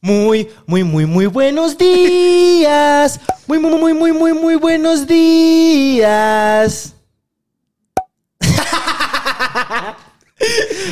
Muy, 0.00 0.48
muy, 0.66 0.84
muy, 0.84 1.06
muy 1.06 1.26
buenos 1.26 1.76
días. 1.76 3.20
Muy, 3.48 3.58
muy, 3.58 3.72
muy, 3.72 3.92
muy, 3.94 4.12
muy, 4.12 4.32
muy 4.32 4.54
buenos 4.54 5.08
días. 5.08 6.94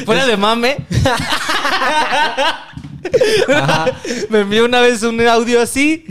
Fuera 0.04 0.26
de 0.26 0.36
mame. 0.36 0.78
Me 4.28 4.40
envió 4.40 4.64
una 4.64 4.80
vez 4.80 5.04
un 5.04 5.20
audio 5.20 5.62
así. 5.62 6.04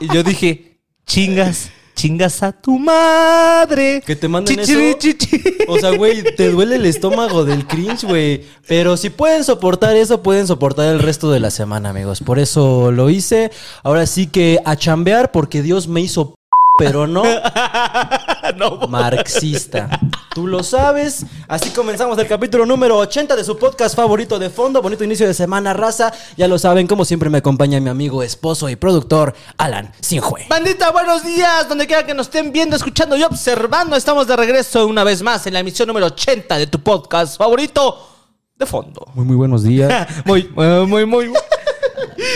Y 0.00 0.12
yo 0.12 0.22
dije, 0.22 0.78
chingas, 1.06 1.70
chingas 1.98 2.44
a 2.44 2.52
tu 2.52 2.78
madre. 2.78 4.00
Que 4.06 4.14
te 4.14 4.28
manden 4.28 4.56
Chichiri, 4.56 4.96
eso. 5.00 5.72
O 5.72 5.78
sea, 5.80 5.90
güey, 5.96 6.22
te 6.36 6.48
duele 6.50 6.76
el 6.76 6.86
estómago 6.86 7.44
del 7.44 7.66
cringe, 7.66 8.04
güey. 8.06 8.44
Pero 8.68 8.96
si 8.96 9.10
pueden 9.10 9.42
soportar 9.42 9.96
eso, 9.96 10.22
pueden 10.22 10.46
soportar 10.46 10.94
el 10.94 11.00
resto 11.00 11.32
de 11.32 11.40
la 11.40 11.50
semana, 11.50 11.90
amigos. 11.90 12.20
Por 12.20 12.38
eso 12.38 12.92
lo 12.92 13.10
hice. 13.10 13.50
Ahora 13.82 14.06
sí 14.06 14.28
que 14.28 14.60
a 14.64 14.76
chambear 14.76 15.32
porque 15.32 15.60
Dios 15.60 15.88
me 15.88 16.00
hizo 16.00 16.37
pero 16.78 17.06
no 18.56 18.86
marxista. 18.88 20.00
Tú 20.32 20.46
lo 20.46 20.62
sabes. 20.62 21.26
Así 21.48 21.70
comenzamos 21.70 22.16
el 22.18 22.28
capítulo 22.28 22.64
número 22.64 22.96
80 22.98 23.34
de 23.34 23.42
su 23.44 23.58
podcast 23.58 23.96
favorito 23.96 24.38
de 24.38 24.48
fondo. 24.48 24.80
Bonito 24.80 25.02
inicio 25.02 25.26
de 25.26 25.34
semana, 25.34 25.74
raza. 25.74 26.12
Ya 26.36 26.46
lo 26.46 26.58
saben, 26.58 26.86
como 26.86 27.04
siempre 27.04 27.28
me 27.28 27.38
acompaña 27.38 27.80
mi 27.80 27.90
amigo, 27.90 28.22
esposo 28.22 28.68
y 28.68 28.76
productor, 28.76 29.34
Alan 29.56 29.92
Sinjue. 30.00 30.46
Bandita, 30.48 30.92
buenos 30.92 31.24
días. 31.24 31.68
Donde 31.68 31.86
quiera 31.86 32.06
que 32.06 32.14
nos 32.14 32.28
estén 32.28 32.52
viendo, 32.52 32.76
escuchando 32.76 33.16
y 33.16 33.24
observando, 33.24 33.96
estamos 33.96 34.28
de 34.28 34.36
regreso 34.36 34.86
una 34.86 35.02
vez 35.02 35.22
más 35.22 35.46
en 35.48 35.54
la 35.54 35.60
emisión 35.60 35.88
número 35.88 36.06
80 36.06 36.58
de 36.58 36.68
tu 36.68 36.78
podcast 36.80 37.36
favorito 37.36 38.08
de 38.54 38.66
fondo. 38.66 39.06
Muy, 39.14 39.24
muy 39.24 39.36
buenos 39.36 39.62
días. 39.62 40.08
Muy, 40.24 40.48
muy, 40.54 40.86
muy, 40.86 41.06
muy. 41.06 41.32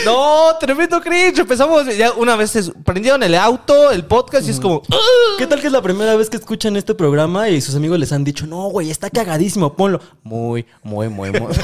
No, 0.04 0.56
tremendo 0.58 1.00
cringe. 1.00 1.38
Empezamos 1.38 1.86
ya 1.96 2.12
una 2.12 2.36
vez 2.36 2.56
es- 2.56 2.72
prendieron 2.84 3.22
el 3.22 3.34
auto, 3.34 3.90
el 3.90 4.04
podcast 4.04 4.46
y 4.46 4.50
es 4.50 4.60
como. 4.60 4.82
"Ah". 4.90 4.96
¿Qué 5.38 5.46
tal 5.46 5.60
que 5.60 5.66
es 5.68 5.72
la 5.72 5.82
primera 5.82 6.16
vez 6.16 6.28
que 6.30 6.36
escuchan 6.36 6.76
este 6.76 6.94
programa 6.94 7.48
y 7.48 7.60
sus 7.60 7.74
amigos 7.74 7.98
les 7.98 8.12
han 8.12 8.24
dicho, 8.24 8.46
no, 8.46 8.68
güey, 8.68 8.90
está 8.90 9.10
cagadísimo, 9.10 9.74
ponlo? 9.74 10.00
Muy, 10.22 10.66
muy, 10.82 11.08
muy, 11.08 11.30
muy. 11.30 11.52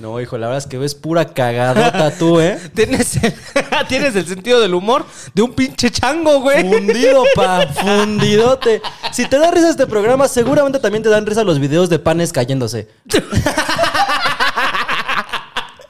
No, 0.00 0.20
hijo, 0.20 0.36
la 0.36 0.48
verdad 0.48 0.58
es 0.64 0.66
que 0.68 0.78
ves 0.78 0.94
pura 0.96 1.24
cagadota 1.32 2.10
tú, 2.18 2.40
¿eh? 2.40 2.58
Tienes 2.74 3.16
el, 3.22 3.32
tienes 3.88 4.14
el 4.16 4.26
sentido 4.26 4.60
del 4.60 4.74
humor 4.74 5.06
de 5.32 5.42
un 5.42 5.52
pinche 5.52 5.90
chango, 5.90 6.40
güey. 6.40 6.68
Fundido, 6.68 7.22
pa, 7.34 7.66
fundidote. 7.68 8.82
Si 9.12 9.26
te 9.26 9.38
da 9.38 9.50
risa 9.52 9.70
este 9.70 9.86
programa, 9.86 10.26
seguramente 10.28 10.80
también 10.80 11.02
te 11.04 11.08
dan 11.08 11.24
risa 11.24 11.44
los 11.44 11.60
videos 11.60 11.88
de 11.88 11.98
panes 12.00 12.32
cayéndose. 12.32 12.88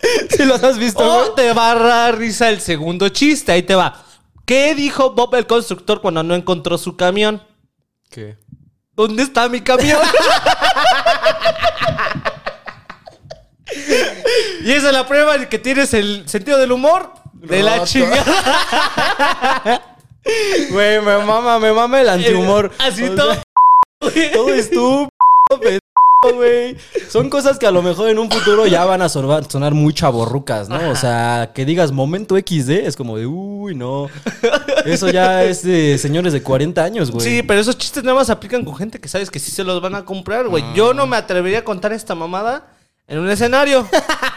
¿Sí 0.30 0.44
los 0.44 0.62
has 0.62 0.78
visto? 0.78 1.02
O 1.04 1.32
te 1.34 1.52
va 1.52 1.72
a 1.72 1.74
dar 1.74 2.18
risa 2.18 2.48
el 2.48 2.60
segundo 2.60 3.08
chiste. 3.08 3.52
Ahí 3.52 3.62
te 3.62 3.74
va. 3.74 4.04
¿Qué 4.46 4.74
dijo 4.74 5.10
Bob 5.10 5.34
el 5.34 5.46
constructor 5.46 6.00
cuando 6.00 6.22
no 6.22 6.34
encontró 6.34 6.78
su 6.78 6.96
camión? 6.96 7.42
¿Qué? 8.10 8.36
¿Dónde 8.94 9.22
está 9.22 9.48
mi 9.48 9.60
camión? 9.60 10.00
y 14.64 14.72
esa 14.72 14.88
es 14.88 14.92
la 14.92 15.06
prueba 15.06 15.38
de 15.38 15.48
que 15.48 15.58
tienes 15.58 15.92
el 15.94 16.28
sentido 16.28 16.58
del 16.58 16.72
humor 16.72 17.12
de 17.34 17.62
la 17.62 17.84
chingada. 17.84 18.24
Güey, 20.70 21.00
me 21.00 21.16
mama, 21.24 21.58
me 21.58 21.72
mama 21.72 22.02
el 22.02 22.08
antihumor. 22.10 22.70
Así 22.78 23.04
O 23.04 23.14
todo. 23.14 23.32
sea, 23.32 24.32
Todo 24.32 24.52
estúpido, 24.52 25.08
Son 27.08 27.30
cosas 27.30 27.60
que 27.60 27.66
a 27.66 27.70
lo 27.70 27.80
mejor 27.80 28.08
en 28.08 28.18
un 28.18 28.28
futuro 28.28 28.66
ya 28.66 28.84
van 28.84 29.02
a 29.02 29.08
sonar, 29.08 29.48
sonar 29.48 29.72
muy 29.74 29.94
chaborrucas, 29.94 30.68
¿no? 30.68 30.90
O 30.90 30.96
sea, 30.96 31.52
que 31.54 31.64
digas 31.64 31.92
momento 31.92 32.36
XD 32.36 32.70
es 32.70 32.96
como 32.96 33.16
de, 33.16 33.26
uy, 33.26 33.76
no. 33.76 34.08
Eso 34.84 35.10
ya 35.10 35.44
es 35.44 35.62
de 35.62 35.96
señores 35.96 36.32
de 36.32 36.42
40 36.42 36.82
años, 36.82 37.12
güey. 37.12 37.24
Sí, 37.24 37.42
pero 37.44 37.60
esos 37.60 37.78
chistes 37.78 38.02
nada 38.02 38.16
más 38.16 38.30
aplican 38.30 38.64
con 38.64 38.74
gente 38.74 38.98
que 38.98 39.08
sabes 39.08 39.30
que 39.30 39.38
sí 39.38 39.52
se 39.52 39.62
los 39.62 39.80
van 39.80 39.94
a 39.94 40.04
comprar, 40.04 40.48
güey. 40.48 40.64
Yo 40.74 40.92
no 40.92 41.06
me 41.06 41.16
atrevería 41.16 41.60
a 41.60 41.64
contar 41.64 41.92
esta 41.92 42.16
mamada 42.16 42.66
en 43.08 43.18
un 43.18 43.30
escenario. 43.30 43.88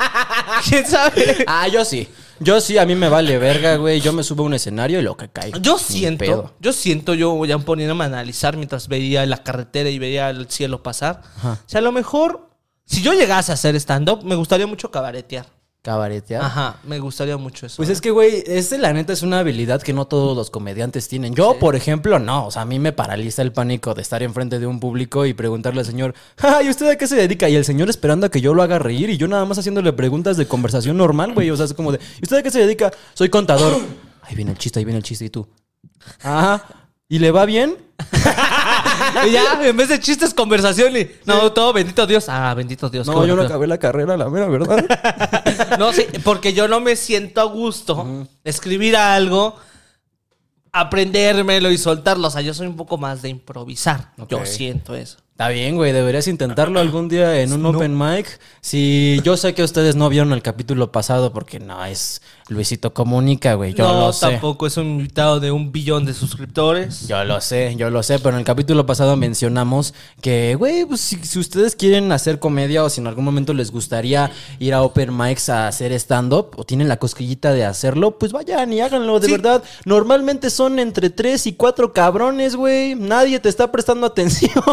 ¿Quién 0.68 0.88
sabe? 0.88 1.44
Ah, 1.46 1.68
yo 1.68 1.86
sí. 1.86 2.08
Yo 2.40 2.60
sí, 2.60 2.80
a 2.80 2.86
mí 2.88 2.96
me 2.96 3.08
vale 3.08 3.38
verga, 3.38 3.76
güey. 3.76 4.02
Yo 4.02 4.14
me 4.14 4.24
subo 4.24 4.42
a 4.42 4.46
un 4.48 4.56
escenario 4.56 5.00
y 5.00 5.04
lo 5.04 5.16
que 5.16 5.30
caiga. 5.30 5.60
Yo 5.60 5.78
siento, 5.78 6.56
yo 6.60 6.74
siento, 6.74 7.14
yo 7.14 7.46
ya 7.46 7.60
poniéndome 7.60 8.06
a 8.06 8.08
analizar 8.08 8.58
mientras 8.58 8.88
veía 8.88 9.24
la 9.28 9.44
carretera 9.44 9.92
y 9.92 10.00
veía 10.00 10.32
el 10.32 10.50
cielo 10.50 10.82
pasar. 10.82 11.22
O 11.44 11.58
sea, 11.68 11.80
a 11.80 11.84
lo 11.84 11.92
mejor, 11.92 12.50
si 12.86 13.04
yo 13.04 13.14
llegase 13.14 13.52
a 13.52 13.54
hacer 13.54 13.76
stand-up, 13.76 14.24
me 14.24 14.34
gustaría 14.34 14.66
mucho 14.66 14.90
cabaretear. 14.90 15.46
Cabaretear. 15.84 16.44
Ajá, 16.44 16.78
me 16.84 17.00
gustaría 17.00 17.38
mucho 17.38 17.66
eso. 17.66 17.78
Pues 17.78 17.90
es 17.90 18.02
que, 18.02 18.12
güey, 18.12 18.44
ese 18.46 18.78
la 18.78 18.94
neta 18.94 19.14
es 19.14 19.24
una 19.24 19.40
habilidad 19.40 19.82
que 19.82 19.94
no 19.94 20.06
todos 20.06 20.38
los 20.38 20.52
comediantes 20.52 21.08
tienen. 21.08 21.34
Yo, 21.34 21.58
por 21.58 21.76
ejemplo, 21.76 22.20
no. 22.20 22.46
O 22.46 22.52
sea, 22.52 22.62
a 22.62 22.66
mí 22.66 22.78
me 22.78 22.92
paraliza 22.92 23.42
el 23.42 23.52
pánico 23.52 23.96
de 23.96 24.04
estar 24.04 24.22
enfrente 24.22 24.60
de 24.60 24.68
un 24.68 24.80
público 24.80 25.26
y 25.26 25.34
preguntarle 25.34 25.80
al 25.80 25.88
señor, 25.88 26.14
ay, 26.38 26.70
¿usted 26.70 26.88
a 26.88 26.98
qué 26.98 27.08
se 27.08 27.16
dedica? 27.16 27.50
Y 27.50 27.56
el 27.56 27.66
señor 27.66 27.90
esperando 27.90 28.28
a 28.28 28.30
que 28.30 28.42
yo 28.42 28.54
lo 28.54 28.62
haga 28.62 28.78
reír 28.78 29.10
y 29.10 29.18
yo 29.18 29.28
nada 29.28 29.44
más 29.46 29.58
haciéndole 29.58 29.92
preguntas 29.94 30.38
de 30.38 30.48
conversación 30.48 30.98
normal, 30.98 31.34
güey. 31.34 31.50
O 31.50 31.58
sea, 31.58 31.66
es 31.66 31.74
como 31.74 31.92
de, 31.92 32.00
¿y 32.20 32.24
usted 32.24 32.38
a 32.38 32.44
qué 32.44 32.52
se 32.52 32.60
dedica? 32.60 32.92
Soy 33.16 33.30
contador. 33.30 33.74
Ahí 34.22 34.36
viene 34.36 34.52
el 34.52 34.60
chiste, 34.60 34.78
ahí 34.78 34.86
viene 34.86 35.00
el 35.00 35.04
chiste. 35.04 35.26
¿Y 35.26 35.30
tú? 35.32 35.48
Ajá. 36.22 36.81
¿Y 37.12 37.20
le 37.20 37.30
va 37.30 37.46
bien? 37.46 37.76
Y 39.28 39.32
ya, 39.32 39.60
en 39.68 39.76
vez 39.76 39.90
de 39.90 40.00
chistes, 40.00 40.34
conversación 40.34 40.96
y... 40.96 41.06
No, 41.26 41.52
todo, 41.52 41.74
bendito 41.74 42.08
Dios. 42.08 42.30
Ah, 42.30 42.54
bendito 42.54 42.90
Dios. 42.90 43.06
No, 43.08 43.14
qué 43.22 43.28
yo 43.28 43.36
no 43.36 43.42
bueno. 43.42 43.50
acabé 43.50 43.68
la 43.68 43.78
carrera, 43.78 44.16
la 44.16 44.30
mera 44.30 44.48
verdad. 44.48 44.86
No, 45.80 45.92
sí, 45.92 46.06
porque 46.24 46.54
yo 46.54 46.68
no 46.70 46.80
me 46.80 46.96
siento 46.96 47.42
a 47.42 47.46
gusto 47.46 48.28
escribir 48.46 48.96
algo, 48.96 49.58
aprendérmelo 50.72 51.72
y 51.72 51.78
soltarlo. 51.78 52.28
O 52.28 52.32
sea, 52.32 52.42
yo 52.42 52.54
soy 52.54 52.68
un 52.68 52.78
poco 52.78 52.98
más 52.98 53.22
de 53.22 53.30
improvisar. 53.30 54.12
Yo 54.30 54.38
Ok. 54.38 54.46
siento 54.46 54.96
eso. 54.96 55.18
Está 55.32 55.50
bien, 55.50 55.76
güey, 55.76 55.92
deberías 55.92 56.28
intentarlo 56.28 56.80
algún 56.80 57.10
día 57.10 57.42
en 57.42 57.52
un 57.52 57.66
open 57.66 57.98
mic. 57.98 58.40
Si 58.62 59.20
yo 59.24 59.36
sé 59.36 59.54
que 59.56 59.64
ustedes 59.64 59.96
no 59.96 60.08
vieron 60.08 60.32
el 60.34 60.42
capítulo 60.44 60.92
pasado 60.92 61.34
porque 61.34 61.60
no 61.60 61.84
es 61.84 62.22
Luisito 62.52 62.94
Comunica, 62.94 63.54
güey, 63.54 63.74
yo 63.74 63.88
no, 63.88 64.00
lo 64.08 64.14
sé. 64.14 64.30
tampoco 64.30 64.68
es 64.68 64.76
un 64.76 64.86
invitado 64.88 65.40
de 65.40 65.52
un 65.52 65.72
billón 65.72 66.04
de 66.06 66.14
suscriptores. 66.14 67.08
Yo 67.08 67.24
lo 67.24 67.40
sé, 67.40 67.76
yo 67.78 67.90
lo 67.90 68.04
sé, 68.04 68.20
pero 68.20 68.32
en 68.32 68.40
el 68.40 68.44
capítulo 68.46 68.86
pasado 68.86 69.16
mencionamos 69.16 69.94
que, 70.22 70.56
güey, 70.56 70.86
pues 70.86 71.00
si, 71.00 71.16
si 71.24 71.40
ustedes 71.40 71.76
quieren 71.78 72.12
hacer 72.12 72.40
comedia 72.40 72.84
o 72.84 72.90
si 72.90 73.00
en 73.00 73.08
algún 73.08 73.24
momento 73.24 73.54
les 73.54 73.72
gustaría 73.72 74.32
ir 74.60 74.74
a 74.74 74.82
open 74.82 75.16
mics 75.18 75.48
a 75.48 75.70
hacer 75.70 75.94
stand-up 75.94 76.52
o 76.58 76.66
tienen 76.66 76.90
la 76.90 76.98
cosquillita 76.98 77.54
de 77.54 77.64
hacerlo, 77.64 78.18
pues 78.20 78.34
vayan 78.34 78.74
y 78.74 78.82
háganlo, 78.82 79.20
de 79.22 79.28
Sí. 79.28 79.32
verdad. 79.32 79.64
Normalmente 79.86 80.50
son 80.50 80.80
entre 80.80 81.10
tres 81.10 81.48
y 81.48 81.54
cuatro 81.54 81.94
cabrones, 81.94 82.56
güey. 82.58 82.96
Nadie 82.96 83.40
te 83.40 83.48
está 83.50 83.72
prestando 83.72 84.08
atención. 84.08 84.52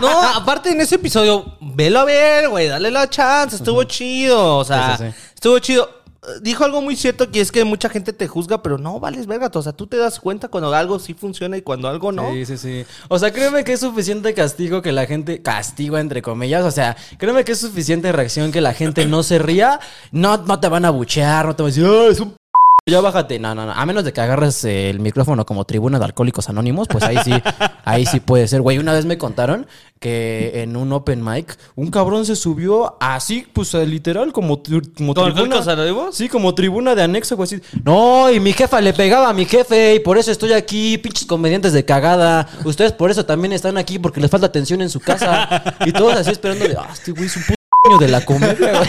No, 0.00 0.08
aparte 0.22 0.70
en 0.70 0.80
ese 0.80 0.94
episodio, 0.96 1.44
velo 1.60 2.00
a 2.00 2.04
ver, 2.04 2.48
güey, 2.48 2.66
dale 2.66 2.90
la 2.90 3.08
chance, 3.10 3.56
estuvo 3.56 3.84
chido, 3.84 4.56
o 4.56 4.64
sea, 4.64 4.96
Sí, 4.96 5.04
sí, 5.04 5.10
sí. 5.10 5.16
estuvo 5.34 5.58
chido. 5.58 6.01
Dijo 6.40 6.64
algo 6.64 6.80
muy 6.80 6.94
cierto 6.94 7.32
que 7.32 7.40
es 7.40 7.50
que 7.50 7.64
mucha 7.64 7.88
gente 7.88 8.12
te 8.12 8.28
juzga, 8.28 8.62
pero 8.62 8.78
no 8.78 9.00
vales 9.00 9.26
verga, 9.26 9.50
o 9.52 9.62
sea, 9.62 9.72
tú 9.72 9.88
te 9.88 9.96
das 9.96 10.20
cuenta 10.20 10.46
cuando 10.46 10.72
algo 10.72 11.00
sí 11.00 11.14
funciona 11.14 11.56
y 11.56 11.62
cuando 11.62 11.88
algo 11.88 12.12
no. 12.12 12.30
Sí, 12.30 12.46
sí, 12.46 12.58
sí. 12.58 12.84
O 13.08 13.18
sea, 13.18 13.32
créeme 13.32 13.64
que 13.64 13.72
es 13.72 13.80
suficiente 13.80 14.32
castigo 14.32 14.82
que 14.82 14.92
la 14.92 15.06
gente. 15.06 15.42
Castigo 15.42 15.98
entre 15.98 16.22
comillas. 16.22 16.64
O 16.64 16.70
sea, 16.70 16.96
créeme 17.18 17.44
que 17.44 17.52
es 17.52 17.58
suficiente 17.58 18.12
reacción 18.12 18.52
que 18.52 18.60
la 18.60 18.72
gente 18.72 19.04
no 19.06 19.24
se 19.24 19.40
ría. 19.40 19.80
No, 20.12 20.36
no 20.36 20.60
te 20.60 20.68
van 20.68 20.84
a 20.84 20.90
buchear, 20.90 21.44
no 21.46 21.56
te 21.56 21.64
van 21.64 21.72
a 21.72 21.74
decir, 21.74 21.86
"Ah, 21.90 22.06
es 22.10 22.20
un 22.20 22.30
p-". 22.30 22.36
Ya 22.84 23.00
bájate. 23.00 23.38
No, 23.38 23.54
no, 23.54 23.64
no. 23.64 23.70
A 23.72 23.86
menos 23.86 24.02
de 24.02 24.12
que 24.12 24.20
agarres 24.20 24.64
eh, 24.64 24.90
el 24.90 24.98
micrófono 24.98 25.46
como 25.46 25.64
tribuna 25.64 26.00
de 26.00 26.04
alcohólicos 26.04 26.48
anónimos, 26.48 26.88
pues 26.88 27.04
ahí 27.04 27.16
sí, 27.22 27.30
ahí 27.84 28.04
sí 28.06 28.18
puede 28.18 28.48
ser. 28.48 28.60
Güey, 28.60 28.78
una 28.78 28.92
vez 28.92 29.04
me 29.04 29.18
contaron 29.18 29.68
que 30.00 30.50
en 30.62 30.74
un 30.76 30.92
open 30.92 31.22
mic, 31.24 31.56
un 31.76 31.92
cabrón 31.92 32.26
se 32.26 32.34
subió 32.34 32.96
así, 33.00 33.46
pues 33.52 33.72
eh, 33.74 33.86
literal, 33.86 34.32
como, 34.32 34.64
tri- 34.64 34.92
como 34.96 35.14
¿Con 35.14 35.32
tribuna. 35.32 35.60
Anónimos? 35.60 36.16
Sí, 36.16 36.28
como 36.28 36.56
tribuna 36.56 36.96
de 36.96 37.04
anexo, 37.04 37.36
güey. 37.36 37.44
así. 37.44 37.60
No, 37.84 38.28
y 38.32 38.40
mi 38.40 38.52
jefa 38.52 38.80
le 38.80 38.92
pegaba 38.92 39.28
a 39.28 39.32
mi 39.32 39.44
jefe 39.44 39.94
y 39.94 40.00
por 40.00 40.18
eso 40.18 40.32
estoy 40.32 40.52
aquí, 40.52 40.98
pinches 40.98 41.24
comediantes 41.24 41.72
de 41.72 41.84
cagada. 41.84 42.48
Ustedes 42.64 42.90
por 42.90 43.12
eso 43.12 43.24
también 43.24 43.52
están 43.52 43.78
aquí 43.78 44.00
porque 44.00 44.20
les 44.20 44.28
falta 44.28 44.46
atención 44.48 44.80
en 44.82 44.90
su 44.90 44.98
casa. 44.98 45.76
Y 45.86 45.92
todos 45.92 46.14
así 46.14 46.32
esperando 46.32 46.66
de, 46.66 46.74
ah, 46.76 46.88
este 46.92 47.12
güey 47.12 47.26
es 47.26 47.36
un 47.36 47.44
puto 47.44 47.98
de 48.00 48.08
la 48.08 48.24
comedia, 48.24 48.56
güey. 48.76 48.88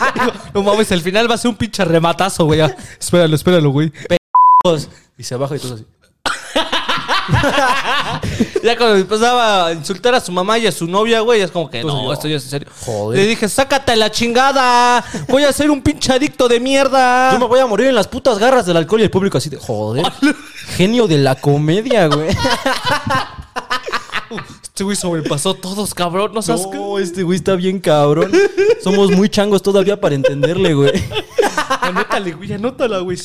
No 0.54 0.62
mames, 0.62 0.90
el 0.92 1.00
final 1.02 1.30
va 1.30 1.34
a 1.34 1.38
ser 1.38 1.50
un 1.50 1.56
pinche 1.56 1.84
rematazo, 1.84 2.44
güey. 2.46 2.60
Espéralo, 2.98 3.36
espéralo, 3.36 3.70
güey. 3.70 3.92
Y 5.18 5.22
se 5.22 5.36
baja 5.36 5.56
y 5.56 5.58
todo 5.58 5.74
así. 5.74 5.84
Ya 8.62 8.76
cuando 8.76 8.96
empezaba 8.96 9.66
a 9.66 9.72
insultar 9.72 10.14
a 10.14 10.20
su 10.20 10.32
mamá 10.32 10.58
y 10.58 10.66
a 10.66 10.72
su 10.72 10.86
novia, 10.86 11.20
güey, 11.20 11.40
es 11.40 11.50
como 11.50 11.70
que 11.70 11.80
Entonces 11.80 12.02
no, 12.02 12.08
yo, 12.08 12.12
esto 12.12 12.28
ya 12.28 12.36
es 12.36 12.44
en 12.44 12.50
serio. 12.50 12.68
joder. 12.84 13.18
Le 13.20 13.26
dije, 13.26 13.48
sácate 13.48 13.94
la 13.96 14.10
chingada. 14.10 15.04
Voy 15.28 15.44
a 15.44 15.52
ser 15.52 15.70
un 15.70 15.82
pinche 15.82 16.12
adicto 16.12 16.48
de 16.48 16.56
Yo 16.56 16.60
me 16.60 16.64
mierda. 16.68 17.38
voy 17.38 17.60
a 17.60 17.66
morir 17.66 17.88
en 17.88 17.94
las 17.94 18.08
putas 18.08 18.38
garras 18.38 18.66
del 18.66 18.76
alcohol 18.76 19.00
y 19.00 19.04
el 19.04 19.10
público 19.10 19.38
así 19.38 19.48
de, 19.50 19.56
joder. 19.56 20.04
Genio 20.76 21.06
de 21.06 21.18
la 21.18 21.36
comedia, 21.36 22.06
güey. 22.08 22.28
Este 24.76 24.84
güey 24.84 24.94
sobrepasó 24.94 25.54
todos, 25.54 25.94
cabrón. 25.94 26.32
No 26.34 26.42
sabes 26.42 26.66
qué. 26.70 26.76
No, 26.76 26.98
este 26.98 27.22
güey 27.22 27.38
está 27.38 27.54
bien 27.54 27.80
cabrón. 27.80 28.30
Somos 28.84 29.10
muy 29.10 29.30
changos 29.30 29.62
todavía 29.62 29.98
para 29.98 30.14
entenderle, 30.14 30.74
güey. 30.74 30.92
Anótale, 31.80 32.34
güey, 32.34 32.52
anótala, 32.52 32.98
güey. 32.98 33.16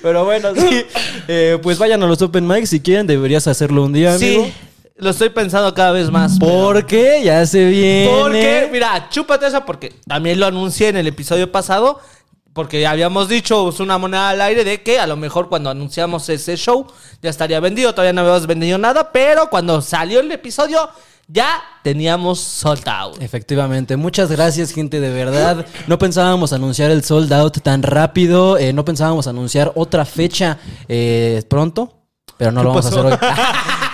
Pero 0.00 0.24
bueno, 0.24 0.54
sí. 0.54 0.86
Eh, 1.28 1.58
pues 1.62 1.76
vayan 1.76 2.02
a 2.02 2.06
los 2.06 2.22
open 2.22 2.46
mics 2.46 2.70
si 2.70 2.80
quieren. 2.80 3.06
Deberías 3.06 3.46
hacerlo 3.48 3.84
un 3.84 3.92
día, 3.92 4.14
amigo. 4.14 4.46
Sí, 4.46 4.52
lo 4.96 5.10
estoy 5.10 5.28
pensando 5.28 5.74
cada 5.74 5.92
vez 5.92 6.10
más. 6.10 6.38
Porque 6.38 7.20
ya 7.22 7.44
se 7.44 7.66
viene. 7.66 8.10
Porque, 8.10 8.70
mira, 8.72 9.10
chúpate 9.10 9.46
esa 9.46 9.66
porque 9.66 9.92
también 10.06 10.40
lo 10.40 10.46
anuncié 10.46 10.88
en 10.88 10.96
el 10.96 11.06
episodio 11.06 11.52
pasado. 11.52 12.00
Porque 12.58 12.84
habíamos 12.88 13.28
dicho, 13.28 13.68
es 13.68 13.78
una 13.78 13.98
moneda 13.98 14.30
al 14.30 14.40
aire 14.40 14.64
de 14.64 14.82
que 14.82 14.98
a 14.98 15.06
lo 15.06 15.16
mejor 15.16 15.48
cuando 15.48 15.70
anunciamos 15.70 16.28
ese 16.28 16.56
show 16.56 16.88
ya 17.22 17.30
estaría 17.30 17.60
vendido. 17.60 17.92
Todavía 17.92 18.12
no 18.12 18.22
habíamos 18.22 18.48
vendido 18.48 18.76
nada, 18.78 19.12
pero 19.12 19.48
cuando 19.48 19.80
salió 19.80 20.18
el 20.18 20.32
episodio 20.32 20.90
ya 21.28 21.62
teníamos 21.84 22.40
sold 22.40 22.88
out. 22.88 23.22
Efectivamente, 23.22 23.96
muchas 23.96 24.32
gracias 24.32 24.72
gente, 24.72 24.98
de 24.98 25.08
verdad. 25.08 25.66
No 25.86 26.00
pensábamos 26.00 26.52
anunciar 26.52 26.90
el 26.90 27.04
sold 27.04 27.32
out 27.32 27.60
tan 27.62 27.84
rápido, 27.84 28.58
eh, 28.58 28.72
no 28.72 28.84
pensábamos 28.84 29.28
anunciar 29.28 29.70
otra 29.76 30.04
fecha 30.04 30.58
eh, 30.88 31.44
pronto, 31.48 31.92
pero 32.36 32.50
no 32.50 32.64
lo 32.64 32.70
vamos 32.70 32.86
pasó? 32.86 33.06
a 33.06 33.14
hacer 33.14 33.20
hoy. 33.22 33.28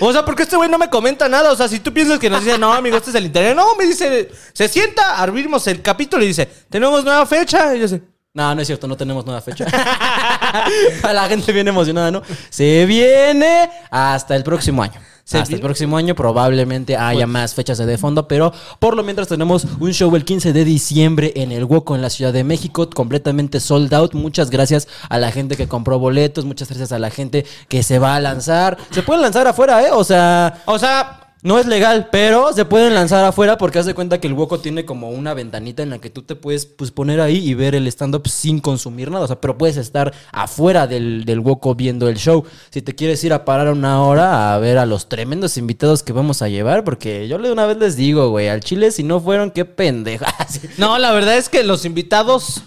O 0.00 0.12
sea, 0.12 0.24
porque 0.24 0.42
este 0.44 0.56
güey 0.56 0.68
no 0.68 0.78
me 0.78 0.88
comenta 0.90 1.28
nada. 1.28 1.52
O 1.52 1.56
sea, 1.56 1.68
si 1.68 1.80
tú 1.80 1.92
piensas 1.92 2.18
que 2.18 2.28
nos 2.30 2.44
dice, 2.44 2.58
no, 2.58 2.72
amigo, 2.72 2.96
este 2.96 3.10
es 3.10 3.16
el 3.16 3.26
internet. 3.26 3.54
No, 3.56 3.74
me 3.76 3.84
dice, 3.84 4.30
se 4.52 4.68
sienta, 4.68 5.16
abrimos 5.18 5.66
el 5.66 5.82
capítulo 5.82 6.22
y 6.24 6.28
dice, 6.28 6.46
tenemos 6.70 7.04
nueva 7.04 7.24
fecha. 7.26 7.74
Y 7.74 7.80
yo 7.80 7.88
sé, 7.88 8.02
No, 8.34 8.54
no 8.54 8.60
es 8.60 8.66
cierto, 8.66 8.86
no 8.86 8.96
tenemos 8.96 9.24
nueva 9.24 9.40
fecha. 9.40 9.66
La 11.02 11.28
gente 11.28 11.52
viene 11.52 11.70
emocionada, 11.70 12.10
¿no? 12.10 12.22
Se 12.50 12.84
viene 12.86 13.70
hasta 13.90 14.36
el 14.36 14.42
próximo 14.44 14.82
año. 14.82 15.00
Se 15.26 15.38
hasta 15.38 15.56
el 15.56 15.60
próximo 15.60 15.96
año 15.96 16.14
probablemente 16.14 16.96
haya 16.96 17.26
más 17.26 17.52
fechas 17.52 17.78
de 17.78 17.98
fondo, 17.98 18.28
pero 18.28 18.52
por 18.78 18.94
lo 18.94 19.02
mientras 19.02 19.26
tenemos 19.26 19.66
un 19.80 19.92
show 19.92 20.14
el 20.14 20.24
15 20.24 20.52
de 20.52 20.64
diciembre 20.64 21.32
en 21.34 21.50
el 21.50 21.64
Woco 21.64 21.96
en 21.96 22.02
la 22.02 22.10
Ciudad 22.10 22.32
de 22.32 22.44
México, 22.44 22.88
completamente 22.88 23.58
sold 23.58 23.92
out. 23.92 24.14
Muchas 24.14 24.50
gracias 24.50 24.86
a 25.08 25.18
la 25.18 25.32
gente 25.32 25.56
que 25.56 25.66
compró 25.66 25.98
boletos, 25.98 26.44
muchas 26.44 26.68
gracias 26.68 26.92
a 26.92 27.00
la 27.00 27.10
gente 27.10 27.44
que 27.66 27.82
se 27.82 27.98
va 27.98 28.14
a 28.14 28.20
lanzar. 28.20 28.78
Se 28.92 29.02
pueden 29.02 29.20
lanzar 29.20 29.48
afuera, 29.48 29.82
¿eh? 29.82 29.90
O 29.90 30.04
sea, 30.04 30.62
o 30.64 30.78
sea, 30.78 31.25
no 31.42 31.58
es 31.58 31.66
legal, 31.66 32.08
pero 32.10 32.52
se 32.52 32.64
pueden 32.64 32.94
lanzar 32.94 33.24
afuera 33.24 33.58
porque 33.58 33.78
haz 33.78 33.86
de 33.86 33.94
cuenta 33.94 34.18
que 34.18 34.26
el 34.26 34.32
Woco 34.32 34.58
tiene 34.58 34.84
como 34.84 35.10
una 35.10 35.34
ventanita 35.34 35.82
en 35.82 35.90
la 35.90 35.98
que 35.98 36.10
tú 36.10 36.22
te 36.22 36.34
puedes 36.34 36.66
pues, 36.66 36.90
poner 36.90 37.20
ahí 37.20 37.36
y 37.36 37.54
ver 37.54 37.74
el 37.74 37.86
stand-up 37.88 38.26
sin 38.26 38.58
consumir 38.58 39.10
nada. 39.10 39.24
O 39.24 39.26
sea, 39.26 39.40
pero 39.40 39.58
puedes 39.58 39.76
estar 39.76 40.14
afuera 40.32 40.86
del, 40.86 41.24
del 41.24 41.40
Woco 41.40 41.74
viendo 41.74 42.08
el 42.08 42.16
show. 42.16 42.44
Si 42.70 42.80
te 42.80 42.94
quieres 42.94 43.22
ir 43.22 43.32
a 43.32 43.44
parar 43.44 43.70
una 43.70 44.02
hora 44.02 44.54
a 44.54 44.58
ver 44.58 44.78
a 44.78 44.86
los 44.86 45.08
tremendos 45.08 45.56
invitados 45.58 46.02
que 46.02 46.12
vamos 46.12 46.40
a 46.40 46.48
llevar, 46.48 46.84
porque 46.84 47.28
yo 47.28 47.38
de 47.38 47.52
una 47.52 47.66
vez 47.66 47.76
les 47.76 47.96
digo, 47.96 48.30
güey, 48.30 48.48
al 48.48 48.60
Chile 48.60 48.90
si 48.90 49.02
no 49.02 49.20
fueron, 49.20 49.50
qué 49.50 49.64
pendeja. 49.64 50.34
no, 50.78 50.98
la 50.98 51.12
verdad 51.12 51.36
es 51.36 51.48
que 51.48 51.62
los 51.62 51.84
invitados 51.84 52.62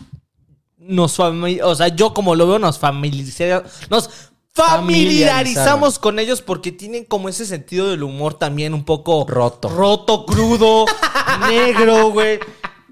nos 0.77 1.19
o 1.19 1.75
sea, 1.75 1.87
yo 1.89 2.13
como 2.13 2.35
lo 2.35 2.47
veo, 2.47 2.59
nos 2.59 2.79
familiarizamos, 2.79 3.63
nos 3.89 4.28
familiarizamos 4.53 5.99
con 5.99 6.19
ellos 6.19 6.41
porque 6.41 6.71
tienen 6.71 7.05
como 7.05 7.29
ese 7.29 7.45
sentido 7.45 7.89
del 7.89 8.03
humor 8.03 8.33
también 8.33 8.73
un 8.73 8.83
poco 8.83 9.25
Roto. 9.27 9.69
roto, 9.69 10.25
crudo, 10.25 10.85
negro, 11.49 12.09
güey. 12.11 12.39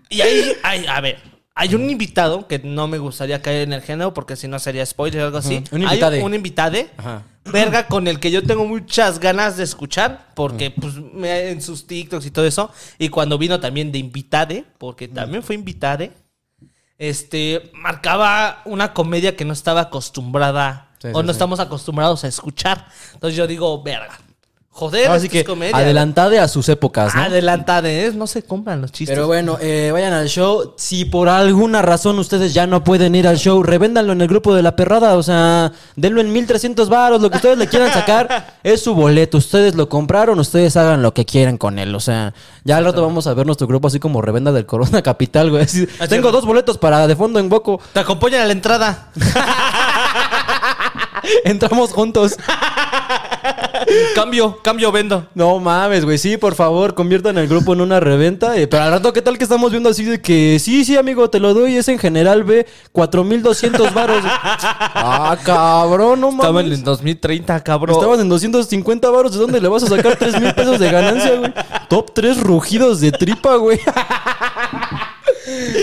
Y 0.09 0.21
ahí, 0.21 0.54
hay- 0.63 0.86
a 0.88 1.01
ver, 1.01 1.18
hay 1.56 1.75
un 1.75 1.89
invitado 1.89 2.48
que 2.48 2.59
no 2.59 2.88
me 2.88 2.98
gustaría 2.98 3.42
caer 3.42 3.63
en 3.63 3.74
el 3.74 3.81
género 3.81 4.13
porque 4.13 4.36
si 4.36 4.48
no 4.48 4.59
sería 4.59 4.86
spoiler 4.86 5.21
o 5.24 5.25
algo 5.25 5.38
así. 5.39 5.57
Ujú, 5.57 5.75
un 5.75 5.81
Hay 5.81 5.88
invitade. 5.98 6.24
un 6.24 6.33
invitade. 6.33 6.89
Ajá. 6.98 7.24
Verga 7.45 7.88
con 7.89 8.07
el 8.07 8.19
que 8.19 8.30
yo 8.31 8.44
tengo 8.44 8.65
muchas 8.65 9.19
ganas 9.19 9.57
de 9.57 9.63
escuchar 9.63 10.27
porque 10.36 10.71
pues 10.71 10.95
me, 10.95 11.50
en 11.50 11.62
sus 11.62 11.88
TikToks 11.88 12.25
y 12.25 12.31
todo 12.31 12.45
eso 12.45 12.71
y 13.00 13.09
cuando 13.09 13.38
vino 13.38 13.59
también 13.59 13.92
de 13.92 14.00
invitade 14.00 14.65
porque 14.77 15.07
también 15.07 15.42
fue 15.44 15.56
invitade 15.56 16.12
este 16.98 17.71
marcaba 17.74 18.62
una 18.65 18.94
comedia 18.94 19.36
que 19.38 19.45
no 19.45 19.54
estaba 19.54 19.81
acostumbrada 19.81 20.86
Sí, 20.99 21.07
o 21.07 21.09
sí, 21.09 21.13
no 21.13 21.23
sí. 21.23 21.31
estamos 21.31 21.59
acostumbrados 21.59 22.23
a 22.23 22.27
escuchar 22.27 22.88
entonces 23.13 23.35
yo 23.35 23.47
digo 23.47 23.81
verga 23.83 24.17
joder 24.77 25.09
Así 25.09 25.27
que 25.27 25.44
comedia 25.44 25.75
adelantade 25.75 26.39
a 26.39 26.47
sus 26.47 26.69
épocas, 26.69 27.15
¿no? 27.15 27.21
adelantade 27.23 28.05
¿eh? 28.05 28.11
no 28.13 28.27
se 28.27 28.44
compran 28.44 28.79
los 28.79 28.91
chistes 28.91 29.15
Pero 29.15 29.25
bueno, 29.25 29.57
eh, 29.59 29.89
vayan 29.91 30.13
al 30.13 30.27
show. 30.27 30.75
Si 30.77 31.05
por 31.05 31.29
alguna 31.29 31.81
razón 31.81 32.19
ustedes 32.19 32.53
ya 32.53 32.67
no 32.67 32.83
pueden 32.83 33.15
ir 33.15 33.27
al 33.27 33.38
show, 33.38 33.63
revéndanlo 33.63 34.13
en 34.13 34.21
el 34.21 34.27
grupo 34.27 34.53
de 34.53 34.61
la 34.61 34.75
perrada. 34.75 35.17
O 35.17 35.23
sea, 35.23 35.71
denlo 35.95 36.21
en 36.21 36.31
1300 36.31 36.89
varos. 36.89 37.21
Lo 37.21 37.31
que 37.31 37.38
ustedes 37.38 37.57
le 37.57 37.67
quieran 37.67 37.91
sacar 37.91 38.57
es 38.63 38.81
su 38.83 38.94
boleto. 38.94 39.39
Ustedes 39.39 39.73
lo 39.73 39.89
compraron, 39.89 40.38
ustedes 40.39 40.77
hagan 40.77 41.01
lo 41.01 41.13
que 41.13 41.25
quieran 41.25 41.57
con 41.57 41.79
él. 41.79 41.95
O 41.95 41.99
sea, 41.99 42.33
ya 42.63 42.77
al 42.77 42.85
rato 42.85 43.01
vamos 43.01 43.25
a 43.25 43.33
ver 43.33 43.45
nuestro 43.47 43.65
grupo 43.65 43.88
así 43.88 43.99
como 43.99 44.21
revenda 44.21 44.51
del 44.51 44.67
Corona 44.67 45.01
Capital, 45.01 45.49
güey. 45.49 45.63
Así, 45.63 45.88
tengo 46.07 46.31
dos 46.31 46.45
boletos 46.45 46.77
para 46.77 47.07
de 47.07 47.15
fondo 47.15 47.39
en 47.39 47.49
Boco. 47.49 47.81
te 47.94 47.99
acompañan 47.99 48.41
a 48.41 48.45
la 48.45 48.51
entrada 48.51 49.09
Entramos 51.44 51.91
juntos. 51.91 52.38
cambio 54.15 54.59
cambio 54.62 54.91
vendo 54.91 55.27
No 55.33 55.59
mames, 55.59 56.03
güey. 56.06 56.18
Sí, 56.18 56.38
por 56.38 56.56
favor, 56.56 56.94
conviertan 56.94 57.38
el 57.38 57.47
grupo 57.47 57.74
en 57.74 57.81
una 57.81 58.00
reventa. 58.00 58.57
Eh, 58.57 58.68
pero 58.68 58.83
al 58.83 58.91
rato, 58.91 59.13
¿qué 59.13 59.21
tal 59.21 59.38
que 59.38 59.44
estamos 59.44 59.71
viendo 59.71 59.89
así 59.89 60.03
de 60.03 60.21
que 60.21 60.59
sí, 60.59 60.85
sí, 60.85 60.97
amigo, 60.97 61.29
te 61.29 61.39
lo 61.39 61.53
doy? 61.53 61.75
Es 61.77 61.88
en 61.88 62.00
general, 62.00 62.44
ve, 62.44 62.65
4200 62.91 63.94
varos. 63.94 64.24
ah, 64.25 65.38
cabrón, 65.44 66.21
no 66.21 66.29
estaban 66.29 66.65
mames. 66.65 66.79
en 66.79 66.83
2030 66.83 67.63
cabrón 67.63 67.95
Estabas 67.95 68.19
en 68.19 68.30
250 68.30 69.09
varos. 69.09 69.31
¿De 69.33 69.39
dónde 69.39 69.62
le 69.62 69.68
vas 69.68 69.83
a 69.83 69.88
sacar 69.88 70.15
3 70.15 70.41
mil 70.41 70.53
pesos 70.53 70.80
de 70.80 70.91
ganancia, 70.91 71.35
güey? 71.35 71.53
Top 71.89 72.12
3 72.13 72.41
rugidos 72.41 73.00
de 73.00 73.12
tripa, 73.12 73.56
güey. 73.56 73.80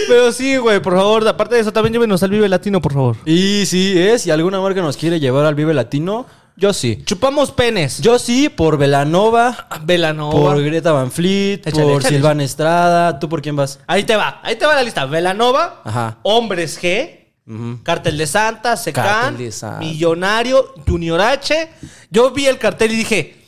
Pero 0.08 0.32
sí 0.32 0.56
güey 0.56 0.80
por 0.80 0.94
favor 0.94 1.26
aparte 1.26 1.54
de 1.54 1.60
eso 1.62 1.72
también 1.72 1.92
llévenos 1.94 2.22
al 2.22 2.30
Vive 2.30 2.48
Latino 2.48 2.80
por 2.80 2.92
favor 2.92 3.16
y 3.24 3.64
sí, 3.66 3.94
es. 3.98 4.22
Si 4.22 4.30
alguna 4.30 4.60
marca 4.60 4.80
nos 4.82 4.96
quiere 4.96 5.18
llevar 5.20 5.46
al 5.46 5.54
Vive 5.54 5.72
Latino, 5.74 6.26
yo 6.56 6.72
sí. 6.72 7.02
chupamos 7.04 7.50
penes 7.50 7.98
Yo 8.00 8.18
sí, 8.18 8.48
por 8.48 8.78
Velanova, 8.78 9.68
Velanova 9.82 10.32
por 10.32 10.62
Greta 10.62 10.92
Van 10.92 11.10
Fleet, 11.10 11.66
Échale, 11.66 11.84
por 11.84 12.00
échale. 12.00 12.16
Silvana 12.16 12.44
Estrada. 12.44 13.18
¿Tú 13.18 13.28
por 13.28 13.42
quién 13.42 13.56
vas? 13.56 13.80
Ahí 13.86 14.04
te 14.04 14.14
va, 14.16 14.40
ahí 14.42 14.56
te 14.56 14.64
va 14.66 14.74
la 14.74 14.82
lista. 14.84 15.04
Velanova, 15.06 15.80
Ajá. 15.84 16.18
Hombres 16.22 16.80
G, 16.80 17.20
Ujú. 17.46 17.82
Cartel 17.82 18.16
de 18.18 18.26
Santa, 18.26 18.76
Secan, 18.76 19.04
Cartel 19.04 19.38
de 19.38 19.52
Santa. 19.52 19.78
Millonario, 19.80 20.74
Junior 20.86 21.20
H. 21.20 21.68
Yo 22.10 22.30
vi 22.30 22.46
el 22.46 22.58
cartel 22.58 22.92
y 22.92 22.96
dije, 22.96 23.43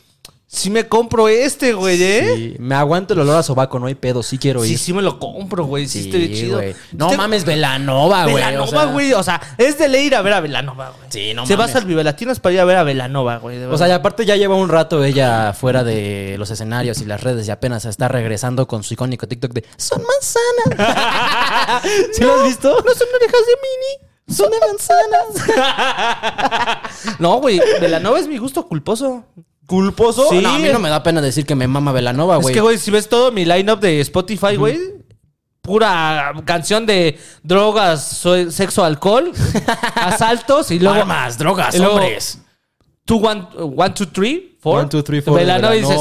si 0.56 0.70
me 0.70 0.88
compro 0.88 1.28
este, 1.28 1.74
güey, 1.74 2.02
¿eh? 2.02 2.32
Sí, 2.34 2.56
me 2.58 2.74
aguanto 2.74 3.12
el 3.12 3.20
olor 3.20 3.36
a 3.36 3.42
sobaco, 3.42 3.78
no 3.78 3.86
hay 3.86 3.94
pedo, 3.94 4.22
sí 4.22 4.38
quiero 4.38 4.64
ir. 4.64 4.78
Sí, 4.78 4.84
sí 4.86 4.92
me 4.94 5.02
lo 5.02 5.18
compro, 5.18 5.66
güey. 5.66 5.86
Sí, 5.86 6.04
Sí, 6.04 6.08
estoy 6.08 6.32
chido. 6.34 6.56
güey. 6.56 6.75
No 6.92 7.06
Este- 7.06 7.16
mames, 7.18 7.44
Velanova, 7.44 8.22
güey. 8.25 8.36
Velanova, 8.36 8.64
o 8.64 8.68
sea- 8.68 8.84
güey. 8.86 9.12
O 9.12 9.22
sea, 9.22 9.40
es 9.58 9.76
de 9.78 9.88
ley 9.88 10.06
ir 10.06 10.14
a 10.14 10.22
ver 10.22 10.32
a 10.32 10.40
Velanova, 10.40 10.94
güey. 10.96 11.10
Sí, 11.10 11.34
no 11.34 11.46
Se 11.46 11.56
mames. 11.56 11.75
vas 11.75 11.82
al 11.82 11.86
Vive 11.86 12.02
Latino 12.02 12.32
es 12.32 12.40
para 12.40 12.54
ir 12.54 12.60
a 12.60 12.64
ver 12.64 12.76
a 12.78 12.82
Velanova, 12.84 13.36
güey. 13.36 13.58
de 13.58 13.66
O 13.66 13.76
sea, 13.76 13.86
y 13.86 13.90
verdad. 13.90 14.00
aparte 14.00 14.25
ya 14.25 14.36
lleva 14.36 14.54
un 14.56 14.70
rato 14.70 15.04
ella 15.04 15.52
fuera 15.52 15.84
de 15.84 16.36
los 16.38 16.50
escenarios 16.50 17.00
y 17.00 17.04
las 17.04 17.22
redes 17.22 17.46
y 17.46 17.50
apenas 17.50 17.84
está 17.84 18.08
regresando 18.08 18.66
con 18.66 18.82
su 18.82 18.94
icónico 18.94 19.28
TikTok 19.28 19.52
de 19.52 19.64
Son 19.76 20.02
manzanas. 20.02 21.82
¿Sí 22.12 22.22
lo 22.25 22.34
has 22.40 22.44
visto? 22.48 22.70
No 22.70 22.94
son 22.94 23.08
orejas 23.14 23.40
de 23.46 23.56
mini. 23.62 24.06
Son 24.36 24.50
de 24.50 24.58
manzanas. 24.58 25.26
No, 27.18 27.40
güey. 27.40 27.60
Velanova 27.80 28.18
es 28.18 28.28
mi 28.28 28.38
gusto 28.38 28.66
culposo. 28.66 29.25
¿Culposo? 29.66 30.28
Sí. 30.30 30.40
No, 30.40 30.50
a 30.54 30.58
mí 30.58 30.68
no 30.73 30.78
me 30.78 30.88
da 30.88 31.02
pena 31.02 31.20
decir 31.20 31.44
que 31.44 31.54
me 31.54 31.66
mama 31.66 31.92
Velanova, 31.92 32.37
Es 32.37 32.42
güey. 32.42 32.54
que, 32.54 32.61
güey, 32.61 32.78
si 32.78 32.90
ves 32.90 33.08
todo 33.08 33.32
mi 33.32 33.44
lineup 33.44 33.80
de 33.80 34.00
Spotify, 34.00 34.56
güey, 34.56 34.78
pura 35.61 36.32
canción 36.44 36.87
de 36.87 37.18
drogas, 37.42 38.06
so- 38.06 38.50
sexo, 38.50 38.85
alcohol, 38.85 39.32
asaltos 39.96 40.70
y 40.70 40.78
luego. 40.78 41.00
Armas, 41.00 41.38
drogas, 41.38 41.75
y 41.75 41.78
luego- 41.78 41.94
hombres. 41.96 42.38
Two, 43.04 43.16
one, 43.18 43.46
one, 43.56 43.90
two, 43.90 44.06
three, 44.06 44.55
four. 44.66 44.80
One, 44.80 44.88
two, 44.88 45.02
three, 45.02 45.20
four. 45.20 45.38
Velanova 45.38 45.75
dices, 45.75 45.96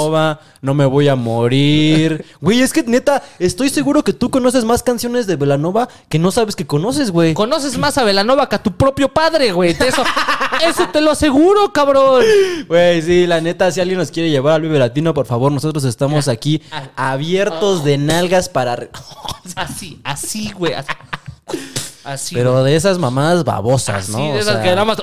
no 0.62 0.74
me 0.74 0.86
voy 0.86 1.08
a 1.08 1.16
morir. 1.16 2.26
Güey, 2.42 2.62
es 2.62 2.74
que 2.74 2.82
neta, 2.82 3.22
estoy 3.38 3.70
seguro 3.70 4.04
que 4.04 4.12
tú 4.12 4.32
conoces 4.32 4.66
más 4.66 4.82
canciones 4.82 5.28
de 5.28 5.36
Velanova 5.36 5.88
que 6.10 6.18
no 6.18 6.32
sabes 6.32 6.56
que 6.56 6.66
conoces, 6.66 7.12
güey. 7.12 7.36
Conoces 7.36 7.78
más 7.78 8.00
a 8.00 8.04
Velanova 8.04 8.50
que 8.50 8.56
a 8.56 8.64
tu 8.64 8.72
propio 8.72 9.10
padre, 9.10 9.52
güey. 9.52 9.72
Eso, 9.72 10.04
eso 10.68 10.90
te 10.92 11.00
lo 11.02 11.12
aseguro, 11.12 11.72
cabrón. 11.72 12.24
Güey, 12.68 13.04
sí, 13.04 13.28
la 13.28 13.40
neta, 13.40 13.70
si 13.72 13.82
alguien 13.82 14.00
nos 14.00 14.10
quiere 14.10 14.32
llevar 14.32 14.56
al 14.56 14.62
Vive 14.64 14.80
Latino, 14.80 15.14
por 15.14 15.28
favor, 15.28 15.52
nosotros 15.52 15.84
estamos 15.84 16.28
aquí 16.28 16.64
abiertos 16.96 17.84
de 17.84 18.00
nalgas 18.00 18.50
para... 18.50 18.76
Así, 19.56 20.00
así, 20.04 20.52
güey. 20.52 20.74
Así, 20.74 20.90
así 22.04 22.36
Pero 22.36 22.64
de 22.64 22.76
esas 22.76 22.98
mamadas 22.98 23.44
babosas, 23.44 24.10
güey. 24.10 24.24
¿no? 24.24 24.30
Así, 24.30 24.34
de 24.34 24.40
O 24.40 24.42
esas 24.42 24.54
sea, 24.56 24.64
que 24.64 24.70
nada 24.72 24.86
más. 24.86 24.98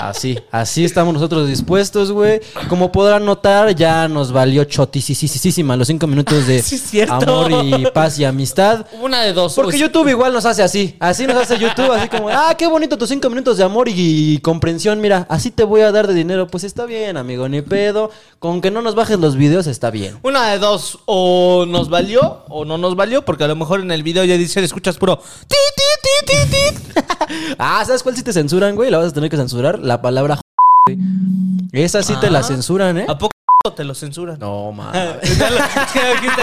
Así, 0.00 0.38
así 0.50 0.84
estamos 0.84 1.12
nosotros 1.12 1.46
dispuestos, 1.46 2.10
güey. 2.10 2.40
Como 2.68 2.90
podrán 2.90 3.24
notar, 3.24 3.74
ya 3.74 4.08
nos 4.08 4.32
valió 4.32 4.64
chotisísima 4.64 5.76
los 5.76 5.88
cinco 5.88 6.06
minutos 6.06 6.46
de 6.46 6.62
Sí, 6.62 7.00
amor 7.02 7.52
y 7.64 7.86
paz 7.92 8.18
y 8.18 8.24
amistad. 8.24 8.86
Una 9.02 9.22
de 9.22 9.32
dos. 9.32 9.54
Porque 9.54 9.76
Uy, 9.76 9.80
YouTube 9.80 10.08
igual 10.08 10.32
nos 10.32 10.46
hace 10.46 10.62
así. 10.62 10.96
Así 11.00 11.26
nos 11.26 11.36
hace 11.36 11.58
YouTube, 11.58 11.90
así 11.92 12.08
como, 12.08 12.28
ah, 12.30 12.54
qué 12.56 12.66
bonito 12.66 12.96
tus 12.96 13.08
cinco 13.10 13.28
minutos 13.28 13.58
de 13.58 13.64
amor 13.64 13.88
y, 13.88 14.38
comprensión. 14.38 15.00
Mira, 15.00 15.26
así 15.28 15.50
te 15.50 15.64
voy 15.64 15.82
a 15.82 15.92
dar 15.92 16.06
de 16.06 16.14
dinero. 16.14 16.46
Pues 16.46 16.64
está 16.64 16.86
bien, 16.86 17.16
amigo, 17.16 17.48
ni 17.48 17.60
pedo. 17.60 18.10
Con 18.38 18.60
que 18.60 18.70
no 18.70 18.80
nos 18.82 18.94
bajes 18.94 19.18
los 19.18 19.36
videos 19.36 19.66
está 19.66 19.90
bien. 19.90 20.18
Una 20.22 20.50
de 20.50 20.58
dos, 20.58 21.00
o 21.04 21.66
nos 21.68 21.90
valió 21.90 22.44
o 22.48 22.64
no 22.64 22.78
nos 22.78 22.96
valió, 22.96 23.24
porque 23.24 23.44
a 23.44 23.48
lo 23.48 23.56
mejor 23.56 23.80
en 23.80 23.90
el 23.90 24.02
video 24.02 24.24
ya 24.24 24.36
dicen, 24.36 24.64
escuchas 24.64 24.96
puro 24.96 25.20
ti, 25.46 25.56
ti, 25.76 26.26
ti, 26.26 26.32
ti, 26.32 26.50
ti. 26.50 27.00
Ah, 27.58 27.82
¿sabes 27.86 28.02
cuál 28.02 28.16
sí 28.16 28.22
te 28.22 28.32
censuran, 28.32 28.74
güey? 28.74 28.90
La 28.90 28.98
vas 28.98 29.08
a 29.08 29.12
tener 29.12 29.30
que 29.30 29.36
censurar. 29.36 29.78
La 29.90 30.00
palabra. 30.00 30.38
Esa 31.72 32.04
sí 32.04 32.14
te 32.20 32.30
la 32.30 32.38
Ah. 32.38 32.42
censuran, 32.44 32.96
¿eh? 32.98 33.06
¿A 33.08 33.18
poco 33.18 33.32
te 33.74 33.82
lo 33.82 33.92
censuran? 33.96 34.38
No, 34.38 34.70
ma. 34.78 34.92
Ya 34.92 35.50
lo- 35.50 35.56
es 35.58 35.90
que 35.92 36.00
dijiste 36.12 36.42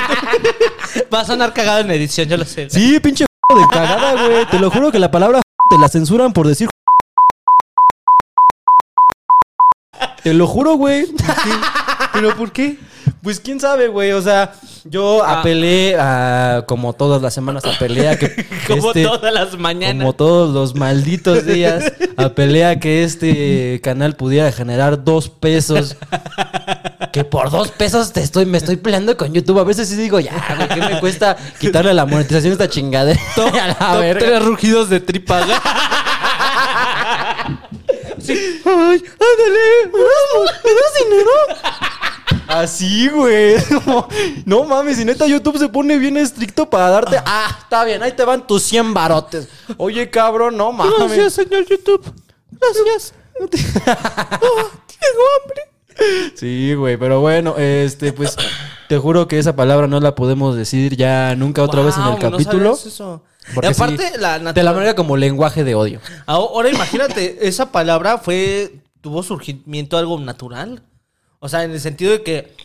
tú. 1.00 1.06
Va 1.16 1.22
a 1.22 1.25
sonar 1.25 1.54
cagado 1.54 1.80
en 1.80 1.92
edición, 1.92 2.27
yo 2.27 2.36
lo 2.36 2.44
sé. 2.44 2.70
Sí, 2.70 3.00
pinche 3.00 3.24
de 3.24 3.68
cagada, 3.72 4.27
güey. 4.27 4.46
Te 4.48 4.60
lo 4.60 4.70
juro 4.70 4.92
que 4.92 5.00
la 5.00 5.10
palabra 5.12 5.39
te 5.70 5.77
la 5.77 5.88
censuran 5.88 6.34
por 6.34 6.46
decir. 6.46 6.68
Te 10.24 10.34
lo 10.34 10.46
juro, 10.46 10.74
güey. 10.75 11.06
¿Pero 12.12 12.36
por 12.36 12.51
qué? 12.51 12.77
Pues 13.27 13.41
quién 13.41 13.60
sabe, 13.60 13.89
güey. 13.89 14.13
O 14.13 14.22
sea, 14.22 14.53
yo 14.86 15.22
Ah. 15.22 15.41
apelé 15.41 15.98
a, 16.00 16.63
como 16.65 16.93
todas 16.93 17.22
las 17.22 17.34
semanas, 17.34 17.65
apelé 17.65 18.07
a 18.07 18.17
que. 18.17 18.46
Como 18.67 18.88
este- 18.88 19.03
todas 19.03 19.34
las 19.34 19.57
mañanas. 19.57 20.01
Como 20.01 20.13
todos 20.13 20.53
los 20.53 20.75
malditos 20.75 21.46
días, 21.46 21.91
apelé 22.15 22.65
a 22.65 22.79
que 22.79 23.03
este 23.03 23.81
canal 23.84 24.15
pudiera 24.15 24.50
generar 24.53 25.03
dos 25.03 25.27
pesos. 25.27 25.98
Que 27.12 27.25
por 27.25 27.51
dos 27.51 27.67
pesos 27.72 28.13
te 28.13 28.22
estoy, 28.22 28.46
me 28.46 28.60
estoy 28.60 28.77
peleando 28.77 29.17
con 29.17 29.34
YouTube. 29.34 29.60
A 29.60 29.65
veces 29.65 29.89
sí 29.89 29.98
digo, 29.98 30.22
ya, 30.22 30.31
güey, 30.55 30.69
¿qué 30.69 30.79
me 30.93 31.00
cuesta 31.01 31.36
quitarle 31.60 31.93
la 31.93 32.05
monetización 32.05 32.51
a 32.51 32.53
esta 32.53 32.69
chingadera? 32.69 33.19
a 33.36 33.93
la 33.93 33.98
verga. 34.00 34.25
tres 34.25 34.46
rugidos 34.46 34.89
de 34.89 35.01
tripa. 35.01 35.41
sí. 38.19 38.62
Ay, 38.65 39.03
ándale. 39.03 39.91
¿Me 40.63 40.72
das 40.72 40.93
dinero? 41.03 41.31
Así, 42.48 43.10
güey. 43.10 43.56
Como, 43.86 44.08
No 44.46 44.63
mames, 44.63 44.98
si 44.98 45.06
neta 45.06 45.27
YouTube 45.27 45.58
se 45.58 45.70
pone 45.70 45.98
bien 45.98 46.18
estricto 46.18 46.70
para 46.70 46.89
darte. 46.89 47.18
Ah, 47.25 47.58
está 47.62 47.84
bien, 47.84 48.01
ahí 48.04 48.12
te 48.13 48.24
van 48.24 48.46
tus 48.48 48.63
100 48.63 48.94
barotes. 48.94 49.48
Oye, 49.77 50.10
cabrón, 50.10 50.58
no 50.58 50.72
mames. 50.72 50.94
Gracias, 50.98 51.34
señor 51.34 51.66
YouTube. 51.66 52.13
Gracias. 52.51 53.13
Oh, 53.39 53.48
tengo 53.51 55.24
hambre. 55.42 55.62
Sí, 56.36 56.74
güey, 56.75 56.98
pero 56.98 57.22
bueno, 57.22 57.56
este, 57.58 58.13
pues 58.13 58.36
te 58.88 58.98
juro 58.98 59.27
que 59.27 59.39
esa 59.39 59.56
palabra 59.56 59.88
no 59.88 60.00
la 60.00 60.16
podemos 60.16 60.56
decir 60.56 60.96
ya 60.96 61.36
nunca 61.36 61.63
otra 61.63 61.82
vez 61.82 61.96
en 61.98 62.04
el 62.04 62.10
no 62.12 62.18
capítulo. 62.20 62.75
sabías 62.75 62.94
eso. 62.94 63.24
porque 63.54 63.68
Y 63.68 63.72
aparte, 63.72 64.08
sí, 64.13 64.20
la 64.20 64.54
te 64.54 64.63
la 64.63 64.74
maneja 64.74 64.96
como 64.96 65.18
lenguaje 65.18 65.63
de 65.63 65.75
odio. 65.75 66.00
Ahora 66.25 66.70
imagínate, 66.70 67.48
esa 67.48 67.72
palabra 67.72 68.20
fue. 68.20 68.80
tuvo 69.01 69.24
surgimiento 69.24 69.98
algo 69.98 70.20
natural. 70.20 70.84
O 71.39 71.50
sea, 71.50 71.63
en 71.63 71.72
el 71.72 71.79
sentido 71.79 72.12
de 72.12 72.24
que 72.24 72.56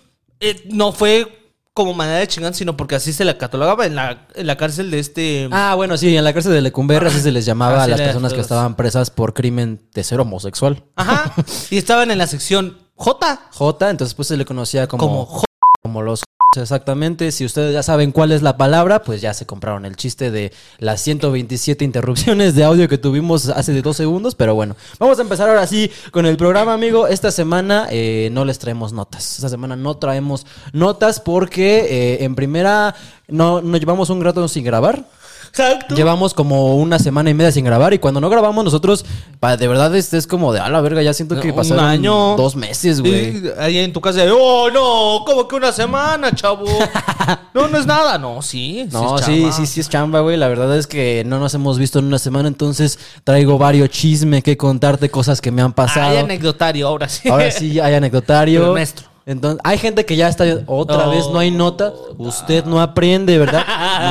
eh, 0.40 0.62
no 0.70 0.92
fue 0.92 1.38
como 1.74 1.94
manera 1.94 2.18
de 2.18 2.28
chingar, 2.28 2.54
sino 2.54 2.76
porque 2.76 2.96
así 2.96 3.12
se 3.12 3.24
la 3.24 3.38
catalogaba 3.38 3.86
en 3.86 3.94
la, 3.94 4.26
en 4.34 4.46
la 4.46 4.56
cárcel 4.56 4.90
de 4.90 4.98
este. 4.98 5.48
Ah, 5.50 5.74
bueno, 5.74 5.96
sí, 5.96 6.14
en 6.14 6.24
la 6.24 6.32
cárcel 6.32 6.52
de 6.52 6.60
Lecumberri 6.60 7.06
así 7.06 7.20
se 7.20 7.32
les 7.32 7.46
llamaba 7.46 7.84
a 7.84 7.88
las 7.88 8.00
personas 8.00 8.34
que 8.34 8.40
estaban 8.40 8.76
presas 8.76 9.10
por 9.10 9.32
crimen 9.32 9.80
de 9.94 10.04
ser 10.04 10.20
homosexual. 10.20 10.84
Ajá. 10.96 11.34
y 11.70 11.78
estaban 11.78 12.10
en 12.10 12.18
la 12.18 12.26
sección 12.26 12.78
J. 12.96 13.40
J, 13.52 13.90
entonces 13.90 14.14
pues 14.14 14.28
se 14.28 14.36
le 14.36 14.44
conocía 14.44 14.86
como, 14.86 15.06
Como 15.06 15.26
J. 15.26 15.44
como 15.82 16.02
los 16.02 16.22
exactamente. 16.56 17.32
Si 17.32 17.44
ustedes 17.44 17.72
ya 17.72 17.82
saben 17.82 18.12
cuál 18.12 18.32
es 18.32 18.42
la 18.42 18.56
palabra, 18.56 19.02
pues 19.02 19.20
ya 19.20 19.34
se 19.34 19.46
compraron 19.46 19.84
el 19.84 19.96
chiste 19.96 20.30
de 20.30 20.52
las 20.78 21.00
127 21.00 21.84
interrupciones 21.84 22.54
de 22.54 22.64
audio 22.64 22.88
que 22.88 22.98
tuvimos 22.98 23.48
hace 23.48 23.72
de 23.72 23.82
dos 23.82 23.96
segundos. 23.96 24.34
Pero 24.34 24.54
bueno, 24.54 24.76
vamos 24.98 25.18
a 25.18 25.22
empezar 25.22 25.48
ahora 25.48 25.66
sí 25.66 25.90
con 26.10 26.26
el 26.26 26.36
programa, 26.36 26.74
amigo. 26.74 27.06
Esta 27.06 27.30
semana 27.30 27.86
eh, 27.90 28.28
no 28.32 28.44
les 28.44 28.58
traemos 28.58 28.92
notas. 28.92 29.36
Esta 29.36 29.48
semana 29.48 29.76
no 29.76 29.96
traemos 29.96 30.46
notas 30.72 31.20
porque 31.20 31.78
eh, 31.88 32.24
en 32.24 32.34
primera 32.34 32.94
no, 33.28 33.60
no 33.60 33.76
llevamos 33.76 34.10
un 34.10 34.22
rato 34.22 34.46
sin 34.48 34.64
grabar. 34.64 35.04
Exacto. 35.48 35.94
Llevamos 35.94 36.34
como 36.34 36.76
una 36.76 36.98
semana 36.98 37.30
y 37.30 37.34
media 37.34 37.52
sin 37.52 37.64
grabar 37.64 37.92
y 37.94 37.98
cuando 37.98 38.20
no 38.20 38.30
grabamos 38.30 38.64
nosotros, 38.64 39.04
pa- 39.40 39.56
de 39.56 39.68
verdad 39.68 39.94
este 39.94 40.16
es 40.18 40.26
como 40.26 40.52
de, 40.52 40.60
a 40.60 40.68
la 40.68 40.80
verga, 40.80 41.02
ya 41.02 41.12
siento 41.12 41.38
que 41.40 41.50
Un 41.50 41.56
pasaron 41.56 41.84
año. 41.84 42.36
dos 42.36 42.56
meses, 42.56 43.00
güey. 43.00 43.42
Ahí 43.58 43.78
en 43.78 43.92
tu 43.92 44.00
casa, 44.00 44.22
oh, 44.32 44.70
no, 44.70 45.24
como 45.24 45.46
que 45.48 45.56
una 45.56 45.72
semana, 45.72 46.34
chavo. 46.34 46.64
no, 47.54 47.68
no 47.68 47.78
es 47.78 47.86
nada. 47.86 48.18
No, 48.18 48.42
sí. 48.42 48.86
No, 48.90 49.18
es 49.18 49.24
sí, 49.24 49.46
sí, 49.52 49.66
sí 49.66 49.80
es 49.80 49.88
chamba, 49.88 50.20
güey. 50.20 50.36
La 50.36 50.48
verdad 50.48 50.76
es 50.76 50.86
que 50.86 51.22
no 51.26 51.38
nos 51.38 51.54
hemos 51.54 51.78
visto 51.78 51.98
en 51.98 52.06
una 52.06 52.18
semana, 52.18 52.48
entonces 52.48 52.98
traigo 53.24 53.58
varios 53.58 53.90
chisme 53.90 54.42
que 54.42 54.56
contarte, 54.56 55.10
cosas 55.10 55.40
que 55.40 55.50
me 55.50 55.62
han 55.62 55.72
pasado. 55.72 56.10
Hay 56.10 56.16
anecdotario, 56.18 56.88
ahora 56.88 57.08
sí. 57.08 57.28
Ahora 57.28 57.50
sí 57.50 57.78
hay 57.80 57.94
anecdotario. 57.94 58.60
Pero 58.60 58.72
nuestro. 58.72 59.11
Entonces, 59.24 59.60
hay 59.64 59.78
gente 59.78 60.04
que 60.04 60.16
ya 60.16 60.28
está 60.28 60.44
otra 60.66 61.06
Oh, 61.06 61.10
vez 61.10 61.26
no 61.32 61.38
hay 61.38 61.50
nota. 61.50 61.92
Usted 62.18 62.64
no 62.64 62.80
aprende, 62.80 63.38
¿verdad? 63.38 63.64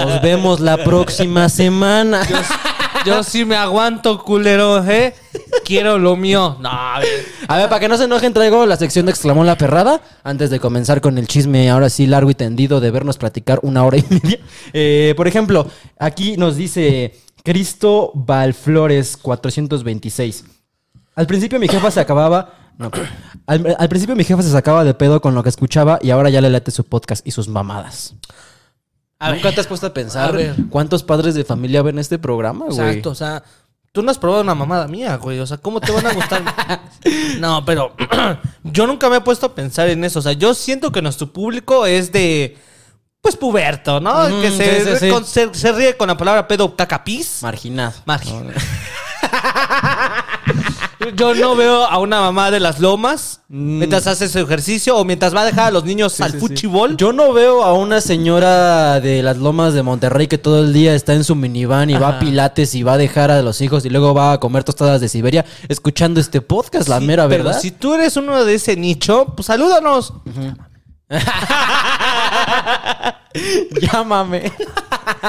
Nos 0.05 0.21
vemos 0.23 0.59
la 0.59 0.77
próxima 0.77 1.49
semana. 1.49 2.21
Yo 3.05 3.23
sí 3.23 3.45
me 3.45 3.55
aguanto, 3.55 4.23
culero, 4.23 4.83
¿eh? 4.87 5.13
Quiero 5.65 5.97
lo 5.97 6.15
mío. 6.15 6.57
No, 6.61 6.69
a 6.69 6.99
ver. 6.99 7.25
A 7.47 7.57
ver, 7.57 7.67
para 7.67 7.79
que 7.79 7.87
no 7.87 7.97
se 7.97 8.03
enojen, 8.03 8.31
traigo 8.33 8.65
la 8.65 8.77
sección 8.77 9.05
de 9.05 9.11
exclamó 9.11 9.43
la 9.43 9.57
perrada. 9.57 10.01
Antes 10.23 10.49
de 10.49 10.59
comenzar 10.59 11.01
con 11.01 11.17
el 11.17 11.27
chisme, 11.27 11.69
ahora 11.69 11.89
sí 11.89 12.05
largo 12.05 12.29
y 12.29 12.35
tendido, 12.35 12.79
de 12.79 12.91
vernos 12.91 13.17
platicar 13.17 13.59
una 13.63 13.83
hora 13.83 13.97
y 13.97 14.05
media. 14.09 14.39
Eh, 14.73 15.13
por 15.17 15.27
ejemplo, 15.27 15.67
aquí 15.97 16.37
nos 16.37 16.55
dice 16.55 17.15
Cristo 17.43 18.11
Valflores 18.13 19.17
426. 19.17 20.45
Al 21.15 21.27
principio 21.27 21.59
mi 21.59 21.67
jefa 21.67 21.89
se 21.91 21.99
acababa. 21.99 22.53
Al, 23.47 23.75
al 23.77 23.89
principio 23.89 24.15
mi 24.15 24.23
jefa 24.23 24.41
se 24.41 24.49
sacaba 24.51 24.83
de 24.83 24.93
pedo 24.93 25.21
con 25.21 25.35
lo 25.35 25.43
que 25.43 25.49
escuchaba 25.49 25.99
y 26.01 26.09
ahora 26.11 26.29
ya 26.29 26.41
le 26.41 26.49
late 26.49 26.71
su 26.71 26.83
podcast 26.85 27.25
y 27.27 27.31
sus 27.31 27.47
mamadas. 27.47 28.15
A 29.19 29.31
¿Nunca 29.31 29.45
ver. 29.45 29.55
te 29.55 29.61
has 29.61 29.67
puesto 29.67 29.85
a 29.87 29.93
pensar 29.93 30.29
A 30.29 30.31
ver. 30.31 30.55
cuántos 30.69 31.03
padres 31.03 31.35
de 31.35 31.43
familia 31.43 31.81
ven 31.83 31.99
este 31.99 32.17
programa, 32.17 32.65
güey? 32.65 32.79
Exacto, 32.79 33.11
o 33.11 33.15
sea, 33.15 33.43
tú 33.91 34.01
no 34.01 34.09
has 34.09 34.17
probado 34.17 34.41
una 34.41 34.55
mamada 34.55 34.87
mía, 34.87 35.15
güey. 35.17 35.37
O 35.39 35.45
sea, 35.45 35.57
¿cómo 35.57 35.79
te 35.79 35.91
van 35.91 36.07
a 36.07 36.13
gustar? 36.13 36.41
no, 37.39 37.63
pero 37.65 37.93
yo 38.63 38.87
nunca 38.87 39.09
me 39.09 39.17
he 39.17 39.21
puesto 39.21 39.45
a 39.45 39.53
pensar 39.53 39.89
en 39.89 40.03
eso. 40.03 40.19
O 40.19 40.21
sea, 40.23 40.31
yo 40.33 40.53
siento 40.55 40.91
que 40.91 41.01
nuestro 41.03 41.31
público 41.31 41.85
es 41.85 42.11
de. 42.11 42.57
Pues 43.21 43.35
puberto, 43.35 43.99
¿no? 43.99 44.27
Que 44.41 44.49
se, 44.49 44.81
sí, 44.83 44.89
sí, 44.93 44.97
sí. 45.01 45.09
con- 45.11 45.23
se- 45.25 45.53
se 45.53 45.71
ríe 45.73 45.95
con 45.95 46.07
la 46.07 46.17
palabra 46.17 46.47
pedo 46.47 46.71
tacapis. 46.71 47.43
Marginado. 47.43 47.93
Margen. 48.05 48.51
Yo 51.15 51.33
no 51.33 51.55
veo 51.55 51.85
a 51.85 51.97
una 51.97 52.21
mamá 52.21 52.51
de 52.51 52.59
las 52.59 52.79
lomas 52.79 53.41
mientras 53.49 54.05
hace 54.05 54.29
su 54.29 54.37
ejercicio 54.39 54.95
o 54.97 55.03
mientras 55.03 55.35
va 55.35 55.41
a 55.41 55.45
dejar 55.45 55.65
a 55.67 55.71
los 55.71 55.83
niños 55.83 56.21
al 56.21 56.33
fuchibol. 56.39 56.95
Yo 56.95 57.11
no 57.11 57.33
veo 57.33 57.63
a 57.63 57.73
una 57.73 58.01
señora 58.01 58.99
de 58.99 59.23
las 59.23 59.37
lomas 59.37 59.73
de 59.73 59.81
Monterrey 59.81 60.27
que 60.27 60.37
todo 60.37 60.59
el 60.59 60.73
día 60.73 60.93
está 60.93 61.13
en 61.13 61.23
su 61.23 61.35
minivan 61.35 61.89
y 61.89 61.95
va 61.95 62.09
a 62.09 62.19
pilates 62.19 62.75
y 62.75 62.83
va 62.83 62.93
a 62.93 62.97
dejar 62.97 63.31
a 63.31 63.41
los 63.41 63.61
hijos 63.61 63.83
y 63.85 63.89
luego 63.89 64.13
va 64.13 64.33
a 64.33 64.39
comer 64.39 64.63
tostadas 64.63 65.01
de 65.01 65.09
Siberia 65.09 65.43
escuchando 65.69 66.19
este 66.21 66.39
podcast, 66.41 66.87
la 66.87 66.99
Sí, 66.99 67.05
mera 67.05 67.27
pero 67.27 67.45
verdad. 67.45 67.59
si 67.59 67.71
tú 67.71 67.95
eres 67.95 68.15
uno 68.17 68.45
de 68.45 68.53
ese 68.53 68.75
nicho, 68.75 69.25
pues 69.35 69.47
salúdanos. 69.47 70.13
Llámame. 73.81 74.51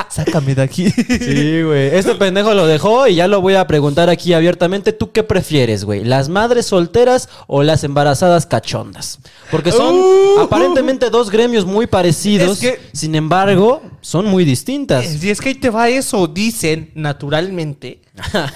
Sácame 0.09 0.55
de 0.57 0.63
aquí. 0.63 0.91
Sí, 0.91 1.63
güey. 1.63 1.95
Este 1.95 2.15
pendejo 2.17 2.53
lo 2.55 2.67
dejó 2.67 3.07
y 3.07 3.15
ya 3.15 3.29
lo 3.29 3.41
voy 3.41 3.55
a 3.55 3.67
preguntar 3.67 4.11
aquí 4.11 4.33
abiertamente. 4.35 4.93
¿Tú 4.93 5.13
qué 5.13 5.23
prefieres, 5.23 5.85
güey? 5.85 6.05
¿Las 6.05 6.29
madres 6.29 6.67
solteras 6.67 7.29
o 7.47 7.63
las 7.63 7.85
embarazadas 7.85 8.47
cachondas? 8.47 9.19
Porque 9.51 9.71
son 9.71 9.95
Uh. 9.97 10.41
aparentemente 10.41 11.11
dos 11.11 11.31
gremios 11.31 11.65
muy 11.65 11.87
parecidos. 11.87 12.63
Es 12.63 12.73
que- 12.73 12.81
Sin 12.93 13.15
embargo, 13.15 13.83
son 14.01 14.27
muy 14.27 14.45
distintas. 14.45 15.23
Y 15.23 15.31
es 15.31 15.41
que 15.41 15.51
ahí 15.51 15.55
te 15.55 15.71
va 15.71 15.89
eso. 15.89 16.27
Dicen 16.27 16.91
naturalmente 16.95 18.01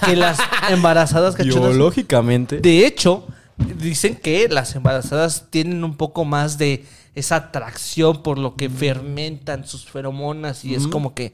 que 0.05 0.15
las 0.15 0.37
embarazadas 0.69 1.35
cachondas. 1.35 1.69
Biológicamente. 1.71 2.59
De 2.59 2.85
hecho, 2.85 3.25
dicen 3.57 4.15
que 4.15 4.49
las 4.49 4.75
embarazadas 4.75 5.45
tienen 5.49 5.83
un 5.85 5.95
poco 5.95 6.25
más 6.25 6.57
de 6.57 6.85
esa 7.17 7.35
atracción 7.37 8.21
por 8.23 8.37
lo 8.37 8.55
que 8.55 8.69
fermentan 8.69 9.65
sus 9.67 9.85
feromonas 9.85 10.63
y 10.65 10.75
es 10.75 10.87
como 10.87 11.13
que 11.13 11.33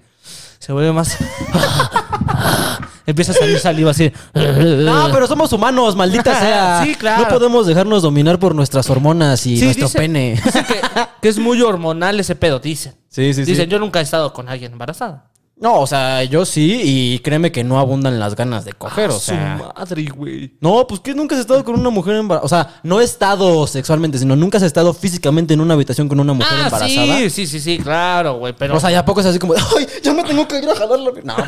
se 0.60 0.72
vuelve 0.72 0.92
más. 0.94 1.18
Empieza 3.06 3.34
a 3.34 3.36
salir 3.36 3.60
saliva 3.60 3.92
así. 3.92 4.12
No, 4.34 5.10
pero 5.12 5.28
somos 5.28 5.52
humanos, 5.52 5.96
maldita 5.96 6.40
sea. 6.40 6.84
Sí, 6.86 6.96
claro. 6.96 7.24
No 7.24 7.30
podemos 7.30 7.68
dejarnos 7.68 8.02
dominar 8.02 8.40
por 8.40 8.56
nuestras 8.56 8.90
hormonas 8.90 9.46
y 9.46 9.58
Sí, 9.58 9.66
nuestro 9.66 9.88
dice- 9.88 9.98
pene. 10.00 10.40
Dicen 10.44 10.66
que, 10.66 10.82
que 11.22 11.28
es 11.30 11.38
muy 11.38 11.62
hormonal 11.62 12.18
ese 12.20 12.36
pedo, 12.36 12.60
dicen. 12.60 12.96
Sí, 13.10 13.34
sí, 13.34 13.44
Dicen, 13.44 13.70
yo 13.70 13.78
nunca 13.80 14.00
he 14.00 14.04
estado 14.04 14.32
con 14.34 14.48
alguien 14.48 14.72
embarazada. 14.72 15.26
No, 15.56 15.80
o 15.80 15.88
sea, 15.88 16.24
yo 16.24 16.46
sí, 16.46 16.82
y 16.84 17.20
créeme 17.20 17.52
que 17.52 17.64
no 17.64 17.80
abundan 17.80 18.20
las 18.20 18.36
ganas 18.36 18.66
de 18.66 18.74
coger, 18.74 19.12
o 19.12 19.14
Ah, 19.16 19.20
Su 19.20 19.26
sea. 19.26 19.72
madre, 19.78 20.04
güey. 20.06 20.58
No, 20.60 20.86
pues 20.88 21.00
que 21.00 21.14
nunca 21.14 21.36
has 21.36 21.42
estado 21.42 21.64
con 21.64 21.80
una 21.80 21.90
mujer 21.90 22.16
embarazada. 22.16 22.46
O 22.46 22.50
sea, 22.50 22.80
no 22.84 23.00
he 23.00 23.04
estado 23.06 23.66
sexualmente, 23.68 24.18
sino 24.18 24.36
nunca 24.36 24.58
has 24.58 24.64
estado 24.64 24.94
físicamente 24.94 25.54
en 25.54 25.62
una 25.62 25.76
habitación 25.76 26.10
con 26.10 26.20
una 26.20 26.34
mujer 26.34 26.52
Ah, 26.52 26.66
embarazada. 26.66 27.18
sí, 27.18 27.30
sí, 27.30 27.48
sí, 27.48 27.60
sí, 27.62 27.78
claro, 27.78 28.40
güey, 28.40 28.54
pero... 28.58 28.76
O 28.76 28.80
sea, 28.80 28.92
ya 28.92 29.06
poco 29.06 29.22
es 29.22 29.28
así 29.28 29.40
como, 29.40 29.54
ay, 29.54 29.88
ya 30.04 30.12
me 30.14 30.24
tengo 30.24 30.46
que 30.48 30.58
ir 30.58 30.70
a 30.70 30.76
jalar 30.76 31.00
la. 31.00 31.12
No, 31.24 31.36
pues, 31.36 31.48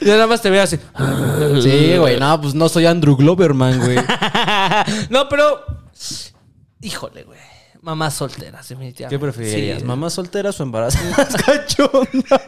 yo 0.00 0.08
nada 0.12 0.26
más 0.26 0.42
te 0.42 0.50
veo 0.50 0.62
así. 0.62 0.78
Sí, 1.62 1.96
güey, 1.98 2.18
no, 2.20 2.40
pues 2.40 2.54
no 2.54 2.68
soy 2.68 2.84
Andrew 2.86 3.16
Gloverman, 3.16 3.78
güey. 3.78 3.96
no, 5.08 5.28
pero... 5.30 5.60
Híjole, 6.82 7.22
güey. 7.22 7.38
Mamás 7.86 8.14
solteras, 8.14 8.68
definitivamente. 8.68 9.14
¿Qué 9.14 9.20
preferirías? 9.20 9.78
Sí. 9.78 9.84
¿Mamás 9.84 10.12
solteras 10.12 10.58
o 10.58 10.64
embarazadas 10.64 11.36
cachondas? 11.46 12.42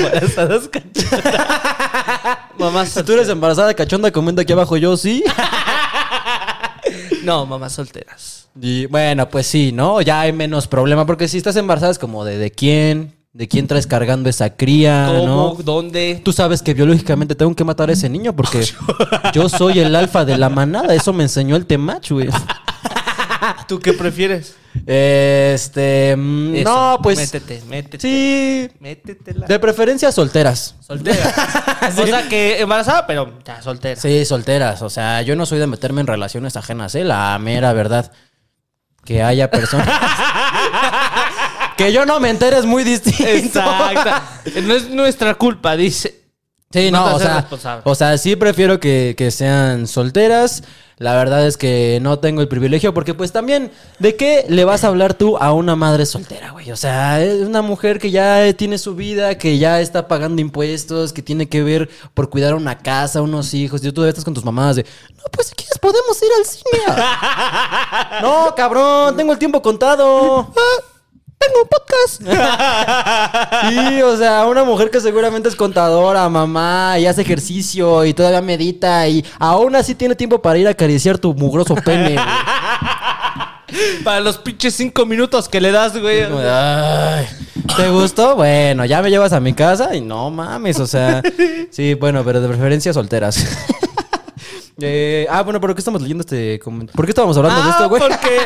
Embarazadas 0.00 0.68
cachondas. 0.68 2.38
mamás 2.58 2.90
Si 2.90 3.02
tú 3.04 3.14
eres 3.14 3.30
embarazada 3.30 3.72
cachonda, 3.72 4.10
comenta 4.10 4.42
aquí 4.42 4.52
abajo 4.52 4.76
yo 4.76 4.98
sí. 4.98 5.24
No, 7.24 7.46
mamás 7.46 7.72
solteras. 7.72 8.48
Y 8.60 8.84
bueno, 8.84 9.30
pues 9.30 9.46
sí, 9.46 9.72
¿no? 9.72 10.02
Ya 10.02 10.20
hay 10.20 10.34
menos 10.34 10.66
problema, 10.66 11.06
porque 11.06 11.26
si 11.26 11.38
estás 11.38 11.56
embarazada 11.56 11.92
es 11.92 11.98
como 11.98 12.26
de 12.26 12.36
de 12.36 12.50
quién, 12.50 13.14
de 13.32 13.48
quién 13.48 13.66
traes 13.66 13.86
cargando 13.86 14.28
esa 14.28 14.50
cría, 14.56 15.06
¿Cómo? 15.08 15.54
¿no? 15.56 15.62
¿Dónde? 15.62 16.20
Tú 16.22 16.34
sabes 16.34 16.60
que 16.60 16.74
biológicamente 16.74 17.34
tengo 17.34 17.54
que 17.54 17.64
matar 17.64 17.88
a 17.88 17.94
ese 17.94 18.10
niño 18.10 18.36
porque 18.36 18.62
yo 19.32 19.48
soy 19.48 19.78
el 19.78 19.96
alfa 19.96 20.26
de 20.26 20.36
la 20.36 20.50
manada. 20.50 20.94
Eso 20.94 21.14
me 21.14 21.22
enseñó 21.22 21.56
el 21.56 21.64
temach, 21.64 22.10
güey. 22.10 22.28
¿Tú 23.68 23.78
qué 23.80 23.92
prefieres? 23.92 24.56
Este. 24.86 26.14
mm, 26.16 26.54
Eso, 26.56 26.64
no, 26.70 26.98
pues. 27.02 27.18
Métete, 27.18 27.62
métete. 27.68 28.00
Sí. 28.00 28.70
Métetela. 28.80 29.46
De 29.46 29.58
preferencia 29.58 30.10
solteras. 30.12 30.74
Soltera. 30.80 31.34
O 31.98 32.06
sea, 32.06 32.28
que 32.28 32.60
embarazada, 32.60 33.06
pero 33.06 33.38
ya 33.44 33.60
soltera. 33.60 34.00
Sí, 34.00 34.24
solteras. 34.24 34.82
O 34.82 34.88
sea, 34.88 35.20
yo 35.22 35.34
no 35.34 35.46
soy 35.46 35.58
de 35.58 35.66
meterme 35.66 36.00
en 36.00 36.06
relaciones 36.06 36.56
ajenas, 36.56 36.94
¿eh? 36.94 37.02
La 37.04 37.36
mera 37.40 37.72
verdad. 37.72 38.12
Que 39.04 39.22
haya 39.22 39.50
personas. 39.50 39.88
que 41.76 41.92
yo 41.92 42.06
no 42.06 42.20
me 42.20 42.30
entere 42.30 42.56
es 42.58 42.64
muy 42.66 42.84
distinto. 42.84 43.24
Exacto. 43.28 44.10
No 44.62 44.74
es 44.74 44.88
nuestra 44.90 45.34
culpa, 45.34 45.76
dice. 45.76 46.20
Sí, 46.72 46.90
No 46.90 47.04
te 47.04 47.10
o 47.10 47.16
haces 47.16 47.26
sea, 47.28 47.40
responsable. 47.40 47.82
o 47.84 47.94
sea, 47.94 48.16
sí 48.16 48.36
prefiero 48.36 48.80
que, 48.80 49.14
que 49.18 49.30
sean 49.30 49.86
solteras. 49.88 50.62
La 51.02 51.16
verdad 51.16 51.44
es 51.48 51.56
que 51.56 51.98
no 52.00 52.20
tengo 52.20 52.42
el 52.42 52.46
privilegio 52.46 52.94
porque 52.94 53.12
pues 53.12 53.32
también, 53.32 53.72
¿de 53.98 54.14
qué 54.14 54.46
le 54.48 54.64
vas 54.64 54.84
a 54.84 54.86
hablar 54.86 55.14
tú 55.14 55.36
a 55.36 55.52
una 55.52 55.74
madre 55.74 56.06
soltera, 56.06 56.52
güey? 56.52 56.70
O 56.70 56.76
sea, 56.76 57.20
es 57.20 57.44
una 57.44 57.60
mujer 57.60 57.98
que 57.98 58.12
ya 58.12 58.52
tiene 58.52 58.78
su 58.78 58.94
vida, 58.94 59.36
que 59.36 59.58
ya 59.58 59.80
está 59.80 60.06
pagando 60.06 60.40
impuestos, 60.40 61.12
que 61.12 61.20
tiene 61.20 61.48
que 61.48 61.64
ver 61.64 61.90
por 62.14 62.30
cuidar 62.30 62.54
una 62.54 62.78
casa, 62.78 63.20
unos 63.20 63.52
hijos. 63.52 63.80
Y 63.80 63.88
tú 63.88 63.94
todavía 63.94 64.10
estás 64.10 64.24
con 64.24 64.32
tus 64.32 64.44
mamás 64.44 64.76
de, 64.76 64.86
no, 65.16 65.24
pues 65.32 65.48
si 65.48 65.56
quieres 65.56 65.76
podemos 65.80 66.22
ir 66.22 66.28
al 66.38 66.46
cine. 66.46 67.02
no, 68.22 68.54
cabrón, 68.54 69.16
tengo 69.16 69.32
el 69.32 69.40
tiempo 69.40 69.60
contado. 69.60 70.54
Tengo 71.46 71.62
un 71.62 71.68
podcast. 71.68 72.22
Sí, 73.68 74.02
o 74.02 74.16
sea, 74.16 74.46
una 74.46 74.64
mujer 74.64 74.90
que 74.90 75.00
seguramente 75.00 75.48
es 75.48 75.56
contadora, 75.56 76.28
mamá, 76.28 76.98
y 76.98 77.06
hace 77.06 77.22
ejercicio 77.22 78.04
y 78.04 78.12
todavía 78.14 78.40
medita 78.40 79.06
y 79.08 79.24
aún 79.38 79.76
así 79.76 79.94
tiene 79.94 80.14
tiempo 80.14 80.40
para 80.42 80.58
ir 80.58 80.66
a 80.66 80.70
acariciar 80.70 81.18
tu 81.18 81.32
mugroso 81.34 81.74
pene. 81.76 82.16
Para 84.04 84.20
los 84.20 84.36
pinches 84.36 84.74
cinco 84.74 85.06
minutos 85.06 85.48
que 85.48 85.58
le 85.60 85.70
das, 85.72 85.96
güey. 85.98 86.24
Como 86.26 86.40
de, 86.40 86.50
"Ay, 86.50 87.26
¿Te 87.76 87.88
gustó? 87.88 88.36
Bueno, 88.36 88.84
ya 88.84 89.00
me 89.00 89.08
llevas 89.08 89.32
a 89.32 89.40
mi 89.40 89.54
casa 89.54 89.94
y 89.94 90.00
no 90.02 90.28
mames, 90.30 90.78
o 90.78 90.86
sea, 90.86 91.22
sí, 91.70 91.94
bueno, 91.94 92.22
pero 92.24 92.40
de 92.42 92.48
preferencia 92.48 92.92
solteras. 92.92 93.42
Eh, 94.80 95.26
ah, 95.30 95.42
bueno, 95.42 95.60
¿por 95.60 95.74
qué 95.74 95.80
estamos 95.80 96.00
leyendo 96.00 96.22
este 96.22 96.58
comentario? 96.58 96.96
¿Por 96.96 97.04
qué 97.04 97.10
estábamos 97.10 97.36
hablando 97.36 97.60
de 97.62 97.68
Ah, 97.68 97.70
esto, 97.72 97.88
güey? 97.88 98.00
porque 98.02 98.38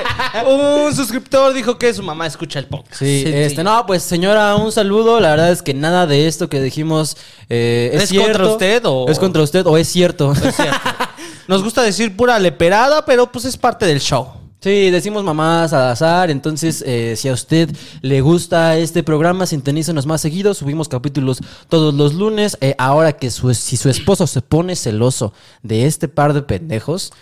un 0.86 0.94
suscriptor 0.94 1.54
dijo 1.54 1.78
que 1.78 1.94
su 1.94 2.02
mamá 2.02 2.26
escucha 2.26 2.58
el 2.58 2.66
podcast. 2.66 2.96
Sí, 2.96 3.24
este, 3.26 3.62
no, 3.62 3.86
pues 3.86 4.02
señora, 4.02 4.56
un 4.56 4.72
saludo. 4.72 5.20
La 5.20 5.30
verdad 5.30 5.52
es 5.52 5.62
que 5.62 5.72
nada 5.72 6.06
de 6.06 6.26
esto 6.26 6.48
que 6.48 6.60
dijimos 6.60 7.16
eh, 7.48 7.90
es, 7.94 8.02
¿Es 8.04 8.08
contra 8.10 8.24
cierto. 8.34 8.52
usted 8.52 8.82
o- 8.86 9.08
Es 9.08 9.18
contra 9.18 9.42
usted 9.42 9.66
o 9.66 9.76
es 9.78 9.88
cierto. 9.88 10.32
Es 10.32 10.56
cierto. 10.56 10.78
Nos 11.48 11.62
gusta 11.62 11.82
decir 11.82 12.16
pura 12.16 12.38
leperada, 12.40 13.04
pero 13.04 13.30
pues 13.30 13.44
es 13.44 13.56
parte 13.56 13.86
del 13.86 14.00
show. 14.00 14.26
Sí, 14.60 14.90
decimos 14.90 15.22
mamás 15.22 15.72
al 15.72 15.90
azar. 15.90 16.30
Entonces, 16.30 16.82
eh, 16.86 17.14
si 17.16 17.28
a 17.28 17.32
usted 17.32 17.70
le 18.00 18.20
gusta 18.20 18.76
este 18.78 19.02
programa, 19.02 19.46
sintonícenos 19.46 20.06
más 20.06 20.20
seguido. 20.20 20.54
Subimos 20.54 20.88
capítulos 20.88 21.40
todos 21.68 21.94
los 21.94 22.14
lunes. 22.14 22.56
Eh, 22.60 22.74
ahora 22.78 23.12
que 23.12 23.30
su, 23.30 23.52
si 23.54 23.76
su 23.76 23.88
esposo 23.88 24.26
se 24.26 24.42
pone 24.42 24.74
celoso 24.74 25.32
de 25.62 25.86
este 25.86 26.08
par 26.08 26.32
de 26.32 26.42
pendejos, 26.42 27.12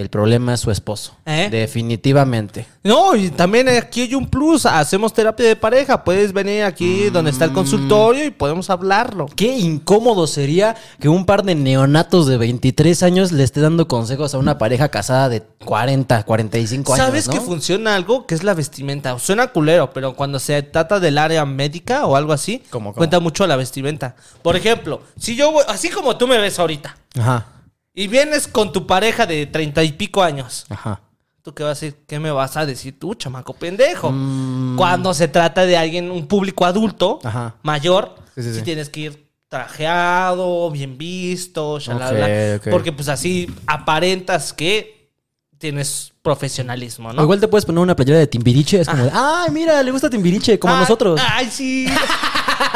el 0.00 0.08
problema 0.08 0.54
es 0.54 0.60
su 0.60 0.70
esposo. 0.70 1.16
¿Eh? 1.26 1.48
Definitivamente. 1.50 2.66
No, 2.82 3.14
y 3.14 3.30
también 3.30 3.68
aquí 3.68 4.02
hay 4.02 4.14
un 4.14 4.26
plus. 4.26 4.64
Hacemos 4.66 5.12
terapia 5.12 5.46
de 5.46 5.56
pareja. 5.56 6.02
Puedes 6.04 6.32
venir 6.32 6.64
aquí 6.64 7.10
donde 7.10 7.30
está 7.30 7.44
el 7.44 7.52
consultorio 7.52 8.24
y 8.24 8.30
podemos 8.30 8.70
hablarlo. 8.70 9.26
Qué 9.36 9.58
incómodo 9.58 10.26
sería 10.26 10.76
que 10.98 11.08
un 11.08 11.26
par 11.26 11.42
de 11.42 11.54
neonatos 11.54 12.26
de 12.26 12.38
23 12.38 13.02
años 13.02 13.32
le 13.32 13.44
esté 13.44 13.60
dando 13.60 13.88
consejos 13.88 14.34
a 14.34 14.38
una 14.38 14.58
pareja 14.58 14.88
casada 14.88 15.28
de 15.28 15.42
40, 15.64 16.22
45 16.22 16.94
años. 16.94 17.06
¿Sabes 17.06 17.26
¿no? 17.26 17.34
que 17.34 17.40
funciona 17.40 17.94
algo? 17.94 18.26
Que 18.26 18.34
es 18.34 18.42
la 18.42 18.54
vestimenta. 18.54 19.18
Suena 19.18 19.48
culero, 19.48 19.92
pero 19.92 20.14
cuando 20.16 20.38
se 20.38 20.62
trata 20.62 21.00
del 21.00 21.18
área 21.18 21.44
médica 21.44 22.06
o 22.06 22.16
algo 22.16 22.32
así, 22.32 22.62
¿Cómo, 22.70 22.90
cómo? 22.90 22.96
cuenta 22.96 23.20
mucho 23.20 23.46
la 23.46 23.56
vestimenta. 23.56 24.16
Por 24.42 24.56
ejemplo, 24.56 25.02
si 25.18 25.36
yo 25.36 25.52
voy, 25.52 25.64
así 25.68 25.90
como 25.90 26.16
tú 26.16 26.26
me 26.26 26.38
ves 26.38 26.58
ahorita, 26.58 26.96
Ajá, 27.18 27.46
y 27.94 28.06
vienes 28.08 28.46
con 28.48 28.72
tu 28.72 28.86
pareja 28.86 29.26
de 29.26 29.46
treinta 29.46 29.82
y 29.82 29.92
pico 29.92 30.22
años, 30.22 30.66
ajá. 30.68 31.00
¿tú 31.42 31.54
qué 31.54 31.62
vas 31.62 31.82
a 31.82 31.86
decir? 31.86 32.00
¿Qué 32.06 32.18
me 32.20 32.30
vas 32.30 32.56
a 32.56 32.66
decir 32.66 32.98
tú, 32.98 33.14
chamaco 33.14 33.52
pendejo? 33.54 34.14
Cuando 34.76 35.12
se 35.14 35.26
trata 35.28 35.64
de 35.66 35.76
alguien, 35.76 36.10
un 36.10 36.26
público 36.26 36.64
adulto, 36.66 37.18
Mm. 37.22 37.26
Ajá. 37.26 37.54
mayor, 37.62 38.14
Sí, 38.34 38.42
sí, 38.42 38.50
sí, 38.52 38.58
sí. 38.58 38.62
tienes 38.62 38.88
que 38.88 39.00
ir 39.00 39.30
trajeado, 39.48 40.70
bien 40.70 40.96
visto, 40.96 41.78
shalala, 41.80 42.56
Ok, 42.56 42.60
ok. 42.66 42.70
porque 42.70 42.92
pues 42.92 43.08
así 43.08 43.48
aparentas 43.66 44.52
que 44.52 45.10
tienes 45.58 46.12
profesionalismo, 46.22 47.12
¿no? 47.12 47.20
O 47.20 47.24
igual 47.24 47.40
te 47.40 47.48
puedes 47.48 47.64
poner 47.66 47.80
una 47.80 47.96
playera 47.96 48.18
de 48.18 48.26
Timbiriche. 48.26 48.80
Es 48.80 48.88
como, 48.88 49.02
de, 49.04 49.10
ay, 49.12 49.50
mira, 49.50 49.82
le 49.82 49.90
gusta 49.90 50.08
Timbiriche, 50.08 50.58
como 50.58 50.72
a 50.74 50.78
Ah, 50.78 50.80
nosotros. 50.80 51.20
Ay, 51.32 51.50
sí. 51.50 51.86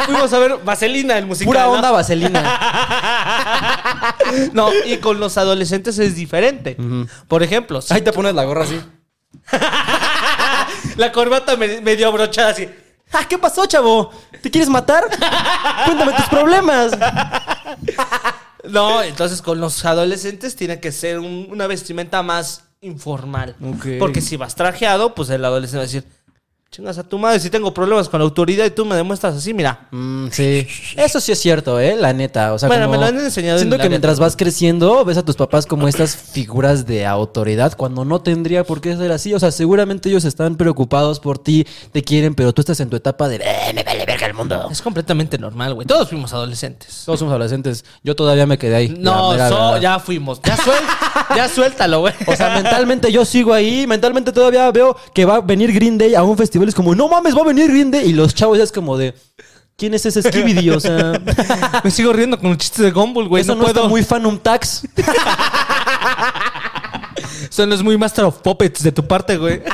Fuimos 0.05 0.31
a 0.33 0.39
ver 0.39 0.57
Vaselina, 0.63 1.17
el 1.17 1.25
musical. 1.25 1.47
Pura 1.53 1.63
¿no? 1.65 1.71
onda 1.73 1.91
vaselina. 1.91 2.59
No, 4.53 4.69
y 4.85 4.97
con 4.97 5.19
los 5.19 5.37
adolescentes 5.37 5.97
es 5.99 6.15
diferente. 6.15 6.77
Por 7.27 7.43
ejemplo, 7.43 7.81
si 7.81 7.93
Ahí 7.93 8.01
te 8.01 8.11
pones 8.11 8.33
la 8.33 8.43
gorra 8.43 8.63
así. 8.63 8.79
la 10.97 11.11
corbata 11.11 11.55
me- 11.55 11.81
medio 11.81 12.07
abrochada 12.07 12.49
así. 12.49 12.69
Ah, 13.11 13.25
¿qué 13.27 13.37
pasó, 13.37 13.65
chavo? 13.65 14.11
¿Te 14.41 14.49
quieres 14.51 14.69
matar? 14.69 15.03
Cuéntame 15.85 16.13
tus 16.13 16.25
problemas. 16.25 16.91
No, 18.63 19.01
entonces 19.03 19.41
con 19.41 19.59
los 19.59 19.85
adolescentes 19.85 20.55
tiene 20.55 20.79
que 20.79 20.91
ser 20.91 21.19
un- 21.19 21.47
una 21.51 21.67
vestimenta 21.67 22.23
más 22.23 22.63
informal. 22.81 23.55
Porque 23.99 24.21
si 24.21 24.37
vas 24.37 24.55
trajeado, 24.55 25.13
pues 25.15 25.29
el 25.29 25.45
adolescente 25.45 25.77
va 25.77 25.83
a 25.83 25.85
decir, 25.87 26.05
chingas 26.75 26.97
a 26.97 27.03
tu 27.03 27.17
madre, 27.17 27.39
si 27.39 27.49
tengo 27.49 27.73
problemas 27.73 28.09
con 28.09 28.19
la 28.19 28.25
autoridad 28.25 28.65
y 28.65 28.69
tú 28.69 28.83
me 28.83 28.97
demuestras 28.97 29.33
así, 29.35 29.53
mira. 29.53 29.87
Mm, 29.91 30.27
sí. 30.29 30.67
Eso 30.97 31.21
sí 31.21 31.31
es 31.31 31.39
cierto, 31.39 31.79
¿eh? 31.79 31.95
La 31.95 32.11
neta. 32.11 32.51
O 32.53 32.59
sea, 32.59 32.67
Bueno, 32.67 32.87
como- 32.87 32.99
me 32.99 33.01
lo 33.01 33.05
han 33.17 33.23
enseñado 33.23 33.55
en 33.55 33.59
Siento 33.61 33.77
que 33.77 33.83
neta. 33.83 33.89
mientras 33.89 34.19
vas 34.19 34.35
creciendo, 34.35 35.05
ves 35.05 35.17
a 35.17 35.23
tus 35.23 35.37
papás 35.37 35.65
como 35.65 35.87
estas 35.87 36.17
figuras 36.17 36.85
de 36.85 37.05
autoridad 37.05 37.77
cuando 37.77 38.03
no 38.03 38.19
tendría 38.21 38.65
por 38.65 38.81
qué 38.81 38.97
ser 38.97 39.13
así. 39.13 39.33
O 39.33 39.39
sea, 39.39 39.51
seguramente 39.51 40.09
ellos 40.09 40.25
están 40.25 40.57
preocupados 40.57 41.21
por 41.21 41.37
ti, 41.39 41.65
te 41.93 42.03
quieren, 42.03 42.35
pero 42.35 42.51
tú 42.53 42.61
estás 42.61 42.79
en 42.81 42.89
tu 42.89 42.97
etapa 42.97 43.29
de, 43.29 43.37
eh, 43.37 43.71
me 43.73 43.81
vale 43.83 44.05
verga 44.05 44.27
el 44.27 44.33
mundo. 44.33 44.67
Es 44.69 44.81
completamente 44.81 45.37
normal, 45.37 45.75
güey. 45.75 45.87
Todos 45.87 46.09
fuimos 46.09 46.33
adolescentes. 46.33 47.03
Todos 47.05 47.19
somos 47.19 47.31
adolescentes. 47.31 47.85
Yo 48.03 48.17
todavía 48.17 48.45
me 48.45 48.57
quedé 48.57 48.75
ahí. 48.75 48.89
No, 48.99 49.31
mera 49.31 49.47
so- 49.47 49.77
ya 49.77 49.97
fuimos. 49.99 50.41
Ya, 50.43 50.57
suel- 50.57 51.35
ya 51.37 51.47
suéltalo, 51.47 52.01
güey. 52.01 52.13
O 52.27 52.35
sea, 52.35 52.49
mentalmente 52.53 53.13
yo 53.13 53.23
sigo 53.23 53.53
ahí. 53.53 53.87
Mentalmente 53.87 54.33
todavía 54.33 54.69
veo 54.71 54.97
que 55.13 55.23
va 55.23 55.37
a 55.37 55.41
venir 55.41 55.71
Green 55.71 55.97
Day 55.97 56.15
a 56.15 56.23
un 56.23 56.35
festival. 56.37 56.64
Es 56.67 56.75
como, 56.75 56.95
no 56.95 57.07
mames, 57.07 57.35
va 57.35 57.41
a 57.41 57.45
venir 57.45 57.71
Day. 57.91 58.09
Y 58.09 58.13
los 58.13 58.33
chavos 58.33 58.57
ya 58.57 58.63
es 58.63 58.71
como 58.71 58.97
de, 58.97 59.13
¿quién 59.77 59.93
es 59.93 60.05
ese 60.05 60.21
Skibidi? 60.21 60.69
O 60.69 60.79
sea, 60.79 61.21
me 61.83 61.91
sigo 61.91 62.13
riendo 62.13 62.39
con 62.39 62.49
los 62.49 62.57
chistes 62.57 62.83
de 62.83 62.91
Gumball, 62.91 63.27
güey. 63.27 63.41
eso 63.41 63.53
no, 63.53 63.59
no, 63.59 63.63
puedo. 63.65 63.79
está 63.79 63.89
muy 63.89 64.03
Phantom 64.03 64.39
Tax. 64.39 64.83
Eso 67.49 67.65
no 67.65 67.75
es 67.75 67.83
muy 67.83 67.97
Master 67.97 68.25
of 68.25 68.39
Puppets 68.39 68.83
de 68.83 68.91
tu 68.91 69.07
parte, 69.07 69.37
güey. 69.37 69.61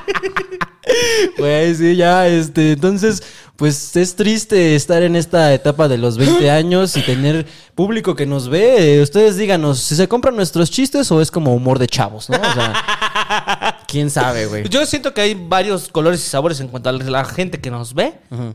Güey, 1.38 1.74
sí, 1.76 1.96
ya, 1.96 2.28
este, 2.28 2.74
entonces, 2.74 3.24
pues 3.56 3.96
es 3.96 4.16
triste 4.16 4.76
estar 4.76 5.04
en 5.04 5.16
esta 5.16 5.54
etapa 5.54 5.88
de 5.88 5.98
los 5.98 6.18
20 6.18 6.50
años 6.50 6.98
y 6.98 7.02
tener 7.02 7.46
público 7.76 8.16
que 8.16 8.26
nos 8.26 8.50
ve. 8.50 8.98
Eh, 8.98 9.02
Ustedes 9.02 9.38
díganos, 9.38 9.80
si 9.80 9.96
se 9.96 10.08
compran 10.08 10.36
nuestros 10.36 10.70
chistes 10.70 11.12
o 11.12 11.22
es 11.22 11.32
como 11.32 11.54
humor 11.54 11.80
de 11.80 11.88
chavos, 11.88 12.30
¿no? 12.30 12.38
O 12.38 12.54
sea, 12.54 13.71
quién 13.92 14.10
sabe, 14.10 14.46
güey. 14.46 14.70
Yo 14.70 14.86
siento 14.86 15.14
que 15.14 15.22
hay 15.22 15.34
varios 15.34 15.90
colores 15.90 16.26
y 16.26 16.30
sabores 16.30 16.60
en 16.62 16.70
cuanto 16.70 16.90
a 16.90 16.94
la 16.94 17.26
gente 17.26 17.60
que 17.60 17.70
nos 17.70 17.94
ve, 17.94 18.14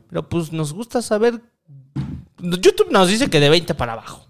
pero 0.08 0.28
pues 0.28 0.50
nos 0.52 0.72
gusta 0.72 1.02
saber. 1.02 1.40
YouTube 2.38 2.90
nos 2.90 3.08
dice 3.08 3.28
que 3.28 3.38
de 3.38 3.50
20 3.50 3.74
para 3.74 3.92
abajo. 3.92 4.26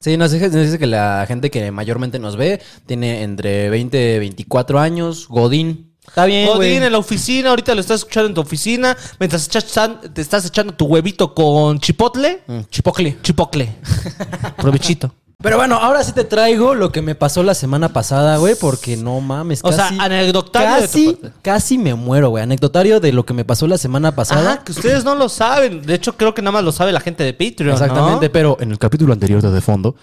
Sí, 0.00 0.16
nos 0.16 0.32
dice, 0.32 0.46
nos 0.48 0.66
dice 0.66 0.78
que 0.78 0.86
la 0.86 1.24
gente 1.26 1.50
que 1.50 1.70
mayormente 1.70 2.18
nos 2.18 2.36
ve 2.36 2.60
tiene 2.86 3.22
entre 3.22 3.70
20 3.70 4.16
y 4.16 4.18
24 4.18 4.80
años. 4.80 5.26
Godín. 5.28 5.92
Está 6.06 6.24
bien, 6.24 6.46
güey. 6.46 6.70
Godín 6.70 6.82
en 6.84 6.92
la 6.92 6.98
oficina, 6.98 7.50
ahorita 7.50 7.74
lo 7.74 7.80
estás 7.80 8.00
escuchando 8.00 8.28
en 8.28 8.34
tu 8.34 8.40
oficina, 8.40 8.96
mientras 9.18 9.48
te 9.48 10.20
estás 10.20 10.46
echando 10.46 10.74
tu 10.74 10.86
huevito 10.86 11.34
con 11.34 11.78
chipotle. 11.80 12.42
Mm, 12.46 12.60
Chipocle. 12.70 13.18
Chipocle. 13.22 13.76
Provechito. 14.56 15.14
Pero 15.40 15.56
bueno, 15.56 15.76
ahora 15.76 16.02
sí 16.02 16.10
te 16.10 16.24
traigo 16.24 16.74
lo 16.74 16.90
que 16.90 17.00
me 17.00 17.14
pasó 17.14 17.44
la 17.44 17.54
semana 17.54 17.90
pasada, 17.90 18.38
güey, 18.38 18.56
porque 18.60 18.96
no 18.96 19.20
mames, 19.20 19.60
O 19.62 19.70
sea, 19.70 19.84
casi... 19.84 19.98
anecdotario 20.00 20.74
de 20.74 20.88
tu 20.88 20.92
Casi, 20.92 21.12
parte. 21.12 21.32
casi 21.42 21.78
me 21.78 21.94
muero, 21.94 22.30
güey. 22.30 22.42
Anecdotario 22.42 22.98
de 22.98 23.12
lo 23.12 23.24
que 23.24 23.34
me 23.34 23.44
pasó 23.44 23.68
la 23.68 23.78
semana 23.78 24.16
pasada. 24.16 24.54
Ajá, 24.54 24.64
que 24.64 24.72
ustedes 24.72 25.04
no 25.04 25.14
lo 25.14 25.28
saben. 25.28 25.82
De 25.86 25.94
hecho, 25.94 26.16
creo 26.16 26.34
que 26.34 26.42
nada 26.42 26.50
más 26.50 26.64
lo 26.64 26.72
sabe 26.72 26.90
la 26.90 26.98
gente 26.98 27.22
de 27.22 27.34
Patreon. 27.34 27.68
¿no? 27.68 27.72
Exactamente, 27.74 28.30
pero 28.30 28.56
en 28.58 28.72
el 28.72 28.80
capítulo 28.80 29.12
anterior 29.12 29.40
de 29.40 29.52
De 29.52 29.60
Fondo, 29.60 29.94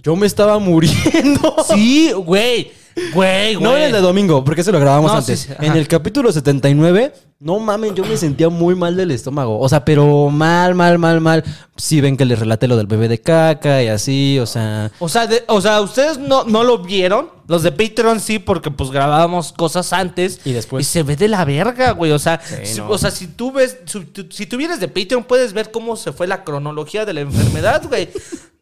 yo 0.00 0.14
me 0.14 0.28
estaba 0.28 0.60
muriendo. 0.60 1.56
Sí, 1.66 2.12
güey. 2.12 2.70
Güey, 3.12 3.54
güey. 3.54 3.64
No 3.64 3.76
en 3.76 3.82
el 3.84 3.92
de 3.92 4.00
domingo, 4.00 4.44
porque 4.44 4.62
se 4.62 4.70
lo 4.72 4.78
grabamos 4.80 5.10
No, 5.10 5.18
antes. 5.18 5.40
sí, 5.40 5.46
sí, 5.48 5.52
ajá. 5.52 5.66
en 5.66 5.76
el 5.76 5.88
capítulo 5.88 6.30
79, 6.32 7.12
no 7.40 7.58
mames, 7.58 7.94
yo 7.94 8.04
me 8.04 8.16
sentía 8.16 8.48
muy 8.48 8.74
mal 8.74 8.96
del 8.96 9.10
estómago. 9.10 9.58
O 9.58 9.68
sea, 9.68 9.84
pero 9.84 10.30
mal, 10.30 10.74
mal, 10.74 10.98
mal, 10.98 11.20
mal. 11.20 11.44
Sí 11.76 12.00
ven 12.00 12.16
que 12.16 12.24
les 12.24 12.38
relaté 12.38 12.68
lo 12.68 12.76
del 12.76 12.86
bebé 12.86 13.08
de 13.08 13.20
caca 13.20 13.82
y 13.82 13.88
así, 13.88 14.38
o 14.38 14.46
sea... 14.46 14.90
O 15.00 15.08
sea, 15.08 15.26
de- 15.26 15.44
o 15.48 15.60
sea, 15.60 15.80
ustedes 15.80 16.18
no, 16.18 16.44
no 16.44 16.62
lo 16.62 16.78
vieron. 16.78 17.30
Los 17.46 17.62
de 17.62 17.72
Patreon 17.72 18.20
sí, 18.20 18.38
porque 18.38 18.70
pues 18.70 18.90
grabábamos 18.90 19.52
cosas 19.52 19.92
antes. 19.92 20.40
Y 20.44 20.52
después. 20.52 20.86
Y 20.86 20.90
se 20.90 21.02
ve 21.02 21.16
de 21.16 21.28
la 21.28 21.44
verga, 21.44 21.90
güey. 21.90 22.12
O 22.12 22.18
sea, 22.18 22.40
si, 22.62 22.78
no. 22.78 22.88
o 22.88 22.96
sea, 22.96 23.10
si 23.10 23.26
tú 23.26 23.52
ves, 23.52 23.76
si 23.84 24.06
si 24.30 24.46
tú 24.46 24.56
vienes 24.56 24.80
de 24.80 24.88
Patreon, 24.88 25.24
puedes 25.24 25.52
ver 25.52 25.70
cómo 25.70 25.96
se 25.96 26.12
fue 26.12 26.26
la 26.26 26.42
cronología 26.42 27.04
de 27.04 27.12
la 27.12 27.20
enfermedad, 27.20 27.82
güey. 27.86 28.08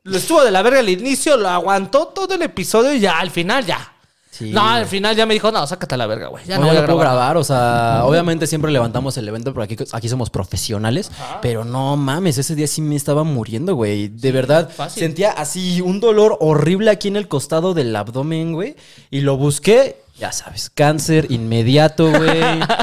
Lo 0.02 0.16
estuvo 0.16 0.42
de 0.42 0.50
la 0.50 0.62
verga 0.62 0.80
al 0.80 0.88
inicio, 0.88 1.36
lo 1.36 1.48
aguantó 1.48 2.06
todo 2.08 2.34
el 2.34 2.42
episodio 2.42 2.92
y 2.92 2.98
ya 2.98 3.20
al 3.20 3.30
final 3.30 3.64
ya. 3.64 3.92
Sí, 4.32 4.50
no, 4.50 4.66
al 4.66 4.86
final 4.86 5.14
ya 5.14 5.26
me 5.26 5.34
dijo, 5.34 5.52
no, 5.52 5.66
sácate 5.66 5.94
a 5.94 5.98
la 5.98 6.06
verga, 6.06 6.28
güey. 6.28 6.42
Ya 6.46 6.56
no, 6.56 6.62
no, 6.62 6.68
voy 6.68 6.78
a 6.78 6.86
puedo 6.86 6.98
grabar. 6.98 7.36
o 7.36 7.44
sea, 7.44 8.00
obviamente 8.06 8.46
siempre 8.46 8.72
levantamos 8.72 9.14
el 9.18 9.28
evento, 9.28 9.52
pero 9.52 9.64
aquí, 9.64 9.76
aquí 9.92 10.08
somos 10.08 10.30
profesionales. 10.30 11.10
Pero 11.42 11.66
no 11.66 11.98
mames, 11.98 12.38
ese 12.38 12.54
día 12.54 12.66
sí 12.66 12.80
me 12.80 12.96
estaba 12.96 13.24
muriendo, 13.24 13.74
güey. 13.74 14.08
De 14.08 14.32
verdad, 14.32 14.70
fácil. 14.70 15.02
sentía 15.02 15.32
así 15.32 15.82
un 15.82 16.00
dolor 16.00 16.38
horrible 16.40 16.90
aquí 16.90 17.08
en 17.08 17.16
el 17.16 17.28
costado 17.28 17.74
del 17.74 17.94
abdomen, 17.94 18.54
güey. 18.54 18.74
Y 19.10 19.20
lo 19.20 19.36
busqué, 19.36 19.96
ya 20.18 20.30
sabes, 20.30 20.70
cáncer 20.70 21.30
inmediato, 21.30 22.10
güey. 22.10 22.40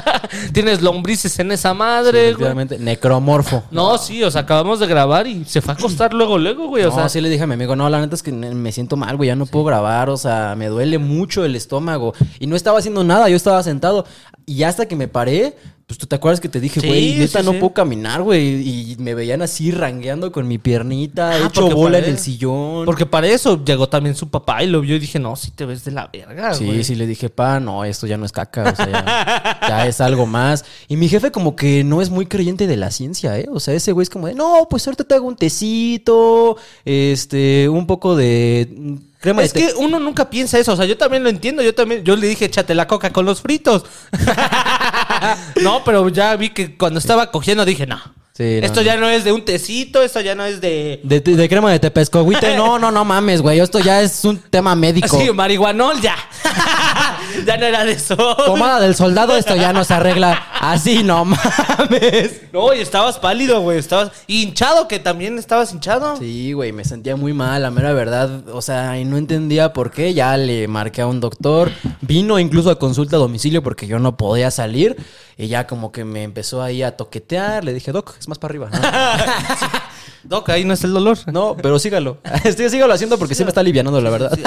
Tienes 0.54 0.82
lombrices 0.82 1.38
en 1.40 1.52
esa 1.52 1.74
madre, 1.74 2.34
güey. 2.34 2.54
necromorfo. 2.80 3.64
No, 3.72 3.98
sí, 3.98 4.24
o 4.24 4.32
sea, 4.32 4.42
acabamos 4.42 4.80
de 4.80 4.88
grabar 4.88 5.28
y 5.28 5.46
se 5.46 5.62
fue 5.62 5.74
a 5.74 5.78
acostar 5.78 6.14
luego, 6.14 6.38
luego, 6.38 6.68
güey. 6.68 6.84
O 6.84 6.90
no, 6.90 6.96
sea, 6.96 7.08
sí 7.10 7.22
le 7.22 7.30
dije 7.30 7.44
a 7.44 7.48
mi 7.48 7.54
amigo, 7.54 7.76
no, 7.76 7.90
la 7.90 8.02
neta 8.02 8.16
es 8.16 8.24
que 8.24 8.32
me 8.32 8.72
siento 8.72 8.98
mal, 8.98 9.16
güey, 9.16 9.28
ya 9.28 9.36
no 9.36 9.46
puedo 9.46 9.66
grabar, 9.66 10.10
o 10.10 10.18
sea, 10.18 10.56
me 10.58 10.68
duele 10.68 10.98
mucho 10.98 11.46
el 11.46 11.56
estómago. 11.56 12.14
Y 12.40 12.48
no 12.48 12.56
estaba 12.56 12.80
haciendo 12.80 13.04
nada, 13.04 13.30
yo 13.30 13.36
estaba 13.36 13.62
sentado. 13.64 14.06
Y 14.50 14.64
hasta 14.64 14.88
que 14.88 14.96
me 14.96 15.08
paré, 15.08 15.56
pues 15.86 15.98
tú 15.98 16.06
te 16.08 16.16
acuerdas 16.16 16.40
que 16.40 16.50
te 16.50 16.60
dije, 16.60 16.80
Sí, 16.82 16.88
güey, 16.88 17.18
neta 17.20 17.40
sí, 17.40 17.46
no 17.46 17.52
sí. 17.52 17.58
puedo 17.60 17.74
caminar, 17.74 18.22
güey. 18.24 18.92
Y 18.92 18.96
me 19.00 19.14
veían 19.14 19.42
así 19.44 19.72
rangueando 19.72 20.32
con 20.32 20.48
mi 20.48 20.58
piernita, 20.58 21.32
Ah, 21.32 21.46
hecho 21.48 21.70
bola 21.70 22.00
en 22.00 22.06
el 22.06 22.18
sillón. 22.20 22.86
Porque 22.86 23.06
para 23.06 23.28
eso 23.28 23.64
llegó 23.64 23.90
también 23.90 24.16
su 24.16 24.30
papá 24.30 24.64
y 24.64 24.68
lo 24.68 24.82
vio 24.82 24.96
y 24.96 25.00
dije, 25.00 25.20
no, 25.20 25.36
si 25.36 25.52
te 25.52 25.66
ves 25.66 25.84
de 25.86 25.92
la 25.92 26.10
verga, 26.12 26.54
Sí, 26.54 26.66
güey. 26.66 26.84
sí, 26.84 26.96
le 26.96 27.06
dije, 27.08 27.30
pa, 27.30 27.60
no, 27.60 27.84
esto 27.86 28.08
ya 28.08 28.18
no 28.18 28.26
es 28.26 28.32
caca, 28.32 28.72
o 28.72 28.76
sea, 28.76 29.60
ya, 29.68 29.88
es 29.88 30.02
algo 30.02 30.26
más. 30.26 30.66
Y 30.88 30.96
mi 30.98 31.10
jefe 31.10 31.32
como 31.32 31.56
que 31.56 31.84
no 31.84 32.02
es 32.02 32.10
muy 32.10 32.26
creyente 32.26 32.66
de 32.68 32.78
la 32.78 32.90
ciencia, 32.92 33.38
¿eh? 33.40 33.48
O 33.52 33.60
sea, 33.60 33.74
ese 33.76 33.92
güey 33.92 34.04
es 34.04 34.10
como 34.10 34.28
de, 34.28 34.34
no, 34.36 34.68
pues 34.70 34.86
ahorita 34.88 35.04
te 35.04 35.14
hago 35.16 35.28
un 35.28 35.36
tecito, 35.36 36.58
este, 36.86 37.70
un 37.70 37.86
poco 37.88 38.16
de 38.16 38.98
crema 39.20 39.44
Es 39.44 39.54
de 39.54 39.60
que 39.68 39.74
uno 39.76 40.00
nunca 40.00 40.30
piensa 40.30 40.58
eso, 40.60 40.74
o 40.74 40.76
sea, 40.76 40.86
yo 40.86 40.98
también 40.98 41.24
lo 41.24 41.30
entiendo, 41.30 41.62
yo 41.62 41.76
también, 41.76 42.04
yo 42.04 42.16
le 42.16 42.28
dije, 42.28 42.46
échate 42.46 42.74
la 42.76 42.88
coca 42.88 43.12
con 43.12 43.26
los 43.26 43.42
fritos. 43.42 43.86
no, 45.62 45.84
pero 45.84 46.08
ya 46.10 46.36
vi 46.36 46.50
que 46.50 46.78
cuando 46.78 47.00
estaba 47.00 47.32
cogiendo 47.32 47.66
dije, 47.66 47.86
no. 47.86 48.00
Sí, 48.34 48.60
no, 48.62 48.66
esto 48.66 48.80
no. 48.80 48.86
ya 48.86 48.96
no 48.96 49.10
es 49.10 49.26
de 49.26 49.34
un 49.34 49.44
tecito, 49.44 50.02
esto 50.02 50.22
ya 50.22 50.34
no 50.34 50.46
es 50.46 50.62
de... 50.62 51.02
De, 51.04 51.20
de- 51.20 51.36
de 51.36 51.50
crema 51.50 51.72
de 51.74 51.80
tepescohuite, 51.80 52.56
no, 52.56 52.80
no, 52.80 52.90
no 52.90 53.04
mames, 53.04 53.42
güey. 53.42 53.60
Esto 53.60 53.80
ya 53.80 54.02
es 54.02 54.24
un 54.24 54.38
tema 54.38 54.76
médico. 54.76 55.20
Sí, 55.20 55.30
marihuanol 55.34 56.00
ya. 56.00 56.16
ya 57.46 57.58
no 57.58 57.66
era 57.66 57.86
de 57.86 57.94
eso. 57.94 58.16
Pomada 58.46 58.80
del 58.80 58.96
soldado, 58.96 59.36
esto 59.36 59.56
ya 59.56 59.74
no 59.74 59.84
se 59.84 59.94
arregla. 59.94 60.48
Así, 60.60 61.04
no 61.04 61.26
mames. 61.26 62.42
No, 62.52 62.74
y 62.74 62.80
estabas 62.80 63.20
pálido, 63.20 63.62
güey, 63.62 63.78
estabas 63.78 64.12
hinchado, 64.28 64.88
que 64.88 65.00
también 65.00 65.38
estabas 65.38 65.72
hinchado. 65.74 66.18
Sí, 66.18 66.54
güey, 66.54 66.72
me 66.72 66.84
sentía 66.84 67.16
muy 67.16 67.34
mal, 67.34 67.62
la 67.62 67.72
mera 67.72 67.94
verdad. 67.94 68.48
O 68.50 68.62
sea, 68.62 68.98
y 69.00 69.06
no 69.06 69.18
entendía 69.18 69.74
por 69.74 69.92
qué. 69.92 70.14
Ya 70.14 70.36
le 70.38 70.68
marqué 70.68 71.02
a 71.02 71.08
un 71.08 71.20
doctor. 71.20 71.72
Vino 72.02 72.40
incluso 72.40 72.70
a 72.70 72.80
consulta 72.80 73.16
a 73.16 73.20
domicilio 73.20 73.64
porque 73.64 73.88
yo 73.88 74.00
no 74.00 74.18
podía 74.18 74.52
salir. 74.52 74.98
Y 75.38 75.48
ya 75.48 75.68
como 75.68 75.92
que 75.92 76.04
me 76.04 76.24
empezó 76.24 76.62
ahí 76.62 76.84
a 76.84 76.98
toquetear. 76.98 77.64
Le 77.64 77.74
dije, 77.74 77.92
Doc, 77.92 78.16
es 78.20 78.28
más 78.28 78.38
para 78.38 78.52
arriba. 78.52 78.70
Doc, 80.24 80.50
ahí 80.50 80.66
no 80.66 80.74
es 80.74 80.84
el 80.84 80.94
dolor. 80.94 81.18
No, 81.32 81.56
pero 81.62 81.80
sígalo. 81.80 82.18
Este, 82.44 82.70
sígalo 82.70 82.94
haciendo 82.94 83.18
porque 83.18 83.36
sí 83.36 83.44
me 83.44 83.50
está 83.50 83.62
aliviando, 83.62 84.00
la 84.02 84.10
verdad. 84.10 84.38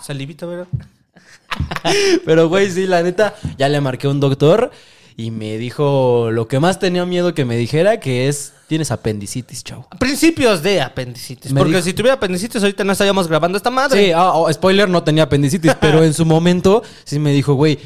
Salivito, 0.00 0.46
¿verdad? 0.48 0.66
Pero, 2.24 2.48
güey, 2.48 2.70
sí, 2.70 2.86
la 2.86 3.02
neta, 3.02 3.34
ya 3.58 3.68
le 3.68 3.80
marqué 3.80 4.06
a 4.06 4.10
un 4.10 4.20
doctor 4.20 4.70
y 5.16 5.30
me 5.30 5.58
dijo 5.58 6.30
lo 6.32 6.48
que 6.48 6.58
más 6.58 6.78
tenía 6.78 7.04
miedo 7.04 7.34
que 7.34 7.44
me 7.44 7.56
dijera, 7.56 8.00
que 8.00 8.28
es, 8.28 8.54
tienes 8.68 8.90
apendicitis, 8.90 9.62
chavo. 9.62 9.86
Principios 9.98 10.62
de 10.62 10.80
apendicitis. 10.80 11.52
Me 11.52 11.60
porque 11.60 11.76
dijo- 11.76 11.84
si 11.84 11.92
tuviera 11.92 12.14
apendicitis, 12.14 12.62
ahorita 12.62 12.84
no 12.84 12.92
estaríamos 12.92 13.28
grabando 13.28 13.58
esta 13.58 13.70
madre. 13.70 14.06
Sí, 14.06 14.12
ah, 14.12 14.32
oh, 14.32 14.50
spoiler, 14.52 14.88
no 14.88 15.02
tenía 15.02 15.24
apendicitis, 15.24 15.74
pero 15.80 16.02
en 16.02 16.14
su 16.14 16.24
momento 16.24 16.82
sí 17.04 17.18
me 17.18 17.32
dijo, 17.32 17.54
güey, 17.54 17.78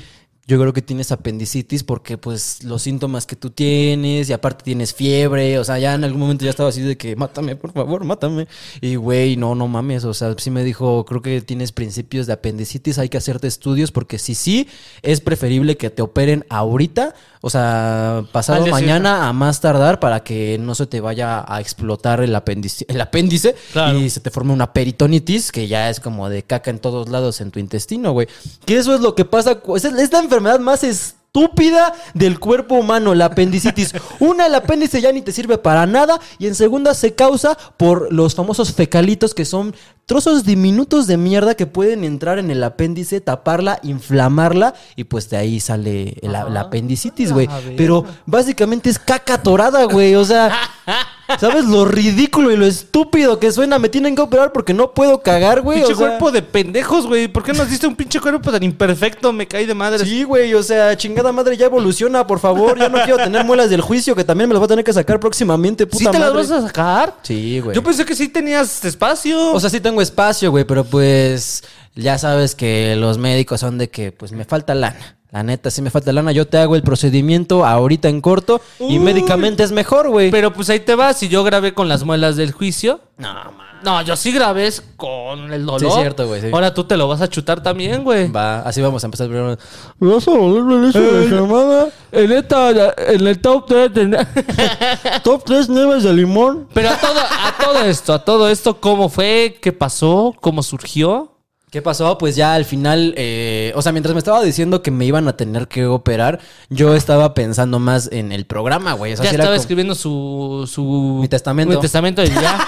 yo 0.49 0.61
creo 0.61 0.73
que 0.73 0.81
tienes 0.81 1.11
apendicitis 1.11 1.83
porque 1.83 2.19
pues 2.19 2.63
los 2.63 2.83
síntomas 2.83 3.27
que 3.27 3.35
tú 3.35 3.51
tienes 3.51 4.31
y 4.31 4.33
aparte 4.33 4.63
tienes 4.63 4.95
fiebre, 4.95 5.59
o 5.59 5.65
sea, 5.65 5.81
ya 5.81 5.95
en 5.95 6.05
algún 6.05 6.21
momento 6.21 6.45
ya 6.45 6.51
estaba 6.51 6.69
así 6.69 6.83
de 6.83 6.97
que 6.97 7.17
mátame, 7.17 7.57
por 7.57 7.73
favor, 7.73 8.05
mátame. 8.05 8.47
Y 8.81 8.95
güey, 8.95 9.37
no, 9.37 9.57
no 9.57 9.67
mames, 9.67 10.05
o 10.05 10.15
sea, 10.15 10.37
sí 10.39 10.53
me 10.53 10.63
dijo, 10.63 11.05
creo 11.05 11.21
que 11.21 11.41
tienes 11.41 11.73
principios 11.73 12.29
de 12.29 12.35
apendicitis, 12.35 12.99
hay 12.99 13.09
que 13.09 13.19
hacerte 13.19 13.49
estudios 13.49 13.91
porque 13.91 14.19
si 14.21 14.37
sí, 14.37 14.69
es 15.03 15.21
preferible 15.21 15.77
que 15.77 15.91
te 15.91 16.03
operen 16.03 16.47
ahorita, 16.49 17.15
o 17.41 17.51
sea, 17.51 18.25
pasado 18.31 18.59
Al 18.59 18.65
día 18.65 18.73
mañana 18.73 19.29
a 19.29 19.33
más 19.33 19.61
tardar 19.61 19.99
para 19.99 20.23
que 20.23 20.59
no 20.61 20.77
se 20.77 20.87
te 20.87 21.01
vaya 21.01 21.45
a 21.47 21.61
explotar 21.61 22.21
el 22.21 22.35
apéndice, 22.35 22.87
el 22.89 23.01
apéndice 23.01 23.57
Claro. 23.73 23.99
y 23.99 24.11
se 24.11 24.21
te 24.21 24.31
forme 24.31 24.53
una 24.53 24.73
peritonitis, 24.73 25.51
que 25.51 25.67
ya 25.67 25.91
es 25.91 25.99
como 25.99 26.29
de 26.29 26.45
caca 26.45 26.71
en 26.71 26.79
todos 26.79 27.09
lados 27.09 27.41
en 27.41 27.51
tu 27.51 27.59
intestino, 27.59 28.13
güey. 28.13 28.29
Que 28.65 28.77
eso 28.77 28.95
es 28.95 29.01
lo 29.01 29.15
que 29.15 29.25
pasa. 29.25 29.61
Es 29.75 30.13
la 30.13 30.19
enfermedad 30.21 30.36
más 30.41 30.85
estúpida 30.85 31.95
del 32.15 32.39
cuerpo 32.39 32.77
humano, 32.77 33.15
la 33.15 33.27
apendicitis. 33.27 33.93
Una, 34.21 34.47
el 34.47 34.55
apéndice 34.55 35.01
ya 35.01 35.13
ni 35.13 35.23
te 35.23 35.33
sirve 35.33 35.59
para 35.59 35.87
nada. 35.87 36.19
Y 36.39 36.47
en 36.47 36.55
segunda, 36.55 36.95
se 36.95 37.15
causa 37.15 37.57
por 37.77 38.13
los 38.13 38.35
famosos 38.35 38.73
fecalitos, 38.73 39.35
que 39.35 39.45
son 39.45 39.75
trozos 40.07 40.45
diminutos 40.45 41.07
de 41.07 41.17
mierda 41.17 41.55
que 41.55 41.67
pueden 41.67 42.05
entrar 42.05 42.39
en 42.39 42.51
el 42.51 42.63
apéndice, 42.65 43.21
taparla, 43.21 43.81
inflamarla. 43.83 44.75
Y 44.97 45.05
pues 45.05 45.29
de 45.29 45.37
ahí 45.37 45.61
sale 45.61 46.17
la, 46.23 46.49
la 46.49 46.63
apendicitis, 46.63 47.33
güey. 47.33 47.49
A 47.51 47.61
ver. 47.61 47.77
Pero 47.77 48.05
básicamente 48.25 48.89
es 48.89 48.99
caca 48.99 49.43
torada, 49.43 49.85
güey. 49.85 50.15
O 50.15 50.25
sea. 50.25 50.53
¿Sabes 51.39 51.65
lo 51.65 51.85
ridículo 51.85 52.53
y 52.53 52.57
lo 52.57 52.67
estúpido 52.67 53.39
que 53.39 53.51
suena? 53.51 53.79
Me 53.79 53.89
tienen 53.89 54.15
que 54.15 54.23
operar 54.23 54.53
porque 54.53 54.73
no 54.73 54.93
puedo 54.93 55.23
cagar, 55.23 55.61
güey. 55.61 55.79
Pinche 55.79 55.93
o 55.93 55.97
sea, 55.97 56.09
cuerpo 56.09 56.31
de 56.31 56.43
pendejos, 56.43 57.07
güey. 57.07 57.29
¿Por 57.29 57.43
qué 57.43 57.53
nos 57.53 57.69
diste 57.69 57.87
un 57.87 57.97
pinche 57.97 58.21
cuerpo 58.21 58.51
tan 58.51 58.63
imperfecto? 58.63 59.33
Me 59.33 59.47
caí 59.47 59.67
de 59.67 59.75
madre. 59.75 60.05
Sí, 60.05 60.23
güey, 60.23 60.55
o 60.55 60.63
sea, 60.63 60.97
chingada 60.97 61.33
madre, 61.33 61.57
ya 61.57 61.67
evoluciona, 61.67 62.27
por 62.27 62.39
favor. 62.39 62.79
Ya 62.79 62.89
no 62.89 62.99
quiero 63.05 63.17
tener 63.19 63.45
muelas 63.45 63.71
del 63.71 63.81
juicio, 63.81 64.15
que 64.15 64.25
también 64.25 64.49
me 64.49 64.55
las 64.55 64.61
voy 64.61 64.67
a 64.67 64.69
tener 64.69 64.85
que 64.85 64.93
sacar 64.93 65.19
próximamente, 65.19 65.87
puta 65.87 66.05
¿Sí 66.05 66.11
te 66.11 66.19
las 66.19 66.33
vas 66.33 66.51
a 66.51 66.63
sacar? 66.63 67.17
Sí, 67.23 67.61
güey. 67.61 67.75
Yo 67.75 67.83
pensé 67.83 68.05
que 68.05 68.15
sí 68.15 68.29
tenías 68.29 68.85
espacio. 68.85 69.53
O 69.53 69.61
sea, 69.61 69.71
sí 69.71 69.81
tengo 69.81 70.01
espacio, 70.01 70.51
güey, 70.51 70.65
pero 70.65 70.85
pues 70.85 71.65
ya 71.95 72.19
sabes 72.19 72.55
que 72.55 72.95
los 72.97 73.19
médicos 73.19 73.61
son 73.61 73.79
de 73.79 73.89
que 73.89 74.13
pues 74.13 74.33
me 74.33 74.45
falta 74.45 74.75
lana. 74.75 75.17
La 75.37 75.43
neta, 75.43 75.71
sí 75.71 75.83
me 75.83 75.91
falta 75.91 76.15
lana. 76.15 76.33
Yo 76.33 76.47
te 76.49 76.57
hago 76.57 76.77
el 76.77 76.83
procedimiento 76.83 77.67
ahorita 77.67 78.09
en 78.09 78.23
corto 78.23 78.63
y 78.81 78.85
Uy. 78.85 78.99
médicamente 79.01 79.65
es 79.65 79.71
mejor, 79.71 80.09
güey. 80.09 80.31
Pero 80.31 80.51
pues 80.55 80.71
ahí 80.71 80.81
te 80.81 80.95
vas. 80.95 81.19
Si 81.19 81.29
yo 81.29 81.45
grabé 81.45 81.75
con 81.75 81.91
las 81.91 82.05
muelas 82.05 82.37
del 82.37 82.53
juicio. 82.53 83.01
No, 83.19 83.35
man. 83.35 83.67
No, 83.85 84.01
yo 84.01 84.17
sí 84.17 84.33
grabé 84.33 84.71
con 84.97 85.53
el 85.53 85.67
dolor. 85.67 85.81
Sí, 85.81 85.87
es 85.89 85.95
cierto, 85.95 86.27
güey, 86.27 86.41
sí. 86.41 86.49
Ahora 86.51 86.73
tú 86.73 86.85
te 86.85 86.97
lo 86.97 87.07
vas 87.07 87.21
a 87.21 87.29
chutar 87.29 87.63
también, 87.63 88.03
güey. 88.03 88.33
Va, 88.33 88.61
así 88.61 88.81
vamos 88.81 89.05
a 89.05 89.09
empezar 89.09 89.27
primero. 89.29 89.59
¿Me 89.99 90.15
vas 90.15 90.27
a 90.27 90.31
volver 90.31 90.91
Eh, 90.97 91.29
la 91.29 91.37
llamada? 91.37 91.89
En, 92.13 92.33
esta, 92.33 92.95
en 92.97 93.27
el 93.27 93.39
top 93.39 93.67
3 93.67 93.91
Top 95.23 95.43
3 95.45 95.69
nieves 95.69 96.03
de 96.05 96.15
limón. 96.15 96.67
Pero 96.73 96.89
a 96.89 96.97
todo, 96.97 97.21
a 97.21 97.55
todo 97.63 97.83
esto, 97.85 98.15
a 98.15 98.25
todo 98.25 98.49
esto, 98.49 98.81
¿cómo 98.81 99.11
fue? 99.11 99.59
¿Qué 99.61 99.71
pasó? 99.75 100.35
¿Cómo 100.41 100.63
surgió? 100.63 101.36
¿Qué 101.77 101.83
pasó? 101.83 102.17
Pues 102.17 102.37
ya 102.37 102.55
al 102.55 102.65
final, 102.65 103.13
eh, 103.19 103.71
o 103.75 103.83
sea, 103.83 103.93
mientras 103.93 104.15
me 104.15 104.19
estaba 104.19 104.43
diciendo 104.43 104.81
que 104.83 104.91
me 104.91 105.05
iban 105.05 105.29
a 105.29 105.37
tener 105.37 105.69
que 105.69 105.85
operar, 105.85 106.41
yo 106.71 106.95
estaba 106.95 107.35
pensando 107.35 107.79
más 107.79 108.09
en 108.11 108.33
el 108.33 108.47
programa, 108.47 108.95
güey. 108.95 109.13
O 109.13 109.17
sea, 109.17 109.27
ya 109.27 109.33
estaba 109.33 109.51
como- 109.51 109.61
escribiendo 109.61 109.95
su, 109.95 110.67
su... 110.73 111.19
Mi 111.21 111.29
testamento. 111.29 111.75
Mi 111.75 111.79
testamento 111.83 112.25
y 112.25 112.29
ya... 112.31 112.59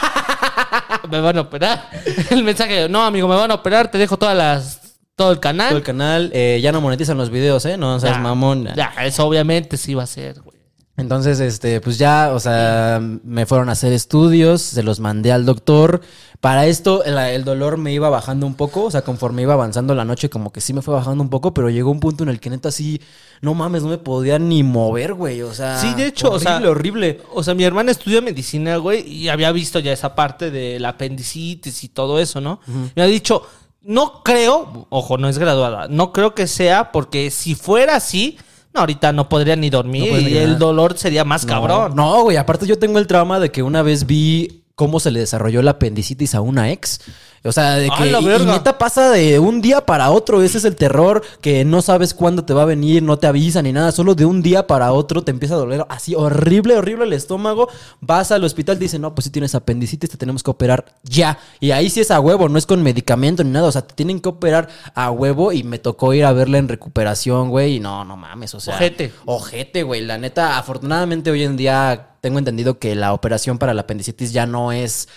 me 1.11 1.23
van 1.23 1.38
a 1.38 1.40
operar. 1.40 1.88
El 2.29 2.44
mensaje, 2.44 2.87
no, 2.90 3.03
amigo, 3.03 3.27
me 3.29 3.37
van 3.37 3.51
a 3.51 3.55
operar, 3.55 3.90
te 3.90 3.97
dejo 3.97 4.18
todas 4.18 4.37
las... 4.37 4.99
Todo 5.16 5.33
el 5.33 5.40
canal. 5.40 5.68
todo 5.71 5.79
el 5.79 5.85
canal, 5.85 6.31
eh, 6.35 6.61
ya 6.62 6.71
no 6.71 6.83
monetizan 6.83 7.16
los 7.16 7.31
videos, 7.31 7.64
¿eh? 7.64 7.79
No 7.79 7.99
seas 8.01 8.16
Ya, 8.16 8.21
mamón. 8.21 8.68
Ya, 8.77 8.92
eso 9.07 9.27
obviamente 9.27 9.79
sí 9.79 9.94
va 9.94 10.03
a 10.03 10.07
ser, 10.07 10.42
güey. 10.42 10.58
Entonces, 10.98 11.38
este, 11.38 11.80
pues 11.80 11.96
ya, 11.96 12.32
o 12.34 12.40
sea, 12.40 13.00
me 13.00 13.46
fueron 13.46 13.68
a 13.68 13.72
hacer 13.72 13.92
estudios, 13.92 14.61
se 14.61 14.82
los 14.82 14.98
mandé 14.98 15.30
al 15.30 15.46
doctor. 15.46 16.00
Para 16.40 16.66
esto, 16.66 17.04
el, 17.04 17.16
el 17.16 17.44
dolor 17.44 17.76
me 17.76 17.92
iba 17.92 18.11
bajando 18.11 18.46
un 18.46 18.54
poco, 18.54 18.82
o 18.84 18.90
sea, 18.90 19.02
conforme 19.02 19.42
iba 19.42 19.54
avanzando 19.54 19.94
la 19.94 20.04
noche, 20.04 20.28
como 20.28 20.52
que 20.52 20.61
sí 20.61 20.74
me 20.74 20.82
fue 20.82 20.94
bajando 20.94 21.22
un 21.22 21.30
poco, 21.30 21.54
pero 21.54 21.70
llegó 21.70 21.92
un 21.92 22.00
punto 22.00 22.24
en 22.24 22.30
el 22.30 22.40
que 22.40 22.50
neta 22.50 22.72
sí, 22.72 23.00
no 23.40 23.54
mames, 23.54 23.84
no 23.84 23.90
me 23.90 23.98
podía 23.98 24.40
ni 24.40 24.64
mover, 24.64 25.14
güey, 25.14 25.42
o 25.42 25.54
sea. 25.54 25.80
Sí, 25.80 25.94
de 25.94 26.06
hecho, 26.06 26.30
o 26.30 26.34
horrible, 26.34 26.48
sea, 26.48 26.70
horrible. 26.70 27.20
O 27.32 27.44
sea, 27.44 27.54
mi 27.54 27.62
hermana 27.62 27.92
estudia 27.92 28.20
medicina, 28.20 28.76
güey, 28.78 29.06
y 29.06 29.28
había 29.28 29.52
visto 29.52 29.78
ya 29.78 29.92
esa 29.92 30.16
parte 30.16 30.50
del 30.50 30.84
apendicitis 30.84 31.84
y 31.84 31.88
todo 31.88 32.18
eso, 32.18 32.40
¿no? 32.40 32.58
Me 32.96 33.02
ha 33.02 33.06
dicho, 33.06 33.46
no 33.82 34.24
creo, 34.24 34.88
ojo, 34.90 35.16
no 35.16 35.28
es 35.28 35.38
graduada, 35.38 35.87
no 35.88 36.12
creo 36.12 36.34
que 36.34 36.48
sea 36.48 36.90
porque 36.90 37.30
si 37.30 37.54
fuera 37.54 37.94
así, 37.94 38.37
no, 38.78 38.80
ahorita 38.80 39.12
no 39.12 39.28
podría 39.28 39.56
ni 39.56 39.70
dormir 39.70 40.12
No 40.12 40.20
y 40.20 40.24
ni 40.24 40.32
el 40.36 40.58
dolor 40.58 40.96
sería 40.96 41.24
más 41.24 41.44
cabrón. 41.44 41.94
No, 41.94 42.22
güey, 42.22 42.36
aparte 42.36 42.66
yo 42.66 42.78
tengo 42.78 42.98
el 42.98 43.06
trauma 43.06 43.40
de 43.40 43.50
que 43.50 43.62
una 43.62 43.82
vez 43.82 44.06
vi 44.06 44.62
cómo 44.74 45.00
se 45.00 45.10
le 45.10 45.20
desarrolló 45.20 45.60
la 45.62 45.72
apendicitis 45.72 46.34
a 46.34 46.40
una 46.40 46.70
ex. 46.70 47.00
O 47.44 47.53
sea, 47.53 47.77
de 47.77 47.88
¡A 47.92 47.96
que 47.96 48.07
la 48.11 48.20
y- 48.20 48.44
neta 48.46 48.79
pasa 48.79 49.11
de 49.11 49.38
un 49.38 49.61
día 49.61 49.87
para 49.87 50.11
otro. 50.11 50.42
Ese 50.42 50.59
es 50.59 50.64
el 50.64 50.77
terror, 50.77 51.22
que 51.40 51.64
no 51.64 51.83
sabes 51.83 52.14
cuándo 52.14 52.44
te 52.44 52.53
va 52.55 52.62
a 52.62 52.66
venir, 52.66 53.03
no 53.03 53.18
te 53.18 53.27
avisan 53.27 53.64
ni 53.64 53.72
nada. 53.72 53.92
Solo 53.92 54.14
de 54.14 54.24
un 54.24 54.42
día 54.42 54.66
para 54.66 54.92
otro 54.92 55.22
te 55.22 55.31
empieza 55.31 55.55
a 55.55 55.59
doler 55.59 55.85
así 55.88 56.14
horrible, 56.14 56.77
horrible 56.77 57.05
el 57.05 57.12
estómago. 57.12 57.68
Vas 58.01 58.33
al 58.33 58.44
hospital, 58.44 58.77
te 58.79 58.85
dicen, 58.85 59.03
no, 59.03 59.14
pues 59.14 59.24
si 59.24 59.31
tienes 59.31 59.55
apendicitis, 59.55 60.11
te 60.11 60.16
tenemos 60.16 60.42
que 60.42 60.51
operar 60.51 60.85
ya. 61.05 61.38
Y 61.61 61.70
ahí 61.70 61.90
sí 61.90 62.01
es 62.01 62.11
a 62.11 62.20
huevo, 62.20 62.48
no 62.48 62.59
es 62.59 62.66
con 62.66 62.83
medicamento 62.83 63.44
ni 63.44 63.51
nada. 63.51 63.68
O 63.68 63.72
sea, 63.72 63.83
te 63.83 63.94
tienen 63.94 64.20
que 64.20 64.29
operar 64.29 64.68
a 64.94 65.11
huevo 65.11 65.53
y 65.53 65.62
me 65.62 65.79
tocó 65.79 66.14
ir 66.14 66.24
a 66.24 66.33
verla 66.33 66.59
en 66.59 66.68
recuperación, 66.68 67.51
güey. 67.51 67.77
Y 67.77 67.81
no, 67.81 68.05
no 68.05 68.16
mames, 68.16 68.55
o 68.55 68.61
sea. 68.61 68.74
Ojete. 68.74 69.12
Ojete, 69.27 69.83
güey. 69.85 70.01
La 70.05 70.18
neta, 70.18 70.59
afortunadamente 70.59 71.31
hoy 71.31 71.44
en 71.44 71.57
día 71.57 72.11
tengo 72.20 72.38
entendido 72.38 72.79
que 72.79 72.94
la 72.96 73.12
operación 73.12 73.59
para 73.59 73.74
la 73.74 73.83
apendicitis 73.83 74.33
ya 74.33 74.44
no 74.46 74.72
es 74.72 75.09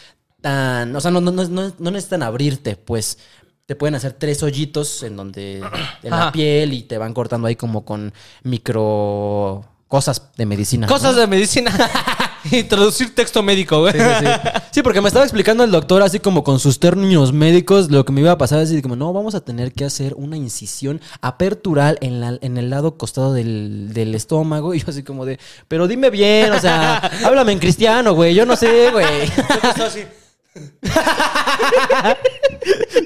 tan. 0.41 0.95
O 0.95 1.01
sea, 1.01 1.11
no, 1.11 1.21
no, 1.21 1.31
no, 1.31 1.73
no, 1.77 1.91
necesitan 1.91 2.23
abrirte, 2.23 2.75
pues. 2.75 3.17
Te 3.65 3.75
pueden 3.75 3.95
hacer 3.95 4.13
tres 4.13 4.43
hoyitos 4.43 5.03
en 5.03 5.15
donde. 5.15 5.63
en 6.03 6.09
la 6.09 6.31
piel 6.31 6.73
y 6.73 6.83
te 6.83 6.97
van 6.97 7.13
cortando 7.13 7.47
ahí 7.47 7.55
como 7.55 7.85
con 7.85 8.13
micro. 8.43 9.63
cosas 9.87 10.31
de 10.35 10.45
medicina. 10.45 10.87
Cosas 10.87 11.15
de 11.15 11.27
medicina. 11.27 11.71
Introducir 12.51 13.13
texto 13.13 13.43
médico, 13.43 13.81
güey. 13.81 13.93
Sí, 13.93 13.99
sí, 13.99 14.25
sí. 14.25 14.49
Sí, 14.71 14.81
porque 14.81 15.01
me 15.01 15.09
estaba 15.09 15.25
explicando 15.25 15.63
el 15.63 15.71
doctor 15.71 16.01
así 16.01 16.19
como 16.19 16.43
con 16.43 16.59
sus 16.59 16.79
términos 16.79 17.33
médicos 17.33 17.91
lo 17.91 18.03
que 18.03 18.11
me 18.11 18.21
iba 18.21 18.31
a 18.31 18.37
pasar 18.37 18.59
así 18.59 18.81
como, 18.81 18.95
no, 18.95 19.13
vamos 19.13 19.35
a 19.35 19.41
tener 19.41 19.73
que 19.73 19.85
hacer 19.85 20.15
una 20.15 20.37
incisión 20.37 21.01
apertural 21.21 21.97
en, 22.01 22.19
la, 22.19 22.39
en 22.41 22.57
el 22.57 22.69
lado 22.69 22.97
costado 22.97 23.33
del, 23.33 23.93
del 23.93 24.15
estómago. 24.15 24.73
Y 24.73 24.79
yo 24.79 24.85
así 24.89 25.03
como 25.03 25.25
de, 25.25 25.39
pero 25.67 25.87
dime 25.87 26.09
bien, 26.09 26.51
o 26.51 26.59
sea, 26.59 26.97
háblame 27.25 27.51
en 27.51 27.59
cristiano, 27.59 28.13
güey, 28.13 28.33
yo 28.33 28.45
no 28.45 28.55
sé, 28.55 28.89
güey. 28.91 29.05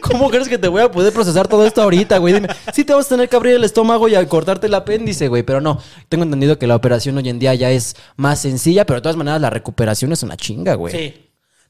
¿Cómo 0.01 0.29
crees 0.29 0.47
que 0.47 0.57
te 0.57 0.67
voy 0.67 0.81
a 0.81 0.91
poder 0.91 1.13
procesar 1.13 1.47
todo 1.47 1.65
esto 1.65 1.81
ahorita, 1.81 2.17
güey? 2.17 2.33
Dime, 2.33 2.47
sí 2.73 2.83
te 2.83 2.93
vas 2.93 3.05
a 3.05 3.09
tener 3.09 3.29
que 3.29 3.35
abrir 3.35 3.55
el 3.55 3.63
estómago 3.63 4.07
y 4.07 4.15
a 4.15 4.27
cortarte 4.27 4.67
el 4.67 4.73
apéndice, 4.73 5.27
güey, 5.27 5.43
pero 5.43 5.61
no. 5.61 5.79
Tengo 6.09 6.23
entendido 6.23 6.57
que 6.57 6.67
la 6.67 6.75
operación 6.75 7.17
hoy 7.17 7.29
en 7.29 7.39
día 7.39 7.53
ya 7.55 7.71
es 7.71 7.95
más 8.15 8.39
sencilla, 8.41 8.85
pero 8.85 8.97
de 8.99 9.01
todas 9.03 9.15
maneras 9.17 9.41
la 9.41 9.49
recuperación 9.49 10.11
es 10.11 10.23
una 10.23 10.37
chinga, 10.37 10.75
güey. 10.75 10.93
Sí. 10.93 11.21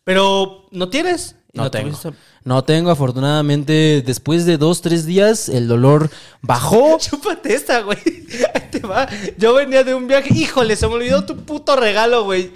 Pero, 0.04 0.68
¿no 0.72 0.90
tienes? 0.90 1.36
¿Y 1.52 1.58
No 1.58 1.72
tengo. 1.72 1.90
tuviste? 1.90 2.12
No 2.44 2.64
tengo, 2.64 2.92
afortunadamente, 2.92 4.04
después 4.06 4.46
de 4.46 4.58
dos, 4.58 4.82
tres 4.84 5.06
días, 5.08 5.50
el 5.50 5.68
dolor 5.68 6.12
bajó. 6.42 6.98
Chúpate 7.02 7.56
esta, 7.56 7.82
güey. 7.82 7.98
Ahí 8.54 8.70
te 8.70 8.80
va. 8.82 9.08
Yo 9.38 9.54
venía 9.56 9.84
de 9.84 9.96
un 9.96 10.08
viaje. 10.08 10.30
Híjole, 10.32 10.76
se 10.76 10.88
me 10.88 10.94
olvidó 10.94 11.26
tu 11.26 11.38
puto 11.38 11.76
regalo, 11.76 12.24
güey. 12.26 12.52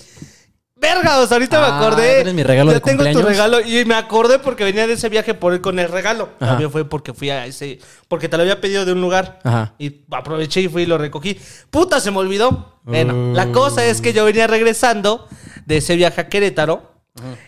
Verga, 0.81 1.19
o 1.19 1.27
sea, 1.27 1.35
ahorita 1.35 1.57
Ah, 1.57 1.69
me 1.79 1.85
acordé. 1.85 2.15
¿tienes 2.15 2.33
mi 2.33 2.43
regalo 2.43 2.71
Ya 2.71 2.75
de 2.75 2.79
tengo 2.81 3.03
tu 3.03 3.11
cumpleaños? 3.11 3.29
regalo 3.31 3.59
y 3.59 3.83
me 3.85 3.95
acordé 3.95 4.39
porque 4.39 4.63
venía 4.63 4.87
de 4.87 4.93
ese 4.93 5.09
viaje 5.09 5.33
por 5.33 5.59
con 5.59 5.77
el 5.77 5.89
regalo. 5.89 6.29
Ajá. 6.39 6.51
También 6.51 6.71
fue 6.71 6.85
porque 6.85 7.13
fui 7.13 7.29
a 7.29 7.45
ese. 7.45 7.79
Porque 8.07 8.29
te 8.29 8.37
lo 8.37 8.43
había 8.43 8.61
pedido 8.61 8.85
de 8.85 8.93
un 8.93 9.01
lugar. 9.01 9.39
Ajá. 9.43 9.73
Y 9.77 10.01
aproveché 10.11 10.61
y 10.61 10.69
fui 10.69 10.83
y 10.83 10.85
lo 10.85 10.97
recogí. 10.97 11.37
Puta, 11.69 11.99
se 11.99 12.11
me 12.11 12.17
olvidó. 12.19 12.79
Bueno, 12.83 13.13
Uh. 13.13 13.33
la 13.35 13.51
cosa 13.51 13.83
es 13.85 13.99
que 13.99 14.13
yo 14.13 14.23
venía 14.23 14.47
regresando 14.47 15.27
de 15.65 15.77
ese 15.77 15.95
viaje 15.97 16.21
a 16.21 16.29
Querétaro. 16.29 16.93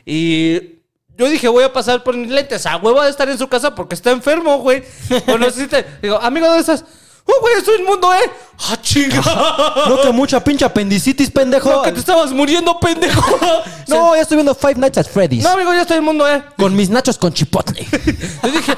Y 0.06 0.80
yo 1.18 1.30
dije, 1.30 1.48
voy 1.48 1.64
a 1.64 1.72
pasar 1.72 2.04
por 2.04 2.16
mis 2.18 2.30
lentes. 2.30 2.66
A 2.66 2.78
huevo 2.78 3.02
de 3.02 3.10
estar 3.10 3.30
en 3.30 3.38
su 3.38 3.48
casa 3.48 3.74
porque 3.76 3.96
está 3.96 4.12
enfermo, 4.12 4.58
güey. 4.60 4.84
O 5.28 5.38
no 5.38 5.50
sé 5.50 5.62
si 5.62 5.68
te- 5.68 5.86
Digo, 6.02 6.20
amigo, 6.22 6.48
¿dónde 6.48 6.62
estás? 6.62 6.84
¡Oh, 7.26 7.42
güey, 7.42 7.56
estoy 7.56 7.80
inmundo, 7.82 8.14
eh! 8.14 8.32
¡Ah, 8.70 8.78
chinga! 8.82 9.22
No, 9.88 10.02
que 10.02 10.12
mucha 10.12 10.44
pinche 10.44 10.66
apendicitis, 10.66 11.30
pendejo. 11.32 11.70
No, 11.70 11.82
que 11.82 11.92
te 11.92 12.00
estabas 12.00 12.32
muriendo, 12.32 12.80
pendejo. 12.80 13.40
No, 13.88 14.16
ya 14.16 14.22
estoy 14.22 14.38
viendo 14.38 14.56
Five 14.56 14.76
Nights 14.76 14.98
at 15.00 15.08
Freddy's. 15.08 15.44
No, 15.44 15.50
amigo, 15.52 15.74
ya 15.74 15.82
estoy 15.82 15.98
inmundo, 15.98 16.28
eh. 16.30 16.44
Con 16.58 16.76
mis 16.76 16.90
nachos 16.90 17.18
con 17.18 17.34
chipotle. 17.34 17.86
Yo 18.44 18.52
dije, 18.52 18.76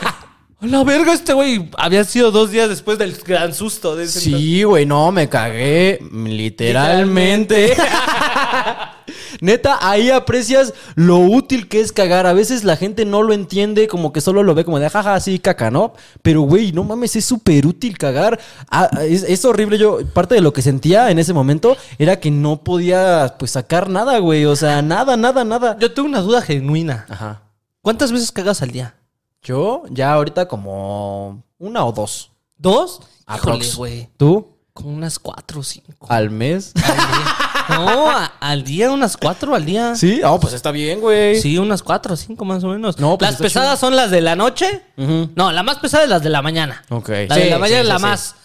a 0.63 0.67
la 0.67 0.83
verga, 0.83 1.13
este 1.13 1.33
güey 1.33 1.69
había 1.77 2.03
sido 2.05 2.31
dos 2.31 2.49
días 2.49 2.69
después 2.69 2.97
del 2.97 3.13
gran 3.25 3.53
susto 3.53 3.95
de 3.95 4.05
ese. 4.05 4.21
Sí, 4.21 4.63
güey, 4.63 4.85
no, 4.85 5.11
me 5.11 5.27
cagué 5.27 5.99
literalmente. 6.11 7.75
Neta, 9.41 9.77
ahí 9.81 10.09
aprecias 10.09 10.73
lo 10.95 11.17
útil 11.17 11.67
que 11.67 11.81
es 11.81 11.91
cagar. 11.91 12.25
A 12.27 12.33
veces 12.33 12.63
la 12.63 12.77
gente 12.77 13.03
no 13.03 13.23
lo 13.23 13.33
entiende, 13.33 13.89
como 13.89 14.13
que 14.13 14.21
solo 14.21 14.41
lo 14.41 14.55
ve 14.55 14.63
como 14.63 14.79
de 14.79 14.89
jaja, 14.89 15.19
sí, 15.19 15.37
caca, 15.39 15.69
¿no? 15.69 15.93
Pero, 16.21 16.41
güey, 16.41 16.71
no 16.71 16.85
mames, 16.85 17.17
es 17.17 17.25
súper 17.25 17.67
útil 17.67 17.97
cagar. 17.97 18.39
Ah, 18.71 18.89
es, 19.01 19.23
es 19.23 19.43
horrible. 19.43 19.77
Yo, 19.77 19.99
parte 20.13 20.35
de 20.35 20.41
lo 20.41 20.53
que 20.53 20.61
sentía 20.61 21.11
en 21.11 21.19
ese 21.19 21.33
momento 21.33 21.75
era 21.97 22.21
que 22.21 22.31
no 22.31 22.63
podía, 22.63 23.35
pues, 23.37 23.51
sacar 23.51 23.89
nada, 23.89 24.17
güey. 24.19 24.45
O 24.45 24.55
sea, 24.55 24.81
nada, 24.81 25.17
nada, 25.17 25.43
nada. 25.43 25.77
Yo 25.77 25.91
tengo 25.91 26.07
una 26.07 26.21
duda 26.21 26.41
genuina. 26.41 27.05
Ajá. 27.09 27.41
¿Cuántas 27.81 28.13
veces 28.13 28.31
cagas 28.31 28.61
al 28.61 28.71
día? 28.71 28.95
Yo, 29.43 29.83
ya 29.89 30.13
ahorita 30.13 30.47
como 30.47 31.43
una 31.59 31.85
o 31.85 31.91
dos. 31.91 32.31
¿Dos? 32.57 33.01
Aprox. 33.25 33.75
güey. 33.75 34.09
¿Tú? 34.17 34.47
Como 34.73 34.89
unas 34.89 35.19
cuatro 35.19 35.59
o 35.59 35.63
cinco. 35.63 36.07
¿Al 36.09 36.29
mes? 36.29 36.71
Al 36.75 36.95
día. 36.95 37.35
No, 37.69 38.09
a- 38.09 38.25
al 38.39 38.63
día, 38.63 38.91
unas 38.91 39.15
cuatro 39.17 39.53
al 39.55 39.65
día. 39.65 39.95
Sí, 39.95 40.21
oh, 40.25 40.39
pues 40.39 40.53
está 40.53 40.71
bien, 40.71 40.99
güey. 40.99 41.39
Sí, 41.39 41.57
unas 41.57 41.83
cuatro 41.83 42.13
o 42.13 42.17
cinco 42.17 42.43
más 42.43 42.63
o 42.63 42.67
menos. 42.69 42.99
No, 42.99 43.17
pues 43.17 43.27
las 43.27 43.33
está 43.35 43.43
pesadas 43.43 43.79
son 43.79 43.95
las 43.95 44.09
de 44.11 44.21
la 44.21 44.35
noche. 44.35 44.81
No, 44.97 45.51
la 45.51 45.61
más 45.63 45.77
pesada 45.79 46.03
es 46.03 46.09
las 46.09 46.23
de 46.23 46.29
la 46.29 46.41
mañana. 46.41 46.83
Ok. 46.89 47.09
La 47.27 47.35
Sí, 47.35 47.41
de 47.41 47.49
la 47.49 47.55
sí, 47.55 47.61
mañana 47.61 47.79
es 47.81 47.85
sí, 47.85 47.91
la 47.91 47.97
sí. 47.97 48.01
más. 48.01 48.35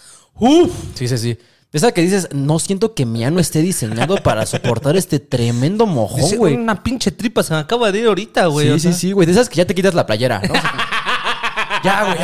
Uf. 0.41 0.71
Sí, 0.95 1.09
sí, 1.09 1.19
sí. 1.19 1.39
Esa 1.73 1.93
que 1.93 2.01
dices, 2.01 2.29
no 2.33 2.59
siento 2.59 2.95
que 2.95 3.05
mi 3.05 3.25
ano 3.25 3.41
esté 3.41 3.61
diseñado 3.61 4.17
para 4.23 4.47
soportar 4.47 4.97
este 4.97 5.19
tremendo 5.21 5.85
mojón, 5.87 6.37
güey. 6.39 6.55
Una 6.55 6.83
pinche 6.83 7.11
tripa 7.13 7.43
se 7.43 7.53
me 7.53 7.61
acaba 7.61 7.93
de 7.93 7.99
ir 8.01 8.07
ahorita, 8.07 8.47
güey. 8.47 8.69
Sí, 8.69 8.73
o 8.73 8.77
sí, 8.77 8.81
sea. 8.81 8.93
sí, 8.95 9.13
güey. 9.13 9.27
De 9.27 9.33
esas 9.33 9.49
que 9.51 9.57
ya 9.57 9.67
te 9.67 9.75
quitas 9.75 9.93
la 9.95 10.07
playera, 10.07 10.41
¿no? 10.41 10.55
ya, 11.85 12.05
güey. 12.05 12.17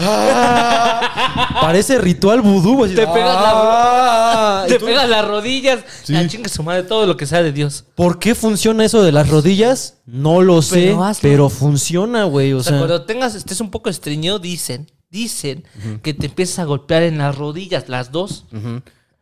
Ah, 0.00 1.58
parece 1.60 1.98
ritual 1.98 2.40
vudú, 2.40 2.76
güey. 2.78 2.94
Te 2.94 3.06
pegas 3.06 3.36
Ah, 3.38 4.64
Te 4.66 4.74
¿y 4.74 4.78
tú? 4.78 4.86
pegas 4.86 5.08
las 5.08 5.26
rodillas. 5.26 5.80
Sí. 6.02 6.12
La 6.12 6.26
chinga 6.26 6.48
su 6.48 6.62
madre, 6.62 6.82
todo 6.82 7.06
lo 7.06 7.16
que 7.16 7.26
sea 7.26 7.42
de 7.42 7.52
Dios. 7.52 7.84
¿Por 7.94 8.18
qué 8.18 8.34
funciona 8.34 8.84
eso 8.84 9.02
de 9.02 9.12
las 9.12 9.28
rodillas? 9.28 9.98
No 10.06 10.42
lo 10.42 10.62
sé, 10.62 10.96
Pero 11.22 11.48
funciona, 11.48 12.24
güey. 12.24 12.52
O 12.54 12.58
O 12.58 12.62
sea, 12.62 12.70
sea, 12.72 12.78
cuando 12.78 13.04
tengas, 13.04 13.34
estés 13.34 13.60
un 13.60 13.70
poco 13.70 13.88
estreñido, 13.90 14.38
dicen, 14.38 14.90
dicen 15.10 15.64
que 16.02 16.14
te 16.14 16.26
empiezas 16.26 16.60
a 16.60 16.64
golpear 16.64 17.02
en 17.02 17.18
las 17.18 17.36
rodillas, 17.36 17.88
las 17.88 18.12
dos. 18.12 18.46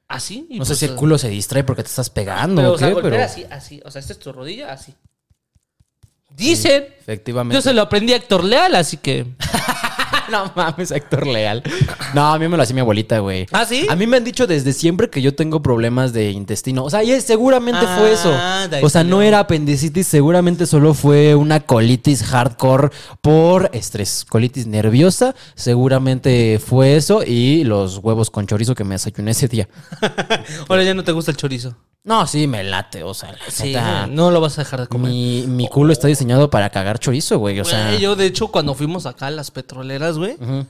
Así. 0.07 0.46
no 0.51 0.64
sé 0.64 0.70
pues, 0.70 0.79
si 0.79 0.87
el 0.87 0.94
culo 0.94 1.18
se 1.18 1.29
distrae 1.29 1.64
porque 1.64 1.83
te 1.83 1.90
estás 1.90 2.09
pegando 2.09 2.62
Pero, 2.62 2.72
o 2.72 2.74
o 2.74 2.79
sea, 2.79 2.88
qué, 2.88 2.94
golpear 2.94 3.12
pero 3.12 3.24
así, 3.24 3.44
así. 3.51 3.81
O 3.85 3.90
sea, 3.90 4.01
esta 4.01 4.14
es 4.14 4.18
tu 4.18 4.33
rodilla, 4.33 4.72
así. 4.72 4.94
Dicen. 6.31 6.87
efectivamente. 7.01 7.55
Yo 7.55 7.61
se 7.61 7.74
lo 7.74 7.83
aprendí 7.83 8.12
a 8.12 8.16
Héctor 8.16 8.44
Leal, 8.44 8.74
así 8.74 8.96
que. 8.96 9.27
No 10.30 10.52
mames, 10.54 10.90
Héctor 10.90 11.26
Leal. 11.26 11.62
No, 12.14 12.32
a 12.34 12.38
mí 12.38 12.48
me 12.48 12.56
lo 12.56 12.62
hacía 12.62 12.74
mi 12.74 12.80
abuelita, 12.80 13.18
güey. 13.20 13.46
¿Ah, 13.52 13.64
sí? 13.64 13.86
A 13.88 13.96
mí 13.96 14.06
me 14.06 14.16
han 14.18 14.24
dicho 14.24 14.46
desde 14.46 14.72
siempre 14.72 15.08
que 15.08 15.22
yo 15.22 15.34
tengo 15.34 15.62
problemas 15.62 16.12
de 16.12 16.30
intestino. 16.30 16.84
O 16.84 16.90
sea, 16.90 17.02
y 17.02 17.18
seguramente 17.20 17.80
Ah, 17.86 17.96
fue 17.98 18.12
eso. 18.12 18.84
O 18.84 18.88
sea, 18.90 19.04
no 19.04 19.22
era 19.22 19.38
apendicitis, 19.40 20.06
seguramente 20.06 20.66
solo 20.66 20.94
fue 20.94 21.34
una 21.34 21.60
colitis 21.60 22.22
hardcore 22.22 22.90
por 23.20 23.70
estrés. 23.72 24.24
Colitis 24.28 24.66
nerviosa, 24.66 25.34
seguramente 25.54 26.58
fue 26.64 26.96
eso. 26.96 27.22
Y 27.26 27.64
los 27.64 27.98
huevos 27.98 28.30
con 28.30 28.46
chorizo 28.46 28.74
que 28.74 28.84
me 28.84 28.94
desayuné 28.96 29.30
ese 29.30 29.48
día. 29.48 29.68
Ahora 30.68 30.82
ya 30.84 30.94
no 30.94 31.04
te 31.04 31.12
gusta 31.12 31.30
el 31.30 31.36
chorizo. 31.36 31.74
No, 32.04 32.26
sí, 32.26 32.46
me 32.46 32.64
late, 32.64 33.02
o 33.02 33.12
sea, 33.12 33.32
la 33.32 33.38
Sí, 33.50 33.64
neta, 33.68 34.06
no 34.06 34.30
lo 34.30 34.40
vas 34.40 34.58
a 34.58 34.62
dejar 34.62 34.80
de 34.82 34.87
comer. 34.87 35.11
mi, 35.11 35.44
mi 35.46 35.68
culo 35.68 35.92
está 35.92 36.08
diseñado 36.08 36.48
para 36.48 36.70
cagar 36.70 36.98
chorizo, 36.98 37.38
güey, 37.38 37.61
o 37.61 37.64
sea... 37.64 37.96
Yo 37.96 38.16
de 38.16 38.24
hecho 38.26 38.48
cuando 38.48 38.74
fuimos 38.74 39.04
acá 39.04 39.26
a 39.26 39.30
las 39.30 39.50
petroleras, 39.50 40.16
güey. 40.16 40.37
no, 40.40 40.66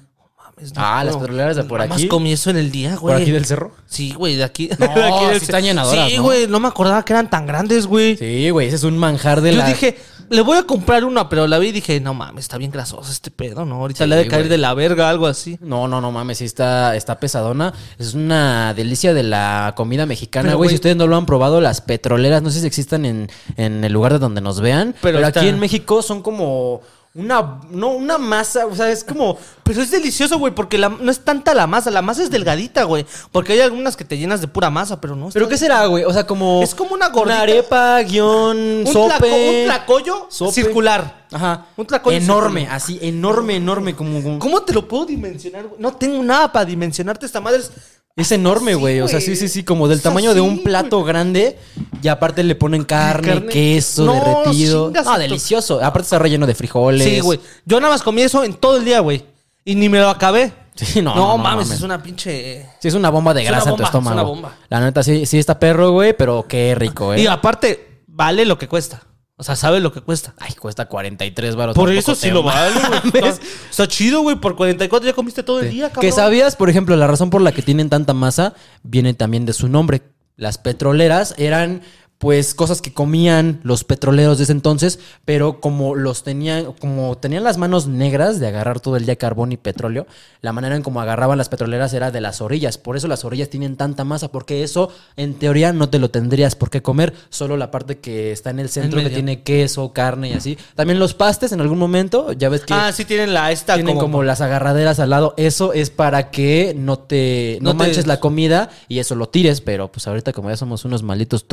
Ah, 0.75 1.05
las 1.05 1.17
petroleras 1.17 1.55
de 1.55 1.63
por 1.63 1.79
Nada 1.79 1.91
más 1.91 1.99
aquí. 1.99 2.09
comí 2.09 2.33
eso 2.33 2.51
en 2.51 2.57
el 2.57 2.73
día, 2.73 2.97
güey. 2.97 3.15
¿Por 3.15 3.23
aquí 3.23 3.31
del 3.31 3.45
cerro? 3.45 3.73
Sí, 3.87 4.13
güey, 4.15 4.35
de 4.35 4.43
aquí. 4.43 4.69
No, 4.77 4.87
de 4.95 5.05
aquí 5.05 5.25
del 5.27 5.39
sí 5.39 5.45
están 5.45 5.63
llenadoras, 5.63 6.11
Sí, 6.11 6.17
¿no? 6.17 6.23
güey, 6.25 6.49
no 6.49 6.59
me 6.59 6.67
acordaba 6.67 7.05
que 7.05 7.13
eran 7.13 7.31
tan 7.31 7.47
grandes, 7.47 7.87
güey. 7.87 8.17
Sí, 8.17 8.51
güey, 8.51 8.67
ese 8.67 8.75
es 8.77 8.83
un 8.83 8.99
manjar 8.99 9.41
de 9.41 9.53
Yo 9.53 9.59
la... 9.59 9.69
dije, 9.69 9.97
le 10.31 10.41
voy 10.43 10.59
a 10.59 10.63
comprar 10.65 11.05
una, 11.05 11.29
pero 11.29 11.47
la 11.47 11.59
vi 11.59 11.69
y 11.69 11.73
dije, 11.73 12.01
no 12.01 12.15
mames, 12.15 12.45
está 12.45 12.59
bien 12.59 12.71
grasoso 12.71 13.11
este 13.11 13.31
pedo, 13.31 13.65
¿no? 13.65 13.77
Ahorita 13.77 14.05
Sí, 14.05 14.09
le 14.11 14.15
ha 14.17 14.19
de 14.19 14.29
caer 14.29 14.43
güey. 14.43 14.51
de 14.51 14.59
la 14.59 14.75
verga, 14.75 15.09
algo 15.09 15.27
así. 15.27 15.59
No, 15.61 15.89
no, 15.89 16.01
no 16.01 16.13
mames, 16.13 16.39
sí 16.39 16.45
está, 16.45 16.97
está 16.97 17.19
pesadona. 17.21 17.73
Es 17.99 18.15
una 18.15 18.75
delicia 18.75 19.15
de 19.15 19.23
la 19.23 19.73
comida 19.77 20.07
mexicana, 20.07 20.49
Pero, 20.49 20.59
güey. 20.59 20.71
Si 20.71 20.75
ustedes 20.77 20.97
no 20.97 21.07
lo 21.07 21.17
han 21.17 21.27
probado, 21.27 21.61
las 21.61 21.81
petroleras, 21.81 22.43
no 22.43 22.51
sé 22.51 22.61
si 22.61 22.67
existan 22.67 23.05
en, 23.05 23.31
en 23.57 23.85
el 23.85 23.93
lugar 23.93 24.13
de 24.13 24.19
donde 24.19 24.41
nos 24.41 24.61
vean. 24.61 24.95
Pero 25.01 25.25
aquí 25.27 25.49
en 25.49 25.59
México 25.59 26.03
son 26.03 26.23
como 26.23 26.81
una, 27.19 27.61
no, 27.71 27.89
una 27.91 28.17
masa, 28.17 28.65
o 28.67 28.75
sea, 28.75 28.91
es 28.91 29.03
como... 29.05 29.37
Pero 29.65 29.83
es 29.83 29.91
delicioso, 29.91 30.39
güey, 30.39 30.55
porque 30.55 30.79
la- 30.79 30.89
no 30.89 31.11
es 31.11 31.21
tanta 31.21 31.53
la 31.53 31.67
masa, 31.67 31.91
la 31.91 32.01
masa 32.01 32.23
es 32.23 32.31
delgadita, 32.31 32.85
güey. 32.85 33.05
Porque 33.33 33.53
hay 33.53 33.61
algunas 33.61 33.97
que 33.97 34.05
te 34.05 34.17
llenas 34.17 34.41
de 34.41 34.49
pura 34.49 34.71
masa, 34.71 34.99
pero 35.01 35.15
no. 35.15 35.29
¿Pero 35.31 35.47
qué 35.49 35.59
será, 35.59 35.85
güey? 35.87 36.05
O 36.05 36.13
sea, 36.13 36.27
como... 36.27 36.63
Es 36.63 36.75
como 36.75 36.95
una 36.95 37.09
gordita. 37.11 37.43
arepa, 37.43 38.01
guion, 38.03 38.57
Un, 38.57 38.87
sope. 38.87 39.15
tlaco- 39.15 39.59
un 39.61 39.65
tlacoyo 39.67 40.27
sope. 40.31 40.53
circular. 40.53 41.27
Ajá. 41.31 41.67
Un 41.77 41.87
tlacoyo 41.87 42.17
Enorme, 42.17 42.61
circular. 42.61 42.77
así, 42.77 42.99
enorme, 43.03 43.57
enorme, 43.57 43.95
como... 43.95 44.23
como- 44.23 44.39
¿Cómo 44.39 44.63
te 44.63 44.73
lo 44.73 44.89
puedo 44.89 45.05
dimensionar, 45.05 45.67
güey? 45.67 45.81
No 45.83 45.93
tengo 45.93 46.23
nada 46.23 46.51
para 46.51 46.65
dimensionarte 46.65 47.27
esta 47.27 47.41
madre. 47.43 47.59
Es- 47.59 47.71
Es 48.17 48.33
enorme, 48.33 48.75
güey. 48.75 49.01
O 49.01 49.07
sea, 49.09 49.21
sí, 49.21 49.37
sí, 49.37 49.49
sí, 49.49 49.63
como 49.63 49.87
del 49.87 49.99
Es 49.99 50.03
tamaño 50.03 50.35
de 50.35 50.41
un 50.41 50.65
plato 50.65 51.05
grande. 51.05 51.57
Y 52.03 52.09
aparte 52.09 52.43
le 52.43 52.55
ponen 52.57 52.85
carne, 52.85 53.29
Carne. 53.29 53.47
queso 53.53 54.05
No, 54.05 54.13
derretido. 54.15 54.91
No, 54.91 55.19
delicioso. 55.19 55.77
Aparte 55.83 56.03
está 56.07 56.19
relleno 56.19 56.47
de 56.47 56.55
frijoles. 56.55 57.05
Sí, 57.05 57.21
güey. 57.21 57.39
Yo 57.65 57.81
nada 57.81 57.93
más 57.93 58.03
comí 58.03 58.23
eso 58.23 58.43
en 58.43 58.55
todo 58.55 58.77
el 58.79 58.85
día, 58.85 59.01
güey. 59.01 59.25
Y 59.65 59.75
ni 59.77 59.89
me 59.89 60.01
lo 60.01 60.09
acabé. 60.09 60.53
Sí, 60.75 61.03
no, 61.03 61.15
No, 61.15 61.29
no, 61.29 61.39
mames, 61.39 61.67
mames. 61.67 61.79
es 61.79 61.83
una 61.83 62.03
pinche. 62.03 62.67
Sí, 62.81 62.89
es 62.89 62.95
una 62.95 63.11
bomba 63.11 63.35
de 63.35 63.43
Es 63.43 63.49
grasa 63.49 63.71
en 63.71 63.77
tu 63.77 63.83
es 63.83 63.89
estómago. 63.89 64.15
una 64.15 64.23
bomba. 64.23 64.57
La 64.69 64.81
neta, 64.81 65.03
sí, 65.03 65.27
sí 65.27 65.39
está 65.39 65.59
perro, 65.59 65.91
güey, 65.91 66.17
pero 66.17 66.47
qué 66.49 66.75
rico, 66.77 67.13
eh. 67.15 67.21
Y 67.21 67.27
aparte, 67.27 68.03
vale 68.07 68.45
lo 68.45 68.57
que 68.59 68.69
cuesta. 68.69 69.03
O 69.41 69.45
sea, 69.45 69.55
sabe 69.55 69.79
lo 69.79 69.93
que 69.93 70.01
cuesta. 70.01 70.35
Ay, 70.37 70.53
cuesta 70.55 70.87
43 70.87 71.55
baros. 71.55 71.77
Por 71.77 71.93
eso 71.93 72.17
sí 72.17 72.29
lo 72.29 72.43
vale, 72.43 72.75
güey. 73.13 73.25
Está, 73.25 73.47
está 73.71 73.87
chido, 73.87 74.23
güey. 74.23 74.35
Por 74.35 74.57
44 74.57 75.07
ya 75.07 75.15
comiste 75.15 75.45
todo 75.45 75.61
el 75.61 75.71
día, 75.71 75.91
cabrón. 75.91 76.03
Que 76.03 76.13
sabías, 76.13 76.57
por 76.57 76.69
ejemplo, 76.69 76.97
la 76.97 77.07
razón 77.07 77.31
por 77.31 77.41
la 77.41 77.53
que 77.53 77.63
tienen 77.63 77.89
tanta 77.89 78.15
masa 78.15 78.55
viene 78.83 79.15
también 79.15 79.47
de 79.47 79.53
su 79.53 79.69
nombre. 79.69 80.03
Las 80.35 80.59
petroleras 80.59 81.37
eran 81.39 81.83
pues 82.19 82.53
cosas 82.55 82.83
que 82.83 82.93
comían 82.93 83.61
los 83.63 83.85
petroleros 83.85 84.39
de 84.39 84.45
ese 84.45 84.53
entonces, 84.53 84.99
pero 85.25 85.61
como 85.61 85.95
los 85.95 86.25
tenían, 86.25 86.73
como 86.81 87.17
tenían 87.17 87.45
las 87.45 87.59
manos 87.59 87.87
negras 87.87 88.41
de 88.41 88.49
agarrar 88.49 88.81
todo 88.81 88.97
el 88.97 89.07
día 89.07 89.15
carbón 89.15 89.53
y 89.53 89.57
petróleo, 89.57 90.07
la 90.41 90.53
manera 90.53 90.75
en 90.75 90.83
como 90.83 91.01
agarraban 91.01 91.39
las 91.39 91.49
petroleras 91.49 91.93
era 91.95 92.11
de 92.11 92.21
las 92.21 92.41
orillas. 92.41 92.77
Por 92.77 92.97
eso 92.97 93.07
las 93.07 93.25
orillas 93.25 93.51
tienen 93.51 93.77
tanta 93.77 94.03
masa, 94.03 94.33
porque 94.33 94.65
eso 94.65 94.91
en 95.17 95.35
teoría 95.35 95.73
no 95.73 95.89
te 95.91 96.01
lo 96.01 96.11
tendrías 96.11 96.57
por 96.57 96.71
qué 96.71 96.83
comer, 96.83 97.15
solo 97.29 97.57
la 97.57 97.71
parte 97.71 97.99
que 97.99 98.33
está 98.33 98.51
en 98.51 98.59
el 98.59 98.69
centro 98.69 99.01
que 99.01 99.11
tiene 99.11 99.43
queso, 99.43 99.93
carne 99.93 100.31
y 100.31 100.33
así. 100.33 100.59
También 100.75 100.99
los 100.99 101.15
pastes 101.15 101.53
en 101.53 101.61
algún 101.61 101.79
momento, 101.79 102.33
ya 102.33 102.49
ves 102.49 102.63
que 102.63 102.75
Ah, 102.75 102.91
sí 102.93 103.05
tienen 103.05 103.33
la 103.33 103.53
esta 103.53 103.75
tienen 103.75 103.95
como, 103.95 104.01
como... 104.11 104.23
las 104.25 104.41
agarraderas 104.41 104.99
al 104.99 105.11
lado. 105.11 105.35
Eso 105.37 105.73
es 105.73 105.91
para 105.91 106.31
que 106.33 106.75
no 106.77 106.99
te 106.99 107.59
no, 107.61 107.71
No 107.73 107.79
te- 107.79 107.85
manches 107.85 108.07
la 108.09 108.19
comida 108.19 108.71
y 108.89 108.99
eso 108.99 109.15
lo 109.15 109.29
tires. 109.29 109.61
Pero 109.61 109.93
pues 109.93 110.07
ahorita 110.09 110.33
como 110.33 110.51
ya 110.51 110.57
somos 110.57 110.85
unos 110.85 111.03
malditos 111.05 111.47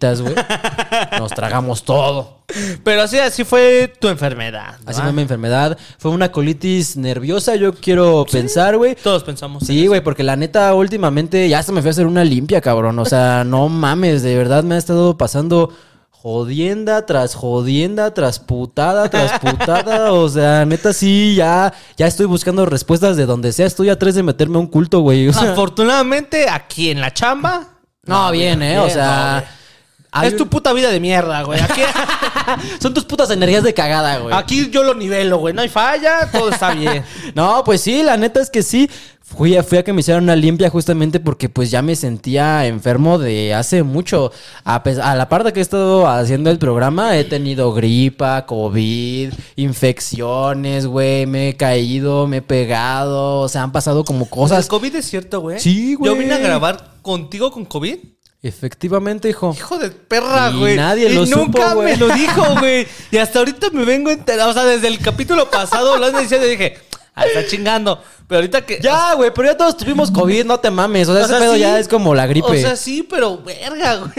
güey, 0.00 0.34
nos 1.18 1.32
tragamos 1.32 1.84
todo. 1.84 2.36
Pero 2.84 3.02
así, 3.02 3.18
así 3.18 3.44
fue 3.44 3.92
tu 4.00 4.08
enfermedad. 4.08 4.76
¿no? 4.84 4.90
Así 4.90 5.00
fue 5.00 5.12
mi 5.12 5.22
enfermedad. 5.22 5.76
Fue 5.98 6.10
una 6.10 6.30
colitis 6.30 6.96
nerviosa, 6.96 7.56
yo 7.56 7.74
quiero 7.74 8.24
pensar, 8.30 8.76
güey. 8.76 8.94
Todos 8.94 9.24
pensamos. 9.24 9.62
en 9.62 9.66
Sí, 9.68 9.86
güey, 9.86 10.00
porque 10.00 10.22
la 10.22 10.36
neta 10.36 10.72
últimamente 10.74 11.48
ya 11.48 11.62
se 11.62 11.72
me 11.72 11.80
fue 11.80 11.90
a 11.90 11.92
hacer 11.92 12.06
una 12.06 12.24
limpia, 12.24 12.60
cabrón. 12.60 12.98
O 12.98 13.04
sea, 13.04 13.44
no 13.46 13.68
mames, 13.68 14.22
de 14.22 14.36
verdad 14.36 14.62
me 14.62 14.76
ha 14.76 14.78
estado 14.78 15.18
pasando 15.18 15.72
jodienda 16.26 17.06
tras 17.06 17.36
jodienda, 17.36 18.12
tras 18.12 18.40
putada, 18.40 19.08
tras 19.08 19.38
putada. 19.38 20.12
O 20.12 20.28
sea, 20.28 20.64
neta 20.64 20.92
sí, 20.92 21.36
ya, 21.36 21.72
ya 21.96 22.08
estoy 22.08 22.26
buscando 22.26 22.66
respuestas 22.66 23.16
de 23.16 23.26
donde 23.26 23.52
sea. 23.52 23.66
Estoy 23.66 23.90
a 23.90 23.98
tres 23.98 24.16
de 24.16 24.24
meterme 24.24 24.56
a 24.56 24.60
un 24.60 24.66
culto, 24.66 25.00
güey. 25.00 25.28
O 25.28 25.32
sea, 25.32 25.52
Afortunadamente, 25.52 26.48
aquí 26.48 26.90
en 26.90 27.00
la 27.00 27.12
chamba. 27.12 27.78
no, 28.02 28.32
bien, 28.32 28.60
eh. 28.62 28.78
O 28.80 28.90
sea, 28.90 29.44
no. 29.48 29.55
Hay 30.20 30.28
es 30.28 30.36
tu 30.36 30.48
puta 30.48 30.72
vida 30.72 30.90
de 30.90 31.00
mierda, 31.00 31.42
güey. 31.42 31.60
Aquí, 31.60 31.80
son 32.80 32.94
tus 32.94 33.04
putas 33.04 33.30
energías 33.30 33.62
de 33.62 33.74
cagada, 33.74 34.18
güey. 34.18 34.34
aquí 34.34 34.70
yo 34.70 34.82
lo 34.82 34.94
nivelo, 34.94 35.38
güey. 35.38 35.54
No 35.54 35.62
hay 35.62 35.68
falla, 35.68 36.30
todo 36.30 36.50
está 36.50 36.72
bien. 36.72 37.04
No, 37.34 37.62
pues 37.64 37.80
sí, 37.82 38.02
la 38.02 38.16
neta 38.16 38.40
es 38.40 38.50
que 38.50 38.62
sí. 38.62 38.88
Fui 39.20 39.56
a, 39.56 39.64
fui 39.64 39.76
a 39.76 39.82
que 39.82 39.92
me 39.92 40.00
hicieran 40.00 40.22
una 40.22 40.36
limpia 40.36 40.70
justamente 40.70 41.18
porque 41.18 41.48
pues 41.48 41.68
ya 41.72 41.82
me 41.82 41.96
sentía 41.96 42.64
enfermo 42.66 43.18
de 43.18 43.54
hace 43.54 43.82
mucho. 43.82 44.30
A, 44.64 44.80
la 45.16 45.28
parte 45.28 45.52
que 45.52 45.58
he 45.58 45.62
estado 45.62 46.06
haciendo 46.06 46.48
el 46.48 46.58
programa, 46.58 47.16
he 47.18 47.24
tenido 47.24 47.74
gripa, 47.74 48.46
COVID, 48.46 49.32
infecciones, 49.56 50.86
güey. 50.86 51.26
Me 51.26 51.48
he 51.48 51.56
caído, 51.56 52.28
me 52.28 52.36
he 52.36 52.42
pegado. 52.42 53.40
O 53.40 53.48
sea, 53.48 53.64
han 53.64 53.72
pasado 53.72 54.04
como 54.04 54.24
¿El 54.24 54.30
cosas. 54.30 54.68
COVID 54.68 54.94
es 54.94 55.06
cierto, 55.06 55.40
güey? 55.40 55.58
Sí, 55.58 55.94
güey. 55.94 56.12
Yo 56.12 56.18
vine 56.18 56.34
a 56.34 56.38
grabar 56.38 56.92
contigo 57.02 57.50
con 57.50 57.64
COVID. 57.64 57.98
Efectivamente, 58.42 59.28
hijo. 59.28 59.52
Hijo 59.56 59.78
de 59.78 59.90
perra, 59.90 60.50
Y 60.54 60.58
güey. 60.58 60.76
nadie 60.76 61.08
y 61.10 61.14
lo 61.14 61.26
nunca 61.26 61.70
supo, 61.70 61.74
güey. 61.76 61.92
me 61.92 61.96
lo 61.96 62.08
dijo, 62.14 62.44
güey. 62.60 62.86
Y 63.10 63.16
hasta 63.16 63.38
ahorita 63.40 63.70
me 63.70 63.84
vengo 63.84 64.10
enterado. 64.10 64.50
O 64.50 64.52
sea, 64.52 64.64
desde 64.64 64.88
el 64.88 64.98
capítulo 64.98 65.50
pasado 65.50 65.98
diciendo 66.20 66.46
y 66.46 66.50
dije, 66.50 66.78
ah, 67.14 67.26
está 67.26 67.46
chingando. 67.46 68.00
Pero 68.28 68.38
ahorita 68.38 68.64
que. 68.66 68.78
Ya, 68.80 69.14
güey, 69.14 69.32
pero 69.34 69.48
ya 69.48 69.56
todos 69.56 69.76
tuvimos 69.76 70.10
COVID, 70.10 70.44
no 70.44 70.58
te 70.60 70.70
mames. 70.70 71.08
O 71.08 71.12
sea, 71.12 71.22
O 71.22 71.24
ese 71.24 71.32
sea, 71.34 71.40
pedo 71.40 71.54
sí. 71.54 71.60
ya 71.60 71.78
es 71.78 71.88
como 71.88 72.14
la 72.14 72.26
gripe. 72.26 72.46
O 72.48 72.54
sea, 72.54 72.76
sí, 72.76 73.06
pero 73.08 73.38
verga, 73.42 73.96
güey. 73.96 74.12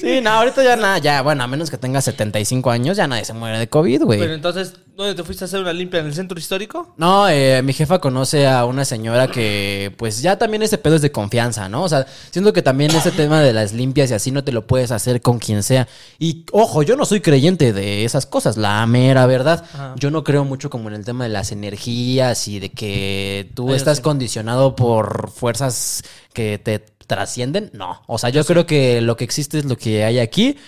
sí, 0.00 0.20
no, 0.20 0.30
ahorita 0.30 0.62
ya 0.62 0.76
nada, 0.76 0.98
ya, 0.98 1.22
bueno, 1.22 1.42
a 1.42 1.46
menos 1.46 1.70
que 1.70 1.78
tengas 1.78 2.04
75 2.04 2.70
años, 2.70 2.96
ya 2.96 3.06
nadie 3.06 3.24
se 3.24 3.32
muere 3.34 3.58
de 3.58 3.68
COVID, 3.68 4.02
güey. 4.02 4.18
Pero 4.20 4.34
entonces, 4.34 4.74
¿dónde 5.00 5.14
te 5.14 5.24
fuiste 5.24 5.44
a 5.44 5.46
hacer 5.46 5.60
una 5.60 5.72
limpia? 5.72 6.00
¿En 6.00 6.06
el 6.06 6.14
centro 6.14 6.38
histórico? 6.38 6.92
No, 6.98 7.26
eh, 7.28 7.62
mi 7.62 7.72
jefa 7.72 7.98
conoce 8.00 8.46
a 8.46 8.66
una 8.66 8.84
señora 8.84 9.28
que, 9.28 9.94
pues 9.96 10.20
ya 10.20 10.36
también 10.36 10.62
ese 10.62 10.76
pedo 10.76 10.96
es 10.96 11.02
de 11.02 11.10
confianza, 11.10 11.70
¿no? 11.70 11.84
O 11.84 11.88
sea, 11.88 12.06
siento 12.30 12.52
que 12.52 12.60
también 12.60 12.90
ese 12.90 13.10
tema 13.10 13.40
de 13.40 13.54
las 13.54 13.72
limpias 13.72 14.10
y 14.10 14.14
así 14.14 14.30
no 14.30 14.44
te 14.44 14.52
lo 14.52 14.66
puedes 14.66 14.90
hacer 14.90 15.22
con 15.22 15.38
quien 15.38 15.62
sea. 15.62 15.88
Y 16.18 16.44
ojo, 16.52 16.82
yo 16.82 16.96
no 16.96 17.06
soy 17.06 17.22
creyente 17.22 17.72
de 17.72 18.04
esas 18.04 18.26
cosas, 18.26 18.58
la 18.58 18.84
mera 18.86 19.24
verdad. 19.24 19.64
Ajá. 19.72 19.94
Yo 19.96 20.10
no 20.10 20.22
creo 20.22 20.44
mucho 20.44 20.68
como 20.68 20.88
en 20.88 20.96
el 20.96 21.04
tema 21.04 21.24
de 21.24 21.30
las 21.30 21.50
energías 21.50 22.46
y 22.46 22.60
de 22.60 22.70
que 22.70 23.50
tú 23.54 23.72
estás 23.72 23.98
sí. 23.98 24.02
condicionado 24.02 24.76
por 24.76 25.30
fuerzas 25.30 26.02
que 26.34 26.58
te 26.58 26.84
trascienden. 27.06 27.70
No, 27.72 28.02
o 28.06 28.18
sea, 28.18 28.30
yo 28.30 28.44
creo 28.44 28.66
que 28.66 29.00
lo 29.00 29.16
que 29.16 29.24
existe 29.24 29.58
es 29.58 29.64
lo 29.64 29.76
que 29.76 30.04
hay 30.04 30.18
aquí. 30.18 30.58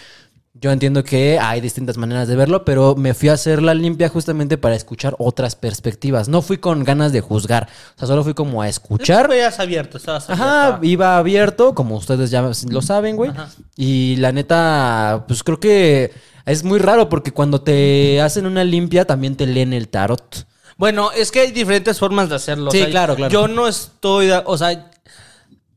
Yo 0.55 0.71
entiendo 0.71 1.03
que 1.03 1.39
hay 1.39 1.63
distintas 1.63 1.97
maneras 1.97 2.29
de 2.29 2.37
verlo, 2.37 2.65
pero 2.65 2.95
me 2.95 3.15
fui 3.15 3.31
a 3.31 3.33
hacer 3.33 3.63
la 3.63 3.73
limpia 3.73 4.11
justamente 4.11 4.59
para 4.59 4.75
escuchar 4.75 5.17
otras 5.19 5.57
perspectivas. 5.57 6.29
No 6.29 6.43
fui 6.43 6.59
con 6.59 6.85
ganas 6.85 7.11
de 7.11 7.23
juzgar, 7.23 7.69
o 7.97 7.99
sea, 7.99 8.07
solo 8.07 8.23
fui 8.23 8.35
como 8.35 8.61
a 8.61 8.69
escuchar. 8.69 9.29
Veías 9.29 9.59
abierto, 9.61 9.97
estabas 9.97 10.29
Ajá, 10.29 10.67
abierto. 10.67 10.87
iba 10.87 11.17
abierto, 11.17 11.75
como 11.75 11.97
ustedes 11.97 12.31
ya 12.31 12.43
lo 12.69 12.83
saben, 12.83 13.17
güey. 13.17 13.31
Ajá. 13.31 13.49
Y 13.77 14.17
la 14.17 14.31
neta, 14.33 15.25
pues 15.27 15.43
creo 15.43 15.59
que 15.59 16.13
es 16.45 16.65
muy 16.65 16.79
raro 16.79 17.09
porque 17.09 17.33
cuando 17.33 17.63
te 17.63 18.21
hacen 18.21 18.45
una 18.45 18.63
limpia 18.63 19.07
también 19.07 19.37
te 19.37 19.47
leen 19.47 19.73
el 19.73 19.89
tarot. 19.89 20.47
Bueno, 20.77 21.13
es 21.13 21.31
que 21.31 21.41
hay 21.41 21.53
diferentes 21.53 21.99
formas 21.99 22.29
de 22.29 22.35
hacerlo. 22.35 22.71
Sí, 22.71 22.85
claro, 22.87 23.17
claro. 23.17 23.33
Yo 23.33 23.49
no 23.49 23.69
estoy. 23.69 24.31
O 24.45 24.59
sea, 24.59 24.91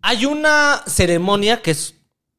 hay 0.02 0.26
una 0.26 0.82
ceremonia 0.86 1.62
que 1.62 1.72
es 1.72 1.96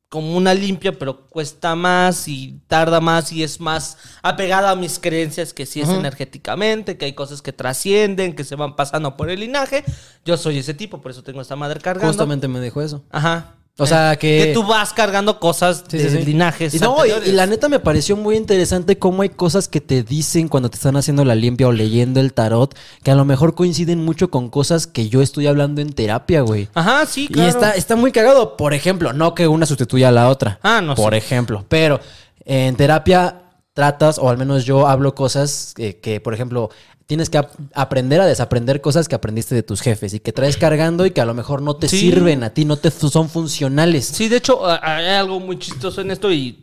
como 0.08 0.36
una 0.36 0.54
limpia, 0.54 0.96
pero 0.96 1.26
cuesta 1.26 1.74
más 1.74 2.28
y 2.28 2.60
tarda 2.68 3.00
más 3.00 3.32
y 3.32 3.42
es 3.42 3.60
más 3.60 3.98
apegada 4.22 4.70
a 4.70 4.76
mis 4.76 4.98
creencias 4.98 5.52
que 5.52 5.66
sí 5.66 5.80
es 5.80 5.88
energéticamente, 5.88 6.96
que 6.96 7.06
hay 7.06 7.12
cosas 7.12 7.42
que 7.42 7.52
trascienden, 7.52 8.34
que 8.34 8.44
se 8.44 8.54
van 8.54 8.76
pasando 8.76 9.16
por 9.16 9.30
el 9.30 9.40
linaje. 9.40 9.84
Yo 10.24 10.36
soy 10.36 10.58
ese 10.58 10.74
tipo, 10.74 11.00
por 11.00 11.10
eso 11.10 11.22
tengo 11.22 11.40
esta 11.40 11.56
madre 11.56 11.80
cargando. 11.80 12.08
Justamente 12.08 12.46
me 12.46 12.60
dijo 12.60 12.80
eso. 12.80 13.04
Ajá. 13.10 13.55
O 13.78 13.84
sea, 13.86 14.16
que- 14.16 14.44
Que 14.46 14.52
tú 14.54 14.62
vas 14.64 14.94
cargando 14.94 15.38
cosas 15.38 15.84
Sí, 15.86 15.98
de 15.98 16.08
sí, 16.10 16.16
sí. 16.18 16.24
linajes. 16.24 16.72
Y, 16.74 16.78
no, 16.78 17.04
y- 17.04 17.10
y 17.28 17.32
la 17.32 17.46
neta 17.46 17.68
me 17.68 17.78
pareció 17.78 18.16
muy 18.16 18.34
interesante 18.36 18.98
cómo 18.98 19.20
hay 19.20 19.28
cosas 19.28 19.68
que 19.68 19.82
te 19.82 20.02
dicen 20.02 20.48
cuando 20.48 20.70
te 20.70 20.76
están 20.76 20.96
haciendo 20.96 21.26
la 21.26 21.34
limpia 21.34 21.68
o 21.68 21.72
leyendo 21.72 22.20
el 22.20 22.32
tarot, 22.32 22.74
que 23.02 23.10
a 23.10 23.14
lo 23.14 23.26
mejor 23.26 23.54
coinciden 23.54 24.02
mucho 24.02 24.30
con 24.30 24.48
cosas 24.48 24.86
que 24.86 25.10
yo 25.10 25.20
estoy 25.20 25.46
hablando 25.46 25.82
en 25.82 25.92
terapia, 25.92 26.40
güey. 26.40 26.68
Ajá, 26.72 27.04
sí, 27.04 27.24
Y 27.28 27.32
claro. 27.34 27.50
está, 27.50 27.70
está 27.72 27.96
muy 27.96 28.12
cagado. 28.12 28.56
Por 28.56 28.72
ejemplo, 28.72 29.12
no 29.12 29.34
que 29.34 29.46
una 29.46 29.66
sustituya 29.66 30.08
a 30.08 30.12
la 30.12 30.30
otra. 30.30 30.58
Ah, 30.62 30.80
no 30.80 30.94
Por 30.94 31.14
ejemplo. 31.14 31.66
Pero 31.68 32.00
en 32.46 32.76
terapia 32.76 33.42
tratas, 33.74 34.18
o 34.18 34.30
al 34.30 34.38
menos 34.38 34.64
yo 34.64 34.88
hablo 34.88 35.14
cosas 35.14 35.74
que, 35.76 35.98
que, 36.00 36.18
por 36.22 36.32
ejemplo, 36.32 36.70
tienes 37.06 37.30
que 37.30 37.38
ap- 37.38 37.52
aprender 37.74 38.20
a 38.20 38.26
desaprender 38.26 38.80
cosas 38.80 39.08
que 39.08 39.14
aprendiste 39.14 39.54
de 39.54 39.62
tus 39.62 39.80
jefes 39.80 40.12
y 40.14 40.20
que 40.20 40.32
traes 40.32 40.56
cargando 40.56 41.06
y 41.06 41.10
que 41.12 41.20
a 41.20 41.24
lo 41.24 41.34
mejor 41.34 41.62
no 41.62 41.76
te 41.76 41.88
Sí. 41.88 41.98
sirven 42.00 42.42
a 42.42 42.50
ti, 42.50 42.64
no 42.64 42.76
te 42.76 42.90
son 42.90 43.28
funcionales. 43.28 44.06
Sí, 44.06 44.28
de 44.28 44.36
hecho, 44.38 44.60
hay 44.82 45.06
algo 45.06 45.40
muy 45.40 45.58
chistoso 45.58 46.00
en 46.00 46.10
esto 46.10 46.32
y... 46.32 46.62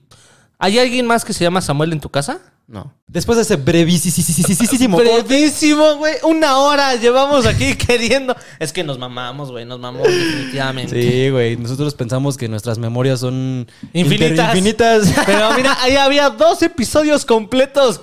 ¿Hay 0.59 0.79
alguien 0.79 1.05
más 1.05 1.25
que 1.25 1.33
se 1.33 1.43
llama 1.43 1.61
Samuel 1.61 1.91
en 1.91 1.99
tu 1.99 2.09
casa? 2.09 2.39
No. 2.65 2.93
Después 3.07 3.35
de 3.35 3.43
ese 3.43 3.57
brevísimo 3.57 4.97
Brevísimo, 4.97 5.97
güey. 5.97 6.15
Una 6.23 6.57
hora 6.57 6.95
llevamos 6.95 7.45
aquí 7.45 7.75
queriendo. 7.77 8.35
Es 8.57 8.71
que 8.71 8.83
nos 8.83 8.97
mamamos, 8.97 9.51
güey. 9.51 9.65
Nos 9.65 9.79
mamamos 9.79 10.07
definitivamente. 10.07 11.01
Sí, 11.01 11.29
güey. 11.29 11.57
Nosotros 11.57 11.93
pensamos 11.93 12.37
que 12.37 12.47
nuestras 12.47 12.79
memorias 12.79 13.19
son 13.19 13.67
Infinitas. 13.93 15.13
Pero 15.25 15.53
mira, 15.55 15.77
ahí 15.81 15.95
había 15.95 16.29
dos 16.29 16.61
episodios 16.61 17.25
completos. 17.25 18.01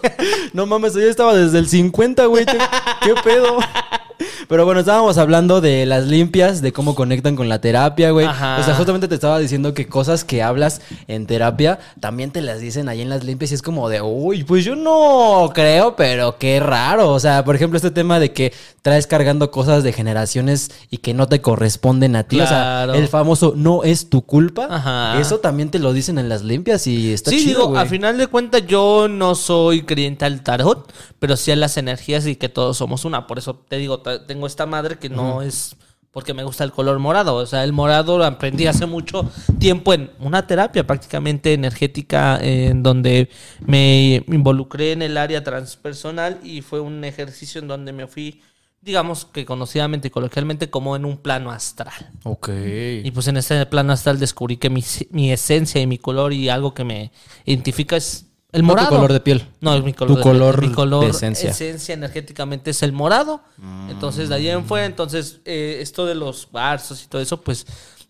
no 0.52 0.66
mames, 0.66 0.94
yo 0.94 1.00
estaba 1.00 1.34
desde 1.34 1.58
el 1.58 1.68
50, 1.68 2.26
güey. 2.26 2.44
¿Qué, 2.44 2.58
qué 3.02 3.14
pedo? 3.24 3.58
Pero 4.48 4.64
bueno, 4.64 4.80
estábamos 4.80 5.18
hablando 5.18 5.60
de 5.60 5.86
las 5.86 6.06
limpias, 6.06 6.62
de 6.62 6.72
cómo 6.72 6.94
conectan 6.94 7.36
con 7.36 7.48
la 7.48 7.60
terapia, 7.60 8.10
güey. 8.10 8.26
Ajá. 8.26 8.58
O 8.60 8.64
sea, 8.64 8.74
justamente 8.74 9.08
te 9.08 9.14
estaba 9.14 9.38
diciendo 9.38 9.74
que 9.74 9.86
cosas 9.86 10.24
que 10.24 10.42
hablas 10.42 10.80
en 11.08 11.26
terapia 11.26 11.78
también 12.00 12.30
te 12.30 12.40
las 12.40 12.60
dicen 12.60 12.88
ahí 12.88 13.00
en 13.00 13.08
las 13.08 13.24
limpias 13.24 13.52
y 13.52 13.54
es 13.54 13.62
como 13.62 13.88
de, 13.88 14.02
uy, 14.02 14.44
pues 14.44 14.64
yo 14.64 14.76
no 14.76 15.50
creo, 15.54 15.96
pero 15.96 16.38
qué 16.38 16.60
raro. 16.60 17.10
O 17.10 17.20
sea, 17.20 17.44
por 17.44 17.56
ejemplo, 17.56 17.76
este 17.76 17.90
tema 17.90 18.18
de 18.18 18.32
que 18.32 18.52
traes 18.82 19.06
cargando 19.06 19.50
cosas 19.50 19.82
de 19.82 19.92
generaciones 19.92 20.70
y 20.90 20.98
que 20.98 21.14
no 21.14 21.28
te 21.28 21.40
corresponden 21.40 22.16
a 22.16 22.24
ti. 22.24 22.36
Claro. 22.36 22.92
O 22.92 22.94
sea, 22.94 23.02
el 23.02 23.08
famoso 23.08 23.54
no 23.56 23.84
es 23.84 24.08
tu 24.08 24.22
culpa. 24.22 24.68
Ajá. 24.70 25.20
Eso 25.20 25.38
también 25.38 25.70
te 25.70 25.78
lo 25.78 25.92
dicen 25.92 26.18
en 26.18 26.28
las 26.28 26.42
limpias 26.42 26.86
y 26.86 27.12
está 27.12 27.30
sí, 27.30 27.38
chido, 27.38 27.60
digo, 27.60 27.68
güey. 27.70 27.82
a 27.82 27.86
final 27.86 28.18
de 28.18 28.26
cuentas 28.26 28.66
yo 28.66 29.08
no 29.08 29.34
soy 29.34 29.82
creyente 29.82 30.24
al 30.24 30.42
tarot, 30.42 30.92
pero 31.18 31.36
sí 31.36 31.50
a 31.50 31.56
las 31.56 31.76
energías 31.76 32.26
y 32.26 32.36
que 32.36 32.48
todos 32.48 32.76
somos 32.76 33.04
una. 33.04 33.26
Por 33.26 33.38
eso 33.38 33.54
te 33.54 33.76
digo, 33.76 34.02
tengo 34.18 34.46
esta 34.46 34.66
madre 34.66 34.98
que 34.98 35.08
no 35.08 35.42
es 35.42 35.76
porque 36.12 36.34
me 36.34 36.42
gusta 36.42 36.64
el 36.64 36.72
color 36.72 36.98
morado. 36.98 37.36
O 37.36 37.46
sea, 37.46 37.64
el 37.64 37.72
morado 37.72 38.18
lo 38.18 38.24
aprendí 38.24 38.66
hace 38.66 38.86
mucho 38.86 39.30
tiempo 39.58 39.94
en 39.94 40.10
una 40.18 40.46
terapia 40.46 40.86
prácticamente 40.86 41.52
energética 41.52 42.38
en 42.40 42.82
donde 42.82 43.28
me 43.64 44.24
involucré 44.26 44.92
en 44.92 45.02
el 45.02 45.16
área 45.16 45.44
transpersonal 45.44 46.40
y 46.42 46.62
fue 46.62 46.80
un 46.80 47.04
ejercicio 47.04 47.60
en 47.60 47.68
donde 47.68 47.92
me 47.92 48.06
fui, 48.08 48.42
digamos 48.80 49.24
que 49.24 49.44
conocidamente 49.44 50.08
y 50.08 50.10
coloquialmente, 50.10 50.68
como 50.68 50.96
en 50.96 51.04
un 51.04 51.18
plano 51.18 51.52
astral. 51.52 52.10
Ok. 52.24 52.50
Y 53.04 53.10
pues 53.12 53.28
en 53.28 53.36
ese 53.36 53.64
plano 53.66 53.92
astral 53.92 54.18
descubrí 54.18 54.56
que 54.56 54.70
mi, 54.70 54.82
mi 55.10 55.30
esencia 55.30 55.80
y 55.80 55.86
mi 55.86 55.98
color 55.98 56.32
y 56.32 56.48
algo 56.48 56.74
que 56.74 56.84
me 56.84 57.12
identifica 57.44 57.96
es 57.96 58.29
el 58.52 58.62
No 58.62 58.68
tu 58.68 58.74
morado. 58.74 58.90
color 58.90 59.12
de 59.12 59.20
piel. 59.20 59.46
No, 59.60 59.74
es 59.74 59.84
mi 59.84 59.92
color 59.92 60.08
Tu 60.14 60.16
de 60.18 60.22
piel. 60.22 60.32
color 60.38 60.60
Mi 60.62 60.72
color 60.72 61.04
de 61.04 61.10
esencia. 61.10 61.50
esencia 61.50 61.94
energéticamente 61.94 62.70
es 62.70 62.82
el 62.82 62.92
morado. 62.92 63.40
Entonces 63.88 64.28
de 64.28 64.34
ahí 64.34 64.48
en 64.48 64.64
fuera, 64.64 64.86
entonces 64.86 65.40
eh, 65.44 65.78
esto 65.80 66.06
de 66.06 66.14
los 66.14 66.46
cuarzos 66.46 67.02
y 67.04 67.06
todo 67.08 67.20
eso, 67.22 67.40
pues 67.40 67.66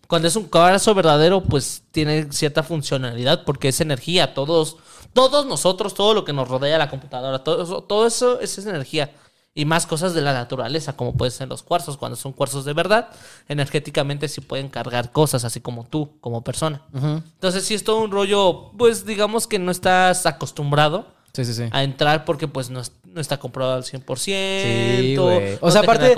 cuando 0.07 0.27
es 0.27 0.35
un 0.35 0.45
cuarzo 0.45 0.93
verdadero, 0.93 1.41
pues 1.41 1.83
tiene 1.91 2.27
cierta 2.31 2.63
funcionalidad 2.63 3.43
porque 3.45 3.69
es 3.69 3.79
energía. 3.81 4.33
Todos, 4.33 4.77
todos 5.13 5.45
nosotros, 5.45 5.93
todo 5.93 6.13
lo 6.13 6.25
que 6.25 6.33
nos 6.33 6.47
rodea, 6.49 6.77
la 6.77 6.89
computadora, 6.89 7.39
todo 7.39 7.63
eso, 7.63 7.81
todo 7.83 8.05
eso 8.07 8.39
es 8.41 8.57
energía. 8.57 9.11
Y 9.53 9.65
más 9.65 9.85
cosas 9.85 10.13
de 10.13 10.21
la 10.21 10.31
naturaleza, 10.33 10.95
como 10.95 11.13
pueden 11.17 11.31
ser 11.33 11.49
los 11.49 11.61
cuarzos. 11.61 11.97
Cuando 11.97 12.15
son 12.15 12.31
cuarzos 12.31 12.63
de 12.63 12.71
verdad, 12.73 13.09
energéticamente 13.49 14.27
sí 14.29 14.39
pueden 14.41 14.69
cargar 14.69 15.11
cosas, 15.11 15.43
así 15.43 15.59
como 15.59 15.83
tú, 15.85 16.11
como 16.21 16.41
persona. 16.43 16.81
Entonces, 16.93 17.65
sí 17.65 17.73
es 17.73 17.83
todo 17.83 17.99
un 18.01 18.11
rollo, 18.11 18.71
pues 18.77 19.05
digamos 19.05 19.47
que 19.47 19.59
no 19.59 19.71
estás 19.71 20.25
acostumbrado 20.25 21.07
Sí, 21.33 21.45
sí, 21.45 21.53
sí. 21.53 21.63
a 21.71 21.83
entrar 21.83 22.25
porque 22.25 22.47
pues 22.47 22.69
no, 22.69 22.79
es- 22.81 22.91
no 23.05 23.19
está 23.21 23.39
comprobado 23.39 23.75
al 23.77 23.83
100%. 23.83 24.63
Sí, 24.63 25.15
güey. 25.17 25.55
O 25.61 25.65
no 25.67 25.71
sea, 25.71 25.81
aparte, 25.81 26.15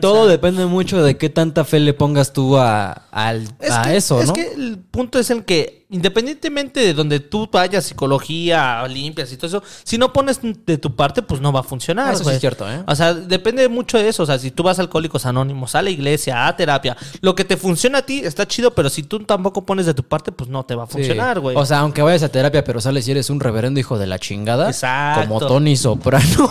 todo 0.00 0.26
depende 0.26 0.66
mucho 0.66 1.02
de 1.02 1.16
qué 1.16 1.30
tanta 1.30 1.64
fe 1.64 1.80
le 1.80 1.94
pongas 1.94 2.32
tú 2.34 2.56
a, 2.58 2.92
al- 3.10 3.48
Es 3.60 3.72
a 3.72 3.82
que, 3.84 3.96
eso, 3.96 4.20
es 4.20 4.28
¿no? 4.28 4.32
que 4.34 4.52
el 4.52 4.78
punto 4.78 5.18
es 5.18 5.30
el 5.30 5.44
que, 5.44 5.86
independientemente 5.90 6.80
de 6.80 6.92
donde 6.92 7.18
tú 7.20 7.48
vayas, 7.50 7.84
psicología, 7.84 8.86
limpias 8.88 9.32
y 9.32 9.36
todo 9.36 9.46
eso, 9.46 9.62
si 9.84 9.96
no 9.96 10.12
pones 10.12 10.40
de 10.42 10.76
tu 10.76 10.94
parte, 10.94 11.22
pues 11.22 11.40
no 11.40 11.50
va 11.50 11.60
a 11.60 11.62
funcionar. 11.62 12.08
Ah, 12.08 12.12
eso 12.12 12.24
sí 12.24 12.30
es 12.30 12.40
cierto, 12.40 12.70
¿eh? 12.70 12.82
O 12.86 12.94
sea, 12.94 13.14
depende 13.14 13.66
mucho 13.68 13.96
de 13.96 14.08
eso. 14.08 14.22
O 14.22 14.26
sea, 14.26 14.38
si 14.38 14.50
tú 14.50 14.62
vas 14.62 14.78
a 14.78 14.82
Alcohólicos 14.82 15.24
Anónimos, 15.24 15.74
a 15.74 15.82
la 15.82 15.88
iglesia, 15.90 16.46
a 16.46 16.56
terapia, 16.56 16.96
lo 17.22 17.34
que 17.34 17.44
te 17.44 17.56
funciona 17.56 17.98
a 17.98 18.02
ti 18.02 18.20
está 18.22 18.46
chido, 18.46 18.74
pero 18.74 18.90
si 18.90 19.02
tú 19.02 19.20
tampoco 19.20 19.64
pones 19.64 19.86
de 19.86 19.94
tu 19.94 20.02
parte, 20.02 20.30
pues 20.30 20.50
no 20.50 20.64
te 20.64 20.74
va 20.74 20.84
a 20.84 20.86
funcionar, 20.86 21.40
güey. 21.40 21.56
O 21.56 21.64
sea, 21.64 21.80
aunque 21.80 22.02
vayas 22.02 22.22
a 22.22 22.28
terapia, 22.28 22.62
pero 22.64 22.80
sales 22.80 23.08
y 23.08 23.12
eres 23.12 23.30
un 23.30 23.40
reverendo 23.40 23.80
hijo 23.80 23.98
de 23.98 24.06
la 24.06 24.18
chingada. 24.18 24.68
Exacto. 24.68 25.26
Como 25.26 25.40
Tony 25.40 25.76
Soprano. 25.76 26.50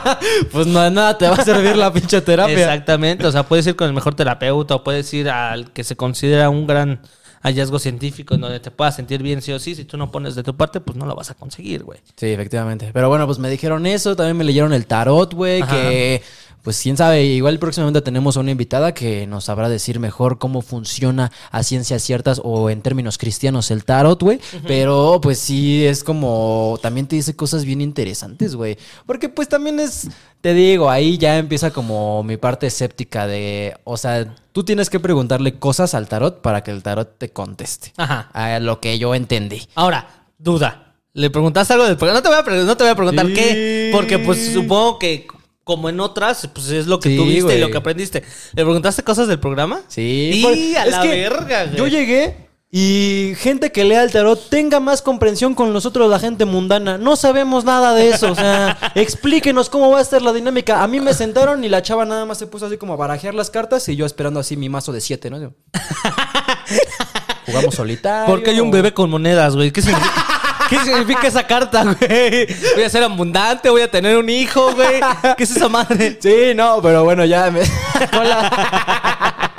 pues 0.52 0.66
no, 0.66 0.90
nada 0.90 1.16
te 1.16 1.26
va 1.26 1.36
a 1.36 1.44
servir 1.44 1.76
la 1.76 1.90
pinche 1.90 2.20
terapia. 2.20 2.58
Exactamente, 2.58 3.26
o 3.26 3.32
sea, 3.32 3.44
puedes 3.44 3.66
ir 3.66 3.76
con 3.76 3.86
el 3.86 3.94
mejor 3.94 4.14
terapeuta 4.14 4.74
o 4.74 4.84
puedes 4.84 5.12
ir 5.14 5.30
al 5.30 5.72
que 5.72 5.84
se 5.84 5.96
considera 5.96 6.50
un 6.50 6.66
gran 6.66 7.00
hallazgo 7.44 7.78
científico 7.78 8.34
en 8.34 8.40
donde 8.40 8.58
te 8.58 8.70
puedas 8.70 8.96
sentir 8.96 9.22
bien 9.22 9.42
sí 9.42 9.52
o 9.52 9.58
sí. 9.58 9.74
Si 9.74 9.84
tú 9.84 9.96
no 9.96 10.10
pones 10.10 10.34
de 10.34 10.42
tu 10.42 10.56
parte, 10.56 10.80
pues 10.80 10.96
no 10.96 11.06
lo 11.06 11.14
vas 11.14 11.30
a 11.30 11.34
conseguir, 11.34 11.84
güey. 11.84 12.00
Sí, 12.16 12.26
efectivamente. 12.26 12.90
Pero 12.92 13.08
bueno, 13.08 13.26
pues 13.26 13.38
me 13.38 13.50
dijeron 13.50 13.86
eso, 13.86 14.16
también 14.16 14.36
me 14.36 14.44
leyeron 14.44 14.72
el 14.72 14.86
tarot, 14.86 15.34
güey, 15.34 15.62
que 15.62 16.22
pues 16.64 16.80
quién 16.82 16.96
sabe, 16.96 17.22
igual 17.24 17.58
próximamente 17.58 18.00
tenemos 18.00 18.36
a 18.36 18.40
una 18.40 18.50
invitada 18.50 18.94
que 18.94 19.26
nos 19.26 19.44
sabrá 19.44 19.68
decir 19.68 20.00
mejor 20.00 20.38
cómo 20.38 20.62
funciona 20.62 21.30
a 21.50 21.62
ciencias 21.62 22.02
ciertas 22.02 22.40
o 22.42 22.70
en 22.70 22.80
términos 22.80 23.18
cristianos 23.18 23.70
el 23.70 23.84
tarot, 23.84 24.20
güey. 24.22 24.40
Pero 24.66 25.20
pues 25.22 25.38
sí, 25.38 25.84
es 25.84 26.02
como, 26.02 26.78
también 26.80 27.06
te 27.06 27.16
dice 27.16 27.36
cosas 27.36 27.66
bien 27.66 27.82
interesantes, 27.82 28.56
güey. 28.56 28.78
Porque 29.04 29.28
pues 29.28 29.46
también 29.48 29.78
es, 29.78 30.08
te 30.40 30.54
digo, 30.54 30.88
ahí 30.88 31.18
ya 31.18 31.36
empieza 31.36 31.70
como 31.70 32.22
mi 32.22 32.38
parte 32.38 32.66
escéptica 32.66 33.26
de, 33.26 33.76
o 33.84 33.98
sea, 33.98 34.34
tú 34.52 34.64
tienes 34.64 34.88
que 34.88 34.98
preguntarle 35.00 35.58
cosas 35.58 35.92
al 35.94 36.08
tarot 36.08 36.40
para 36.40 36.62
que 36.64 36.70
el 36.70 36.82
tarot 36.82 37.18
te 37.18 37.28
conteste. 37.30 37.92
Ajá. 37.98 38.30
A 38.32 38.58
lo 38.58 38.80
que 38.80 38.98
yo 38.98 39.14
entendí. 39.14 39.68
Ahora, 39.74 40.08
duda. 40.38 40.94
¿Le 41.12 41.30
preguntaste 41.30 41.74
algo 41.74 41.84
del? 41.84 41.96
No 41.96 42.22
te 42.22 42.28
voy 42.28 42.38
a, 42.38 42.64
no 42.64 42.76
te 42.76 42.82
voy 42.84 42.90
a 42.90 42.96
preguntar 42.96 43.26
Sí. 43.26 43.34
qué, 43.34 43.90
porque 43.92 44.18
pues 44.18 44.52
supongo 44.52 44.98
que 44.98 45.28
como 45.64 45.88
en 45.88 45.98
otras, 46.00 46.48
pues 46.52 46.68
es 46.70 46.86
lo 46.86 47.00
que 47.00 47.08
Sí, 47.10 47.16
tú 47.16 47.24
viste 47.24 47.42
güey. 47.42 47.58
y 47.58 47.60
lo 47.60 47.70
que 47.70 47.78
aprendiste. 47.78 48.22
¿Le 48.54 48.62
preguntaste 48.62 49.02
cosas 49.02 49.28
del 49.28 49.40
programa? 49.40 49.80
Sí. 49.88 50.30
Y 50.34 50.42
pues, 50.42 50.76
a 50.76 50.86
la 50.86 51.02
verga, 51.02 51.64
güey. 51.64 51.76
Yo 51.76 51.86
llegué 51.86 52.44
y 52.76 53.34
gente 53.36 53.70
que 53.70 53.84
lea 53.84 54.02
el 54.02 54.10
tarot 54.10 54.50
tenga 54.50 54.80
más 54.80 55.00
comprensión 55.00 55.54
con 55.54 55.72
nosotros, 55.72 56.10
la 56.10 56.18
gente 56.18 56.44
mundana. 56.44 56.98
No 56.98 57.14
sabemos 57.14 57.64
nada 57.64 57.94
de 57.94 58.10
eso. 58.10 58.32
O 58.32 58.34
sea, 58.34 58.76
explíquenos 58.96 59.70
cómo 59.70 59.90
va 59.92 60.00
a 60.00 60.04
ser 60.04 60.22
la 60.22 60.32
dinámica. 60.32 60.82
A 60.82 60.88
mí 60.88 61.00
me 61.00 61.14
sentaron 61.14 61.62
y 61.62 61.68
la 61.68 61.82
chava 61.82 62.04
nada 62.04 62.24
más 62.26 62.36
se 62.38 62.48
puso 62.48 62.66
así 62.66 62.76
como 62.76 62.94
a 62.94 62.96
barajear 62.96 63.32
las 63.32 63.48
cartas 63.50 63.88
y 63.88 63.94
yo 63.94 64.04
esperando 64.06 64.40
así 64.40 64.56
mi 64.56 64.68
mazo 64.68 64.92
de 64.92 65.00
siete, 65.00 65.30
¿no? 65.30 65.54
Jugamos 67.46 67.76
solitario. 67.76 68.26
Porque 68.26 68.50
hay 68.50 68.58
un 68.58 68.70
bebé 68.72 68.92
con 68.92 69.08
monedas, 69.08 69.54
güey. 69.54 69.70
¿Qué 69.70 69.80
significa? 69.80 70.12
¿Qué 70.70 70.78
significa 70.80 71.26
esa 71.26 71.46
carta, 71.46 71.84
güey? 71.84 72.46
Voy 72.74 72.84
a 72.84 72.88
ser 72.90 73.02
abundante, 73.02 73.68
voy 73.70 73.82
a 73.82 73.90
tener 73.90 74.16
un 74.16 74.28
hijo, 74.28 74.72
güey. 74.74 75.00
¿Qué 75.36 75.44
es 75.44 75.50
esa 75.56 75.68
madre? 75.68 76.18
Sí, 76.20 76.52
no, 76.54 76.80
pero 76.82 77.04
bueno, 77.04 77.24
ya 77.24 77.50
me 77.50 77.64
sacó, 77.64 78.22
la- 78.24 79.52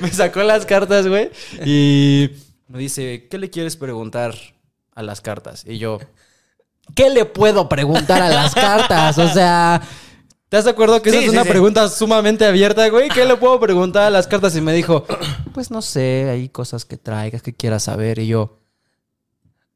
me 0.00 0.10
sacó 0.10 0.42
las 0.42 0.66
cartas, 0.66 1.06
güey. 1.06 1.30
Y 1.64 2.30
me 2.68 2.78
dice, 2.78 3.28
¿qué 3.30 3.38
le 3.38 3.50
quieres 3.50 3.76
preguntar 3.76 4.34
a 4.94 5.02
las 5.02 5.20
cartas? 5.20 5.64
Y 5.66 5.78
yo, 5.78 5.98
¿qué 6.94 7.10
le 7.10 7.24
puedo 7.24 7.68
preguntar 7.68 8.22
a 8.22 8.28
las 8.28 8.54
cartas? 8.54 9.18
O 9.18 9.28
sea, 9.28 9.80
¿estás 10.44 10.64
de 10.64 10.70
acuerdo 10.70 11.00
que 11.02 11.10
esa 11.10 11.18
es 11.18 11.24
sí, 11.24 11.30
una 11.30 11.42
sí. 11.44 11.48
pregunta 11.48 11.88
sumamente 11.88 12.44
abierta, 12.46 12.88
güey? 12.88 13.08
¿Qué 13.08 13.24
le 13.24 13.36
puedo 13.36 13.60
preguntar 13.60 14.04
a 14.04 14.10
las 14.10 14.26
cartas? 14.26 14.56
Y 14.56 14.60
me 14.60 14.72
dijo, 14.72 15.04
pues 15.52 15.70
no 15.70 15.82
sé, 15.82 16.28
hay 16.30 16.48
cosas 16.48 16.84
que 16.84 16.96
traigas, 16.96 17.42
que 17.42 17.54
quieras 17.54 17.84
saber. 17.84 18.18
Y 18.18 18.26
yo... 18.28 18.58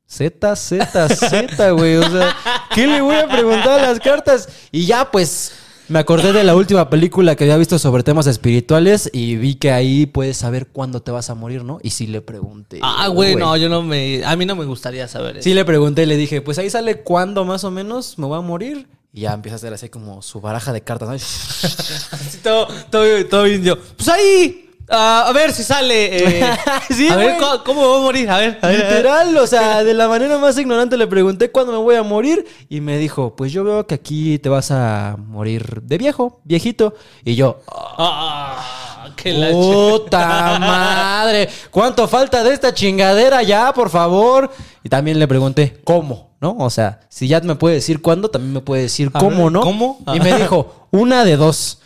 Z, 0.07 0.57
Z, 0.57 1.09
Z, 1.09 1.71
güey. 1.73 1.97
O 1.97 2.11
sea, 2.11 2.37
¿qué 2.75 2.87
le 2.87 3.01
voy 3.01 3.17
a 3.17 3.29
preguntar 3.29 3.81
a 3.81 3.89
las 3.89 4.01
cartas? 4.01 4.49
Y 4.71 4.87
ya, 4.87 5.11
pues, 5.11 5.53
me 5.89 5.99
acordé 5.99 6.33
de 6.33 6.43
la 6.45 6.57
última 6.57 6.91
película 6.91 7.37
que 7.37 7.45
había 7.45 7.57
visto 7.57 7.79
sobre 7.79 8.03
temas 8.03 8.27
espirituales 8.27 9.11
y 9.13 9.37
vi 9.37 9.55
que 9.55 9.73
ahí 9.73 10.07
puedes 10.07 10.37
saber 10.37 10.69
cuándo 10.69 11.01
te 11.01 11.11
vas 11.11 11.31
a 11.31 11.35
morir, 11.35 11.65
¿no? 11.65 11.79
Y 11.83 11.91
sí 11.91 12.07
le 12.07 12.21
pregunté. 12.23 12.81
Ah, 12.83 13.09
güey, 13.09 13.37
no, 13.37 13.57
yo 13.57 13.69
no 13.69 13.83
me. 13.83 14.25
A 14.25 14.37
mí 14.37 14.47
no 14.47 14.57
me 14.57 14.65
gustaría 14.65 15.07
saber 15.09 15.39
eso. 15.39 15.45
Sí 15.45 15.55
le 15.55 15.65
pregunté 15.65 16.05
y 16.05 16.07
le 16.07 16.17
dije, 16.17 16.41
pues 16.41 16.59
ahí 16.59 16.71
sale 16.71 17.03
cuándo 17.03 17.45
más 17.45 17.65
o 17.65 17.71
menos 17.71 18.19
me 18.19 18.27
voy 18.27 18.39
a 18.39 18.41
morir. 18.41 18.89
Y 19.13 19.23
ya 19.23 19.33
empieza 19.33 19.55
a 19.55 19.57
hacer 19.57 19.73
así 19.73 19.89
como 19.89 20.23
su 20.23 20.41
baraja 20.41 20.73
de 20.73 20.83
cartas, 20.83 21.09
¿no? 21.09 21.15
Así 22.19 22.39
todo, 22.43 22.69
todo, 22.91 23.27
todo 23.27 23.47
indio. 23.47 23.79
Pues 23.97 24.09
ahí. 24.09 24.66
Ah, 24.89 25.25
a 25.29 25.33
ver 25.33 25.53
si 25.53 25.63
sale. 25.63 26.17
eh, 26.41 26.51
Sí, 26.91 27.09
a 27.09 27.17
ver 27.17 27.37
güey. 27.37 27.39
¿cómo, 27.41 27.65
cómo 27.65 27.81
voy 27.89 27.99
a 27.99 28.03
morir. 28.03 28.31
A 28.31 28.39
ver, 28.39 28.59
a 28.63 28.69
ver. 28.69 28.81
a 28.81 28.85
ver. 28.85 28.93
Literal, 28.97 29.37
o 29.37 29.47
sea, 29.47 29.83
de 29.85 29.95
la 29.95 30.09
manera 30.09 30.39
más 30.39 30.57
ignorante 30.59 30.97
le 30.97 31.07
pregunté 31.07 31.51
cuándo 31.51 31.73
me 31.73 31.79
voy 31.79 31.97
a 31.97 32.03
morir 32.03 32.47
y 32.69 32.81
me 32.81 32.99
dijo, 32.99 33.35
pues 33.37 33.53
yo 33.53 33.65
veo 33.65 33.87
que 33.87 33.95
aquí 33.95 34.39
te 34.39 34.49
vas 34.49 34.71
a 34.71 35.17
morir 35.19 35.81
de 35.83 35.99
viejo, 35.99 36.41
viejito. 36.45 36.95
Y 37.25 37.35
yo, 37.35 37.61
Ah, 37.99 39.09
qué 39.17 39.33
la 39.33 39.51
¡Puta 39.51 40.59
madre! 40.59 41.49
¿Cuánto 41.71 42.07
falta 42.09 42.43
de 42.45 42.53
esta 42.53 42.73
chingadera 42.75 43.43
ya, 43.43 43.73
por 43.73 43.91
favor? 43.91 44.51
Y 44.85 44.89
también 44.89 45.19
le 45.19 45.27
pregunté, 45.27 45.81
¿cómo? 45.85 46.27
¿no? 46.41 46.55
O 46.59 46.69
sea, 46.71 47.01
si 47.09 47.29
ya 47.29 47.41
me 47.41 47.55
puede 47.55 47.77
decir 47.77 48.03
cuándo, 48.03 48.29
también 48.29 48.53
me 48.53 48.61
puede 48.61 48.83
decir 48.83 49.11
A 49.15 49.19
cómo, 49.19 49.45
ver, 49.45 49.53
¿no? 49.53 49.61
¿cómo? 49.63 49.99
Y 50.15 50.21
me 50.21 50.35
dijo, 50.39 50.87
una 50.91 51.25
de 51.25 51.37
dos. 51.37 51.81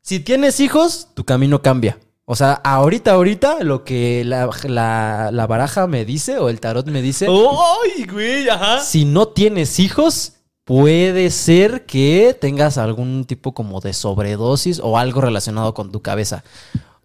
Si 0.00 0.20
tienes 0.20 0.60
hijos, 0.60 1.08
tu 1.14 1.24
camino 1.24 1.60
cambia. 1.60 1.98
O 2.28 2.34
sea, 2.34 2.54
ahorita, 2.54 3.12
ahorita, 3.12 3.62
lo 3.62 3.84
que 3.84 4.24
la, 4.24 4.50
la- 4.64 5.30
la 5.32 5.46
baraja 5.46 5.86
me 5.86 6.04
dice 6.04 6.38
o 6.38 6.48
el 6.48 6.58
tarot 6.60 6.86
me 6.88 7.00
dice, 7.00 7.28
¡Ay, 7.28 8.04
güey! 8.04 8.48
Ajá. 8.48 8.80
si 8.80 9.04
no 9.04 9.28
tienes 9.28 9.78
hijos, 9.78 10.32
puede 10.64 11.30
ser 11.30 11.86
que 11.86 12.36
tengas 12.40 12.78
algún 12.78 13.24
tipo 13.26 13.54
como 13.54 13.80
de 13.80 13.92
sobredosis 13.92 14.80
o 14.82 14.98
algo 14.98 15.20
relacionado 15.20 15.72
con 15.72 15.92
tu 15.92 16.02
cabeza. 16.02 16.42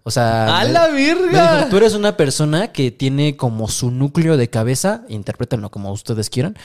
O 0.01 0.09
sea, 0.09 0.59
¡A 0.59 0.63
me- 0.63 0.71
la 0.71 0.87
me 0.87 0.97
dijo, 0.99 1.19
virga! 1.21 1.69
tú 1.69 1.77
eres 1.77 1.93
una 1.93 2.17
persona 2.17 2.71
que 2.71 2.89
tiene 2.89 3.37
como 3.37 3.67
su 3.67 3.91
núcleo 3.91 4.35
de 4.37 4.49
cabeza, 4.49 5.03
interprétenlo 5.07 5.69
como 5.69 5.91
ustedes 5.91 6.31
quieran, 6.31 6.57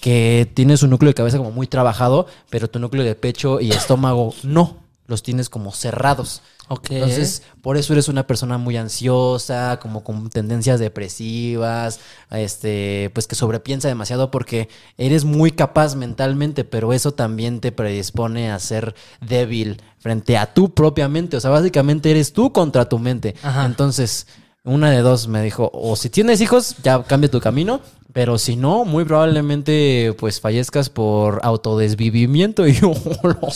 que 0.00 0.50
tiene 0.52 0.76
su 0.76 0.88
núcleo 0.88 1.10
de 1.10 1.14
cabeza 1.14 1.38
como 1.38 1.52
muy 1.52 1.68
trabajado, 1.68 2.26
pero 2.50 2.68
tu 2.68 2.80
núcleo 2.80 3.04
de 3.04 3.14
pecho 3.14 3.60
y 3.60 3.70
estómago 3.70 4.34
no, 4.42 4.78
los 5.06 5.22
tienes 5.22 5.48
como 5.48 5.72
cerrados. 5.72 6.42
Ok. 6.68 6.90
Entonces, 6.90 7.42
por 7.60 7.76
eso 7.76 7.92
eres 7.92 8.08
una 8.08 8.26
persona 8.26 8.56
muy 8.56 8.76
ansiosa, 8.76 9.78
como 9.80 10.02
con 10.02 10.30
tendencias 10.30 10.80
depresivas, 10.80 12.00
este, 12.30 13.10
pues 13.12 13.26
que 13.26 13.34
sobrepiensa 13.34 13.88
demasiado 13.88 14.30
porque 14.30 14.68
eres 14.96 15.24
muy 15.24 15.50
capaz 15.50 15.94
mentalmente, 15.94 16.64
pero 16.64 16.92
eso 16.92 17.12
también 17.12 17.60
te 17.60 17.70
predispone 17.70 18.50
a 18.50 18.58
ser 18.58 18.94
débil 19.20 19.82
frente 19.98 20.38
a 20.38 20.54
tú 20.54 20.72
propiamente. 20.72 21.36
O 21.36 21.40
sea, 21.40 21.50
básicamente 21.50 22.10
eres 22.10 22.32
tú 22.32 22.52
contra 22.52 22.88
tu 22.88 22.98
mente. 22.98 23.34
Ajá. 23.42 23.66
Entonces, 23.66 24.26
una 24.64 24.90
de 24.90 25.02
dos 25.02 25.28
me 25.28 25.42
dijo, 25.42 25.70
o 25.74 25.94
si 25.96 26.08
tienes 26.08 26.40
hijos, 26.40 26.76
ya 26.82 27.02
cambia 27.02 27.30
tu 27.30 27.40
camino. 27.40 27.80
Pero 28.14 28.38
si 28.38 28.54
no, 28.54 28.84
muy 28.84 29.04
probablemente 29.04 30.14
pues 30.18 30.40
fallezcas 30.40 30.88
por 30.88 31.40
autodesvivimiento. 31.42 32.64
Y 32.68 32.72
yo, 32.74 32.92
"Oh, 32.92 33.50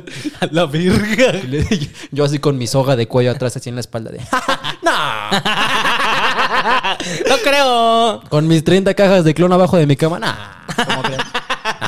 la 0.50 0.64
verga". 0.66 1.32
Yo 2.10 2.24
así 2.24 2.38
con 2.38 2.56
mi 2.56 2.66
soga 2.66 2.96
de 2.96 3.06
cuello 3.06 3.30
atrás, 3.30 3.56
así 3.56 3.68
en 3.68 3.74
la 3.76 3.82
espalda 3.82 4.10
de... 4.10 4.18
¡No 7.28 7.36
creo! 7.44 8.22
Con 8.30 8.48
mis 8.48 8.64
30 8.64 8.94
cajas 8.94 9.24
de 9.24 9.34
clon 9.34 9.52
abajo 9.52 9.76
de 9.76 9.86
mi 9.86 9.94
cama. 9.96 10.18
Nah, 10.18 10.34
¿cómo 10.86 11.02
crees? 11.02 11.20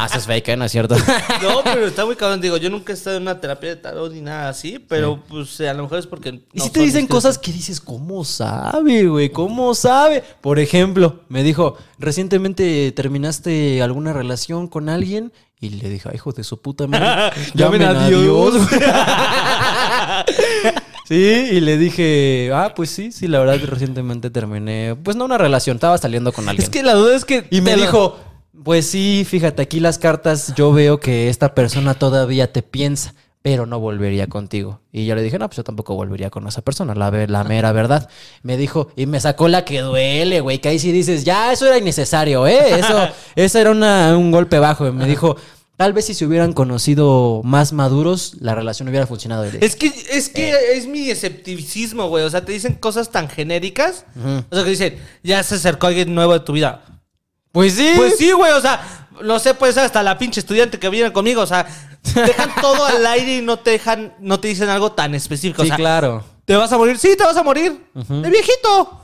Ah, 0.01 0.07
eso 0.07 0.16
es 0.16 0.26
fake, 0.26 0.48
¿eh? 0.48 0.57
no 0.57 0.64
es 0.64 0.72
cierto. 0.72 0.96
No, 1.42 1.62
pero 1.62 1.86
está 1.86 2.07
muy 2.07 2.16
cabrón. 2.16 2.40
Digo, 2.40 2.57
yo 2.57 2.70
nunca 2.70 2.92
he 2.92 2.96
estado 2.96 3.16
en 3.16 3.22
una 3.22 3.38
terapia 3.38 3.70
de 3.70 3.76
tarot 3.76 4.12
ni 4.12 4.22
nada 4.22 4.48
así, 4.48 4.78
pero 4.78 5.22
pues 5.28 5.61
a 5.61 5.74
lo 5.74 5.82
mejor 5.82 5.98
es 5.98 6.07
porque. 6.07 6.40
Y 6.53 6.59
no 6.59 6.64
si 6.64 6.70
te 6.70 6.80
dicen 6.80 7.07
cosas 7.07 7.38
que 7.38 7.53
dices, 7.53 7.80
¿cómo 7.80 8.24
sabe, 8.24 9.07
güey? 9.07 9.30
¿Cómo 9.30 9.74
sabe? 9.74 10.22
Por 10.40 10.59
ejemplo, 10.59 11.20
me 11.28 11.42
dijo, 11.42 11.76
recientemente 11.98 12.92
terminaste 12.92 13.82
alguna 13.82 14.12
relación 14.12 14.68
con 14.68 14.88
alguien 14.88 15.32
y 15.61 15.70
le 15.70 15.90
dije, 15.90 16.09
"Ay, 16.09 16.16
hijo 16.16 16.32
de 16.32 16.44
su 16.44 16.62
puta 16.62 16.86
madre. 16.86 17.32
Llamen 17.55 17.82
a 17.82 18.09
Dios". 18.09 18.57
güey". 18.57 18.80
Sí, 21.11 21.16
y 21.16 21.59
le 21.59 21.76
dije, 21.76 22.53
ah, 22.55 22.72
pues 22.76 22.88
sí, 22.88 23.11
sí, 23.11 23.26
la 23.26 23.40
verdad 23.40 23.59
recientemente 23.64 24.30
terminé, 24.30 24.94
pues 25.03 25.16
no 25.16 25.24
una 25.24 25.38
relación, 25.38 25.76
estaba 25.76 25.98
saliendo 25.98 26.32
con 26.32 26.48
alguien. 26.48 26.62
Es 26.62 26.70
que 26.70 26.84
la 26.84 26.94
duda 26.94 27.16
es 27.16 27.24
que. 27.24 27.48
Y 27.51 27.62
me 27.62 27.74
dijo, 27.74 28.16
pues 28.64 28.86
sí, 28.86 29.24
fíjate, 29.28 29.62
aquí 29.62 29.80
las 29.80 29.98
cartas 29.98 30.54
yo 30.54 30.72
veo 30.72 31.00
que 31.00 31.28
esta 31.28 31.54
persona 31.54 31.94
todavía 31.94 32.52
te 32.52 32.62
piensa, 32.62 33.14
pero 33.42 33.64
no 33.66 33.80
volvería 33.80 34.26
contigo. 34.26 34.80
Y 34.92 35.06
yo 35.06 35.14
le 35.14 35.22
dije, 35.22 35.38
no, 35.38 35.48
pues 35.48 35.56
yo 35.56 35.64
tampoco 35.64 35.94
volvería 35.94 36.30
con 36.30 36.46
esa 36.46 36.62
persona, 36.62 36.94
la, 36.94 37.44
mera 37.44 37.72
verdad. 37.72 38.08
Me 38.42 38.56
dijo, 38.56 38.88
y 38.96 39.06
me 39.06 39.20
sacó 39.20 39.48
la 39.48 39.64
que 39.64 39.80
duele, 39.80 40.40
güey, 40.40 40.58
que 40.58 40.68
ahí 40.68 40.78
sí 40.78 40.92
dices, 40.92 41.24
ya, 41.24 41.52
eso 41.52 41.66
era 41.66 41.78
innecesario, 41.78 42.46
¿eh? 42.46 42.78
Eso, 42.78 43.08
eso 43.36 43.58
era 43.58 43.70
una- 43.70 44.16
un 44.16 44.30
golpe 44.30 44.58
bajo. 44.58 44.86
Y 44.86 44.92
me 44.92 45.06
dijo, 45.06 45.36
tal 45.78 45.94
vez 45.94 46.04
si 46.04 46.12
se 46.12 46.26
hubieran 46.26 46.52
conocido 46.52 47.40
más 47.42 47.72
maduros, 47.72 48.34
la 48.40 48.54
relación 48.54 48.88
hubiera 48.88 49.06
funcionado. 49.06 49.44
Es 49.44 49.74
que, 49.74 49.86
es 49.86 50.28
que 50.28 50.52
es 50.74 50.86
mi 50.86 51.08
escepticismo, 51.08 52.08
güey. 52.11 52.24
O 52.24 52.30
sea, 52.30 52.44
te 52.44 52.52
dicen 52.52 52.74
cosas 52.74 53.11
tan 53.11 53.30
genéricas. 53.30 54.04
O 54.50 54.54
sea, 54.54 54.64
que 54.64 54.70
dicen, 54.70 54.98
ya 55.22 55.42
se 55.42 55.54
acercó 55.54 55.86
alguien 55.86 56.14
nuevo 56.14 56.34
de 56.34 56.40
tu 56.40 56.52
vida. 56.52 56.82
Pues 57.53 57.74
sí. 57.74 57.92
Pues 57.96 58.16
sí, 58.16 58.32
güey. 58.32 58.53
O 58.53 58.61
sea, 58.61 59.09
no 59.22 59.38
sé, 59.38 59.55
puede 59.55 59.72
ser 59.72 59.84
hasta 59.84 60.03
la 60.03 60.18
pinche 60.18 60.40
estudiante 60.40 60.78
que 60.78 60.88
viene 60.88 61.12
conmigo. 61.12 61.42
O 61.42 61.46
sea, 61.46 61.66
dejan 62.14 62.51
todo 62.61 62.84
al 62.84 63.05
aire 63.07 63.38
y 63.38 63.42
no 63.42 63.59
te 63.59 63.70
dejan, 63.70 64.14
no 64.20 64.40
te 64.40 64.48
dicen 64.48 64.68
algo 64.68 64.92
tan 64.92 65.14
específico. 65.14 65.62
Sí, 65.62 65.68
o 65.68 65.70
sea, 65.70 65.76
claro. 65.76 66.24
¿te 66.44 66.57
vas 66.57 66.72
a 66.72 66.78
morir? 66.78 66.98
Sí, 66.98 67.16
te 67.16 67.24
vas 67.24 67.36
a 67.36 67.42
morir. 67.42 67.86
De 67.94 68.30
viejito. 68.30 68.99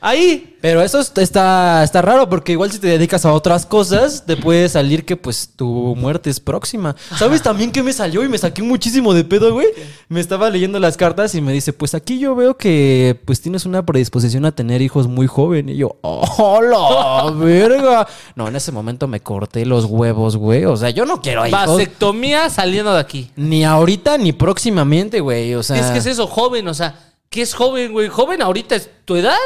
Ahí. 0.00 0.52
Pero 0.60 0.82
eso 0.82 0.98
est- 1.00 1.16
está, 1.18 1.84
está 1.84 2.02
raro 2.02 2.28
porque 2.28 2.52
igual 2.52 2.72
si 2.72 2.78
te 2.78 2.88
dedicas 2.88 3.24
a 3.24 3.32
otras 3.32 3.66
cosas, 3.66 4.24
te 4.26 4.36
puede 4.36 4.68
salir 4.68 5.04
que 5.04 5.16
pues 5.16 5.50
tu 5.54 5.94
muerte 5.96 6.28
es 6.28 6.40
próxima. 6.40 6.96
¿Sabes 7.16 7.40
también 7.42 7.70
que 7.70 7.82
me 7.84 7.92
salió 7.92 8.24
y 8.24 8.28
me 8.28 8.36
saqué 8.36 8.62
muchísimo 8.62 9.14
de 9.14 9.22
pedo, 9.24 9.52
güey? 9.52 9.68
Me 10.08 10.18
estaba 10.20 10.50
leyendo 10.50 10.80
las 10.80 10.96
cartas 10.96 11.34
y 11.36 11.40
me 11.40 11.52
dice, 11.52 11.72
pues 11.72 11.94
aquí 11.94 12.18
yo 12.18 12.34
veo 12.34 12.56
que 12.56 13.20
pues 13.24 13.40
tienes 13.40 13.64
una 13.64 13.86
predisposición 13.86 14.44
a 14.44 14.52
tener 14.52 14.82
hijos 14.82 15.06
muy 15.06 15.26
joven. 15.28 15.68
Y 15.68 15.76
yo, 15.76 15.96
¡oh, 16.00 16.60
la 16.62 17.30
verga! 17.36 18.08
No, 18.34 18.48
en 18.48 18.56
ese 18.56 18.72
momento 18.72 19.06
me 19.06 19.20
corté 19.20 19.64
los 19.66 19.84
huevos, 19.84 20.36
güey. 20.36 20.64
O 20.64 20.76
sea, 20.76 20.90
yo 20.90 21.04
no 21.06 21.20
quiero 21.22 21.46
hijos. 21.46 21.66
Vasectomía 21.66 22.50
saliendo 22.50 22.92
de 22.92 23.00
aquí. 23.00 23.30
Ni 23.36 23.64
ahorita 23.64 24.18
ni 24.18 24.32
próximamente, 24.32 25.20
güey. 25.20 25.54
O 25.54 25.62
sea... 25.62 25.76
Es 25.78 25.86
que 25.92 25.98
es 25.98 26.06
eso, 26.06 26.26
joven. 26.26 26.66
O 26.66 26.74
sea, 26.74 26.98
¿qué 27.30 27.42
es 27.42 27.54
joven, 27.54 27.92
güey? 27.92 28.08
Joven 28.08 28.42
ahorita 28.42 28.74
es 28.76 28.90
tu 29.04 29.16
edad. 29.16 29.36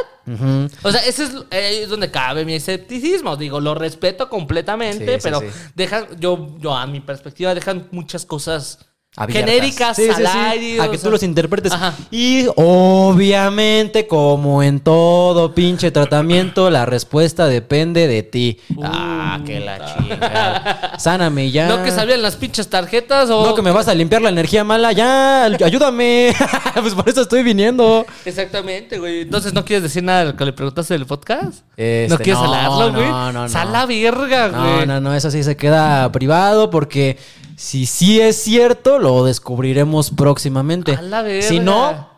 O 0.84 0.92
sea, 0.92 1.00
ese 1.06 1.24
es, 1.24 1.30
eh, 1.50 1.80
es 1.82 1.88
donde 1.88 2.10
cabe 2.10 2.44
mi 2.44 2.54
escepticismo. 2.54 3.36
Digo, 3.36 3.58
lo 3.60 3.74
respeto 3.74 4.28
completamente, 4.28 5.04
Sí, 5.06 5.12
sí, 5.14 5.18
pero 5.22 5.40
sí. 5.40 5.46
dejan, 5.74 6.06
yo, 6.20 6.56
yo 6.58 6.74
a 6.76 6.86
mi 6.86 7.00
perspectiva, 7.00 7.54
dejan 7.54 7.88
muchas 7.90 8.24
cosas 8.24 8.86
abiertas. 9.16 9.50
genéricas 9.50 9.96
Sí, 9.96 10.04
sí. 10.04 10.78
A 10.78 10.90
que 10.90 10.98
tú 10.98 11.10
los 11.10 11.22
interpretes. 11.22 11.72
Ajá. 11.72 11.94
Y 12.10 12.46
obviamente, 12.56 14.06
como 14.06 14.62
en 14.62 14.80
todo 14.80 15.54
pinche 15.54 15.90
tratamiento, 15.90 16.70
la 16.70 16.86
respuesta 16.86 17.46
depende 17.46 18.06
de 18.06 18.22
ti. 18.22 18.58
ah, 18.82 19.40
que 19.44 19.60
la 19.60 19.94
chingada. 19.94 20.98
Sáname 20.98 21.50
ya. 21.50 21.68
No 21.68 21.82
que 21.82 21.90
salían 21.90 22.22
las 22.22 22.36
pinches 22.36 22.68
tarjetas 22.68 23.30
o... 23.30 23.44
No 23.44 23.54
que 23.54 23.62
me 23.62 23.72
vas 23.72 23.88
a 23.88 23.94
limpiar 23.94 24.22
la 24.22 24.28
energía 24.28 24.64
mala. 24.64 24.92
Ya, 24.92 25.44
ayúdame. 25.44 26.34
pues 26.74 26.94
por 26.94 27.08
eso 27.08 27.22
estoy 27.22 27.42
viniendo. 27.42 28.06
Exactamente, 28.24 28.98
güey. 28.98 29.22
Entonces, 29.22 29.52
¿no 29.52 29.64
quieres 29.64 29.82
decir 29.82 30.02
nada 30.02 30.20
de 30.20 30.24
lo 30.26 30.36
que 30.36 30.44
le 30.44 30.52
preguntaste 30.52 30.94
del 30.94 31.06
podcast? 31.06 31.64
Este, 31.76 32.08
¿No 32.08 32.16
quieres 32.18 32.42
no, 32.42 32.54
hablarlo, 32.54 32.92
güey? 32.92 33.08
no, 33.08 33.32
no, 33.32 33.42
no. 33.42 33.48
Sal 33.48 33.72
la 33.72 33.86
verga, 33.86 34.48
No, 34.48 34.74
güey. 34.74 34.86
no, 34.86 35.00
no, 35.00 35.14
eso 35.14 35.30
sí 35.30 35.42
se 35.42 35.56
queda 35.56 36.10
privado 36.12 36.70
porque 36.70 37.18
si 37.60 37.84
sí 37.84 38.22
es 38.22 38.36
cierto, 38.36 38.98
lo 38.98 39.22
descubriremos 39.22 40.12
próximamente. 40.12 40.94
A 40.94 41.02
la 41.02 41.20
verga. 41.20 41.46
Si 41.46 41.60
no, 41.60 42.09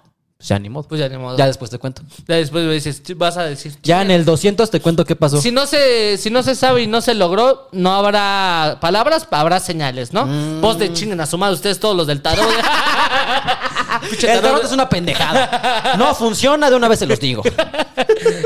pues 0.43 0.49
ya 0.49 0.59
ni 0.59 0.69
modo. 0.69 0.89
Pues 0.89 1.01
ya 1.01 1.09
ni 1.09 1.17
modo. 1.17 1.39
Ya 1.39 1.47
después 1.47 1.71
te 1.71 1.79
cuento. 1.79 2.03
Ya 2.27 2.35
después 2.35 2.65
me 2.65 2.75
dices, 2.75 3.01
vas 3.15 3.37
a 3.37 3.45
decir... 3.45 3.75
Ya 3.85 4.03
en 4.03 4.11
el 4.11 4.25
200 4.25 4.73
te 4.73 4.81
cuento 4.81 5.05
qué 5.05 5.15
pasó. 5.15 5.41
Si 5.41 5.53
no, 5.53 5.67
se, 5.67 6.19
si 6.19 6.31
no 6.31 6.43
se 6.43 6.57
sabe 6.57 6.83
y 6.83 6.89
no 6.89 7.01
se 7.01 7.15
logró, 7.15 7.69
no 7.71 7.93
habrá 7.93 8.79
palabras, 8.81 9.29
habrá 9.31 9.61
señales, 9.61 10.13
¿no? 10.13 10.27
Mm. 10.27 10.61
Vos 10.61 10.81
de 10.81 10.93
chinguen 10.93 11.21
a 11.21 11.27
su 11.27 11.39
madre, 11.39 11.55
ustedes 11.55 11.79
todos 11.79 11.97
los 11.97 12.09
del 12.09 12.23
tarot. 12.23 12.45
Pinche 14.11 14.33
El 14.33 14.41
tarot 14.41 14.57
tarot. 14.57 14.65
es 14.65 14.73
una 14.73 14.89
pendejada. 14.89 15.95
No 15.97 16.13
funciona, 16.13 16.71
de 16.71 16.75
una 16.75 16.89
vez 16.89 16.99
se 16.99 17.07
los 17.07 17.21
digo. 17.21 17.45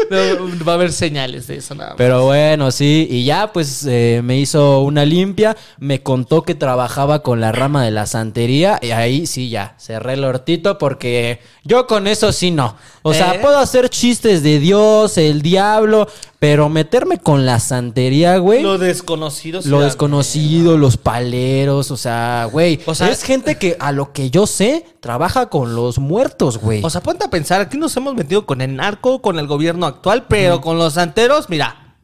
No, 0.09 0.19
va 0.65 0.73
a 0.73 0.75
haber 0.77 0.93
señales 0.93 1.47
de 1.49 1.57
eso 1.57 1.75
nada 1.75 1.91
más. 1.91 1.99
Pero 1.99 2.25
bueno, 2.25 2.71
sí. 2.71 3.07
Y 3.11 3.25
ya, 3.25 3.53
pues 3.53 3.85
eh, 3.87 4.21
me 4.23 4.39
hizo 4.39 4.81
una 4.81 5.05
limpia. 5.05 5.57
Me 5.79 6.03
contó 6.03 6.43
que 6.43 6.55
trabajaba 6.55 7.23
con 7.23 7.41
la 7.41 7.53
rama 7.53 7.85
de 7.85 7.91
la 7.91 8.07
santería. 8.07 8.79
Y 8.81 8.93
ahí 8.93 9.27
sí, 9.27 9.51
ya. 9.51 9.75
Cerré 9.79 10.15
el 10.15 10.25
hortito 10.25 10.79
porque 10.79 11.41
yo 11.65 11.86
con 11.87 12.07
eso 12.07 12.33
sí 12.33 12.51
no. 12.51 12.77
O 13.03 13.15
sea, 13.15 13.35
¿Eh? 13.35 13.39
puedo 13.41 13.59
hacer 13.59 13.89
chistes 13.89 14.43
de 14.43 14.59
Dios, 14.59 15.17
el 15.19 15.43
diablo. 15.43 16.09
Pero 16.39 16.69
meterme 16.69 17.19
con 17.19 17.47
la 17.47 17.61
santería, 17.61 18.37
güey. 18.39 18.63
Lo 18.63 18.77
desconocido. 18.79 19.61
Lo 19.65 19.81
desconocido, 19.81 20.77
los 20.77 20.97
paleros, 20.97 21.91
o 21.91 21.97
sea, 21.97 22.49
güey. 22.53 22.81
O 22.87 22.95
sea- 22.95 23.09
es 23.11 23.23
gente 23.23 23.57
que 23.57 23.77
a 23.81 23.91
lo 23.93 24.13
que 24.13 24.31
yo 24.31 24.47
sé 24.47 24.85
trabaja 25.01 25.47
con 25.49 25.75
los 25.75 25.99
muertos, 25.99 26.59
güey. 26.59 26.85
O 26.85 26.91
sea, 26.91 27.01
ponte 27.01 27.25
a 27.25 27.31
pensar, 27.31 27.61
aquí 27.63 27.79
nos 27.79 27.97
hemos 27.97 28.15
metido 28.15 28.45
con 28.45 28.61
el 28.61 28.77
narco, 28.77 29.23
con 29.23 29.39
el 29.39 29.47
gobierno 29.47 29.87
actual, 29.87 30.27
pero 30.29 30.61
con 30.61 30.79
los 30.79 30.95
santeros, 30.95 31.49
mira. 31.49 31.95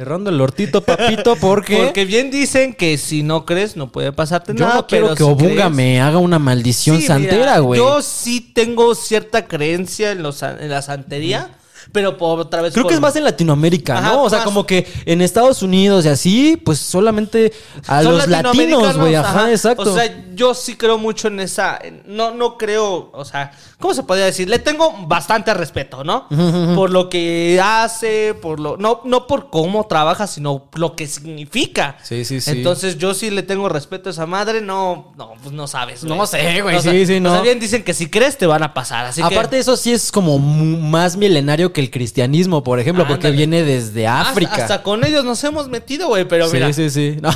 Cerrando 0.00 0.30
el 0.30 0.40
hortito, 0.40 0.80
papito, 0.82 1.36
porque, 1.36 1.76
Porque 1.76 2.06
bien 2.06 2.30
dicen 2.30 2.72
que 2.72 2.96
si 2.96 3.22
no 3.22 3.44
crees, 3.44 3.76
no 3.76 3.92
puede 3.92 4.12
pasarte 4.12 4.54
yo 4.54 4.60
nada. 4.64 4.76
no 4.76 4.86
quiero 4.86 5.08
pero 5.08 5.14
que 5.14 5.24
si 5.24 5.30
Obunga 5.30 5.64
crees- 5.66 5.70
me 5.76 6.00
haga 6.00 6.16
una 6.16 6.38
maldición 6.38 6.96
Sí, 6.98 7.06
santera, 7.06 7.58
güey. 7.58 7.78
Yo 7.78 8.00
sí 8.00 8.40
tengo 8.40 8.94
cierta 8.94 9.46
creencia 9.46 10.12
en, 10.12 10.22
los, 10.22 10.42
en 10.42 10.70
la 10.70 10.80
santería. 10.80 11.50
Pero 11.92 12.16
por 12.16 12.40
otra 12.40 12.62
vez. 12.62 12.72
Creo 12.74 12.86
que 12.86 12.94
es 12.94 13.00
más 13.00 13.16
en 13.16 13.24
Latinoamérica, 13.24 13.98
Ajá, 13.98 14.12
¿no? 14.12 14.22
O 14.24 14.30
sea, 14.30 14.38
más. 14.38 14.44
como 14.46 14.66
que 14.66 14.86
en 15.06 15.22
Estados 15.22 15.62
Unidos 15.62 16.04
y 16.04 16.08
así, 16.08 16.56
pues 16.56 16.78
solamente 16.78 17.52
a 17.86 18.02
Son 18.02 18.18
los 18.18 18.28
latinos, 18.28 18.96
güey. 18.96 19.14
Ajá, 19.14 19.50
exacto. 19.50 19.90
O 19.90 19.94
sea, 19.94 20.24
yo 20.34 20.54
sí 20.54 20.76
creo 20.76 20.98
mucho 20.98 21.28
en 21.28 21.40
esa. 21.40 21.78
No, 22.06 22.32
no 22.32 22.56
creo. 22.56 23.10
O 23.12 23.24
sea, 23.24 23.52
¿cómo 23.78 23.94
se 23.94 24.02
podría 24.02 24.26
decir? 24.26 24.48
Le 24.48 24.58
tengo 24.58 24.94
bastante 25.06 25.52
respeto, 25.54 26.04
¿no? 26.04 26.28
Por 26.74 26.90
lo 26.90 27.08
que 27.08 27.60
hace, 27.62 28.34
por 28.34 28.60
lo. 28.60 28.76
No, 28.76 29.00
no 29.04 29.26
por 29.26 29.50
cómo 29.50 29.86
trabaja, 29.86 30.26
sino 30.26 30.68
lo 30.74 30.94
que 30.94 31.06
significa. 31.06 31.96
Sí, 32.02 32.24
sí, 32.24 32.40
sí. 32.40 32.50
Entonces, 32.52 32.98
yo 32.98 33.14
sí 33.14 33.30
le 33.30 33.42
tengo 33.42 33.68
respeto 33.68 34.08
a 34.08 34.12
esa 34.12 34.26
madre. 34.26 34.60
No, 34.60 35.12
no, 35.16 35.32
pues 35.42 35.52
no 35.52 35.66
sabes. 35.66 36.04
No 36.04 36.26
sé, 36.26 36.62
güey, 36.62 36.76
O 36.76 36.80
sí, 36.80 37.06
sí, 37.06 37.16
o 37.16 37.20
no. 37.20 37.32
sea, 37.32 37.42
bien 37.42 37.58
dicen 37.60 37.82
que 37.82 37.94
si 37.94 38.08
crees 38.08 38.38
te 38.38 38.46
van 38.46 38.62
a 38.62 38.74
pasar. 38.74 39.06
Así 39.06 39.20
que. 39.22 39.34
Aparte, 39.34 39.58
eso 39.58 39.76
sí 39.76 39.92
es 39.92 40.12
como 40.12 40.38
más 40.38 41.16
milenario 41.16 41.72
que 41.72 41.79
el 41.80 41.90
cristianismo, 41.90 42.62
por 42.62 42.78
ejemplo, 42.78 43.06
porque 43.08 43.30
viene 43.32 43.64
desde 43.64 44.06
hasta- 44.06 44.30
África. 44.30 44.54
Hasta, 44.54 44.82
con 44.82 45.04
ellos 45.04 45.24
nos 45.24 45.42
hemos 45.44 45.68
metido, 45.68 46.08
güey. 46.08 46.26
Pero 46.28 46.46
sí, 46.46 46.54
mira, 46.54 46.72
sí, 46.72 46.88
sí. 46.90 47.16
No, 47.22 47.30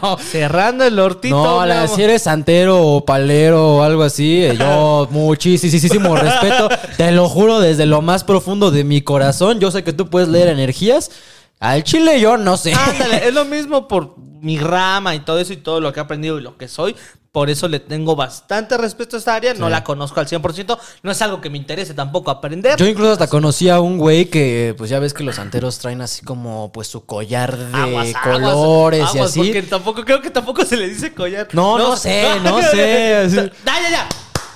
no. 0.00 0.18
cerrando 0.18 0.84
el 0.84 0.98
hortito. 0.98 1.34
No, 1.42 1.66
la- 1.66 1.88
si 1.88 2.02
eres 2.02 2.22
santero 2.22 2.80
o 2.86 3.04
palero 3.04 3.76
o 3.78 3.82
algo 3.82 4.02
así, 4.04 4.44
eh, 4.44 4.56
yo 4.58 5.08
muchísimo 5.10 6.16
respeto. 6.16 6.68
Te 6.96 7.10
lo 7.12 7.28
juro 7.28 7.60
desde 7.60 7.86
lo 7.86 8.02
más 8.02 8.22
profundo 8.24 8.70
de 8.70 8.84
mi 8.84 9.00
corazón. 9.02 9.58
Yo 9.60 9.70
sé 9.70 9.82
que 9.82 9.92
tú 9.92 10.08
puedes 10.08 10.28
leer 10.28 10.48
energías. 10.48 11.10
Al 11.58 11.82
chile 11.84 12.20
yo 12.20 12.36
no 12.38 12.56
sé. 12.56 12.72
Ándale, 12.72 13.26
es 13.28 13.34
lo 13.34 13.44
mismo 13.44 13.86
por 13.88 14.14
mi 14.40 14.58
rama 14.58 15.14
y 15.14 15.20
todo 15.20 15.38
eso 15.38 15.52
y 15.52 15.58
todo 15.58 15.80
lo 15.80 15.92
que 15.92 16.00
he 16.00 16.02
aprendido 16.02 16.38
y 16.38 16.42
lo 16.42 16.56
que 16.56 16.68
soy. 16.68 16.96
Por 17.32 17.48
eso 17.48 17.68
le 17.68 17.78
tengo 17.78 18.16
bastante 18.16 18.76
respeto 18.76 19.14
a 19.14 19.18
esta 19.20 19.34
área. 19.36 19.54
No 19.54 19.66
Sí. 19.66 19.70
la 19.70 19.84
conozco 19.84 20.18
al 20.18 20.26
100%. 20.26 20.76
No 21.04 21.12
es 21.12 21.22
algo 21.22 21.40
que 21.40 21.48
me 21.48 21.58
interese 21.58 21.94
tampoco 21.94 22.32
aprender. 22.32 22.76
Yo 22.76 22.86
incluso 22.86 23.12
hasta 23.12 23.28
conocí 23.28 23.68
a 23.68 23.78
un 23.80 23.98
güey 23.98 24.24
que, 24.26 24.74
pues 24.76 24.90
ya 24.90 24.98
ves 24.98 25.14
que 25.14 25.22
los 25.22 25.36
santeros 25.36 25.78
traen 25.78 26.00
así 26.00 26.24
como, 26.24 26.72
pues 26.72 26.88
su 26.88 27.06
collar 27.06 27.56
de 27.56 27.66
Aguas, 27.76 28.08
aguas, 28.16 28.52
colores 28.52 29.06
y 29.14 29.18
así. 29.20 29.38
Porque 29.38 29.62
tampoco, 29.62 30.04
creo 30.04 30.20
que 30.20 30.30
tampoco 30.30 30.64
se 30.64 30.76
le 30.76 30.88
dice 30.88 31.14
collar. 31.14 31.46
No, 31.52 31.78
no 31.78 31.96
sé, 31.96 32.24
no 32.42 32.60
sé, 32.70 33.14
así. 33.14 33.36
Ya, 33.36 33.50
ya, 33.64 33.90
ya. 33.90 34.08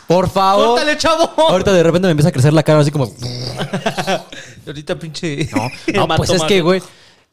Por 0.09 0.29
favor. 0.29 0.71
Córtale, 0.71 0.99
chavo. 0.99 1.31
Ahorita 1.49 1.73
de 1.73 1.83
repente 1.83 2.09
me 2.09 2.11
empieza 2.11 2.31
a 2.31 2.33
crecer 2.33 2.53
la 2.53 2.63
cara 2.65 2.81
así 2.81 2.91
como... 2.91 3.07
Ahorita 4.67 4.99
pinche. 4.99 5.49
No, 5.55 5.69
no, 6.09 6.17
pues 6.17 6.31
es 6.31 6.43
que, 6.43 6.61
güey, 6.61 6.83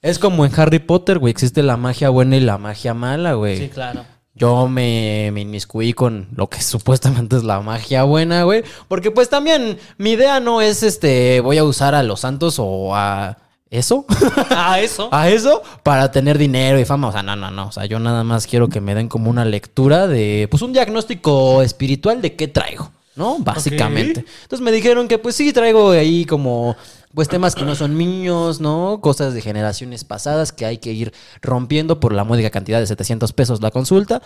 es 0.02 0.20
como 0.20 0.46
en 0.46 0.52
Harry 0.60 0.80
Potter, 0.80 1.20
güey. 1.20 1.32
Existe 1.32 1.64
la 1.64 1.78
magia 1.78 2.10
buena 2.10 2.38
y 2.38 2.42
la 2.42 2.58
magia 2.58 2.94
mala, 2.94 3.34
güey. 3.34 3.58
Sí, 3.58 3.70
claro. 3.70 4.06
Yo 4.42 4.68
me, 4.68 5.30
me 5.32 5.42
inmiscuí 5.42 5.94
con 5.94 6.28
lo 6.36 6.50
que 6.50 6.62
supuestamente 6.64 7.38
es 7.38 7.44
la 7.44 7.60
magia 7.62 8.02
buena, 8.02 8.42
güey. 8.42 8.64
Porque 8.88 9.12
pues 9.12 9.30
también 9.30 9.78
mi 10.00 10.14
idea 10.14 10.40
no 10.40 10.62
es 10.62 10.82
este, 10.82 11.42
voy 11.42 11.60
a 11.60 11.64
usar 11.64 11.94
a 11.94 12.02
los 12.02 12.22
santos 12.22 12.56
o 12.58 12.96
a 12.96 13.38
eso. 13.70 14.04
Ah, 14.50 14.80
eso. 14.80 15.10
a 15.12 15.30
eso 15.30 15.62
para 15.84 16.12
tener 16.12 16.40
dinero 16.40 16.80
y 16.80 16.86
fama. 16.86 17.10
O 17.10 17.12
sea, 17.12 17.22
no, 17.22 17.36
no, 17.36 17.52
no. 17.52 17.68
O 17.68 17.72
sea, 17.72 17.86
yo 17.86 18.00
nada 18.00 18.24
más 18.24 18.48
quiero 18.48 18.68
que 18.68 18.82
me 18.82 18.96
den 18.96 19.10
como 19.10 19.30
una 19.30 19.46
lectura 19.46 20.08
de, 20.08 20.48
pues 20.50 20.64
un 20.64 20.74
diagnóstico 20.74 21.62
espiritual 21.62 22.20
de 22.20 22.36
qué 22.36 22.48
traigo, 22.48 22.92
¿no? 23.16 23.38
Básicamente. 23.40 24.26
Entonces 24.42 24.62
me 24.62 24.72
dijeron 24.72 25.08
que 25.08 25.20
pues 25.20 25.36
sí 25.36 25.54
traigo 25.54 25.92
ahí 25.92 26.26
como, 26.26 26.76
pues 27.14 27.28
temas 27.28 27.56
que 27.56 27.64
no 27.64 27.76
son 27.76 27.96
míos, 27.96 28.60
¿no? 28.60 29.00
Cosas 29.02 29.34
de 29.34 29.42
generaciones 29.42 30.04
pasadas 30.04 30.52
que 30.52 30.66
hay 30.66 30.78
que 30.78 30.92
ir 30.92 31.14
rompiendo 31.42 32.00
por 32.00 32.14
la 32.14 32.24
módica 32.24 32.50
cantidad 32.50 32.80
de 32.80 32.88
700 32.88 33.34
pesos 33.34 33.62
la 33.62 33.72
consulta. 33.72 34.22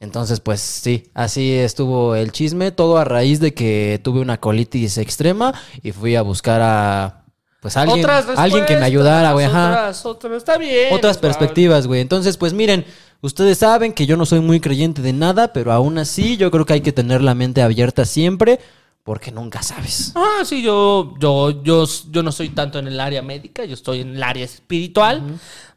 Entonces, 0.00 0.38
pues 0.40 0.60
sí, 0.60 1.10
así 1.14 1.54
estuvo 1.54 2.14
el 2.14 2.30
chisme, 2.30 2.70
todo 2.70 2.98
a 2.98 3.04
raíz 3.04 3.40
de 3.40 3.52
que 3.52 4.00
tuve 4.02 4.20
una 4.20 4.38
colitis 4.38 4.96
extrema 4.98 5.52
y 5.82 5.90
fui 5.90 6.14
a 6.14 6.22
buscar 6.22 6.60
a, 6.62 7.24
pues 7.60 7.76
alguien, 7.76 8.00
Otras 8.00 8.26
alguien 8.36 8.64
que 8.66 8.76
me 8.76 8.84
ayudara, 8.84 9.32
güey, 9.32 9.46
ajá 9.46 9.70
Otras, 9.70 10.06
otras. 10.06 10.36
Está 10.36 10.58
bien. 10.58 10.92
otras 10.92 11.18
perspectivas, 11.18 11.88
güey. 11.88 12.00
Entonces, 12.00 12.36
pues 12.36 12.52
miren, 12.52 12.84
ustedes 13.20 13.58
saben 13.58 13.92
que 13.92 14.06
yo 14.06 14.16
no 14.16 14.24
soy 14.26 14.38
muy 14.38 14.60
creyente 14.60 15.02
de 15.02 15.12
nada, 15.12 15.52
pero 15.52 15.72
aún 15.72 15.98
así 15.98 16.36
yo 16.36 16.52
creo 16.52 16.64
que 16.64 16.74
hay 16.74 16.80
que 16.80 16.92
tener 16.92 17.20
la 17.20 17.34
mente 17.34 17.62
abierta 17.62 18.04
siempre, 18.04 18.60
porque 19.02 19.32
nunca 19.32 19.62
sabes. 19.62 20.12
Ah, 20.14 20.42
sí, 20.44 20.62
yo, 20.62 21.14
yo, 21.18 21.62
yo, 21.62 21.84
yo 22.10 22.22
no 22.22 22.30
soy 22.32 22.50
tanto 22.50 22.78
en 22.78 22.88
el 22.88 23.00
área 23.00 23.22
médica, 23.22 23.64
yo 23.64 23.74
estoy 23.74 24.00
en 24.02 24.16
el 24.16 24.22
área 24.22 24.44
espiritual. 24.44 25.22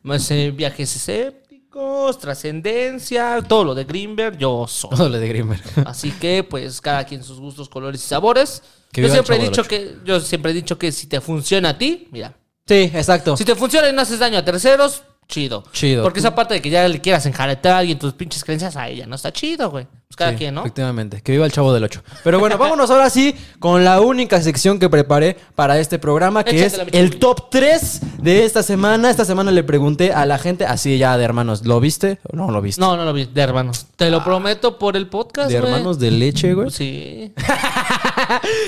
Más, 0.04 0.30
eh, 0.32 0.52
viajes 0.52 0.96
escépticos, 0.96 2.20
trascendencia, 2.20 3.42
todo 3.48 3.64
lo 3.64 3.76
de 3.76 3.86
Greenberg, 3.86 4.38
yo 4.38 4.66
soy. 4.68 4.90
Todo 4.92 5.10
lo 5.10 5.18
de 5.20 5.28
Grimmer. 5.28 5.62
Así 5.86 6.12
que, 6.12 6.44
pues, 6.44 6.82
cada 6.82 7.06
quien 7.06 7.24
sus 7.24 7.40
gustos, 7.40 7.70
colores 7.70 8.04
y 8.04 8.08
sabores. 8.08 8.64
Que 8.92 9.02
yo 9.02 9.10
siempre 9.10 9.38
he 9.38 9.40
dicho 9.40 9.64
que, 9.64 9.96
yo 10.04 10.20
siempre 10.20 10.52
he 10.52 10.54
dicho 10.54 10.78
que 10.78 10.92
si 10.92 11.08
te 11.08 11.22
funciona 11.22 11.70
a 11.70 11.78
ti, 11.78 12.08
mira, 12.12 12.36
Sí, 12.68 12.92
exacto. 12.94 13.36
si 13.38 13.46
te 13.46 13.56
funciona 13.56 13.90
y 13.90 13.94
no 13.94 14.02
haces 14.02 14.20
daño 14.20 14.38
a 14.38 14.46
terceros, 14.46 15.04
chido. 15.28 15.64
Chido. 15.72 16.04
Porque 16.04 16.20
esa 16.20 16.36
parte 16.36 16.54
de 16.54 16.62
que 16.62 16.70
ya 16.70 16.88
le 16.88 17.00
quieras 17.00 17.26
enjaretar 17.26 17.74
a 17.74 17.78
alguien 17.80 17.98
tus 17.98 18.14
pinches 18.14 18.44
creencias 18.44 18.76
a 18.76 18.88
ella, 18.90 19.06
no 19.06 19.16
está 19.16 19.32
chido, 19.32 19.70
güey. 19.72 19.88
Pues 20.12 20.18
cada 20.18 20.32
Sí, 20.32 20.40
quien, 20.40 20.56
¿no? 20.56 20.62
Efectivamente, 20.62 21.22
que 21.22 21.32
viva 21.32 21.46
el 21.46 21.54
chavo 21.54 21.74
del 21.74 21.86
8. 21.86 22.04
Pero 22.26 22.38
bueno, 22.38 22.58
vámonos 22.60 22.92
ahora 22.92 23.10
sí 23.10 23.34
con 23.60 23.86
la 23.86 24.02
única 24.02 24.42
sección 24.42 24.78
que 24.78 24.90
preparé 24.90 25.38
para 25.56 25.80
este 25.80 26.00
programa, 26.00 26.44
que 26.44 26.66
Échatela, 26.66 26.84
es 26.84 26.94
el 26.94 27.18
top 27.18 27.50
3 27.50 28.02
de 28.22 28.44
esta 28.44 28.62
semana. 28.62 29.10
Esta 29.10 29.24
semana 29.24 29.52
le 29.52 29.64
pregunté 29.64 30.12
a 30.12 30.26
la 30.26 30.38
gente, 30.38 30.66
así 30.66 30.98
ya 30.98 31.18
de 31.18 31.24
hermanos, 31.24 31.66
¿lo 31.66 31.80
viste 31.80 32.20
o 32.30 32.36
no 32.36 32.52
lo 32.52 32.62
viste? 32.62 32.82
No, 32.82 32.98
no 32.98 33.06
lo 33.06 33.14
vi, 33.14 33.24
de 33.24 33.42
hermanos. 33.42 33.86
Te 33.96 34.10
lo 34.10 34.22
prometo 34.22 34.78
por 34.78 34.98
el 34.98 35.08
podcast, 35.08 35.50
de 35.50 35.56
hermanos 35.56 35.98
de 35.98 36.12
leche, 36.12 36.54
güey. 36.56 36.72
Sí. 36.72 37.32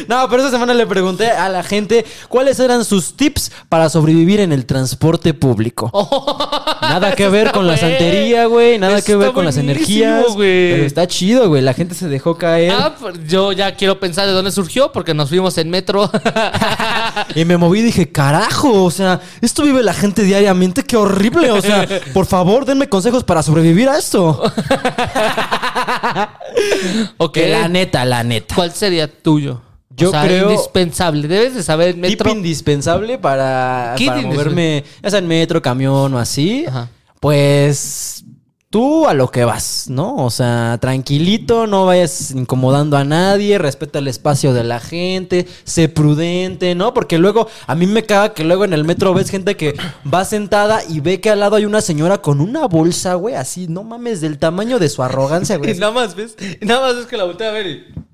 No, 0.08 0.28
pero 0.30 0.44
esta 0.44 0.52
semana 0.52 0.74
le 0.74 0.86
pregunté 0.86 1.30
a 1.32 1.50
la 1.50 1.64
gente 1.64 2.06
cuáles 2.28 2.60
eran 2.60 2.84
sus 2.86 3.16
tips 3.16 3.52
para 3.70 3.90
sobrevivir 3.90 4.40
en 4.40 4.52
el 4.52 4.66
transporte 4.66 5.34
público. 5.34 5.92
nada 6.82 7.14
que 7.16 7.30
ver 7.30 7.52
con 7.52 7.68
la 7.68 7.78
santería, 7.78 8.46
güey. 8.48 8.78
Nada 8.78 9.02
que 9.02 9.16
ver 9.16 9.32
con 9.32 9.46
las 9.46 9.58
energías. 9.58 10.26
Pero 10.38 10.84
está 10.84 11.08
chido, 11.08 11.33
güey. 11.48 11.62
La 11.62 11.74
gente 11.74 11.96
se 11.96 12.08
dejó 12.08 12.38
caer. 12.38 12.72
Ah, 12.78 12.96
pues 13.00 13.16
yo 13.28 13.52
ya 13.52 13.76
quiero 13.76 14.00
pensar 14.00 14.26
de 14.26 14.32
dónde 14.34 14.52
surgió 14.52 14.92
porque 14.92 15.14
nos 15.14 15.30
fuimos 15.30 15.58
en 15.58 15.70
metro. 15.70 16.10
Y 17.36 17.46
me 17.46 17.58
moví 17.58 17.80
y 17.80 17.84
dije, 17.84 18.12
carajo, 18.12 18.84
o 18.84 18.92
sea, 18.92 19.22
esto 19.42 19.64
vive 19.64 19.82
la 19.84 19.94
gente 19.94 20.24
diariamente, 20.24 20.84
qué 20.84 20.98
horrible. 20.98 21.52
O 21.52 21.62
sea, 21.62 21.88
por 22.14 22.26
favor, 22.26 22.66
denme 22.66 22.90
consejos 22.90 23.24
para 23.24 23.42
sobrevivir 23.44 23.88
a 23.90 23.98
esto. 23.98 24.30
ok. 27.18 27.34
Que 27.34 27.50
la 27.50 27.68
neta, 27.68 28.06
la 28.06 28.24
neta. 28.24 28.56
¿Cuál 28.56 28.72
sería 28.72 29.08
tuyo? 29.08 29.62
Yo 29.96 30.10
o 30.10 30.12
sea, 30.12 30.24
creo- 30.24 30.50
indispensable. 30.52 31.28
Debes 31.28 31.56
de 31.56 31.64
saber 31.64 31.90
el 31.90 31.96
Tip 31.96 32.04
metro. 32.04 32.32
indispensable 32.32 33.18
para, 33.20 33.94
para 33.96 33.98
indispensable. 34.00 34.28
moverme, 34.36 34.84
ya 35.04 35.10
sea 35.10 35.20
en 35.20 35.28
metro, 35.28 35.62
camión 35.62 36.14
o 36.14 36.20
así. 36.20 36.66
Ajá. 36.68 36.90
Pues 37.20 38.24
tú 38.74 39.08
a 39.08 39.14
lo 39.14 39.30
que 39.30 39.46
vas, 39.46 39.86
¿no? 39.88 40.16
O 40.16 40.32
sea, 40.32 40.80
tranquilito, 40.82 41.68
no 41.68 41.86
vayas 41.86 42.32
incomodando 42.32 42.98
a 42.98 43.04
nadie, 43.04 43.60
respeta 43.60 44.00
el 44.00 44.08
espacio 44.08 44.52
de 44.52 44.64
la 44.64 44.80
gente, 44.80 45.46
sé 45.64 45.90
prudente, 45.90 46.74
¿no? 46.74 46.92
Porque 46.92 47.20
luego, 47.20 47.48
a 47.68 47.76
mí 47.76 47.86
me 47.86 48.02
caga 48.02 48.34
que 48.34 48.44
luego 48.44 48.66
en 48.66 48.74
el 48.74 48.84
metro 48.84 49.14
ves 49.14 49.30
gente 49.30 49.56
que 49.56 49.76
va 50.12 50.26
sentada 50.26 50.82
y 50.90 51.02
ve 51.02 51.22
que 51.22 51.30
al 51.30 51.42
lado 51.42 51.56
hay 51.56 51.66
una 51.66 51.82
señora 51.82 52.24
con 52.24 52.42
una 52.42 52.66
bolsa, 52.66 53.14
güey, 53.14 53.36
así, 53.36 53.68
no 53.68 53.84
mames, 53.84 54.22
del 54.22 54.40
tamaño 54.40 54.80
de 54.80 54.90
su 54.90 55.04
arrogancia, 55.04 55.58
güey. 55.58 55.76
nada 55.78 55.94
más 55.94 56.16
ves, 56.16 56.36
nada 56.60 56.82
más 56.82 57.00
es 57.00 57.06
que 57.06 57.16
la 57.16 57.26
volteé 57.26 57.46
a 57.46 57.52
ver 57.52 57.68
y. 57.68 58.13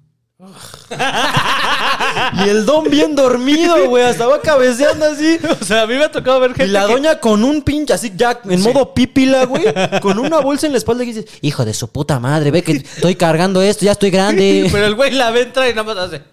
Y 2.46 2.50
el 2.50 2.66
don 2.66 2.90
bien 2.90 3.16
dormido, 3.16 3.90
güey, 3.90 4.04
hasta 4.06 4.26
va 4.26 4.42
cabeceando 4.42 5.06
así. 5.06 5.38
O 5.62 5.66
sea, 5.66 5.82
a 5.84 5.88
mí 5.88 5.96
me 5.96 6.06
ha 6.06 6.12
tocado 6.12 6.40
ver 6.40 6.52
Y 6.52 6.54
gente. 6.56 6.68
la 6.72 6.88
que- 6.88 6.94
doña 6.94 7.20
con 7.20 7.44
un 7.44 7.62
pinche 7.62 7.94
así 7.94 8.14
ya 8.16 8.40
en 8.46 8.62
modo 8.62 8.94
pípila, 8.94 9.46
güey, 9.46 9.66
con 10.02 10.18
una 10.20 10.40
bolsa 10.40 10.66
en 10.68 10.72
la 10.74 10.78
espalda 10.78 11.04
y 11.04 11.08
dices, 11.08 11.26
hijo 11.42 11.66
de 11.66 11.74
su 11.74 11.90
puta 11.90 12.20
madre, 12.20 12.52
ve 12.52 12.64
que 12.64 12.72
estoy 12.74 13.16
cargando 13.16 13.62
esto, 13.62 13.86
ya 13.86 13.92
estoy 13.92 14.12
grande. 14.12 14.68
Pero 14.72 14.86
el 14.86 14.96
güey 14.96 15.12
la 15.12 15.32
ve 15.32 15.42
entra 15.42 15.70
y 15.70 15.74
nada 15.74 15.84
más 15.94 15.98
hace. 15.98 16.24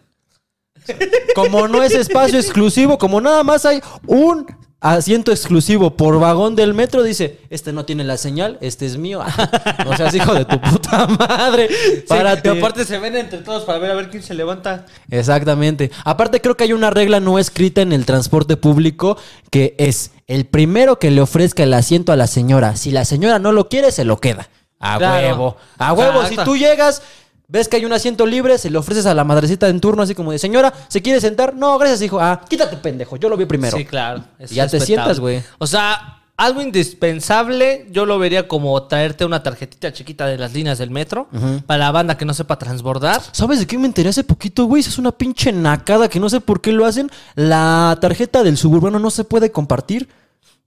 Como 1.35 1.67
no 1.67 1.83
es 1.83 1.93
espacio 1.95 2.39
exclusivo, 2.39 2.97
como 2.99 3.21
nada 3.21 3.43
más 3.43 3.65
hay 3.67 3.81
un 4.07 4.47
asiento 4.81 5.33
exclusivo 5.33 5.97
por 5.97 6.21
vagón 6.21 6.55
del 6.55 6.75
metro, 6.75 7.03
dice, 7.03 7.41
este 7.51 7.73
no 7.73 7.85
tiene 7.85 8.05
la 8.05 8.17
señal, 8.17 8.59
este 8.61 8.87
es 8.87 8.97
mío. 8.99 9.21
O 9.87 9.97
sea, 9.97 10.15
hijo 10.15 10.35
de 10.35 10.45
tu 10.45 10.61
puta 10.61 11.07
madre. 11.07 11.69
Párate. 12.09 12.51
Sí, 12.53 12.59
aparte 12.59 12.85
se 12.85 12.99
ven 12.99 13.17
entre 13.17 13.39
todos 13.39 13.65
para 13.65 13.79
ver 13.79 13.91
a 13.93 13.95
ver 13.95 14.11
quién 14.11 14.23
se 14.23 14.35
levanta. 14.35 14.85
Exactamente. 15.11 15.91
Aparte 16.05 16.41
creo 16.41 16.57
que 16.57 16.65
hay 16.65 16.73
una 16.73 16.91
regla 16.91 17.21
no 17.21 17.39
escrita 17.39 17.83
en 17.83 17.93
el 17.93 18.05
transporte 18.05 18.57
público 18.57 19.17
que 19.51 19.75
es 19.79 20.11
el 20.27 20.45
primero 20.47 20.99
que 20.99 21.11
le 21.11 21.21
ofrezca 21.21 21.63
el 21.63 21.73
asiento 21.75 22.13
a 22.13 22.17
la 22.17 22.27
señora. 22.27 22.77
Si 22.77 22.91
la 22.91 23.05
señora 23.05 23.39
no 23.39 23.53
lo 23.53 23.69
quiere, 23.69 23.93
se 23.93 24.05
lo 24.05 24.19
queda. 24.19 24.49
A 24.81 24.99
Claro. 24.99 25.27
huevo. 25.29 25.57
A 25.79 25.93
huevo. 25.93 26.21
Exacto. 26.23 26.43
Si 26.43 26.45
tú 26.45 26.57
llegas, 26.57 27.03
ves 27.49 27.69
que 27.69 27.77
hay 27.77 27.85
un 27.85 27.93
asiento 27.93 28.27
libre, 28.27 28.59
se 28.59 28.71
le 28.71 28.79
ofreces 28.79 29.07
a 29.07 29.15
la 29.15 29.25
madrecita 29.25 29.69
en 29.69 29.81
turno 29.81 30.03
así 30.03 30.15
como 30.15 30.33
de 30.33 30.39
señora, 30.39 30.73
¿se 30.89 31.03
quiere 31.03 31.21
sentar? 31.21 31.55
No, 31.55 31.79
gracias, 31.79 32.03
hijo. 32.03 32.21
Ah, 32.21 32.43
quítate, 32.49 32.77
pendejo. 32.77 33.17
Yo 33.17 33.29
lo 33.29 33.37
vi 33.37 33.47
primero. 33.47 33.77
Sí, 33.77 33.85
claro. 33.85 34.25
es 34.39 34.53
Y 34.53 34.57
ya 34.57 34.69
te 34.69 34.81
sientas, 34.81 35.21
güey. 35.21 35.43
O 35.59 35.67
sea, 35.67 36.23
algo 36.37 36.61
indispensable, 36.61 37.87
yo 37.91 38.05
lo 38.05 38.19
vería 38.19 38.47
como 38.47 38.83
traerte 38.83 39.25
una 39.25 39.43
tarjetita 39.43 39.93
chiquita 39.93 40.27
de 40.27 40.37
las 40.37 40.53
líneas 40.53 40.77
del 40.77 40.91
metro 40.91 41.29
para 41.67 41.79
la 41.79 41.91
banda 41.93 42.19
que 42.19 42.27
no 42.27 42.35
sepa 42.35 42.59
transbordar. 42.59 43.23
¿Sabes 43.33 43.61
de 43.61 43.67
qué 43.67 43.79
me 43.79 43.87
enteré 43.87 44.11
hace 44.11 44.23
poquito, 44.23 44.67
güey? 44.67 44.81
Es 44.81 44.99
una 44.99 45.13
pinche 45.13 45.51
nacada 45.53 46.09
que 46.09 46.21
no 46.21 46.29
sé 46.29 46.41
por 46.41 46.61
qué 46.61 46.73
lo 46.73 46.85
hacen. 46.85 47.11
La 47.35 47.97
tarjeta 48.01 48.43
del 48.43 48.59
suburbano 48.59 48.99
no 48.99 49.11
se 49.11 49.25
puede 49.25 49.51
compartir. 49.51 50.09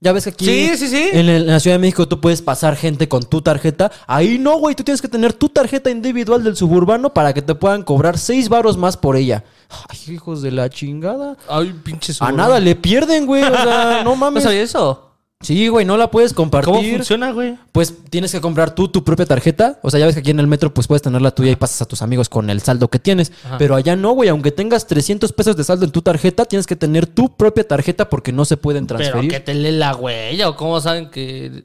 Ya 0.02 0.12
ves 0.12 0.24
que 0.24 0.30
aquí 0.30 0.46
Sí, 0.46 0.70
sí, 0.78 0.88
sí. 0.88 1.10
En, 1.12 1.28
el- 1.28 1.42
en 1.42 1.46
la 1.48 1.60
Ciudad 1.60 1.74
de 1.76 1.80
México 1.80 2.08
tú 2.08 2.20
puedes 2.22 2.40
pasar 2.40 2.74
gente 2.74 3.06
con 3.06 3.22
tu 3.22 3.42
tarjeta. 3.42 3.92
Ahí 4.06 4.38
no, 4.38 4.58
güey. 4.58 4.74
Tú 4.74 4.82
tienes 4.82 5.02
que 5.02 5.08
tener 5.08 5.34
tu 5.34 5.50
tarjeta 5.50 5.90
individual 5.90 6.42
del 6.42 6.56
suburbano 6.56 7.12
para 7.12 7.34
que 7.34 7.42
te 7.42 7.54
puedan 7.54 7.82
cobrar 7.82 8.16
seis 8.16 8.48
varos 8.48 8.78
más 8.78 8.96
por 8.96 9.16
ella. 9.16 9.44
Ay, 9.90 10.14
hijos 10.14 10.40
de 10.40 10.52
la 10.52 10.70
chingada. 10.70 11.36
Ay, 11.48 11.74
pinche 11.84 12.14
A 12.20 12.32
nada 12.32 12.58
le 12.60 12.76
pierden, 12.76 13.26
güey. 13.26 13.42
O 13.42 13.48
sea, 13.54 14.00
no 14.02 14.04
¿No 14.10 14.16
mames. 14.16 14.42
sabía 14.44 14.62
eso? 14.62 15.09
Sí, 15.42 15.68
güey, 15.68 15.86
no 15.86 15.96
la 15.96 16.10
puedes 16.10 16.34
compartir. 16.34 16.74
¿Cómo 16.74 16.82
funciona, 16.96 17.32
güey? 17.32 17.56
Pues 17.72 17.94
tienes 18.10 18.30
que 18.30 18.42
comprar 18.42 18.74
tú 18.74 18.88
tu 18.88 19.02
propia 19.04 19.24
tarjeta. 19.24 19.78
O 19.82 19.90
sea, 19.90 19.98
ya 19.98 20.04
ves 20.04 20.14
que 20.14 20.20
aquí 20.20 20.30
en 20.30 20.38
el 20.38 20.46
metro 20.46 20.74
pues 20.74 20.86
puedes 20.86 21.00
tener 21.00 21.22
la 21.22 21.30
tuya 21.30 21.50
y 21.50 21.56
pasas 21.56 21.80
a 21.80 21.86
tus 21.86 22.02
amigos 22.02 22.28
con 22.28 22.50
el 22.50 22.60
saldo 22.60 22.88
que 22.88 22.98
tienes. 22.98 23.32
Pero 23.58 23.74
allá 23.74 23.96
no, 23.96 24.12
güey. 24.12 24.28
Aunque 24.28 24.52
tengas 24.52 24.86
300 24.86 25.32
pesos 25.32 25.56
de 25.56 25.64
saldo 25.64 25.86
en 25.86 25.92
tu 25.92 26.02
tarjeta, 26.02 26.44
tienes 26.44 26.66
que 26.66 26.76
tener 26.76 27.06
tu 27.06 27.34
propia 27.36 27.66
tarjeta 27.66 28.10
porque 28.10 28.32
no 28.32 28.44
se 28.44 28.58
pueden 28.58 28.86
Pero 28.86 28.98
transferir. 28.98 29.30
que 29.30 29.40
te 29.40 29.54
lee 29.54 29.72
la 29.72 29.96
huella 29.96 30.50
o 30.50 30.56
cómo 30.56 30.78
saben 30.78 31.08
que 31.10 31.64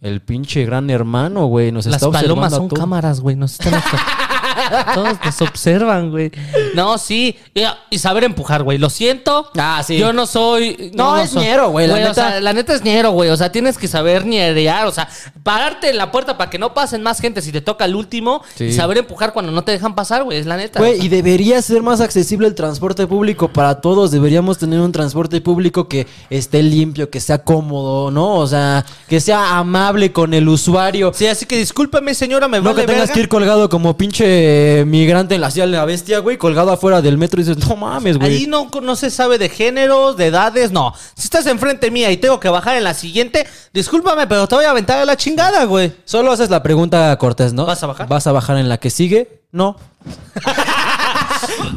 El 0.00 0.22
pinche 0.22 0.64
gran 0.64 0.88
hermano, 0.88 1.46
güey, 1.46 1.70
nos 1.70 1.84
las 1.84 1.96
está 1.96 2.08
observando 2.08 2.34
palomas 2.34 2.52
a 2.54 2.56
son 2.56 2.68
cámaras, 2.68 3.20
güey. 3.20 3.36
Nos 3.36 3.52
están. 3.60 3.74
Todos 4.94 5.18
nos 5.24 5.40
observan, 5.42 6.10
güey. 6.10 6.30
No, 6.74 6.98
sí. 6.98 7.36
Y, 7.54 7.62
y 7.90 7.98
saber 7.98 8.24
empujar, 8.24 8.62
güey. 8.62 8.78
Lo 8.78 8.90
siento. 8.90 9.50
Ah, 9.58 9.82
sí. 9.86 9.98
Yo 9.98 10.12
no 10.12 10.26
soy. 10.26 10.90
No, 10.94 11.16
es 11.18 11.30
soy- 11.30 11.42
ñero, 11.44 11.70
güey, 11.70 11.86
la 11.86 11.94
o 11.94 11.96
neta. 11.98 12.14
sea, 12.14 12.40
la 12.40 12.52
neta 12.52 12.74
es 12.74 12.82
ñero, 12.82 13.10
güey. 13.12 13.30
O 13.30 13.36
sea, 13.36 13.52
tienes 13.52 13.78
que 13.78 13.88
saber 13.88 14.26
ñerear. 14.26 14.86
O 14.86 14.92
sea, 14.92 15.08
pararte 15.42 15.90
en 15.90 15.96
la 15.96 16.10
puerta 16.10 16.36
para 16.38 16.50
que 16.50 16.58
no 16.58 16.74
pasen 16.74 17.02
más 17.02 17.20
gente 17.20 17.42
si 17.42 17.52
te 17.52 17.60
toca 17.60 17.84
el 17.84 17.94
último. 17.94 18.42
Sí. 18.54 18.64
Y 18.64 18.72
saber 18.72 18.98
empujar 18.98 19.32
cuando 19.32 19.52
no 19.52 19.64
te 19.64 19.72
dejan 19.72 19.94
pasar, 19.94 20.24
güey. 20.24 20.38
Es 20.38 20.46
la 20.46 20.56
neta. 20.56 20.78
Güey, 20.80 21.04
y 21.04 21.08
debería 21.08 21.60
ser 21.62 21.82
más 21.82 22.00
accesible 22.00 22.46
el 22.48 22.54
transporte 22.54 23.06
público 23.06 23.48
para 23.52 23.80
todos. 23.80 24.10
Deberíamos 24.10 24.58
tener 24.58 24.80
un 24.80 24.92
transporte 24.92 25.40
público 25.40 25.88
que 25.88 26.06
esté 26.30 26.62
limpio, 26.62 27.10
que 27.10 27.20
sea 27.20 27.38
cómodo, 27.38 28.10
¿no? 28.10 28.34
O 28.36 28.46
sea, 28.46 28.84
que 29.08 29.20
sea 29.20 29.58
amable 29.58 30.12
con 30.12 30.34
el 30.34 30.48
usuario. 30.48 31.12
Sí, 31.14 31.26
así 31.26 31.46
que 31.46 31.56
discúlpame, 31.56 32.14
señora, 32.14 32.48
me 32.48 32.58
No 32.58 32.64
vale 32.64 32.82
que 32.82 32.86
tengas 32.86 33.02
verga. 33.02 33.14
que 33.14 33.20
ir 33.20 33.28
colgado 33.28 33.68
como 33.68 33.96
pinche 33.96 34.41
migrante 34.86 35.34
en 35.34 35.40
la 35.40 35.50
ciudad 35.50 35.66
de 35.66 35.72
la 35.72 35.84
bestia, 35.84 36.18
güey, 36.20 36.36
colgado 36.36 36.70
afuera 36.70 37.02
del 37.02 37.18
metro 37.18 37.40
y 37.40 37.44
dices, 37.44 37.68
no 37.68 37.76
mames, 37.76 38.18
güey. 38.18 38.34
Ahí 38.34 38.46
no, 38.46 38.70
no 38.82 38.96
se 38.96 39.10
sabe 39.10 39.38
de 39.38 39.48
géneros, 39.48 40.16
de 40.16 40.26
edades, 40.26 40.72
no. 40.72 40.94
Si 41.14 41.24
estás 41.24 41.46
enfrente 41.46 41.90
mía 41.90 42.10
y 42.10 42.16
tengo 42.16 42.40
que 42.40 42.48
bajar 42.48 42.76
en 42.76 42.84
la 42.84 42.94
siguiente, 42.94 43.46
discúlpame, 43.72 44.26
pero 44.26 44.46
te 44.46 44.54
voy 44.54 44.64
a 44.64 44.70
aventar 44.70 44.98
a 44.98 45.04
la 45.04 45.16
chingada, 45.16 45.64
güey. 45.64 45.92
Solo 46.04 46.32
haces 46.32 46.50
la 46.50 46.62
pregunta 46.62 47.16
Cortés, 47.18 47.52
¿no? 47.52 47.66
¿Vas 47.66 47.82
a 47.82 47.86
bajar? 47.86 48.08
¿Vas 48.08 48.26
a 48.26 48.32
bajar 48.32 48.56
en 48.58 48.68
la 48.68 48.78
que 48.78 48.90
sigue? 48.90 49.41
No. 49.52 49.76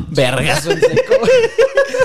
Vergas. 0.09 0.67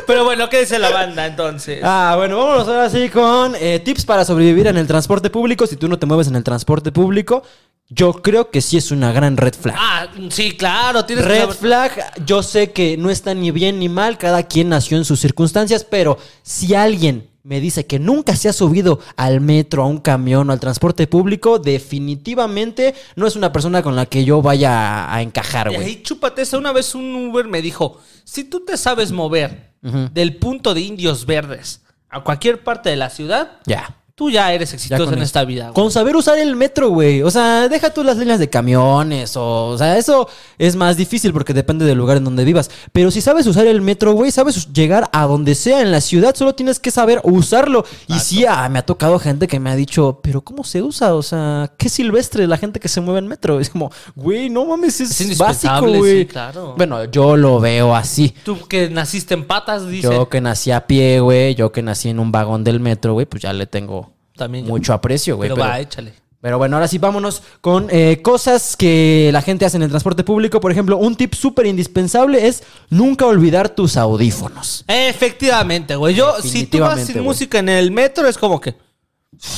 Pero 0.06 0.24
bueno, 0.24 0.48
¿qué 0.48 0.60
dice 0.60 0.78
la 0.80 0.90
banda 0.90 1.26
entonces? 1.26 1.80
Ah, 1.84 2.14
bueno, 2.16 2.38
vámonos 2.38 2.66
ahora 2.66 2.90
sí 2.90 3.08
con 3.08 3.54
eh, 3.54 3.78
tips 3.78 4.04
para 4.04 4.24
sobrevivir 4.24 4.66
en 4.66 4.76
el 4.76 4.88
transporte 4.88 5.30
público. 5.30 5.68
Si 5.68 5.76
tú 5.76 5.88
no 5.88 5.98
te 5.98 6.06
mueves 6.06 6.26
en 6.26 6.34
el 6.34 6.42
transporte 6.42 6.90
público, 6.90 7.44
yo 7.88 8.14
creo 8.14 8.50
que 8.50 8.60
sí 8.60 8.76
es 8.76 8.90
una 8.90 9.12
gran 9.12 9.36
red 9.36 9.54
flag. 9.54 9.76
Ah, 9.78 10.08
sí, 10.30 10.56
claro, 10.56 11.04
tienes 11.04 11.24
Red 11.24 11.50
flag, 11.50 12.24
yo 12.26 12.42
sé 12.42 12.72
que 12.72 12.96
no 12.96 13.08
está 13.08 13.34
ni 13.34 13.52
bien 13.52 13.78
ni 13.78 13.88
mal, 13.88 14.18
cada 14.18 14.42
quien 14.42 14.70
nació 14.70 14.96
en 14.96 15.04
sus 15.04 15.20
circunstancias, 15.20 15.84
pero 15.88 16.18
si 16.42 16.74
alguien 16.74 17.29
me 17.43 17.61
dice 17.61 17.86
que 17.86 17.99
nunca 17.99 18.36
se 18.36 18.49
ha 18.49 18.53
subido 18.53 19.01
al 19.16 19.41
metro, 19.41 19.82
a 19.82 19.86
un 19.86 19.99
camión 19.99 20.51
o 20.51 20.53
al 20.53 20.61
transporte 20.61 21.07
público, 21.07 21.59
definitivamente 21.59 22.95
no 23.16 23.26
es 23.26 23.36
una 23.36 23.53
persona 23.53 23.82
con 23.82 23.97
la 23.97 24.07
que 24.07 24.24
yo 24.24 24.43
vaya 24.43 25.12
a, 25.12 25.22
encajar, 25.22 25.70
Y 25.72 25.76
güey. 25.76 25.86
ahí 25.86 26.03
chúpate 26.03 26.43
esa. 26.43 26.59
Una 26.59 26.72
vez 26.72 26.95
un 26.95 27.14
Uber 27.30 27.47
me 27.47 27.62
dijo: 27.62 28.01
Si 28.24 28.45
tú 28.45 28.64
te 28.64 28.76
sabes 28.76 29.12
mover 29.12 29.70
del 30.12 30.36
punto 30.36 30.74
de 30.74 30.82
Indios 30.82 31.24
Verdes 31.24 31.80
a 32.11 32.22
cualquier 32.22 32.62
parte 32.62 32.91
de 32.91 32.97
la 32.97 33.09
ciudad, 33.09 33.61
Ya. 33.64 33.97
Tú 34.20 34.28
ya 34.28 34.52
eres 34.52 34.74
exitoso 34.74 35.04
en 35.04 35.14
eso. 35.14 35.22
esta 35.22 35.46
vida. 35.46 35.70
güey. 35.70 35.74
Con 35.74 35.90
saber 35.90 36.14
usar 36.14 36.36
el 36.36 36.54
metro, 36.54 36.90
güey. 36.90 37.22
O 37.22 37.30
sea, 37.30 37.70
deja 37.70 37.88
tú 37.88 38.04
las 38.04 38.18
líneas 38.18 38.38
de 38.38 38.50
camiones. 38.50 39.34
O, 39.34 39.68
o 39.68 39.78
sea, 39.78 39.96
eso 39.96 40.28
es 40.58 40.76
más 40.76 40.98
difícil 40.98 41.32
porque 41.32 41.54
depende 41.54 41.86
del 41.86 41.96
lugar 41.96 42.18
en 42.18 42.24
donde 42.24 42.44
vivas. 42.44 42.70
Pero 42.92 43.10
si 43.10 43.22
sabes 43.22 43.46
usar 43.46 43.66
el 43.66 43.80
metro, 43.80 44.12
güey, 44.12 44.30
sabes 44.30 44.70
llegar 44.74 45.08
a 45.14 45.24
donde 45.24 45.54
sea 45.54 45.80
en 45.80 45.90
la 45.90 46.02
ciudad, 46.02 46.34
solo 46.34 46.54
tienes 46.54 46.78
que 46.78 46.90
saber 46.90 47.22
usarlo. 47.24 47.86
Y 48.08 48.18
sí, 48.18 48.44
ah, 48.44 48.68
me 48.68 48.80
ha 48.80 48.82
tocado 48.82 49.18
gente 49.18 49.48
que 49.48 49.58
me 49.58 49.70
ha 49.70 49.74
dicho, 49.74 50.20
pero 50.22 50.42
¿cómo 50.42 50.64
se 50.64 50.82
usa? 50.82 51.14
O 51.14 51.22
sea, 51.22 51.72
qué 51.78 51.88
silvestre 51.88 52.46
la 52.46 52.58
gente 52.58 52.78
que 52.78 52.88
se 52.88 53.00
mueve 53.00 53.20
en 53.20 53.26
metro. 53.26 53.58
Es 53.58 53.70
como, 53.70 53.90
güey, 54.14 54.50
no 54.50 54.66
mames, 54.66 55.00
es, 55.00 55.38
básico, 55.38 55.80
güey. 55.80 56.18
sí, 56.18 56.26
claro. 56.26 56.74
Bueno, 56.76 57.06
yo 57.06 57.38
lo 57.38 57.58
veo 57.58 57.96
así. 57.96 58.34
Tú 58.44 58.68
que 58.68 58.90
naciste 58.90 59.32
en 59.32 59.46
patas, 59.46 59.88
dice. 59.88 60.12
Yo 60.12 60.28
que 60.28 60.42
nací 60.42 60.72
a 60.72 60.86
pie, 60.86 61.20
güey, 61.20 61.54
yo 61.54 61.72
que 61.72 61.80
nací 61.80 62.10
en 62.10 62.20
un 62.20 62.30
vagón 62.30 62.64
del 62.64 62.80
metro, 62.80 63.14
güey, 63.14 63.24
pues 63.24 63.42
ya 63.42 63.54
le 63.54 63.66
tengo 63.66 64.09
También 64.41 64.64
yo. 64.64 64.70
mucho 64.70 64.93
aprecio, 64.95 65.36
güey. 65.36 65.49
Pero, 65.51 65.57
pero- 65.57 65.68
va, 65.68 65.78
échale. 65.80 66.14
pero 66.41 66.57
bueno, 66.57 66.76
ahora 66.76 66.88
sí 66.88 66.97
vámonos 66.97 67.43
con 67.61 67.88
eh, 67.91 68.20
cosas 68.22 68.74
que 68.74 69.28
la 69.32 69.43
gente 69.43 69.66
hace 69.66 69.76
en 69.76 69.82
el 69.82 69.91
transporte 69.91 70.24
público. 70.24 70.59
Por 70.61 70.72
ejemplo, 70.72 70.97
un 70.97 71.14
tip 71.14 71.34
súper 71.34 71.66
indispensable 71.66 72.49
es 72.49 72.62
nunca 72.88 73.26
olvidar 73.26 73.68
tus 73.68 73.99
audífonos. 73.99 74.84
Efectivamente, 74.88 75.95
güey. 75.97 76.14
Yo, 76.14 76.34
si 76.43 76.64
tú 76.66 76.78
vas 76.78 77.05
sin 77.05 77.16
güey. 77.16 77.24
música 77.26 77.59
en 77.59 77.68
el 77.68 77.91
metro, 77.91 78.26
es 78.26 78.38
como 78.38 78.61
que. 78.61 78.74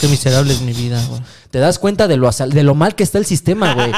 Qué 0.00 0.08
miserable 0.08 0.52
es 0.52 0.60
mi 0.60 0.72
vida, 0.72 1.02
güey. 1.08 1.20
Te 1.50 1.58
das 1.58 1.78
cuenta 1.78 2.06
de 2.08 2.16
lo, 2.16 2.30
de 2.30 2.62
lo 2.62 2.74
mal 2.74 2.94
que 2.94 3.02
está 3.04 3.18
el 3.18 3.26
sistema, 3.26 3.74
güey. 3.74 3.92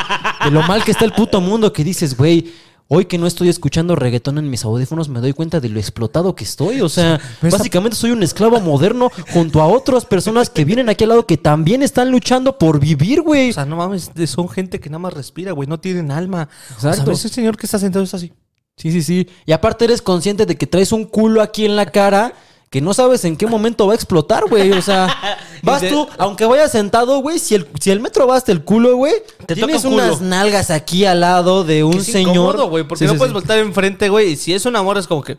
De 0.44 0.50
lo 0.50 0.62
mal 0.62 0.84
que 0.84 0.90
está 0.90 1.04
el 1.04 1.12
puto 1.12 1.40
mundo 1.40 1.72
que 1.72 1.84
dices, 1.84 2.16
güey. 2.16 2.52
Hoy 2.86 3.06
que 3.06 3.16
no 3.16 3.26
estoy 3.26 3.48
escuchando 3.48 3.96
reggaetón 3.96 4.36
en 4.36 4.50
mis 4.50 4.64
audífonos, 4.64 5.08
me 5.08 5.20
doy 5.20 5.32
cuenta 5.32 5.58
de 5.58 5.70
lo 5.70 5.80
explotado 5.80 6.34
que 6.34 6.44
estoy. 6.44 6.82
O 6.82 6.88
sea, 6.90 7.18
básicamente 7.40 7.96
soy 7.96 8.10
un 8.10 8.22
esclavo 8.22 8.60
moderno 8.60 9.10
junto 9.32 9.62
a 9.62 9.66
otras 9.66 10.04
personas 10.04 10.50
que 10.50 10.66
vienen 10.66 10.90
aquí 10.90 11.04
al 11.04 11.10
lado 11.10 11.26
que 11.26 11.38
también 11.38 11.82
están 11.82 12.10
luchando 12.10 12.58
por 12.58 12.78
vivir, 12.78 13.22
güey. 13.22 13.50
O 13.50 13.52
sea, 13.54 13.64
no 13.64 13.76
mames, 13.76 14.10
son 14.26 14.50
gente 14.50 14.80
que 14.80 14.90
nada 14.90 14.98
más 14.98 15.14
respira, 15.14 15.52
güey. 15.52 15.66
No 15.66 15.80
tienen 15.80 16.10
alma. 16.10 16.48
Exacto. 16.74 17.02
O 17.02 17.04
sea, 17.04 17.14
ese 17.14 17.28
señor 17.30 17.56
que 17.56 17.66
está 17.66 17.78
sentado 17.78 18.04
es 18.04 18.12
así. 18.12 18.32
Sí, 18.76 18.92
sí, 18.92 19.02
sí. 19.02 19.28
Y 19.46 19.52
aparte 19.52 19.86
eres 19.86 20.02
consciente 20.02 20.44
de 20.44 20.56
que 20.56 20.66
traes 20.66 20.92
un 20.92 21.04
culo 21.04 21.40
aquí 21.40 21.64
en 21.64 21.76
la 21.76 21.86
cara 21.86 22.34
que 22.74 22.80
no 22.80 22.92
sabes 22.92 23.24
en 23.24 23.36
qué 23.36 23.46
momento 23.46 23.86
va 23.86 23.92
a 23.92 23.94
explotar, 23.94 24.46
güey. 24.48 24.72
O 24.72 24.82
sea, 24.82 25.06
vas 25.62 25.80
tú, 25.88 26.08
aunque 26.18 26.44
vayas 26.44 26.72
sentado, 26.72 27.20
güey, 27.20 27.38
si 27.38 27.54
el, 27.54 27.68
si 27.78 27.92
el 27.92 28.00
metro 28.00 28.26
va 28.26 28.36
hasta 28.36 28.50
el 28.50 28.64
culo, 28.64 28.96
güey, 28.96 29.14
Te 29.46 29.54
tienes 29.54 29.76
toca 29.76 29.88
un 29.90 29.94
culo. 29.94 30.06
unas 30.08 30.20
nalgas 30.20 30.70
aquí 30.72 31.04
al 31.04 31.20
lado 31.20 31.62
de 31.62 31.84
un 31.84 31.92
Que 31.92 31.98
es 31.98 32.06
señor. 32.06 32.34
incómodo, 32.34 32.68
güey, 32.68 32.82
porque 32.82 33.04
Sí, 33.04 33.06
no 33.06 33.12
sí, 33.12 33.18
puedes 33.18 33.30
sí. 33.30 33.34
voltar 33.34 33.58
enfrente, 33.60 34.08
güey. 34.08 34.32
Y 34.32 34.36
si 34.36 34.52
es 34.52 34.66
un 34.66 34.74
amor, 34.74 34.98
es 34.98 35.06
como 35.06 35.22
que. 35.22 35.38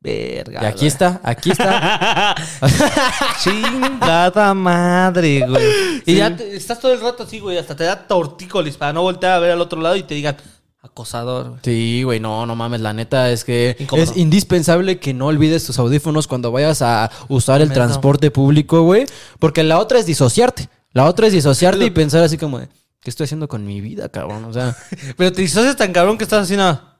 Verga. 0.00 0.60
Y 0.62 0.64
aquí 0.66 0.86
está, 0.86 1.20
aquí 1.24 1.50
está. 1.50 2.36
Chingada 3.42 4.54
madre, 4.54 5.44
güey. 5.48 6.02
Y 6.06 6.14
ya 6.14 6.34
te- 6.36 6.56
estás 6.56 6.78
todo 6.78 6.92
el 6.92 7.00
rato 7.00 7.24
así, 7.24 7.40
güey. 7.40 7.58
Hasta 7.58 7.74
te 7.74 7.82
da 7.84 8.06
tortícolis 8.06 8.76
para 8.76 8.92
no 8.92 9.02
voltear 9.02 9.32
a 9.32 9.38
ver 9.40 9.50
al 9.50 9.60
otro 9.60 9.80
lado 9.80 9.96
y 9.96 10.04
te 10.04 10.14
digan 10.14 10.36
acosador. 10.82 11.58
Sí, 11.62 12.02
güey, 12.04 12.20
no, 12.20 12.46
no 12.46 12.56
mames, 12.56 12.80
la 12.80 12.92
neta 12.92 13.30
es 13.30 13.44
que 13.44 13.76
Incómodo. 13.78 14.10
es 14.10 14.16
indispensable 14.16 14.98
que 14.98 15.12
no 15.12 15.26
olvides 15.26 15.64
tus 15.64 15.78
audífonos 15.78 16.26
cuando 16.26 16.52
vayas 16.52 16.82
a 16.82 17.10
usar 17.28 17.60
el 17.60 17.72
transporte 17.72 18.30
público, 18.30 18.82
güey, 18.82 19.06
porque 19.38 19.62
la 19.62 19.78
otra 19.78 19.98
es 19.98 20.06
disociarte. 20.06 20.68
La 20.92 21.04
otra 21.04 21.26
es 21.26 21.32
disociarte 21.32 21.84
y 21.84 21.90
pensar 21.90 22.22
así 22.22 22.36
como 22.36 22.58
de, 22.58 22.68
¿qué 23.00 23.10
estoy 23.10 23.24
haciendo 23.24 23.46
con 23.46 23.64
mi 23.64 23.80
vida, 23.80 24.08
cabrón? 24.08 24.44
O 24.44 24.52
sea, 24.52 24.76
Pero 25.16 25.32
te 25.32 25.42
disocias 25.42 25.76
tan 25.76 25.92
cabrón 25.92 26.18
que 26.18 26.24
estás 26.24 26.44
así 26.44 26.56
nada. 26.56 26.96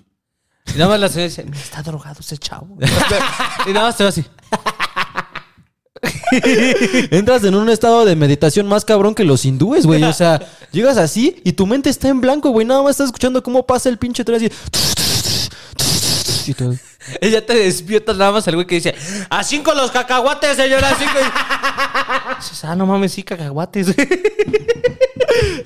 Y 0.74 0.78
nada 0.78 0.90
más 0.90 1.00
la 1.00 1.08
señora 1.08 1.28
dice, 1.28 1.46
está 1.52 1.82
drogado 1.82 2.20
ese 2.20 2.38
chavo. 2.38 2.78
y 3.66 3.72
nada 3.72 3.86
más 3.86 3.96
te 3.96 4.04
va 4.04 4.10
así. 4.10 4.24
entras 7.10 7.44
en 7.44 7.54
un 7.54 7.68
estado 7.68 8.04
de 8.04 8.16
meditación 8.16 8.66
más 8.66 8.84
cabrón 8.84 9.14
que 9.14 9.24
los 9.24 9.44
hindúes, 9.44 9.86
güey. 9.86 10.02
O 10.04 10.12
sea, 10.12 10.40
llegas 10.72 10.96
así 10.96 11.40
y 11.44 11.52
tu 11.52 11.66
mente 11.66 11.90
está 11.90 12.08
en 12.08 12.20
blanco, 12.20 12.50
güey. 12.50 12.66
Nada 12.66 12.82
más 12.82 12.92
estás 12.92 13.06
escuchando 13.06 13.42
cómo 13.42 13.66
pasa 13.66 13.88
el 13.88 13.98
pinche 13.98 14.24
tren 14.24 14.36
así. 14.36 14.50
Y 16.46 16.54
todo. 16.54 16.74
Te 17.20 17.54
despierta 17.54 18.12
nada 18.12 18.32
más 18.32 18.46
el 18.46 18.54
güey 18.54 18.66
que 18.66 18.76
dice, 18.76 18.94
a 19.28 19.42
cinco 19.42 19.72
los 19.74 19.90
cacahuates, 19.90 20.56
señora, 20.56 20.90
a 20.90 20.94
cinco. 20.94 21.12
Ah, 22.62 22.76
no 22.76 22.86
mames, 22.86 23.12
sí, 23.12 23.22
cacahuates. 23.22 23.94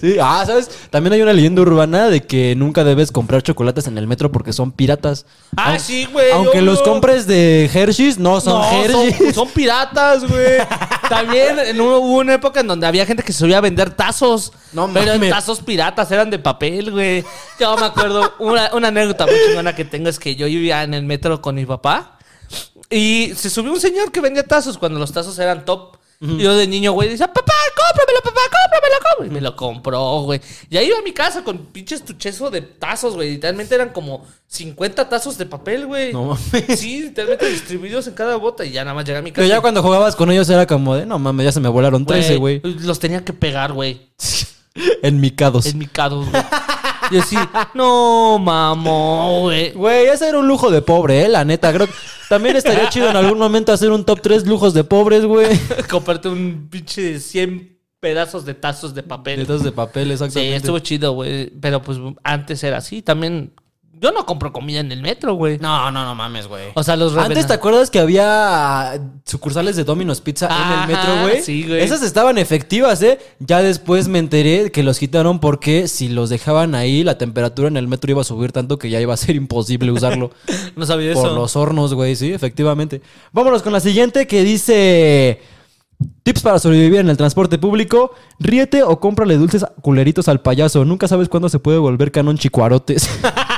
Sí, 0.00 0.16
ah, 0.20 0.42
¿sabes? 0.46 0.68
También 0.90 1.12
hay 1.14 1.22
una 1.22 1.32
leyenda 1.32 1.62
urbana 1.62 2.08
de 2.08 2.22
que 2.22 2.54
nunca 2.56 2.84
debes 2.84 3.10
comprar 3.12 3.42
chocolates 3.42 3.86
en 3.86 3.96
el 3.98 4.06
metro 4.06 4.30
porque 4.32 4.52
son 4.52 4.72
piratas. 4.72 5.24
Ah, 5.56 5.72
Aun- 5.74 5.80
sí, 5.80 6.06
güey, 6.12 6.30
Aunque 6.32 6.58
obvio. 6.58 6.62
los 6.62 6.82
compres 6.82 7.26
de 7.26 7.70
Hershey's, 7.72 8.18
no 8.18 8.40
son 8.40 8.60
No, 8.60 8.82
Hershey's. 8.82 9.16
son, 9.18 9.34
son 9.34 9.48
piratas, 9.50 10.28
güey. 10.28 10.58
También 11.08 11.58
en 11.58 11.80
un- 11.80 11.92
hubo 11.92 12.18
una 12.18 12.34
época 12.34 12.60
en 12.60 12.66
donde 12.66 12.86
había 12.86 13.06
gente 13.06 13.22
que 13.22 13.32
se 13.32 13.38
subía 13.40 13.58
a 13.58 13.60
vender 13.60 13.90
tazos. 13.90 14.52
No 14.72 14.90
pero 14.92 15.12
mames. 15.12 15.30
tazos 15.30 15.60
piratas, 15.60 16.10
eran 16.10 16.30
de 16.30 16.38
papel, 16.38 16.90
güey. 16.90 17.24
Yo 17.60 17.76
me 17.76 17.86
acuerdo, 17.86 18.34
una, 18.40 18.70
una 18.74 18.88
anécdota 18.88 19.26
muy 19.26 19.34
chingona 19.46 19.74
que 19.74 19.84
tengo 19.84 20.08
es 20.08 20.18
que 20.18 20.34
yo 20.36 20.46
vivía 20.46 20.82
en 20.82 20.94
el 20.94 21.04
metro 21.04 21.40
con 21.40 21.54
mi 21.54 21.64
papá. 21.66 22.18
Y 22.90 23.32
se 23.36 23.50
subió 23.50 23.72
un 23.72 23.80
señor 23.80 24.12
que 24.12 24.20
vendía 24.20 24.44
tazos 24.44 24.76
cuando 24.78 24.98
los 24.98 25.12
tazos 25.12 25.38
eran 25.38 25.64
top. 25.64 25.96
Y 26.20 26.38
yo 26.38 26.56
de 26.56 26.66
niño, 26.66 26.92
güey, 26.92 27.08
decía, 27.08 27.26
papá, 27.26 27.52
cómpramelo, 27.76 28.20
papá, 28.22 28.40
cómpramelo, 28.50 28.94
cómpramelo. 29.00 29.30
Y 29.30 29.34
me 29.34 29.40
lo 29.40 29.56
compró, 29.56 30.22
güey. 30.22 30.40
Y 30.70 30.76
ahí 30.76 30.86
iba 30.86 30.98
a 30.98 31.02
mi 31.02 31.12
casa 31.12 31.44
con 31.44 31.58
pinches 31.66 32.04
tuchezo 32.04 32.50
de 32.50 32.62
tazos, 32.62 33.14
güey. 33.14 33.32
Literalmente 33.32 33.74
eran 33.74 33.90
como 33.90 34.26
50 34.46 35.08
tazos 35.08 35.36
de 35.36 35.46
papel, 35.46 35.86
güey. 35.86 36.12
No 36.12 36.24
mames. 36.24 36.78
Sí, 36.78 37.02
literalmente 37.02 37.48
distribuidos 37.50 38.06
en 38.06 38.14
cada 38.14 38.36
bota. 38.36 38.64
Y 38.64 38.72
ya 38.72 38.84
nada 38.84 38.94
más 38.94 39.04
llegué 39.04 39.18
a 39.18 39.22
mi 39.22 39.32
casa. 39.32 39.42
Pero 39.42 39.48
ya 39.48 39.60
cuando 39.60 39.82
jugabas 39.82 40.16
con 40.16 40.30
ellos 40.30 40.48
era 40.48 40.66
como 40.66 40.94
de, 40.94 41.04
no 41.04 41.18
mames, 41.18 41.44
ya 41.44 41.52
se 41.52 41.60
me 41.60 41.68
volaron 41.68 42.06
13, 42.06 42.36
güey. 42.36 42.60
Los 42.62 42.98
tenía 42.98 43.24
que 43.24 43.32
pegar, 43.32 43.72
güey. 43.72 44.08
En 45.02 45.20
micados. 45.20 45.66
En 45.66 45.78
mi 45.78 45.86
cados, 45.86 46.28
güey. 46.28 46.42
Y 47.10 47.18
así, 47.18 47.36
no, 47.74 48.38
mamón, 48.38 49.42
güey. 49.42 49.72
Güey, 49.72 50.06
ese 50.06 50.28
era 50.28 50.38
un 50.38 50.48
lujo 50.48 50.70
de 50.70 50.82
pobre, 50.82 51.24
eh, 51.24 51.28
la 51.28 51.44
neta. 51.44 51.72
Creo 51.72 51.86
que 51.86 51.92
también 52.28 52.56
estaría 52.56 52.88
chido 52.88 53.10
en 53.10 53.16
algún 53.16 53.38
momento 53.38 53.72
hacer 53.72 53.90
un 53.90 54.04
top 54.04 54.20
3 54.20 54.46
lujos 54.46 54.74
de 54.74 54.84
pobres, 54.84 55.24
güey. 55.24 55.58
Comprarte 55.90 56.28
un 56.28 56.68
pinche 56.70 57.20
100 57.20 57.78
pedazos 58.00 58.44
de 58.44 58.54
tazos 58.54 58.94
de 58.94 59.02
papel. 59.02 59.40
Letras 59.40 59.62
de 59.62 59.72
papel, 59.72 60.06
Sí, 60.08 60.12
exactamente. 60.12 60.56
estuvo 60.56 60.78
chido, 60.78 61.12
güey. 61.12 61.50
Pero 61.60 61.82
pues 61.82 61.98
antes 62.22 62.62
era 62.64 62.78
así. 62.78 63.02
También. 63.02 63.52
Yo 64.00 64.12
no 64.12 64.26
compro 64.26 64.52
comida 64.52 64.80
en 64.80 64.92
el 64.92 65.00
metro, 65.00 65.34
güey. 65.34 65.58
No, 65.58 65.90
no, 65.90 66.04
no 66.04 66.14
mames, 66.14 66.46
güey. 66.46 66.64
O 66.74 66.82
sea, 66.82 66.96
los 66.96 67.16
Antes, 67.16 67.46
¿te 67.46 67.52
acuerdas 67.52 67.90
que 67.90 67.98
había 67.98 69.00
sucursales 69.24 69.76
de 69.76 69.84
Domino's 69.84 70.20
Pizza 70.20 70.46
en 70.46 70.80
el 70.80 70.96
metro, 70.96 71.22
güey? 71.22 71.42
sí, 71.42 71.64
güey. 71.66 71.80
Esas 71.80 72.02
estaban 72.02 72.36
efectivas, 72.38 73.02
¿eh? 73.02 73.18
Ya 73.38 73.62
después 73.62 74.08
me 74.08 74.18
enteré 74.18 74.70
que 74.72 74.82
los 74.82 74.98
quitaron 74.98 75.38
porque 75.38 75.88
si 75.88 76.08
los 76.08 76.28
dejaban 76.28 76.74
ahí, 76.74 77.04
la 77.04 77.18
temperatura 77.18 77.68
en 77.68 77.76
el 77.76 77.88
metro 77.88 78.10
iba 78.10 78.20
a 78.20 78.24
subir 78.24 78.52
tanto 78.52 78.78
que 78.78 78.90
ya 78.90 79.00
iba 79.00 79.14
a 79.14 79.16
ser 79.16 79.36
imposible 79.36 79.90
usarlo. 79.90 80.30
No 80.76 80.86
sabía 80.86 81.12
por 81.14 81.26
eso. 81.26 81.34
los 81.34 81.56
hornos, 81.56 81.94
güey, 81.94 82.16
sí, 82.16 82.32
efectivamente. 82.32 83.00
Vámonos 83.32 83.62
con 83.62 83.72
la 83.72 83.80
siguiente 83.80 84.26
que 84.26 84.42
dice... 84.42 85.40
Tips 86.24 86.42
para 86.42 86.58
sobrevivir 86.58 87.00
en 87.00 87.08
el 87.08 87.16
transporte 87.16 87.58
público. 87.58 88.12
Ríete 88.38 88.82
o 88.82 88.98
cómprale 88.98 89.36
dulces 89.36 89.64
culeritos 89.82 90.26
al 90.28 90.40
payaso. 90.40 90.84
Nunca 90.84 91.06
sabes 91.06 91.28
cuándo 91.28 91.48
se 91.48 91.58
puede 91.58 91.78
volver 91.78 92.10
canon 92.10 92.36
chicuarotes. 92.36 93.08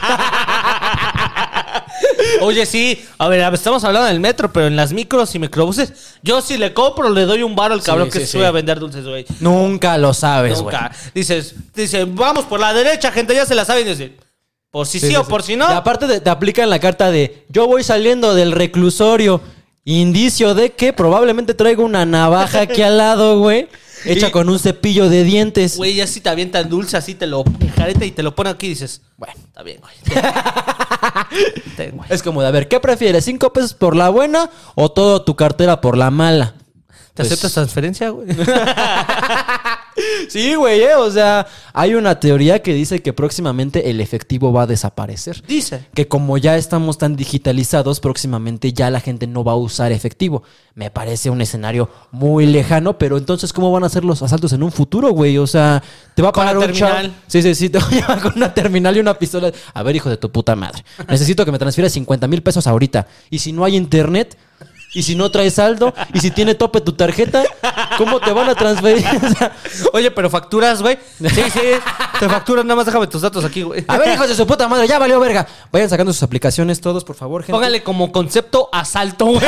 Oye, 2.40 2.66
sí. 2.66 3.04
A 3.18 3.28
ver, 3.28 3.52
estamos 3.54 3.84
hablando 3.84 4.08
del 4.08 4.20
metro, 4.20 4.52
pero 4.52 4.66
en 4.66 4.76
las 4.76 4.92
micros 4.92 5.34
y 5.34 5.38
microbuses, 5.38 5.92
yo 6.22 6.40
si 6.40 6.56
le 6.58 6.74
compro, 6.74 7.10
le 7.10 7.22
doy 7.22 7.42
un 7.42 7.54
bar 7.56 7.72
al 7.72 7.82
cabrón 7.82 8.10
Sí, 8.10 8.18
que 8.18 8.26
sí, 8.26 8.32
sube 8.32 8.46
a 8.46 8.50
vender 8.50 8.78
dulces, 8.78 9.04
güey. 9.04 9.24
Nunca 9.40 9.98
lo 9.98 10.14
sabes, 10.14 10.60
güey. 10.60 10.74
Nunca. 10.74 10.92
Dices, 11.14 11.54
dice, 11.74 12.04
vamos 12.04 12.44
por 12.44 12.60
la 12.60 12.72
derecha, 12.72 13.10
gente, 13.10 13.34
ya 13.34 13.46
se 13.46 13.54
la 13.54 13.64
saben. 13.64 13.86
Dice, 13.86 14.12
por 14.70 14.86
si 14.86 15.00
sí, 15.00 15.14
o 15.16 15.24
por 15.24 15.42
si 15.42 15.56
no. 15.56 15.68
Y 15.70 15.72
aparte 15.72 16.06
te, 16.06 16.20
te 16.20 16.30
aplican 16.30 16.68
la 16.68 16.78
carta 16.78 17.10
de 17.10 17.44
yo 17.48 17.66
voy 17.66 17.82
saliendo 17.82 18.34
del 18.34 18.52
reclusorio. 18.52 19.40
Indicio 19.88 20.54
de 20.56 20.72
que 20.72 20.92
probablemente 20.92 21.54
traigo 21.54 21.84
una 21.84 22.04
navaja 22.04 22.62
aquí 22.62 22.82
al 22.82 22.98
lado, 22.98 23.38
güey. 23.38 23.68
Hecha 24.04 24.28
Y- 24.28 24.30
con 24.30 24.48
un 24.48 24.58
cepillo 24.58 25.08
de 25.08 25.24
dientes. 25.24 25.76
Güey, 25.76 25.94
ya 25.94 26.06
si 26.06 26.20
te 26.20 26.28
avientan 26.28 26.68
dulce 26.68 26.96
así, 26.96 27.14
te 27.14 27.26
lo 27.26 27.44
enjareta 27.60 28.04
y 28.04 28.10
te 28.12 28.22
lo 28.22 28.34
pone 28.34 28.50
aquí 28.50 28.66
y 28.66 28.70
dices, 28.70 29.02
bueno, 29.16 29.34
está 29.46 29.62
bien, 29.62 29.80
güey. 29.80 29.94
Es 32.08 32.22
como 32.22 32.40
de, 32.42 32.48
a 32.48 32.50
ver, 32.50 32.68
¿qué 32.68 32.80
prefieres? 32.80 33.24
¿Cinco 33.24 33.52
pesos 33.52 33.74
por 33.74 33.96
la 33.96 34.08
buena 34.08 34.50
o 34.74 34.90
toda 34.90 35.24
tu 35.24 35.36
cartera 35.36 35.80
por 35.80 35.96
la 35.98 36.10
mala? 36.10 36.54
¿Te 37.14 37.22
Pues- 37.22 37.32
aceptas 37.32 37.52
transferencia, 37.54 38.10
güey? 38.10 38.28
Sí, 40.28 40.54
güey, 40.54 40.82
eh, 40.82 40.94
o 40.94 41.10
sea, 41.10 41.46
hay 41.72 41.94
una 41.94 42.20
teoría 42.20 42.60
que 42.62 42.74
dice 42.74 43.00
que 43.00 43.12
próximamente 43.12 43.90
el 43.90 44.00
efectivo 44.00 44.52
va 44.52 44.62
a 44.62 44.66
desaparecer. 44.66 45.42
Dice. 45.46 45.86
Que 45.94 46.08
como 46.08 46.38
ya 46.38 46.56
estamos 46.56 46.98
tan 46.98 47.16
digitalizados, 47.16 48.00
próximamente 48.00 48.72
ya 48.72 48.90
la 48.90 49.00
gente 49.00 49.26
no 49.26 49.44
va 49.44 49.52
a 49.52 49.56
usar 49.56 49.92
efectivo. 49.92 50.42
Me 50.74 50.90
parece 50.90 51.30
un 51.30 51.40
escenario 51.40 51.88
muy 52.10 52.46
lejano, 52.46 52.98
pero 52.98 53.16
entonces, 53.16 53.52
¿cómo 53.52 53.72
van 53.72 53.84
a 53.84 53.88
ser 53.88 54.04
los 54.04 54.22
asaltos 54.22 54.52
en 54.52 54.62
un 54.62 54.72
futuro, 54.72 55.10
güey? 55.10 55.38
O 55.38 55.46
sea, 55.46 55.82
te 56.14 56.22
va 56.22 56.28
a 56.28 56.32
parar 56.32 56.58
un 56.58 56.64
terminal. 56.64 57.14
Sí, 57.26 57.40
sí, 57.40 57.54
sí, 57.54 57.70
te 57.70 57.78
va 57.78 57.86
a 57.86 57.90
llevar 57.90 58.20
con 58.20 58.32
una 58.36 58.52
terminal 58.52 58.96
y 58.96 59.00
una 59.00 59.18
pistola. 59.18 59.52
A 59.72 59.82
ver, 59.82 59.96
hijo 59.96 60.10
de 60.10 60.16
tu 60.16 60.30
puta 60.30 60.54
madre. 60.54 60.84
Necesito 61.08 61.44
que 61.44 61.52
me 61.52 61.58
transfieras 61.58 61.92
50 61.92 62.26
mil 62.28 62.42
pesos 62.42 62.66
ahorita. 62.66 63.06
Y 63.30 63.38
si 63.38 63.52
no 63.52 63.64
hay 63.64 63.76
internet, 63.76 64.36
y 64.96 65.02
si 65.02 65.14
no 65.14 65.30
traes 65.30 65.52
saldo, 65.52 65.92
y 66.14 66.20
si 66.20 66.30
tiene 66.30 66.54
tope 66.54 66.80
tu 66.80 66.94
tarjeta, 66.94 67.44
¿cómo 67.98 68.18
te 68.18 68.32
van 68.32 68.48
a 68.48 68.54
transferir? 68.54 69.04
O 69.22 69.28
sea, 69.28 69.52
Oye, 69.92 70.10
pero 70.10 70.30
facturas, 70.30 70.80
güey. 70.80 70.98
Sí, 71.20 71.42
sí. 71.52 71.60
Te 72.18 72.28
facturas, 72.30 72.64
nada 72.64 72.76
más 72.76 72.86
déjame 72.86 73.06
tus 73.06 73.20
datos 73.20 73.44
aquí, 73.44 73.60
güey. 73.60 73.84
A 73.88 73.98
ver, 73.98 74.14
hijos 74.14 74.26
de 74.26 74.34
su 74.34 74.46
puta 74.46 74.66
madre, 74.68 74.88
ya 74.88 74.98
valió 74.98 75.20
verga. 75.20 75.46
Vayan 75.70 75.90
sacando 75.90 76.14
sus 76.14 76.22
aplicaciones 76.22 76.80
todos, 76.80 77.04
por 77.04 77.14
favor, 77.14 77.42
gente. 77.42 77.52
Póngale 77.52 77.82
como 77.82 78.10
concepto 78.10 78.70
asalto, 78.72 79.26
güey. 79.26 79.44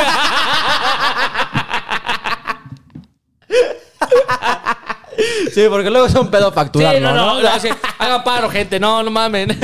Sí, 5.53 5.65
porque 5.67 5.89
luego 5.89 6.05
es 6.05 6.15
un 6.15 6.29
pedo 6.29 6.51
facturarlo, 6.51 6.97
Sí, 6.99 7.03
no, 7.03 7.13
no, 7.13 7.41
¿no? 7.41 7.41
no, 7.41 7.59
sí. 7.59 7.69
Hagan 7.97 8.23
paro, 8.23 8.49
gente. 8.49 8.79
No, 8.79 9.01
no 9.01 9.09
mamen. 9.09 9.59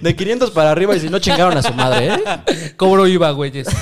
De 0.00 0.16
500 0.16 0.50
para 0.50 0.70
arriba 0.70 0.94
y 0.96 1.00
si 1.00 1.08
no 1.08 1.18
chingaron 1.18 1.56
a 1.56 1.62
su 1.62 1.72
madre, 1.74 2.14
¿eh? 2.14 2.74
Cobro 2.76 3.06
IVA, 3.06 3.30
güeyes. 3.30 3.68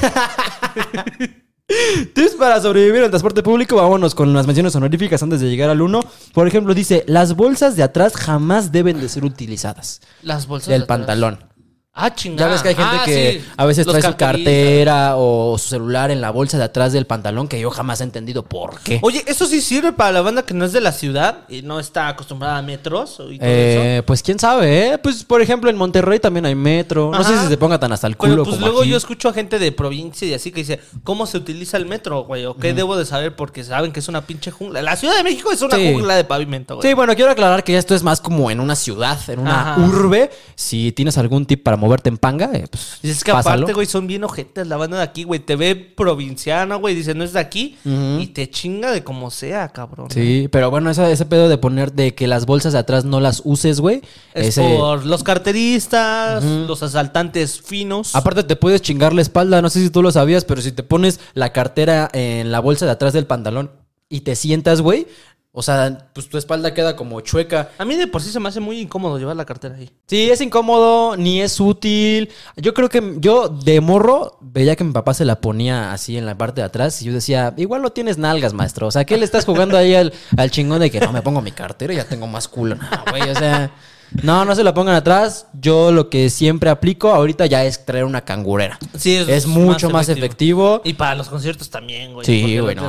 Tips 2.15 2.35
para 2.35 2.61
sobrevivir 2.61 2.97
en 2.97 3.05
el 3.05 3.11
transporte 3.11 3.43
público. 3.43 3.77
Vámonos 3.77 4.15
con 4.15 4.33
las 4.33 4.47
menciones 4.47 4.75
honoríficas 4.75 5.23
antes 5.23 5.41
de 5.41 5.49
llegar 5.49 5.71
al 5.71 5.81
1. 5.81 6.01
Por 6.33 6.49
ejemplo, 6.49 6.75
dice, 6.75 7.05
las 7.07 7.37
bolsas 7.37 7.77
de 7.77 7.83
atrás 7.85 8.17
jamás 8.17 8.73
deben 8.73 9.01
de 9.01 9.09
ser 9.09 9.25
utilizadas. 9.25 10.01
Las 10.23 10.47
bolsas. 10.47 10.69
Del 10.69 10.81
de 10.81 10.85
atrás. 10.85 10.99
pantalón. 10.99 11.50
Ah, 12.03 12.15
chingada. 12.15 12.49
Ya 12.49 12.53
ves 12.53 12.63
que 12.63 12.69
hay 12.71 12.75
gente 12.75 12.97
Ah, 13.01 13.03
que 13.05 13.41
sí. 13.43 13.49
a 13.57 13.65
veces 13.67 13.87
Los 13.87 13.93
trae 13.99 14.11
su 14.13 14.17
cartera 14.17 15.17
o 15.17 15.57
su 15.59 15.69
celular 15.69 16.11
en 16.11 16.21
la 16.21 16.31
bolsa 16.31 16.59
de 16.59 16.65
atrás 16.65 16.93
del 16.93 17.07
pantalón, 17.07 17.49
que 17.49 17.61
yo 17.61 17.71
jamás 17.71 18.01
he 18.01 18.05
entendido 18.05 18.43
por 18.45 18.81
qué. 18.81 18.99
Oye, 19.03 19.23
¿eso 19.27 19.47
sí 19.47 19.61
sirve 19.61 19.93
para 19.93 20.13
la 20.13 20.21
banda 20.23 20.43
que 20.45 20.55
no 20.55 20.65
es 20.65 20.73
de 20.73 20.81
la 20.81 20.93
ciudad 20.93 21.41
y 21.49 21.63
no 21.63 21.79
está 21.81 22.09
acostumbrada 22.09 22.59
a 22.59 22.63
metros 22.63 23.15
y 23.31 23.39
todo 23.39 23.49
eso? 23.49 23.83
Eh, 23.83 24.03
pues 24.07 24.23
quién 24.23 24.39
sabe, 24.39 24.89
¿eh? 24.95 24.99
Pues 24.99 25.25
por 25.25 25.43
ejemplo 25.43 25.71
en 25.71 25.77
Monterrey 25.77 26.19
también 26.21 26.47
hay 26.47 26.55
metro. 26.55 27.11
No 27.13 27.23
sé 27.25 27.37
si 27.39 27.47
se 27.49 27.57
ponga 27.57 27.79
tan 27.79 27.93
hasta 27.93 28.07
el 28.07 28.17
culo 28.17 28.33
Pero 28.33 28.45
pues 28.45 28.57
como 28.57 28.67
luego 28.67 28.81
aquí. 28.83 28.91
yo 28.91 28.97
escucho 28.97 29.29
a 29.29 29.33
gente 29.33 29.59
de 29.59 29.73
provincia 29.73 30.27
y 30.27 30.35
así 30.35 30.51
que 30.51 30.61
dice, 30.61 30.81
¿cómo 31.05 31.27
se 31.27 31.37
utiliza 31.37 31.77
el 31.77 31.87
metro, 31.87 32.25
güey? 32.25 32.45
¿O 32.47 32.57
qué 32.57 32.73
debo 32.75 32.97
de 32.97 33.05
saber? 33.05 33.37
Porque 33.37 33.65
saben 33.65 33.93
que 33.93 34.01
es 34.01 34.09
una 34.09 34.23
pinche 34.23 34.51
jungla. 34.51 34.83
La 34.83 34.97
Ciudad 34.97 35.17
de 35.17 35.23
México 35.25 35.53
es 35.53 35.63
una 35.63 35.77
Sí. 35.77 35.93
jungla 35.93 36.17
de 36.17 36.25
pavimento, 36.25 36.77
güey. 36.77 36.89
Sí, 36.89 36.95
bueno, 36.95 37.15
quiero 37.15 37.31
aclarar 37.31 37.65
que 37.65 37.77
esto 37.77 37.95
es 37.95 38.03
más 38.03 38.21
como 38.21 38.51
en 38.51 38.61
una 38.61 38.75
ciudad, 38.77 39.19
en 39.29 39.41
una 39.41 39.73
Ajá. 39.75 39.81
urbe. 39.81 40.31
Si 40.55 40.93
tienes 40.93 41.17
algún 41.19 41.47
tip 41.47 41.63
para 41.63 41.77
moverte 41.91 42.09
en 42.09 42.19
panga, 42.19 42.51
eh, 42.55 42.67
pues 42.71 42.99
Y 43.03 43.11
es 43.11 43.25
que 43.25 43.33
pásalo. 43.33 43.57
aparte, 43.57 43.73
güey, 43.73 43.87
son 43.87 44.07
bien 44.07 44.23
ojetes 44.25 44.67
la 44.67 44.77
banda 44.77 44.99
de 44.99 45.03
aquí, 45.03 45.25
güey. 45.25 45.41
Te 45.41 45.57
ve 45.57 45.75
provinciana, 45.77 46.77
güey, 46.77 46.95
dice, 46.95 47.15
no 47.15 47.25
es 47.25 47.33
de 47.33 47.41
aquí. 47.41 47.77
Y 47.85 48.29
te 48.29 48.49
chinga 48.49 48.93
de 48.93 49.03
como 49.05 49.31
sea, 49.31 49.69
cabrón. 49.69 50.09
Sí, 50.11 50.49
pero 50.53 50.71
bueno, 50.71 50.91
ese, 50.91 51.11
ese 51.11 51.25
pedo 51.27 51.49
de 51.49 51.59
poner 51.59 51.93
de 51.93 52.15
que 52.15 52.27
las 52.27 52.47
bolsas 52.47 52.73
de 52.73 52.79
atrás 52.79 53.05
no 53.05 53.21
las 53.21 53.43
uses, 53.45 53.81
güey. 53.81 54.03
Es 54.35 54.57
ese- 54.57 54.77
por 54.77 55.05
los 55.05 55.23
carteristas, 55.25 56.43
los 56.45 56.83
asaltantes 56.83 57.61
finos. 57.61 58.15
Aparte 58.15 58.43
te 58.45 58.57
puedes 58.57 58.83
chingar 58.83 59.13
la 59.13 59.23
espalda, 59.23 59.63
no 59.63 59.71
sé 59.71 59.81
si 59.83 59.91
tú 59.91 60.03
lo 60.03 60.13
sabías, 60.13 60.45
pero 60.45 60.61
si 60.63 60.73
te 60.73 60.83
pones 60.83 61.21
la 61.35 61.53
cartera 61.53 62.09
en 62.13 62.53
la 62.53 62.61
bolsa 62.61 62.87
de 62.87 62.93
atrás 62.93 63.13
del 63.13 63.27
pantalón 63.27 63.71
y 64.09 64.21
te 64.23 64.35
sientas, 64.37 64.81
güey, 64.81 65.07
o 65.53 65.63
sea, 65.63 66.11
pues 66.15 66.29
tu 66.29 66.39
espalda 66.39 66.73
queda 66.75 66.95
como 66.95 67.21
chueca. 67.23 67.71
A 67.77 67.85
mí 67.85 67.97
de 67.97 68.07
por 68.07 68.23
sí 68.23 68.31
se 68.31 68.39
me 68.39 68.49
hace 68.49 68.61
muy 68.61 68.79
incómodo 68.79 69.19
llevar 69.19 69.35
la 69.35 69.45
cartera 69.45 69.75
ahí. 69.75 69.91
Sí, 70.07 70.31
es 70.31 70.41
incómodo, 70.41 71.17
ni 71.17 71.41
es 71.41 71.59
útil. 71.59 72.31
Yo 72.57 72.73
creo 72.73 72.89
que 72.89 73.17
yo 73.19 73.49
de 73.49 73.81
morro 73.81 74.39
veía 74.41 74.77
que 74.77 74.85
mi 74.85 74.93
papá 74.93 75.13
se 75.13 75.25
la 75.25 75.41
ponía 75.41 75.93
así 75.93 76.17
en 76.17 76.25
la 76.25 76.39
parte 76.39 76.61
de 76.61 76.67
atrás 76.67 77.03
y 77.03 77.07
yo 77.07 77.13
decía, 77.13 77.53
igual 77.57 77.83
no 77.83 77.91
tienes 77.91 78.17
nalgas, 78.17 78.53
maestro. 78.53 78.87
O 78.87 78.91
sea, 78.93 79.05
¿qué 79.05 79.17
le 79.17 79.25
estás 79.25 79.45
jugando 79.45 79.77
ahí 79.77 79.95
al, 79.95 80.13
al 80.37 80.51
chingón 80.53 80.79
de 80.79 80.91
que 80.91 81.01
no 81.01 81.13
me 81.13 81.23
pongo 81.23 81.41
mi 81.41 81.51
cartera 81.51 81.95
y 81.95 81.97
ya 81.97 82.05
tengo 82.05 82.29
más 82.29 82.47
culo? 82.47 82.77
No, 82.77 82.89
güey, 83.11 83.29
o 83.29 83.35
sea, 83.35 83.73
no, 84.23 84.45
no 84.45 84.55
se 84.55 84.63
la 84.63 84.73
pongan 84.73 84.95
atrás. 84.95 85.47
Yo 85.53 85.91
lo 85.91 86.11
que 86.11 86.31
siempre 86.31 86.71
aplico 86.71 87.11
ahorita 87.11 87.47
ya 87.47 87.65
es 87.65 87.85
traer 87.85 88.05
una 88.05 88.25
cangurera. 88.25 88.79
Sí, 88.97 89.17
Es 89.17 89.47
mucho 89.47 89.91
más 89.91 90.09
efectivo. 90.09 90.81
Y 90.85 90.95
para 90.95 91.17
los 91.17 91.29
conciertos 91.29 91.71
también, 91.71 92.13
güey. 92.15 92.25
Sí, 92.25 92.59
güey, 92.61 92.77
no, 92.77 92.89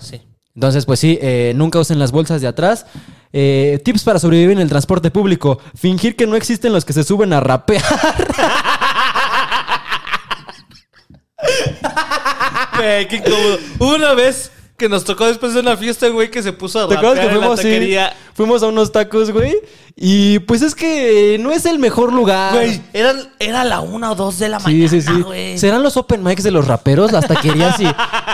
sí. 0.00 0.20
Entonces, 0.54 0.84
pues 0.84 1.00
sí, 1.00 1.18
eh, 1.22 1.52
nunca 1.56 1.78
usen 1.78 1.98
las 1.98 2.12
bolsas 2.12 2.40
de 2.40 2.46
atrás. 2.46 2.86
Eh, 3.32 3.80
tips 3.84 4.04
para 4.04 4.18
sobrevivir 4.18 4.52
en 4.52 4.62
el 4.62 4.68
transporte 4.68 5.10
público. 5.10 5.58
Fingir 5.74 6.16
que 6.16 6.26
no 6.26 6.36
existen 6.36 6.72
los 6.72 6.84
que 6.84 6.92
se 6.92 7.04
suben 7.04 7.32
a 7.32 7.40
rapear. 7.40 7.82
Qué 13.08 13.16
incómodo. 13.16 13.58
Una 13.78 14.14
vez 14.14 14.50
Que 14.76 14.88
nos 14.88 15.04
tocó 15.04 15.26
después 15.26 15.54
de 15.54 15.60
una 15.60 15.76
fiesta, 15.76 16.08
güey, 16.08 16.30
que 16.30 16.42
se 16.42 16.52
puso 16.52 16.80
a 16.80 16.88
¿Te 16.88 16.94
acuerdas 16.94 17.20
que 17.20 17.26
rapear 17.26 17.34
en 17.34 17.40
la 17.50 17.56
fuimos, 17.56 17.60
sí, 17.60 17.96
fuimos 18.34 18.62
a 18.62 18.66
unos 18.66 18.90
tacos, 18.90 19.30
güey? 19.30 19.54
Y 19.94 20.38
pues 20.40 20.62
es 20.62 20.74
que 20.74 21.36
no 21.38 21.52
es 21.52 21.66
el 21.66 21.78
mejor 21.78 22.12
lugar. 22.12 22.54
Güey, 22.54 22.80
era, 22.94 23.14
era 23.38 23.62
la 23.62 23.80
una 23.80 24.10
o 24.10 24.14
dos 24.14 24.38
de 24.38 24.48
la 24.48 24.58
Sí, 24.58 24.64
mañana, 24.64 24.88
sí, 24.88 25.02
sí. 25.02 25.12
güey. 25.20 25.58
¿Serán 25.58 25.82
los 25.82 25.96
open 25.98 26.24
mics 26.24 26.42
de 26.42 26.50
los 26.50 26.66
raperos? 26.66 27.12
Las 27.12 27.28
taquerías 27.28 27.78
y 27.78 27.86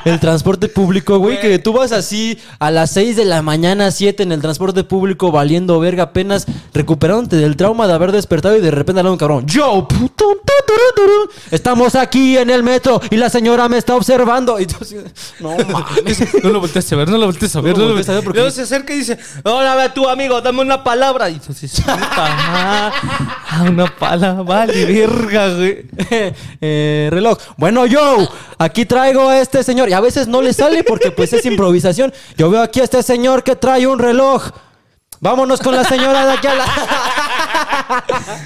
el 0.04 0.20
transporte 0.20 0.68
público, 0.68 1.18
güey. 1.18 1.40
Que 1.40 1.58
tú 1.58 1.72
vas 1.72 1.90
así 1.92 2.38
a 2.60 2.70
las 2.70 2.92
6 2.92 3.16
de 3.16 3.24
la 3.24 3.42
mañana, 3.42 3.90
7 3.90 4.22
en 4.22 4.30
el 4.32 4.40
transporte 4.40 4.84
público, 4.84 5.32
valiendo 5.32 5.78
verga, 5.80 6.04
apenas 6.04 6.46
recuperándote 6.72 7.36
del 7.36 7.56
trauma 7.56 7.88
de 7.88 7.92
haber 7.94 8.12
despertado 8.12 8.56
y 8.56 8.60
de 8.60 8.70
repente 8.70 9.00
habla 9.00 9.10
un 9.12 9.18
cabrón. 9.18 9.44
Yo, 9.46 9.86
puto, 9.88 10.24
estamos 11.50 11.94
aquí 11.96 12.38
en 12.38 12.50
el 12.50 12.62
metro 12.62 13.00
y 13.10 13.16
la 13.16 13.30
señora 13.30 13.68
me 13.68 13.78
está 13.78 13.96
observando. 13.96 14.60
Y 14.60 14.66
tú 14.66 14.76
no 15.40 15.56
mames. 15.68 16.20
No 16.42 16.50
lo 16.50 16.60
voltees 16.60 16.92
a 16.92 16.96
ver, 16.96 17.08
no 17.08 17.18
lo 17.18 17.26
voltees 17.26 17.54
a 17.56 17.60
ver. 17.60 17.76
No 17.76 17.84
lo 17.84 17.88
voltees 17.88 18.08
a 18.08 18.14
ver 18.14 18.24
porque- 18.24 18.38
Luego 18.38 18.50
se 18.52 18.62
acerca 18.62 18.92
y 18.94 18.98
dice, 18.98 19.18
hola, 19.44 19.74
ve 19.74 19.88
tú, 19.90 20.08
amigo, 20.08 20.40
dame 20.40 20.60
una 20.60 20.82
palabra. 20.84 21.28
Y 21.30 21.34
entonces, 21.34 21.80
puta 21.80 22.00
ah, 22.16 22.92
una 23.68 23.86
palabra, 23.86 24.42
vale, 24.42 24.84
verga, 24.84 25.54
güey. 25.54 25.84
Eh, 26.60 27.08
reloj. 27.10 27.38
Bueno, 27.56 27.86
yo, 27.86 28.28
aquí 28.58 28.84
traigo 28.84 29.28
a 29.28 29.38
este 29.40 29.62
señor. 29.62 29.88
Y 29.88 29.92
a 29.92 30.00
veces 30.00 30.26
no 30.28 30.42
le 30.42 30.52
sale 30.52 30.84
porque 30.84 31.10
pues 31.10 31.32
es 31.32 31.44
improvisación. 31.46 32.12
Yo 32.36 32.50
veo 32.50 32.62
aquí 32.62 32.80
a 32.80 32.84
este 32.84 33.02
señor 33.02 33.42
que 33.44 33.56
trae 33.56 33.86
un 33.86 33.98
reloj. 33.98 34.50
Vámonos 35.20 35.60
con 35.60 35.74
la 35.74 35.84
señora 35.84 36.26
de 36.26 36.32
aquí 36.32 36.46
a 36.46 36.54
la... 36.54 36.64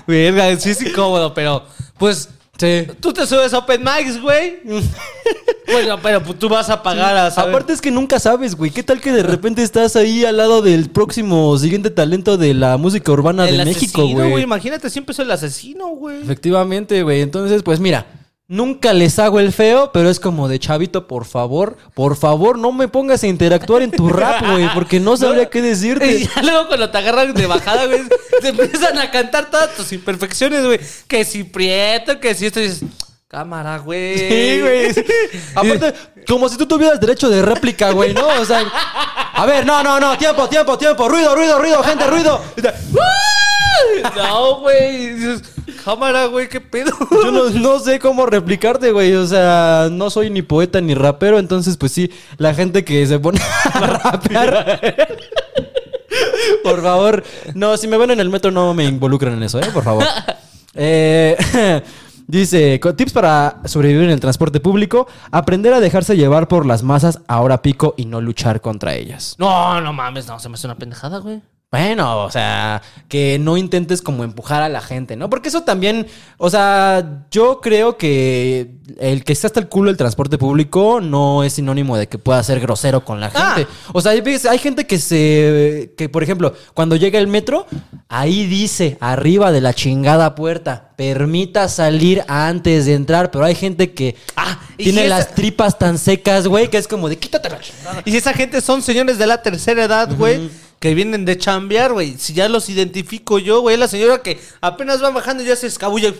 Verga, 0.06 0.56
sí 0.58 0.70
es 0.70 0.82
incómodo, 0.82 1.34
pero 1.34 1.64
pues 1.98 2.28
Sí. 2.58 2.86
tú 3.00 3.12
te 3.12 3.26
subes 3.26 3.52
a 3.54 3.58
Open 3.58 3.82
Mics, 3.82 4.20
güey. 4.20 4.60
bueno, 5.72 5.98
pero 6.02 6.22
pues, 6.22 6.38
tú 6.38 6.48
vas 6.48 6.68
a 6.70 6.82
pagar 6.82 7.16
a 7.16 7.30
saber. 7.30 7.54
Aparte 7.54 7.72
es 7.72 7.80
que 7.80 7.90
nunca 7.90 8.20
sabes, 8.20 8.54
güey. 8.54 8.70
¿Qué 8.70 8.82
tal 8.82 9.00
que 9.00 9.10
de 9.10 9.22
repente 9.22 9.62
estás 9.62 9.96
ahí 9.96 10.24
al 10.24 10.36
lado 10.36 10.62
del 10.62 10.90
próximo 10.90 11.56
siguiente 11.58 11.90
talento 11.90 12.36
de 12.36 12.54
la 12.54 12.76
música 12.76 13.10
urbana 13.10 13.48
el 13.48 13.56
de 13.56 13.64
México, 13.64 14.02
asesino, 14.02 14.28
güey? 14.28 14.44
Imagínate, 14.44 14.90
siempre 14.90 15.14
soy 15.14 15.24
el 15.24 15.32
asesino, 15.32 15.88
güey. 15.88 16.22
Efectivamente, 16.22 17.02
güey. 17.02 17.22
Entonces, 17.22 17.62
pues 17.62 17.80
mira, 17.80 18.06
nunca 18.48 18.92
les 18.92 19.18
hago 19.18 19.40
el 19.40 19.52
feo, 19.52 19.90
pero 19.92 20.10
es 20.10 20.20
como 20.20 20.48
de 20.48 20.58
chavito, 20.58 21.06
por 21.06 21.24
favor, 21.24 21.76
por 21.94 22.16
favor, 22.16 22.58
no 22.58 22.70
me 22.72 22.88
pongas 22.88 23.22
a 23.22 23.28
interactuar 23.28 23.82
en 23.82 23.90
tu 23.90 24.08
rap, 24.08 24.44
güey, 24.50 24.68
porque 24.74 25.00
no 25.00 25.16
sabría 25.16 25.48
qué 25.50 25.58
Y 25.60 25.62
decirte. 25.62 26.28
ya 26.34 26.42
luego 26.42 26.68
cuando 26.68 26.90
te 26.90 26.98
agarran 26.98 27.32
de 27.34 27.46
bajada, 27.46 27.86
güey, 27.86 28.02
te 28.40 28.48
empiezan 28.48 28.98
a 28.98 29.10
cantar 29.10 29.50
todas 29.50 29.74
tus 29.74 29.92
imperfecciones, 29.92 30.64
güey. 30.66 30.80
Que 31.08 31.24
si 31.24 31.44
prieto, 31.44 32.20
que 32.20 32.34
si 32.34 32.46
esto 32.46 32.60
y 32.60 32.64
dices, 32.64 32.82
cámara, 33.32 33.78
güey. 33.78 34.18
Sí, 34.18 34.60
güey. 34.60 34.88
Aparte, 35.54 35.94
como 36.28 36.50
si 36.50 36.58
tú 36.58 36.66
tuvieras 36.66 37.00
derecho 37.00 37.30
de 37.30 37.40
réplica, 37.40 37.90
güey, 37.90 38.12
¿no? 38.12 38.26
O 38.26 38.44
sea, 38.44 38.62
a 39.32 39.46
ver, 39.46 39.64
no, 39.64 39.82
no, 39.82 39.98
no, 39.98 40.18
tiempo, 40.18 40.46
tiempo, 40.50 40.76
tiempo, 40.76 41.08
ruido, 41.08 41.34
ruido, 41.34 41.58
ruido, 41.58 41.82
gente, 41.82 42.06
ruido. 42.08 42.42
No, 44.14 44.60
güey. 44.60 45.40
Cámara, 45.82 46.26
güey, 46.26 46.46
qué 46.50 46.60
pedo. 46.60 46.92
Yo 47.10 47.30
no, 47.30 47.48
no 47.48 47.78
sé 47.78 47.98
cómo 47.98 48.26
replicarte, 48.26 48.92
güey. 48.92 49.14
O 49.14 49.26
sea, 49.26 49.88
no 49.90 50.10
soy 50.10 50.28
ni 50.28 50.42
poeta 50.42 50.82
ni 50.82 50.92
rapero. 50.92 51.38
Entonces, 51.38 51.78
pues 51.78 51.92
sí, 51.92 52.10
la 52.36 52.52
gente 52.52 52.84
que 52.84 53.06
se 53.06 53.18
pone 53.18 53.40
a 53.72 53.86
rapear. 53.86 55.08
Por 56.62 56.82
favor. 56.82 57.24
No, 57.54 57.78
si 57.78 57.88
me 57.88 57.96
ven 57.96 58.10
en 58.10 58.20
el 58.20 58.28
metro, 58.28 58.50
no 58.50 58.74
me 58.74 58.84
involucren 58.84 59.32
en 59.32 59.42
eso, 59.42 59.58
¿eh? 59.58 59.70
Por 59.72 59.84
favor. 59.84 60.04
Eh, 60.74 61.36
dice: 62.38 62.78
tips 62.78 63.12
para 63.12 63.60
sobrevivir 63.64 64.04
en 64.04 64.10
el 64.10 64.20
transporte 64.20 64.60
público: 64.60 65.06
aprender 65.30 65.72
a 65.74 65.80
dejarse 65.80 66.16
llevar 66.16 66.48
por 66.48 66.66
las 66.66 66.82
masas 66.82 67.20
a 67.28 67.40
hora 67.40 67.62
pico 67.62 67.94
y 67.96 68.06
no 68.06 68.20
luchar 68.20 68.60
contra 68.60 68.94
ellas. 68.94 69.36
No, 69.38 69.80
no 69.80 69.92
mames, 69.92 70.26
no, 70.26 70.38
se 70.38 70.48
me 70.48 70.54
hace 70.54 70.66
una 70.66 70.76
pendejada, 70.76 71.18
güey. 71.18 71.42
Bueno, 71.72 72.24
o 72.24 72.30
sea, 72.30 72.82
que 73.08 73.38
no 73.38 73.56
intentes 73.56 74.02
como 74.02 74.24
empujar 74.24 74.62
a 74.62 74.68
la 74.68 74.82
gente, 74.82 75.16
¿no? 75.16 75.30
Porque 75.30 75.48
eso 75.48 75.62
también, 75.62 76.06
o 76.36 76.50
sea, 76.50 77.24
yo 77.30 77.62
creo 77.62 77.96
que 77.96 78.74
el 79.00 79.24
que 79.24 79.32
esté 79.32 79.46
hasta 79.46 79.58
el 79.58 79.68
culo 79.68 79.88
del 79.88 79.96
transporte 79.96 80.36
público 80.36 81.00
no 81.00 81.42
es 81.42 81.54
sinónimo 81.54 81.96
de 81.96 82.08
que 82.08 82.18
pueda 82.18 82.42
ser 82.42 82.60
grosero 82.60 83.06
con 83.06 83.20
la 83.20 83.30
gente. 83.30 83.66
O 83.94 84.02
sea, 84.02 84.12
hay, 84.12 84.58
gente 84.58 84.86
que 84.86 84.98
se, 84.98 85.94
que 85.96 86.10
por 86.10 86.22
ejemplo, 86.22 86.52
cuando 86.74 86.94
llega 86.96 87.18
el 87.18 87.26
metro, 87.26 87.66
ahí 88.10 88.46
dice 88.46 88.98
arriba 89.00 89.50
de 89.50 89.62
la 89.62 89.72
chingada 89.72 90.34
puerta, 90.34 90.90
permita 90.96 91.70
salir 91.70 92.22
antes 92.28 92.84
de 92.84 92.92
entrar, 92.92 93.30
pero 93.30 93.46
hay 93.46 93.54
gente 93.54 93.94
que 93.94 94.14
Ah, 94.36 94.58
tiene 94.76 95.00
si 95.00 95.06
esa- 95.06 95.16
las 95.16 95.34
tripas 95.34 95.78
tan 95.78 95.96
secas, 95.96 96.46
güey, 96.46 96.68
que 96.68 96.76
es 96.76 96.86
como 96.86 97.08
de 97.08 97.16
quítate 97.16 97.48
la 97.48 97.60
chingada. 97.60 98.02
Y 98.04 98.10
si 98.10 98.18
esa 98.18 98.34
gente 98.34 98.60
son 98.60 98.82
señores 98.82 99.16
de 99.16 99.26
la 99.26 99.40
tercera 99.40 99.84
edad, 99.84 100.14
güey, 100.18 100.50
que 100.82 100.96
vienen 100.96 101.24
de 101.24 101.38
chambear, 101.38 101.92
güey. 101.92 102.16
Si 102.18 102.32
ya 102.32 102.48
los 102.48 102.68
identifico 102.68 103.38
yo, 103.38 103.60
güey, 103.60 103.76
la 103.76 103.86
señora 103.86 104.20
que 104.20 104.40
apenas 104.60 105.00
va 105.00 105.10
bajando 105.10 105.44
y 105.44 105.46
ya 105.46 105.54
se 105.54 105.68
escabulla. 105.68 106.12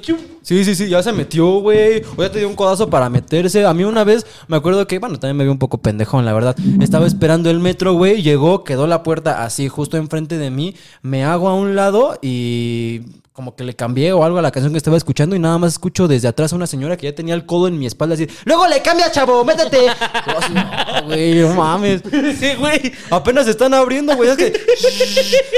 Sí, 0.43 0.65
sí, 0.65 0.77
sí, 0.77 0.89
ya 0.89 1.03
se 1.03 1.13
metió, 1.13 1.59
güey. 1.59 2.05
O 2.17 2.23
ya 2.23 2.31
te 2.31 2.39
dio 2.39 2.49
un 2.49 2.55
codazo 2.55 2.89
para 2.89 3.11
meterse. 3.11 3.67
A 3.67 3.75
mí 3.75 3.83
una 3.83 4.05
vez 4.05 4.25
me 4.47 4.57
acuerdo 4.57 4.87
que, 4.87 5.01
bueno, 5.01 5.19
también 5.19 5.37
me 5.37 5.43
vi 5.43 5.51
un 5.51 5.59
poco 5.59 5.79
pendejón, 5.79 6.25
la 6.25 6.33
verdad. 6.33 6.55
Estaba 6.81 7.09
esperando 7.09 7.51
el 7.51 7.59
metro, 7.59 7.95
güey. 7.95 8.23
Llegó, 8.23 8.63
quedó 8.63 8.87
la 8.87 9.03
puerta 9.03 9.43
así, 9.43 9.67
justo 9.67 9.97
enfrente 9.97 10.39
de 10.39 10.51
mí. 10.53 10.77
Me 11.03 11.25
hago 11.25 11.49
a 11.49 11.57
un 11.57 11.75
lado 11.75 12.17
y 12.23 13.01
como 13.33 13.57
que 13.57 13.65
le 13.65 13.75
cambié 13.75 14.13
o 14.13 14.25
algo 14.25 14.39
a 14.39 14.43
la 14.43 14.51
canción 14.51 14.73
que 14.73 14.77
estaba 14.77 14.99
escuchando 14.99 15.35
y 15.35 15.39
nada 15.39 15.57
más 15.57 15.73
escucho 15.73 16.07
desde 16.07 16.29
atrás 16.29 16.53
a 16.53 16.57
una 16.57 16.67
señora 16.67 16.99
que 16.99 17.07
ya 17.07 17.15
tenía 17.15 17.35
el 17.35 17.47
codo 17.47 17.67
en 17.67 17.79
mi 17.79 17.87
espalda 17.87 18.15
así. 18.15 18.29
Luego 18.45 18.67
le 18.69 18.83
cambia, 18.83 19.11
chavo, 19.11 19.43
métete. 19.43 19.87
Yo 20.27 20.39
así, 20.39 20.53
no, 20.53 21.07
güey, 21.07 21.35
no 21.37 21.55
mames. 21.55 22.03
Sí, 22.39 22.55
güey. 22.59 22.93
Apenas 23.11 23.47
se 23.47 23.53
están 23.53 23.73
abriendo, 23.73 24.15
güey. 24.17 24.31
Es 24.31 24.37
que. 24.37 24.53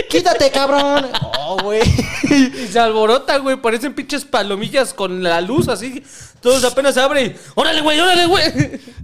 Quítate, 0.08 0.50
cabrón. 0.50 1.06
Oh, 1.40 1.58
güey. 1.62 1.82
Y 2.30 2.68
se 2.68 2.78
alborota, 2.78 3.38
güey. 3.38 3.56
Parecen 3.60 3.94
pinches 3.94 4.24
palomillas 4.24 4.94
con 4.94 5.22
la 5.22 5.40
luz 5.40 5.68
así. 5.68 6.02
Todos 6.40 6.62
apenas 6.64 6.94
se 6.94 7.00
abren. 7.00 7.34
¡Órale, 7.54 7.80
güey! 7.80 7.98
¡Órale, 7.98 8.26
güey! 8.26 8.44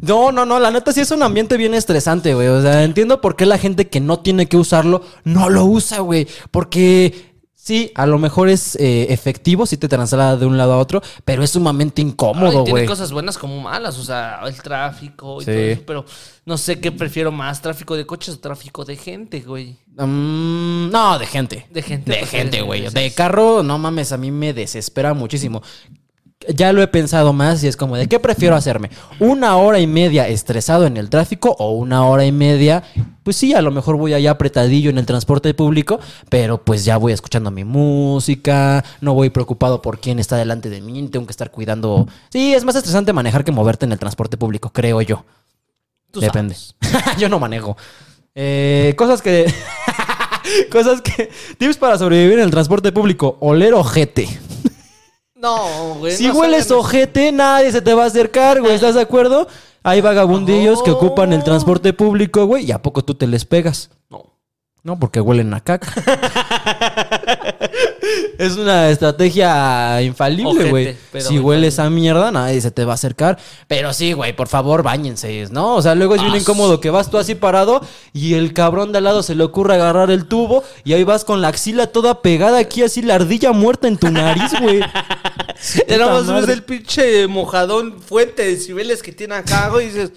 No, 0.03 0.31
no, 0.31 0.45
no, 0.45 0.59
la 0.59 0.71
neta 0.71 0.93
sí 0.93 1.01
es 1.01 1.11
un 1.11 1.23
ambiente 1.23 1.57
bien 1.57 1.75
estresante, 1.75 2.35
güey. 2.35 2.49
O 2.49 2.61
sea, 2.61 2.85
entiendo 2.85 3.21
por 3.21 3.35
qué 3.35 3.47
la 3.47 3.57
gente 3.57 3.89
que 3.89 4.01
no 4.01 4.21
tiene 4.21 4.47
que 4.47 4.59
usarlo 4.59 5.03
no 5.25 5.49
lo 5.49 5.65
usa, 5.65 6.01
güey. 6.01 6.29
Porque 6.51 7.30
sí, 7.63 7.93
a 7.95 8.07
lo 8.07 8.19
mejor 8.19 8.49
es 8.49 8.77
eh, 8.77 9.07
efectivo 9.11 9.67
si 9.67 9.77
te 9.77 9.89
traslada 9.89 10.37
de 10.37 10.47
un 10.47 10.57
lado 10.57 10.73
a 10.73 10.79
otro, 10.79 11.03
pero 11.25 11.43
es 11.43 11.51
sumamente 11.51 12.01
incómodo, 12.03 12.65
tiene 12.65 12.71
güey. 12.71 12.87
cosas 12.87 13.13
buenas 13.13 13.37
como 13.39 13.61
malas. 13.61 13.99
O 13.99 14.05
sea, 14.05 14.41
el 14.47 14.61
tráfico 14.63 15.43
y 15.43 15.45
Sí. 15.45 15.51
todo 15.51 15.61
eso. 15.61 15.83
Pero 15.87 16.05
no 16.47 16.57
sé 16.59 16.81
qué 16.81 16.91
prefiero 16.93 17.31
más: 17.33 17.61
tráfico 17.63 17.97
de 17.97 18.07
coches 18.07 18.35
o 18.35 18.39
tráfico 18.39 18.85
de 18.85 18.97
gente, 18.97 19.41
güey. 19.41 19.77
Mm, 19.97 20.91
no, 20.91 21.19
de 21.19 21.27
gente. 21.27 21.67
De 21.71 21.83
gente, 21.83 22.13
De 22.13 22.27
gente, 22.27 22.63
güey. 22.63 22.89
De 22.89 23.11
carro, 23.13 23.63
no 23.63 23.79
mames, 23.79 24.13
a 24.13 24.17
mí 24.17 24.31
me 24.31 24.53
desespera 24.53 25.15
muchísimo. 25.15 25.63
Ya 26.49 26.73
lo 26.73 26.83
he 26.83 26.89
pensado 26.89 27.35
más 27.35 27.63
y 27.63 27.69
es 27.69 27.77
como, 27.77 27.97
¿de 27.97 28.07
qué 28.09 28.19
prefiero 28.19 28.57
hacerme? 28.57 28.91
¿Una 29.19 29.57
hora 29.57 29.79
y 29.79 29.87
media 29.87 30.27
estresado 30.27 30.87
en 30.87 30.97
el 30.97 31.11
tráfico 31.11 31.55
o 31.59 31.73
una 31.73 32.07
hora 32.07 32.25
y 32.25 32.33
media? 32.33 32.83
Pues 33.23 33.37
sí, 33.37 33.53
a 33.53 33.61
lo 33.61 33.71
mejor 33.71 33.97
voy 33.97 34.15
allá 34.15 34.31
apretadillo 34.31 34.89
en 34.89 34.97
el 34.97 35.05
transporte 35.05 35.53
público, 35.53 36.01
pero 36.31 36.65
pues 36.65 36.87
ya 36.87 36.97
voy 36.97 37.13
escuchando 37.13 37.51
mi 37.51 37.65
música, 37.65 38.83
no 39.03 39.13
voy 39.13 39.29
preocupado 39.29 39.83
por 39.83 40.01
quién 40.01 40.19
está 40.19 40.37
delante 40.37 40.71
de 40.71 40.81
mí, 40.81 41.07
tengo 41.09 41.27
que 41.27 41.33
estar 41.33 41.51
cuidando. 41.51 42.09
Sí, 42.31 42.55
es 42.55 42.65
más 42.65 42.75
estresante 42.75 43.13
manejar 43.13 43.45
que 43.45 43.53
moverte 43.53 43.85
en 43.85 43.93
el 43.93 43.99
transporte 43.99 44.39
público, 44.39 44.71
creo 44.73 45.03
yo. 45.03 45.27
Tú 46.11 46.21
Depende. 46.21 46.57
Yo 47.19 47.29
no 47.29 47.39
manejo. 47.39 47.77
Eh, 48.35 48.95
cosas 48.97 49.23
que. 49.23 49.53
cosas 50.73 51.03
que. 51.03 51.31
Tips 51.59 51.77
para 51.77 51.99
sobrevivir 51.99 52.39
en 52.39 52.45
el 52.47 52.51
transporte 52.51 52.91
público: 52.91 53.37
oler 53.41 53.75
ojete. 53.75 54.29
No, 55.41 55.95
güey. 55.99 56.13
Si 56.17 56.27
no 56.27 56.35
hueles 56.35 56.71
ojete, 56.71 57.33
nadie 57.33 57.73
se 57.73 57.81
te 57.81 57.95
va 57.95 58.05
a 58.05 58.07
acercar, 58.07 58.61
güey. 58.61 58.75
¿Estás 58.75 58.95
de 58.95 59.01
acuerdo? 59.01 59.49
Hay 59.83 60.03
vagabundillos 60.03 60.83
que 60.83 60.91
ocupan 60.91 61.33
el 61.33 61.43
transporte 61.43 61.95
público, 61.95 62.45
güey. 62.45 62.67
¿Y 62.67 62.73
a 62.73 62.83
poco 62.83 63.03
tú 63.03 63.15
te 63.15 63.27
les 63.27 63.47
pegas? 63.47 63.91
No. 64.11 64.35
No, 64.83 64.99
porque 64.99 65.21
huelen 65.21 65.55
a 65.55 65.61
caca. 65.61 65.93
es 68.39 68.57
una 68.57 68.91
estrategia 68.91 70.01
infalible, 70.03 70.71
güey. 70.71 70.97
Si 71.19 71.39
hueles 71.39 71.79
a 71.79 71.91
mierda, 71.91 72.31
nadie 72.31 72.61
se 72.61 72.71
te 72.71 72.85
va 72.85 72.93
a 72.93 72.95
acercar. 72.95 73.39
Pero 73.69 73.93
sí, 73.93 74.13
güey, 74.13 74.35
por 74.35 74.49
favor, 74.49 74.83
bañense, 74.83 75.47
¿no? 75.51 75.77
O 75.77 75.83
sea, 75.83 75.95
luego 75.95 76.15
es 76.15 76.23
bien 76.23 76.35
Ah, 76.35 76.39
incómodo 76.39 76.81
que 76.81 76.91
vas 76.91 77.11
tú 77.11 77.19
así 77.19 77.35
parado 77.35 77.81
y 78.13 78.35
el 78.35 78.53
cabrón 78.53 78.93
de 78.93 78.99
al 78.99 79.05
lado 79.05 79.23
se 79.23 79.35
le 79.35 79.45
ocurre 79.45 79.75
agarrar 79.75 80.11
el 80.11 80.27
tubo 80.27 80.63
y 80.85 80.93
ahí 80.93 81.05
vas 81.05 81.25
con 81.25 81.41
la 81.41 81.49
axila 81.49 81.89
toda 81.89 82.23
pegada 82.23 82.59
aquí, 82.59 82.83
así 82.83 83.03
la 83.03 83.17
ardilla 83.17 83.53
muerta 83.53 83.89
en 83.89 83.97
tu 83.99 84.11
nariz, 84.11 84.53
güey. 84.61 84.81
Ya 85.89 85.99
nada 85.99 86.23
más 86.23 86.27
ves 86.33 86.49
el 86.49 86.63
pinche 86.63 87.27
mojadón 87.27 88.01
fuente 88.01 88.45
de 88.45 88.57
cibeles 88.57 89.03
que 89.03 89.13
tiene 89.13 89.35
acá, 89.35 89.69
güey, 89.69 89.87
y 89.87 89.91
dices, 89.91 90.13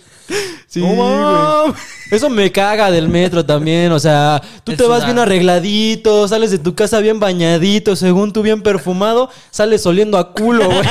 Sí, 0.67 0.79
güey. 0.81 1.73
Eso 2.11 2.29
me 2.29 2.51
caga 2.51 2.89
del 2.91 3.09
metro 3.09 3.45
también, 3.45 3.91
o 3.91 3.99
sea, 3.99 4.41
tú 4.63 4.71
Es 4.71 4.77
te 4.77 4.83
vas 4.85 4.99
una- 4.99 5.05
bien 5.05 5.19
arregladito, 5.19 6.27
sales 6.27 6.51
de 6.51 6.57
tu 6.59 6.73
casa 6.75 6.99
bien 6.99 7.19
bañadito, 7.19 7.95
según 7.95 8.33
tú 8.33 8.41
bien 8.41 8.61
perfumado, 8.61 9.29
sales 9.51 9.85
oliendo 9.85 10.17
a 10.17 10.31
culo, 10.33 10.65
güey. 10.65 10.81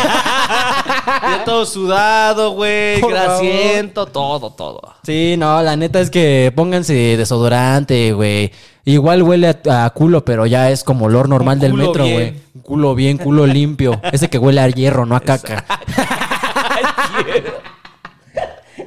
Ya 1.04 1.44
todo 1.44 1.66
sudado, 1.66 2.52
güey. 2.52 3.00
Por 3.00 3.10
Grasiento, 3.12 4.06
todo, 4.06 4.50
todo. 4.50 4.80
Sí, 5.04 5.34
no, 5.38 5.60
la 5.62 5.76
neta 5.76 6.00
es 6.00 6.10
que 6.10 6.52
pónganse 6.54 7.16
desodorante, 7.16 8.12
güey. 8.12 8.52
Igual 8.84 9.22
huele 9.22 9.48
a, 9.48 9.84
a 9.84 9.90
culo, 9.90 10.24
pero 10.24 10.46
ya 10.46 10.70
es 10.70 10.84
como 10.84 11.06
olor 11.06 11.28
normal 11.28 11.58
del 11.58 11.74
metro, 11.74 12.04
güey. 12.04 12.34
Culo 12.62 12.94
bien, 12.94 13.18
culo 13.18 13.46
limpio. 13.46 14.00
Ese 14.12 14.28
que 14.30 14.38
huele 14.38 14.60
a 14.60 14.68
hierro, 14.68 15.06
no 15.06 15.16
a 15.16 15.20
caca. 15.20 15.64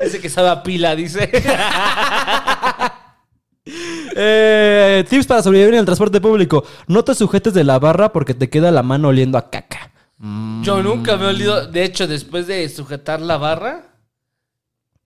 Ese 0.05 0.21
que 0.21 0.29
sabe 0.29 0.49
a 0.49 0.63
pila, 0.63 0.95
dice. 0.95 1.29
Eh, 4.17 5.03
tips 5.09 5.25
para 5.25 5.41
sobrevivir 5.41 5.73
en 5.73 5.79
el 5.79 5.85
transporte 5.85 6.21
público. 6.21 6.63
No 6.87 7.03
te 7.03 7.15
sujetes 7.15 7.53
de 7.53 7.63
la 7.63 7.79
barra 7.79 8.13
porque 8.13 8.33
te 8.35 8.49
queda 8.49 8.71
la 8.71 8.83
mano 8.83 9.07
oliendo 9.09 9.37
a 9.39 9.49
caca. 9.49 9.91
Yo 10.61 10.81
nunca 10.83 11.17
me 11.17 11.25
he 11.25 11.27
olido. 11.29 11.65
De 11.67 11.83
hecho, 11.83 12.07
después 12.07 12.47
de 12.47 12.69
sujetar 12.69 13.19
la 13.21 13.37
barra. 13.37 13.87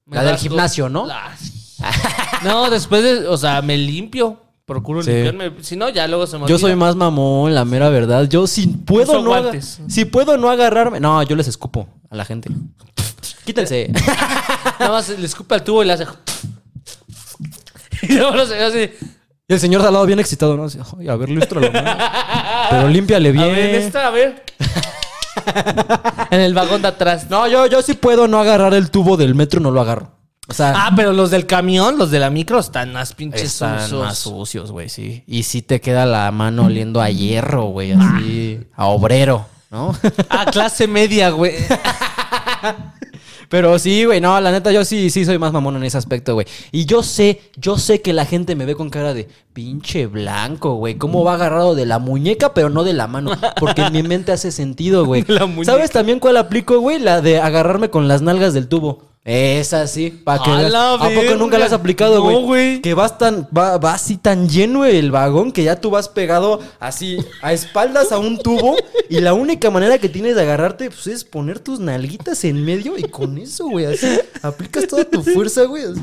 me 0.06 0.18
La 0.18 0.24
del 0.24 0.38
gimnasio, 0.38 0.90
¿no? 0.90 1.08
No, 2.44 2.70
después 2.70 3.02
de. 3.04 3.28
O 3.28 3.38
sea, 3.38 3.62
me 3.62 3.78
limpio. 3.78 4.42
Procuro 4.66 5.02
Sí. 5.02 5.12
limpiarme. 5.12 5.54
Si 5.64 5.76
no, 5.78 5.90
ya 5.90 6.08
luego 6.08 6.28
se 6.28 6.34
me 6.38 6.42
Yo 6.42 6.56
olvida. 6.56 6.60
soy 6.60 6.76
más 6.76 6.96
mamón, 6.96 7.56
la 7.56 7.66
mera 7.66 7.90
verdad. 7.90 8.28
Yo 8.30 8.46
si 8.46 8.68
puedo 8.68 9.14
Uso 9.14 9.22
no 9.24 9.34
aga- 9.34 9.42
guantes. 9.44 9.80
si 9.88 10.06
puedo 10.06 10.38
no 10.38 10.50
agarrarme. 10.50 11.00
No, 11.00 11.24
yo 11.24 11.36
les 11.36 11.48
escupo 11.48 11.88
a 12.10 12.16
la 12.16 12.26
gente. 12.26 12.50
Quítense. 13.50 13.92
Nada 14.80 14.92
más 14.92 15.10
le 15.10 15.26
escupe 15.26 15.56
al 15.56 15.64
tubo 15.64 15.82
y 15.82 15.88
le 15.88 15.94
hace. 15.94 16.06
Y 18.04 18.14
luego 18.14 18.36
lo 18.36 18.46
se 18.46 18.54
ve 18.54 18.64
así. 18.64 19.08
Y 19.48 19.54
el 19.54 19.60
señor 19.60 19.82
de 19.82 19.88
al 19.88 19.94
lado 19.96 20.06
bien 20.06 20.20
excitado, 20.20 20.56
¿no? 20.56 20.66
Así, 20.66 20.78
"Ay, 21.00 21.08
a 21.10 21.16
ver, 21.16 21.30
lústralo 21.30 21.72
más. 21.72 21.84
Pero 22.70 22.88
límpiale 22.90 23.30
A 23.30 23.32
bien. 23.32 23.52
ver, 23.56 23.76
esta, 23.76 24.06
a 24.06 24.12
ver. 24.12 24.44
en 26.30 26.42
el 26.42 26.54
vagón 26.54 26.84
de 26.84 26.90
atrás. 26.90 27.26
No, 27.32 27.48
yo, 27.48 27.66
yo 27.66 27.82
sí 27.82 27.96
puedo 27.96 28.28
no 28.28 28.40
agarrar 28.40 28.76
el 28.76 28.92
tubo 28.92 29.18
del 29.18 29.34
metro, 29.34 29.60
no 29.60 29.72
lo 29.72 29.82
agarro. 29.82 30.12
O 30.48 30.54
sea, 30.54 30.74
Ah, 30.76 30.92
pero 30.96 31.12
los 31.12 31.32
del 31.32 31.48
camión, 31.48 31.98
los 31.98 32.12
de 32.12 32.20
la 32.20 32.30
micro, 32.30 32.60
están 32.60 32.94
más 32.94 33.14
pinches 33.16 33.42
están 33.42 33.82
sucios. 33.82 34.06
más 34.06 34.18
sucios, 34.20 34.72
güey, 34.72 34.90
sí. 34.90 35.24
Y 35.26 35.42
sí 35.42 35.64
te 35.64 35.82
queda 35.82 36.06
la 36.06 36.30
mano 36.32 36.66
oliendo 36.66 37.02
a 37.02 37.10
hierro, 37.10 37.64
güey, 37.66 37.94
así. 37.94 38.60
A 38.76 38.86
obrero, 38.86 39.48
¿no? 39.72 39.96
Ah, 40.30 40.46
clase 40.52 40.88
media, 40.88 41.32
güey. 41.32 41.56
Pero 43.50 43.80
sí, 43.80 44.06
güey, 44.06 44.22
no, 44.22 44.40
la 44.40 44.52
neta, 44.52 44.72
yo 44.72 44.86
sí, 44.86 45.10
sí 45.10 45.26
soy 45.26 45.40
más 45.40 45.52
mamón 45.52 45.76
en 45.76 45.84
ese 45.84 45.98
aspecto, 45.98 46.36
güey. 46.36 46.46
Y 46.72 46.86
yo 46.86 47.02
sé, 47.02 47.42
yo 47.58 47.80
sé 47.80 48.02
que 48.02 48.14
la 48.14 48.26
gente 48.26 48.56
me 48.56 48.66
ve 48.66 48.76
con 48.76 48.92
cara 48.92 49.16
de 49.16 49.28
pinche 49.54 50.06
blanco, 50.06 50.76
güey. 50.76 50.96
¿Cómo 50.96 51.24
va 51.24 51.34
agarrado 51.34 51.74
de 51.74 51.88
la 51.88 51.98
muñeca, 51.98 52.54
pero 52.54 52.70
no 52.70 52.84
de 52.84 52.94
la 52.94 53.08
mano? 53.08 53.32
Porque 53.60 53.82
en 53.82 53.94
mi 53.94 54.04
mente 54.04 54.32
hace 54.32 54.52
sentido, 54.52 55.04
güey. 55.04 55.26
¿Sabes 55.66 55.90
también 55.90 56.20
cuál 56.20 56.38
aplico, 56.38 56.80
güey? 56.80 57.00
La 57.00 57.22
de 57.22 57.40
agarrarme 57.40 57.90
con 57.90 58.08
las 58.08 58.22
nalgas 58.22 58.54
del 58.54 58.68
tubo. 58.68 59.09
Esa 59.32 59.86
sí, 59.86 60.10
para 60.10 60.42
que 60.42 60.50
¡A 60.50 60.58
veas. 60.58 60.72
la 60.72 60.94
¿A 60.96 60.98
poco 60.98 61.36
nunca 61.38 61.60
la 61.60 61.66
has 61.66 61.72
aplicado, 61.72 62.16
No, 62.16 62.42
güey? 62.42 62.82
Que 62.82 62.96
vas 62.96 63.20
tan, 63.20 63.48
va, 63.56 63.78
va 63.78 63.94
así 63.94 64.18
tan 64.18 64.50
lleno 64.50 64.86
el 64.86 65.12
vagón 65.12 65.52
que 65.52 65.64
ya 65.64 65.80
tú 65.80 65.92
vas 65.92 66.10
pegado 66.10 66.60
así 66.80 67.20
a 67.44 67.54
espaldas 67.54 68.12
a 68.12 68.18
un 68.18 68.40
tubo 68.40 68.76
y 69.08 69.20
la 69.20 69.36
única 69.36 69.70
manera 69.70 70.00
que 70.00 70.10
tienes 70.10 70.36
de 70.36 70.42
agarrarte 70.42 70.90
pues, 70.90 71.06
es 71.06 71.24
poner 71.24 71.60
tus 71.60 71.80
nalguitas 71.80 72.44
en 72.44 72.66
medio 72.66 72.98
y 72.98 73.04
con 73.04 73.38
eso, 73.38 73.68
güey, 73.68 73.86
así 73.86 74.08
aplicas 74.42 74.88
toda 74.88 75.06
tu 75.06 75.22
fuerza, 75.22 75.66
güey. 75.66 75.84
así. 75.84 76.02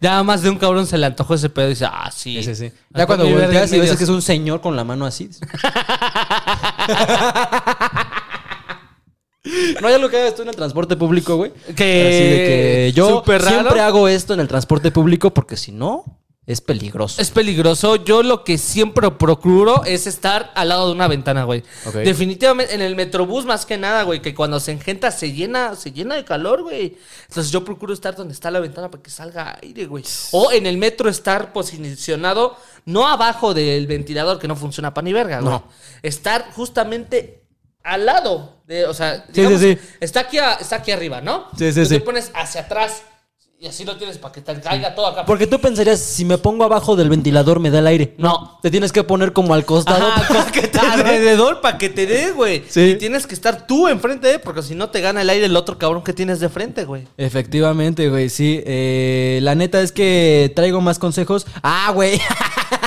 Ya 0.00 0.22
más 0.22 0.40
de 0.40 0.48
un 0.48 0.56
cabrón 0.56 0.86
se 0.86 0.96
le 0.96 1.04
antojó 1.04 1.34
ese 1.34 1.50
pedo 1.50 1.66
y 1.66 1.70
dice, 1.70 1.84
ah, 1.84 2.10
sí. 2.10 2.40
Ya 2.94 3.06
cuando 3.06 3.26
Mi 3.26 3.32
verga 3.32 3.46
volteas 3.46 3.72
y 3.74 3.80
ves 3.80 3.96
que 3.96 4.04
es 4.04 4.10
un 4.10 4.22
señor 4.22 4.62
con 4.62 4.74
la 4.74 4.84
mano 4.84 5.04
así. 5.04 5.28
No, 9.80 9.90
ya 9.90 9.98
lo 9.98 10.08
que 10.08 10.16
hagas 10.18 10.34
tú 10.34 10.42
en 10.42 10.48
el 10.48 10.56
transporte 10.56 10.96
público, 10.96 11.36
güey. 11.36 11.52
Que- 11.76 12.92
yo 12.94 13.22
siempre 13.26 13.80
hago 13.80 14.08
esto 14.08 14.34
en 14.34 14.40
el 14.40 14.48
transporte 14.48 14.90
público 14.90 15.32
porque 15.34 15.56
si 15.56 15.70
no, 15.70 16.04
es 16.46 16.60
peligroso. 16.60 17.20
Es 17.22 17.30
peligroso. 17.30 17.96
Yo 17.96 18.22
lo 18.22 18.44
que 18.44 18.58
siempre 18.58 19.10
procuro 19.12 19.82
es 19.84 20.06
estar 20.06 20.50
al 20.54 20.68
lado 20.68 20.86
de 20.88 20.92
una 20.92 21.08
ventana, 21.08 21.44
güey. 21.44 21.62
Definitivamente 22.04 22.74
en 22.74 22.82
el 22.82 22.96
metrobús 22.96 23.44
más 23.46 23.64
que 23.64 23.78
nada, 23.78 24.02
güey, 24.02 24.20
que 24.20 24.34
cuando 24.34 24.60
se 24.60 24.72
engenta 24.72 25.10
se 25.10 25.32
llena, 25.32 25.74
se 25.74 25.92
llena 25.92 26.14
de 26.16 26.24
calor, 26.24 26.62
güey. 26.62 26.96
Entonces 27.28 27.50
yo 27.50 27.64
procuro 27.64 27.92
estar 27.94 28.14
donde 28.16 28.34
está 28.34 28.50
la 28.50 28.60
ventana 28.60 28.90
para 28.90 29.02
que 29.02 29.10
salga 29.10 29.58
aire, 29.62 29.86
güey. 29.86 30.04
O 30.32 30.52
en 30.52 30.66
el 30.66 30.76
metro 30.78 31.08
estar 31.08 31.52
posicionado 31.54 32.56
no 32.84 33.08
abajo 33.08 33.54
del 33.54 33.86
ventilador 33.86 34.38
que 34.38 34.48
no 34.48 34.56
funciona 34.56 34.92
para 34.92 35.04
ni 35.04 35.12
verga, 35.14 35.40
güey. 35.40 35.50
No. 35.52 35.64
Estar 36.02 36.50
justamente 36.52 37.43
al 37.84 38.04
lado 38.06 38.56
de, 38.66 38.86
o 38.86 38.94
sea, 38.94 39.24
Sí, 39.32 39.46
sí, 39.46 39.58
sí. 39.58 39.78
está 40.00 40.20
aquí 40.20 40.38
a- 40.38 40.54
está 40.54 40.76
aquí 40.76 40.90
arriba, 40.90 41.20
¿no? 41.20 41.44
Sí, 41.56 41.72
sí, 41.72 41.82
Tú 41.82 41.88
te 41.90 42.00
pones 42.00 42.30
hacia 42.34 42.62
atrás 42.62 43.02
y 43.60 43.66
así 43.66 43.84
lo 43.84 43.96
tienes 43.96 44.18
para 44.18 44.32
que 44.32 44.40
te 44.42 44.60
caiga 44.60 44.94
todo 44.94 45.06
acá. 45.06 45.24
Porque 45.24 45.46
tú 45.46 45.58
pensarías, 45.60 45.98
si 46.00 46.24
me 46.24 46.36
pongo 46.36 46.64
abajo 46.64 46.96
del 46.96 47.08
ventilador 47.08 47.60
me 47.60 47.70
da 47.70 47.78
el 47.78 47.86
aire. 47.86 48.14
No. 48.18 48.58
Te 48.62 48.70
tienes 48.70 48.90
que 48.92 49.04
poner 49.04 49.32
como 49.32 49.54
al 49.54 49.64
costado 49.64 50.06
Ajá, 50.06 50.26
para 50.28 50.44
que 50.52 50.66
te 50.68 50.78
alrededor 50.78 51.60
para 51.62 51.78
que 51.78 51.88
te 51.88 52.04
dé, 52.06 52.32
güey. 52.32 52.64
Sí. 52.68 52.80
Y 52.90 52.94
tienes 52.96 53.26
que 53.26 53.34
estar 53.34 53.66
tú 53.66 53.86
enfrente 53.88 54.28
de, 54.28 54.38
porque 54.38 54.62
si 54.62 54.74
no 54.74 54.90
te 54.90 55.00
gana 55.00 55.22
el 55.22 55.30
aire 55.30 55.46
el 55.46 55.56
otro 55.56 55.78
cabrón 55.78 56.02
que 56.02 56.12
tienes 56.12 56.40
de 56.40 56.48
frente, 56.50 56.84
güey. 56.84 57.06
Efectivamente, 57.16 58.08
güey, 58.10 58.28
sí. 58.28 58.62
Eh, 58.66 59.38
la 59.42 59.54
neta 59.54 59.80
es 59.80 59.92
que 59.92 60.52
traigo 60.56 60.80
más 60.82 60.98
consejos. 60.98 61.46
Ah, 61.62 61.90
güey. 61.94 62.18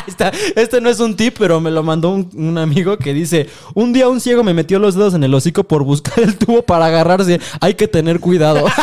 Esta- 0.07 0.31
este 0.55 0.81
no 0.81 0.89
es 0.89 0.99
un 0.99 1.15
tip, 1.15 1.35
pero 1.37 1.61
me 1.61 1.69
lo 1.69 1.83
mandó 1.83 2.09
un, 2.09 2.29
un 2.33 2.57
amigo 2.57 2.97
que 2.97 3.13
dice: 3.13 3.47
Un 3.73 3.93
día 3.93 4.07
un 4.09 4.19
ciego 4.21 4.43
me 4.43 4.53
metió 4.53 4.79
los 4.79 4.95
dedos 4.95 5.13
en 5.13 5.23
el 5.23 5.33
hocico 5.33 5.63
por 5.65 5.83
buscar 5.83 6.19
el 6.19 6.37
tubo 6.37 6.61
para 6.63 6.85
agarrarse. 6.87 7.39
Hay 7.61 7.75
que 7.75 7.87
tener 7.87 8.19
cuidado. 8.19 8.65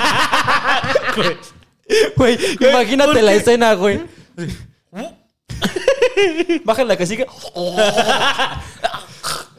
Güey, 2.16 2.38
imagínate 2.60 3.12
¿por 3.12 3.22
la 3.22 3.34
escena, 3.34 3.74
güey. 3.74 4.00
Baja 6.64 6.84
la 6.84 6.96
que 6.96 7.06
sigue. 7.06 7.26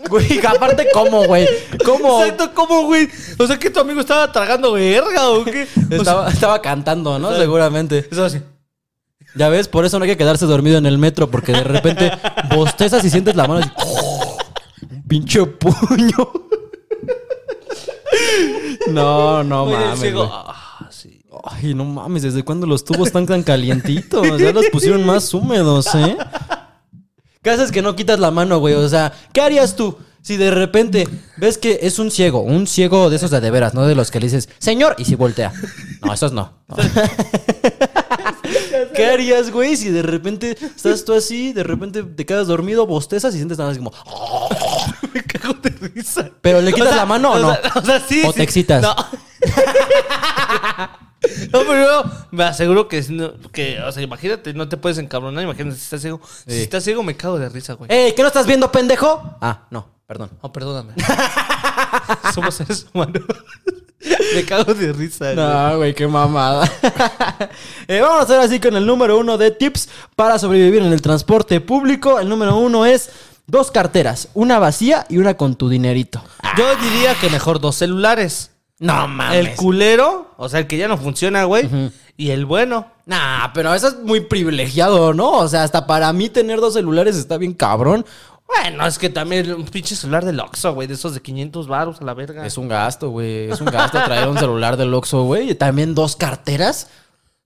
Güey, 0.07 0.39
aparte, 0.45 0.87
¿cómo, 0.93 1.25
güey? 1.25 1.47
¿Cómo? 1.83 2.21
Exacto, 2.21 2.51
¿cómo, 2.53 2.83
güey? 2.85 3.09
O 3.39 3.47
sea, 3.47 3.57
que 3.57 3.71
tu 3.71 3.79
amigo 3.79 4.01
estaba 4.01 4.31
tragando 4.31 4.73
verga 4.73 5.29
o 5.31 5.43
qué. 5.43 5.63
O 5.63 5.87
sea, 5.89 5.97
Estaba, 5.97 6.29
estaba 6.29 6.61
cantando, 6.61 7.17
¿no? 7.17 7.35
Seguramente. 7.35 8.07
eso 8.11 8.23
así. 8.25 8.39
Ya 9.35 9.49
ves, 9.49 9.67
por 9.67 9.85
eso 9.85 9.99
no 9.99 10.05
hay 10.05 10.11
que 10.11 10.17
quedarse 10.17 10.45
dormido 10.45 10.77
en 10.77 10.85
el 10.85 10.97
metro, 10.97 11.29
porque 11.29 11.51
de 11.51 11.63
repente 11.63 12.11
bostezas 12.55 13.03
y 13.03 13.09
sientes 13.09 13.35
la 13.35 13.47
mano 13.47 13.61
así. 13.61 13.71
Pinche 15.07 15.45
puño. 15.45 16.31
No, 18.87 19.43
no 19.43 19.65
mames. 19.65 19.99
ciego, 19.99 20.29
ah, 20.31 20.87
sí. 20.89 21.21
Ay, 21.43 21.73
no 21.73 21.83
mames, 21.85 22.23
¿desde 22.23 22.43
cuándo 22.43 22.65
los 22.65 22.85
tubos 22.85 23.07
están 23.07 23.25
tan 23.25 23.43
calientitos? 23.43 24.39
Ya 24.39 24.51
los 24.51 24.67
pusieron 24.67 25.05
más 25.05 25.33
húmedos, 25.33 25.93
¿eh? 25.95 26.17
¿Qué 27.41 27.49
haces 27.51 27.71
que 27.71 27.81
no 27.81 27.95
quitas 27.95 28.19
la 28.19 28.31
mano, 28.31 28.57
güey? 28.59 28.73
O 28.73 28.89
sea, 28.89 29.13
¿qué 29.33 29.41
harías 29.41 29.75
tú 29.75 29.97
si 30.21 30.37
de 30.37 30.49
repente 30.49 31.07
ves 31.37 31.57
que 31.57 31.79
es 31.83 31.99
un 31.99 32.09
ciego? 32.09 32.39
Un 32.41 32.65
ciego 32.65 33.09
de 33.09 33.17
esos 33.17 33.29
de 33.29 33.41
de 33.41 33.51
veras, 33.51 33.73
no 33.73 33.85
de 33.85 33.93
los 33.95 34.09
que 34.09 34.19
le 34.19 34.27
dices, 34.27 34.49
señor, 34.57 34.95
y 34.97 35.05
si 35.05 35.15
voltea. 35.15 35.53
No, 36.03 36.13
esos 36.13 36.31
no. 36.31 36.53
No. 36.67 36.77
¿Qué 38.93 39.05
harías, 39.05 39.51
güey, 39.51 39.75
si 39.75 39.89
de 39.89 40.01
repente 40.01 40.57
estás 40.75 41.03
tú 41.05 41.13
así, 41.13 41.53
de 41.53 41.63
repente 41.63 42.03
te 42.03 42.25
quedas 42.25 42.47
dormido, 42.47 42.85
bostezas 42.85 43.33
y 43.33 43.37
sientes 43.37 43.57
nada 43.57 43.69
más 43.71 43.77
como... 43.77 43.91
Me 45.13 45.23
cago 45.23 45.53
de 45.55 45.69
risa. 45.69 46.29
¿Pero 46.41 46.61
le 46.61 46.73
quitas 46.73 46.95
la 46.95 47.05
mano 47.05 47.31
o 47.31 47.39
no? 47.39 47.55
sea, 47.55 47.71
o 47.75 47.81
sea, 47.85 47.99
sí. 47.99 48.21
¿O 48.25 48.31
sí. 48.31 48.37
te 48.37 48.43
excitas? 48.43 48.81
No. 48.81 48.95
No, 51.51 51.61
pero 51.61 51.83
yo 51.83 52.03
me 52.29 52.43
aseguro 52.43 52.87
que, 52.87 53.01
no- 53.09 53.33
que, 53.51 53.81
o 53.81 53.91
sea, 53.91 54.03
imagínate, 54.03 54.53
no 54.53 54.69
te 54.69 54.77
puedes 54.77 54.99
encabronar, 54.99 55.43
imagínate 55.43 55.75
si 55.75 55.81
estás 55.83 56.01
ciego. 56.01 56.21
Si 56.45 56.61
estás 56.61 56.83
ciego, 56.83 57.01
me 57.01 57.17
cago 57.17 57.39
de 57.39 57.49
risa, 57.49 57.73
güey. 57.73 57.91
¡Ey! 57.91 58.13
¿Qué 58.13 58.21
no 58.21 58.27
estás 58.27 58.45
viendo, 58.45 58.71
pendejo? 58.71 59.35
Ah, 59.41 59.63
no, 59.71 59.89
perdón. 60.05 60.29
Oh, 60.41 60.53
perdóname. 60.53 60.93
Somos 62.35 62.53
seres 62.53 62.85
humanos. 62.93 63.23
me 64.35 64.43
cago 64.45 64.73
de 64.73 64.93
risa. 64.93 65.33
No, 65.33 65.77
güey, 65.77 65.93
qué 65.93 66.07
mamada. 66.07 66.69
Eh, 67.87 68.01
vamos 68.01 68.21
a 68.21 68.23
hacer 68.23 68.39
así 68.39 68.59
con 68.59 68.75
el 68.75 68.83
número 68.83 69.19
uno 69.19 69.37
de 69.37 69.51
tips 69.51 69.89
para 70.15 70.39
sobrevivir 70.39 70.81
en 70.81 70.91
el 70.91 71.03
transporte 71.03 71.61
público. 71.61 72.19
El 72.19 72.27
número 72.27 72.57
uno 72.57 72.83
es 72.83 73.11
dos 73.45 73.69
carteras, 73.69 74.29
una 74.33 74.57
vacía 74.57 75.05
y 75.07 75.19
una 75.19 75.35
con 75.35 75.55
tu 75.55 75.69
dinerito. 75.69 76.23
Yo 76.57 76.65
diría 76.77 77.13
que 77.21 77.29
mejor 77.29 77.59
dos 77.59 77.75
celulares. 77.75 78.49
No 78.79 79.07
mames. 79.07 79.37
El 79.37 79.55
culero, 79.55 80.31
o 80.37 80.49
sea, 80.49 80.61
el 80.61 80.67
que 80.67 80.77
ya 80.77 80.87
no 80.87 80.97
funciona, 80.97 81.43
güey. 81.43 81.69
Y 82.17 82.31
el 82.31 82.45
bueno. 82.45 82.87
Nah, 83.05 83.53
pero 83.53 83.73
eso 83.75 83.89
es 83.89 83.99
muy 83.99 84.21
privilegiado, 84.21 85.13
¿no? 85.13 85.31
O 85.33 85.47
sea, 85.47 85.63
hasta 85.63 85.85
para 85.85 86.11
mí 86.11 86.29
tener 86.29 86.59
dos 86.59 86.73
celulares 86.73 87.15
está 87.15 87.37
bien 87.37 87.53
cabrón. 87.53 88.05
Bueno, 88.47 88.85
es 88.85 88.97
que 88.97 89.09
también 89.09 89.51
un 89.53 89.65
pinche 89.65 89.95
celular 89.95 90.23
del 90.23 90.39
Oxxo, 90.39 90.73
güey, 90.73 90.87
de 90.87 90.93
esos 90.93 91.13
de 91.13 91.21
500 91.21 91.67
baros 91.67 92.01
a 92.01 92.05
la 92.05 92.13
verga. 92.13 92.45
Es 92.45 92.57
un 92.57 92.67
gasto, 92.67 93.09
güey. 93.09 93.49
Es 93.49 93.59
un 93.59 93.67
gasto 93.67 93.99
traer 94.03 94.27
un 94.27 94.37
celular 94.37 94.77
del 94.77 94.93
Oxxo, 94.93 95.23
güey. 95.23 95.51
Y 95.51 95.55
también 95.55 95.95
dos 95.95 96.15
carteras. 96.15 96.89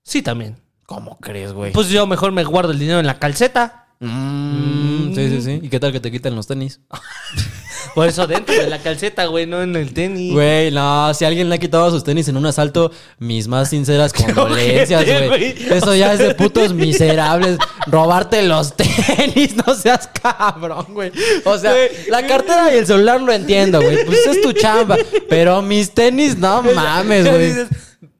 Sí, 0.02 0.22
también. 0.22 0.56
¿Cómo 0.86 1.18
crees, 1.18 1.52
güey? 1.52 1.72
Pues 1.72 1.88
yo 1.88 2.06
mejor 2.06 2.32
me 2.32 2.44
guardo 2.44 2.72
el 2.72 2.78
dinero 2.78 3.00
en 3.00 3.06
la 3.06 3.18
calceta. 3.18 3.86
Mm, 4.00 5.14
sí, 5.14 5.28
sí, 5.28 5.42
sí. 5.42 5.60
¿Y 5.62 5.68
qué 5.68 5.78
tal 5.78 5.92
que 5.92 6.00
te 6.00 6.10
quiten 6.10 6.34
los 6.34 6.46
tenis? 6.46 6.80
Por 7.94 8.08
eso 8.08 8.26
dentro 8.26 8.54
de 8.54 8.68
la 8.68 8.78
calceta, 8.78 9.26
güey, 9.26 9.46
no 9.46 9.62
en 9.62 9.74
el 9.76 9.92
tenis. 9.92 10.32
Güey, 10.32 10.70
no, 10.70 11.12
si 11.14 11.24
alguien 11.24 11.48
le 11.48 11.56
ha 11.56 11.58
quitado 11.58 11.90
sus 11.90 12.04
tenis 12.04 12.28
en 12.28 12.36
un 12.36 12.46
asalto, 12.46 12.90
mis 13.18 13.48
más 13.48 13.70
sinceras 13.70 14.12
condolencias, 14.14 15.04
güey. 15.04 15.54
Eso 15.70 15.94
ya 15.94 16.12
es 16.12 16.18
de 16.18 16.34
putos 16.36 16.72
miserables. 16.72 17.58
Robarte 17.86 18.42
los 18.42 18.74
tenis, 18.76 19.56
no 19.56 19.74
seas 19.74 20.08
cabrón, 20.22 20.86
güey. 20.90 21.12
O 21.44 21.58
sea, 21.58 21.74
la 22.08 22.26
cartera 22.26 22.74
y 22.74 22.78
el 22.78 22.86
celular 22.86 23.20
lo 23.20 23.32
entiendo, 23.32 23.80
güey. 23.80 24.04
Pues 24.04 24.26
es 24.26 24.40
tu 24.42 24.52
chamba. 24.52 24.96
Pero 25.28 25.62
mis 25.62 25.92
tenis, 25.92 26.36
no 26.36 26.62
mames, 26.62 27.28
güey. 27.28 27.52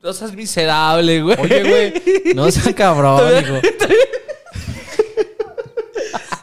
No 0.02 0.12
seas 0.14 0.32
miserable, 0.32 1.20
güey. 1.20 1.36
Oye, 1.38 1.62
güey, 1.62 2.34
no 2.34 2.50
seas 2.50 2.74
cabrón, 2.74 3.20
hijo. 3.38 3.60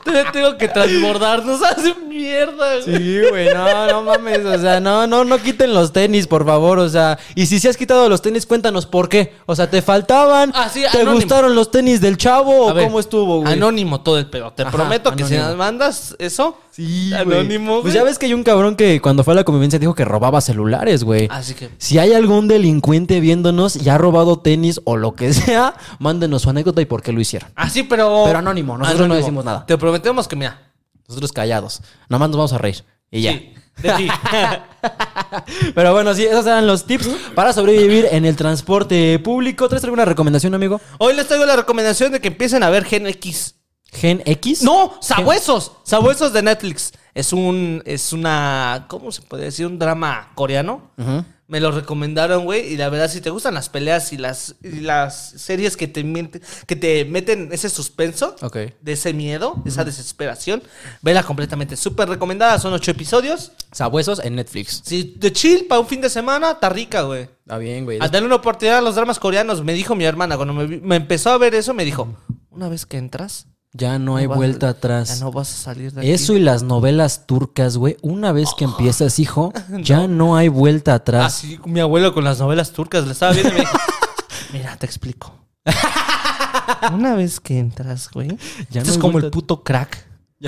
Todavía 0.07 0.31
tengo 0.31 0.57
que 0.57 0.67
transbordarnos 0.67 1.61
hace 1.63 1.93
mierda, 2.07 2.79
güey. 2.79 2.97
Sí, 2.97 3.21
güey, 3.29 3.53
no, 3.53 3.87
no 3.87 4.03
mames, 4.03 4.45
o 4.45 4.59
sea, 4.59 4.79
no, 4.79 5.05
no, 5.07 5.23
no 5.25 5.37
quiten 5.37 5.73
los 5.73 5.91
tenis, 5.91 6.27
por 6.27 6.45
favor, 6.45 6.79
o 6.79 6.89
sea, 6.89 7.17
y 7.35 7.45
si 7.45 7.59
se 7.59 7.69
has 7.69 7.77
quitado 7.77 8.07
los 8.09 8.21
tenis, 8.21 8.45
cuéntanos 8.45 8.85
por 8.85 9.09
qué, 9.09 9.33
o 9.45 9.55
sea, 9.55 9.69
¿te 9.69 9.81
faltaban? 9.81 10.51
Ah, 10.55 10.69
sí, 10.69 10.81
¿Te 10.91 10.99
anónimo. 11.01 11.15
gustaron 11.15 11.55
los 11.55 11.71
tenis 11.71 11.99
del 12.01 12.17
chavo 12.17 12.67
o 12.67 12.73
ver, 12.73 12.85
cómo 12.85 12.99
estuvo, 12.99 13.41
güey? 13.41 13.53
Anónimo 13.53 14.01
todo 14.01 14.17
el 14.17 14.27
pedo. 14.27 14.51
Te 14.51 14.63
Ajá, 14.63 14.71
prometo 14.71 15.15
que 15.15 15.25
si 15.25 15.35
nos 15.35 15.55
mandas 15.55 16.15
eso. 16.19 16.57
Sí, 16.77 17.09
güey. 17.09 17.39
Anónimo, 17.39 17.81
Pues 17.81 17.95
ya 17.95 18.03
ves 18.03 18.19
que 18.19 18.27
hay 18.27 18.35
un 18.35 18.43
cabrón 18.43 18.75
que 18.75 19.01
cuando 19.01 19.23
fue 19.23 19.33
a 19.33 19.37
la 19.37 19.43
convivencia 19.43 19.79
dijo 19.79 19.95
que 19.95 20.05
robaba 20.05 20.41
celulares, 20.41 21.03
güey. 21.03 21.27
Así 21.31 21.55
que. 21.55 21.71
Si 21.79 21.97
hay 21.97 22.13
algún 22.13 22.47
delincuente 22.47 23.19
viéndonos 23.19 23.75
y 23.75 23.89
ha 23.89 23.97
robado 23.97 24.37
tenis 24.37 24.79
o 24.83 24.95
lo 24.95 25.15
que 25.15 25.33
sea, 25.33 25.73
mándenos 25.97 26.43
su 26.43 26.51
anécdota 26.51 26.79
y 26.79 26.85
por 26.85 27.01
qué 27.01 27.11
lo 27.13 27.19
hicieron. 27.19 27.49
Ah, 27.55 27.67
sí, 27.67 27.81
pero. 27.81 28.25
Pero 28.27 28.37
anónimo, 28.37 28.77
nosotros 28.77 29.07
no 29.07 29.15
decimos 29.15 29.43
nada. 29.43 29.65
Te 29.65 29.75
prometemos 29.75 30.27
que, 30.27 30.35
mira. 30.35 30.71
Nosotros 31.07 31.31
callados. 31.31 31.81
Nada 32.09 32.19
más 32.19 32.29
nos 32.29 32.37
vamos 32.37 32.53
a 32.53 32.59
reír. 32.59 32.85
Y 33.09 33.21
ya. 33.21 33.31
Sí, 33.31 33.53
de 33.81 33.89
ti. 33.93 34.07
Pero 35.73 35.93
bueno, 35.93 36.13
sí, 36.13 36.25
esos 36.25 36.45
eran 36.45 36.67
los 36.67 36.85
tips 36.85 37.09
para 37.33 37.53
sobrevivir 37.53 38.07
en 38.11 38.25
el 38.25 38.35
transporte 38.35 39.17
público. 39.19 39.67
¿Traes 39.67 39.83
alguna 39.83 40.05
recomendación, 40.05 40.53
amigo? 40.53 40.79
Hoy 40.99 41.15
les 41.15 41.27
traigo 41.27 41.45
la 41.45 41.55
recomendación 41.55 42.11
de 42.11 42.21
que 42.21 42.27
empiecen 42.27 42.61
a 42.61 42.69
ver 42.69 42.85
Gen 42.85 43.07
X. 43.07 43.55
¿Gen 43.91 44.21
X? 44.25 44.63
No, 44.63 44.97
Sabuesos. 45.01 45.71
Sabuesos 45.83 46.33
de 46.33 46.43
Netflix. 46.43 46.93
Es 47.13 47.33
un. 47.33 47.81
Es 47.85 48.13
una. 48.13 48.85
¿Cómo 48.89 49.11
se 49.11 49.21
puede 49.21 49.45
decir? 49.45 49.65
Un 49.65 49.79
drama 49.79 50.31
coreano. 50.35 50.91
Me 51.49 51.61
lo 51.61 51.71
recomendaron, 51.71 52.43
güey. 52.43 52.73
Y 52.73 52.75
la 52.75 52.89
verdad, 52.89 53.09
si 53.09 53.21
te 53.21 53.29
gustan 53.29 53.53
las 53.53 53.69
peleas 53.69 54.11
y 54.11 54.17
las, 54.17 54.55
y 54.61 54.81
las 54.81 55.29
series 55.37 55.77
que 55.77 55.87
te, 55.87 56.03
mienten- 56.03 56.41
que 56.65 56.75
te 56.75 57.05
meten 57.05 57.47
ese 57.53 57.69
suspenso, 57.69 58.35
Ok. 58.41 58.57
de 58.81 58.91
ese 58.91 59.13
miedo, 59.13 59.55
esa 59.65 59.85
desesperación, 59.85 60.61
vela 61.01 61.23
completamente. 61.23 61.77
Súper 61.77 62.09
recomendada. 62.09 62.59
Son 62.59 62.73
ocho 62.73 62.91
episodios. 62.91 63.53
Sabuesos 63.71 64.19
en 64.19 64.35
Netflix. 64.35 64.81
Si 64.85 65.15
de 65.17 65.31
chill 65.31 65.65
para 65.67 65.79
un 65.79 65.87
fin 65.87 66.01
de 66.01 66.09
semana, 66.09 66.51
está 66.51 66.67
rica, 66.67 67.03
güey. 67.03 67.23
Está 67.45 67.57
bien, 67.57 67.85
güey. 67.85 67.99
A 68.01 68.09
darle 68.09 68.27
una 68.27 68.35
oportunidad 68.35 68.79
a 68.79 68.81
los 68.81 68.95
dramas 68.95 69.17
coreanos. 69.17 69.63
Me 69.63 69.71
dijo 69.73 69.95
mi 69.95 70.03
hermana, 70.03 70.35
cuando 70.35 70.53
me, 70.53 70.65
vi- 70.67 70.81
me 70.81 70.97
empezó 70.97 71.29
a 71.29 71.37
ver 71.37 71.55
eso, 71.55 71.73
me 71.73 71.85
dijo: 71.85 72.09
Una 72.49 72.67
vez 72.67 72.85
que 72.85 72.97
entras, 72.97 73.47
Ya 73.77 73.99
no 73.99 74.15
hay 74.17 74.27
no 74.27 74.35
vuelta 74.35 74.67
ya 74.67 74.71
atrás. 74.71 75.21
no 75.21 75.31
vas 75.31 75.53
a 75.53 75.57
salir 75.57 75.91
de 75.93 76.01
aquí. 76.01 76.11
Eso 76.11 76.33
y 76.33 76.39
las 76.39 76.63
novelas 76.63 77.27
turcas, 77.27 77.77
güey. 77.77 77.97
Una 78.01 78.31
vez 78.31 78.49
que 78.57 78.65
empiezas, 78.65 79.19
hijo, 79.19 79.53
ya 79.83 80.07
no 80.07 80.35
hay 80.35 80.47
vuelta 80.47 80.95
atrás. 80.95 81.25
Así 81.25 81.59
mi 81.65 81.79
abuelo 81.79 82.13
con 82.13 82.23
las 82.23 82.39
novelas 82.39 82.71
turcas 82.71 83.05
le 83.05 83.11
estaba 83.13 83.33
viendo 83.33 83.51
y 83.51 83.53
me 83.53 83.59
dijo: 83.59 83.77
Mira, 84.53 84.75
te 84.77 84.85
explico. 84.85 85.33
Una 86.93 87.15
vez 87.15 87.39
que 87.39 87.59
entras, 87.59 88.09
güey, 88.11 88.29
Ya 88.69 88.81
esto 88.81 88.85
no 88.85 88.91
es 88.93 88.97
como 88.97 89.19
el 89.19 89.29
puto 89.29 89.63
crack. 89.63 90.06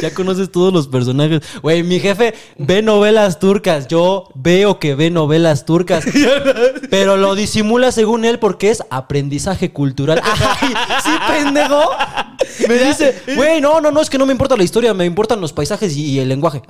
Ya 0.00 0.14
conoces 0.14 0.50
todos 0.52 0.72
los 0.72 0.88
personajes. 0.88 1.40
Güey, 1.60 1.82
mi 1.82 1.98
jefe 1.98 2.34
ve 2.56 2.82
novelas 2.82 3.40
turcas. 3.40 3.88
Yo 3.88 4.28
veo 4.34 4.78
que 4.78 4.94
ve 4.94 5.10
novelas 5.10 5.64
turcas. 5.64 6.04
pero 6.90 7.16
lo 7.16 7.34
disimula 7.34 7.90
según 7.92 8.24
él 8.24 8.38
porque 8.38 8.70
es 8.70 8.82
aprendizaje 8.90 9.72
cultural. 9.72 10.20
¡Ay! 10.60 10.72
¿Sí, 11.02 11.10
pendejo? 11.26 11.90
Me 12.68 12.74
dice, 12.74 13.20
güey, 13.34 13.60
no, 13.60 13.80
no, 13.80 13.90
no, 13.90 14.00
es 14.00 14.08
que 14.08 14.18
no 14.18 14.26
me 14.26 14.32
importa 14.32 14.56
la 14.56 14.64
historia, 14.64 14.94
me 14.94 15.04
importan 15.04 15.40
los 15.40 15.52
paisajes 15.52 15.96
y, 15.96 16.04
y 16.04 16.20
el 16.20 16.28
lenguaje. 16.28 16.62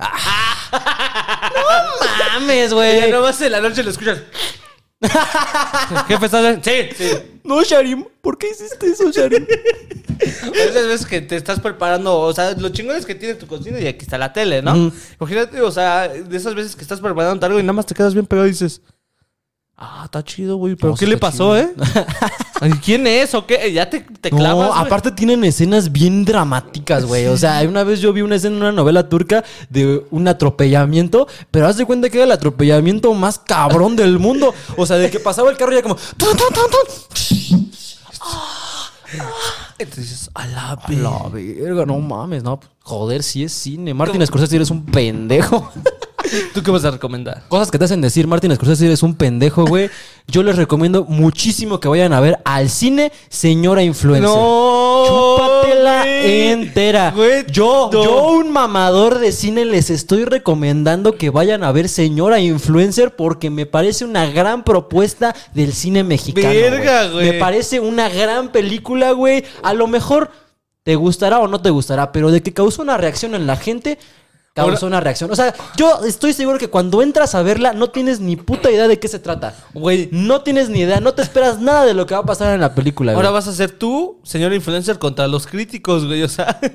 No 0.71 2.39
mames, 2.39 2.73
güey. 2.73 3.01
ya 3.01 3.07
nomás 3.07 3.39
en 3.41 3.51
la 3.51 3.61
noche 3.61 3.83
lo 3.83 3.91
escuchas. 3.91 4.19
Jefe, 6.07 6.25
¿estás 6.25 6.41
bien? 6.41 6.63
Sí, 6.63 6.95
sí. 6.95 7.39
No, 7.43 7.63
Sharim, 7.63 8.03
¿por 8.21 8.37
qué 8.37 8.49
hiciste 8.49 8.87
eso, 8.87 9.11
Sharim? 9.11 9.45
Esas 10.19 10.87
veces 10.87 11.05
que 11.05 11.21
te 11.21 11.35
estás 11.35 11.59
preparando, 11.59 12.19
o 12.19 12.33
sea, 12.33 12.53
lo 12.53 12.69
chingón 12.69 12.97
es 12.97 13.05
que 13.05 13.13
tienes 13.13 13.37
tu 13.37 13.45
cocina 13.45 13.79
y 13.79 13.85
aquí 13.85 14.03
está 14.03 14.17
la 14.17 14.33
tele, 14.33 14.63
¿no? 14.63 14.91
Imagínate, 15.19 15.61
o 15.61 15.71
sea, 15.71 16.07
de 16.07 16.35
esas 16.35 16.55
veces 16.55 16.75
que 16.75 16.81
estás 16.81 16.99
preparando 16.99 17.45
algo 17.45 17.59
y 17.59 17.63
nada 17.63 17.73
más 17.73 17.85
te 17.85 17.93
quedas 17.93 18.15
bien 18.15 18.25
pegado 18.25 18.47
y 18.47 18.51
dices, 18.51 18.81
ah, 19.77 20.01
está 20.05 20.23
chido, 20.23 20.57
güey, 20.57 20.75
pero 20.75 20.89
No, 20.91 20.97
¿qué 20.97 21.05
le 21.07 21.17
pasó, 21.17 21.55
chido. 21.55 21.57
eh? 22.65 22.73
¿Quién 22.83 23.05
es 23.07 23.33
o 23.35 23.45
qué? 23.45 23.71
Ya 23.71 23.89
te, 23.89 23.99
te 24.01 24.31
No, 24.31 24.37
clavas. 24.37 24.69
güey. 24.69 24.79
aparte 24.85 25.11
tienen 25.11 25.43
escenas 25.43 25.91
bien 25.91 26.25
dramáticas, 26.25 27.05
güey. 27.05 27.27
O 27.27 27.37
sea, 27.37 27.61
una 27.67 27.83
vez 27.83 27.99
yo 28.01 28.11
vi 28.13 28.21
una 28.21 28.35
escena 28.35 28.55
en 28.55 28.61
una 28.63 28.71
novela 28.71 29.07
turca 29.09 29.43
de 29.69 30.03
un 30.11 30.27
atropellamiento, 30.27 31.27
pero 31.51 31.67
haz 31.67 31.77
de 31.77 31.85
cuenta 31.85 32.09
que 32.09 32.17
era 32.17 32.25
el 32.25 32.31
atropellamiento 32.31 33.13
más 33.13 33.37
cabrón 33.39 33.95
del 33.95 34.17
mundo. 34.19 34.53
O 34.75 34.85
sea, 34.85 34.97
de 34.97 35.09
que 35.11 35.19
pasaba 35.19 35.49
el 35.51 35.57
carro 35.57 35.73
y 35.73 35.75
ya 35.75 35.83
como... 35.83 35.95
tun, 35.95 36.29
tun, 36.29 36.37
tun, 36.53 36.71
tun. 36.71 37.71
Entonces 39.79 40.29
a 40.33 40.47
la 40.47 40.71
A 40.71 40.91
La 40.91 41.29
verga, 41.31 41.85
no 41.85 41.99
mames, 41.99 42.43
no. 42.43 42.59
Joder, 42.81 43.21
sí 43.23 43.43
es 43.43 43.53
cine. 43.53 43.93
Martín 43.93 44.25
Scorsese, 44.25 44.55
eres 44.55 44.71
un 44.71 44.83
pendejo. 44.85 45.71
¿Tú 46.53 46.63
qué 46.63 46.71
vas 46.71 46.85
a 46.85 46.91
recomendar? 46.91 47.43
Cosas 47.47 47.71
que 47.71 47.77
te 47.77 47.85
hacen 47.85 48.01
decir, 48.01 48.27
Martín 48.27 48.53
Scorsese, 48.55 48.85
eres 48.85 49.03
un 49.03 49.15
pendejo, 49.15 49.65
güey. 49.65 49.89
Yo 50.27 50.43
les 50.43 50.55
recomiendo 50.55 51.05
muchísimo 51.05 51.79
que 51.79 51.87
vayan 51.87 52.13
a 52.13 52.19
ver 52.19 52.39
al 52.43 52.69
cine 52.69 53.11
Señora 53.29 53.83
Influencer. 53.83 54.29
No. 54.29 55.03
Chúpatela 55.07 56.01
güey. 56.01 56.47
entera. 56.49 57.11
Güey, 57.15 57.45
yo, 57.49 57.89
no. 57.91 58.03
yo, 58.03 58.27
un 58.31 58.51
mamador 58.51 59.19
de 59.19 59.31
cine, 59.31 59.65
les 59.65 59.89
estoy 59.89 60.25
recomendando 60.25 61.13
que 61.13 61.29
vayan 61.29 61.63
a 61.63 61.71
ver 61.71 61.89
Señora 61.89 62.39
Influencer 62.39 63.15
porque 63.15 63.49
me 63.49 63.65
parece 63.65 64.05
una 64.05 64.25
gran 64.25 64.63
propuesta 64.63 65.35
del 65.53 65.73
cine 65.73 66.03
mexicano. 66.03 66.49
Verga, 66.49 67.07
güey. 67.07 67.31
Me 67.31 67.39
parece 67.39 67.79
una 67.79 68.09
gran 68.09 68.51
película, 68.51 69.11
güey. 69.11 69.45
A 69.63 69.73
lo 69.73 69.87
mejor 69.87 70.31
te 70.83 70.95
gustará 70.95 71.39
o 71.39 71.47
no 71.47 71.61
te 71.61 71.69
gustará, 71.69 72.11
pero 72.11 72.31
de 72.31 72.41
que 72.41 72.53
causó 72.53 72.81
una 72.81 72.97
reacción 72.97 73.35
en 73.35 73.45
la 73.45 73.57
gente. 73.57 73.97
Causó 74.65 74.87
una 74.87 74.99
reacción. 74.99 75.31
O 75.31 75.35
sea, 75.35 75.53
yo 75.75 76.01
estoy 76.05 76.33
seguro 76.33 76.57
que 76.57 76.69
cuando 76.69 77.01
entras 77.01 77.35
a 77.35 77.41
verla 77.41 77.73
no 77.73 77.89
tienes 77.89 78.19
ni 78.19 78.35
puta 78.35 78.69
idea 78.69 78.87
de 78.87 78.99
qué 78.99 79.07
se 79.07 79.19
trata. 79.19 79.55
Güey. 79.73 80.09
No 80.11 80.41
tienes 80.41 80.69
ni 80.69 80.79
idea, 80.79 80.99
no 80.99 81.13
te 81.13 81.21
esperas 81.21 81.59
nada 81.59 81.85
de 81.85 81.93
lo 81.93 82.05
que 82.05 82.13
va 82.15 82.21
a 82.21 82.25
pasar 82.25 82.53
en 82.53 82.61
la 82.61 82.73
película. 82.75 83.13
güey. 83.13 83.17
Ahora 83.25 83.31
vas 83.31 83.47
a 83.47 83.53
ser 83.53 83.71
tú, 83.71 84.19
señor 84.23 84.53
influencer, 84.53 84.99
contra 84.99 85.27
los 85.27 85.47
críticos, 85.47 86.05
güey. 86.05 86.23
O 86.23 86.29
sea, 86.29 86.59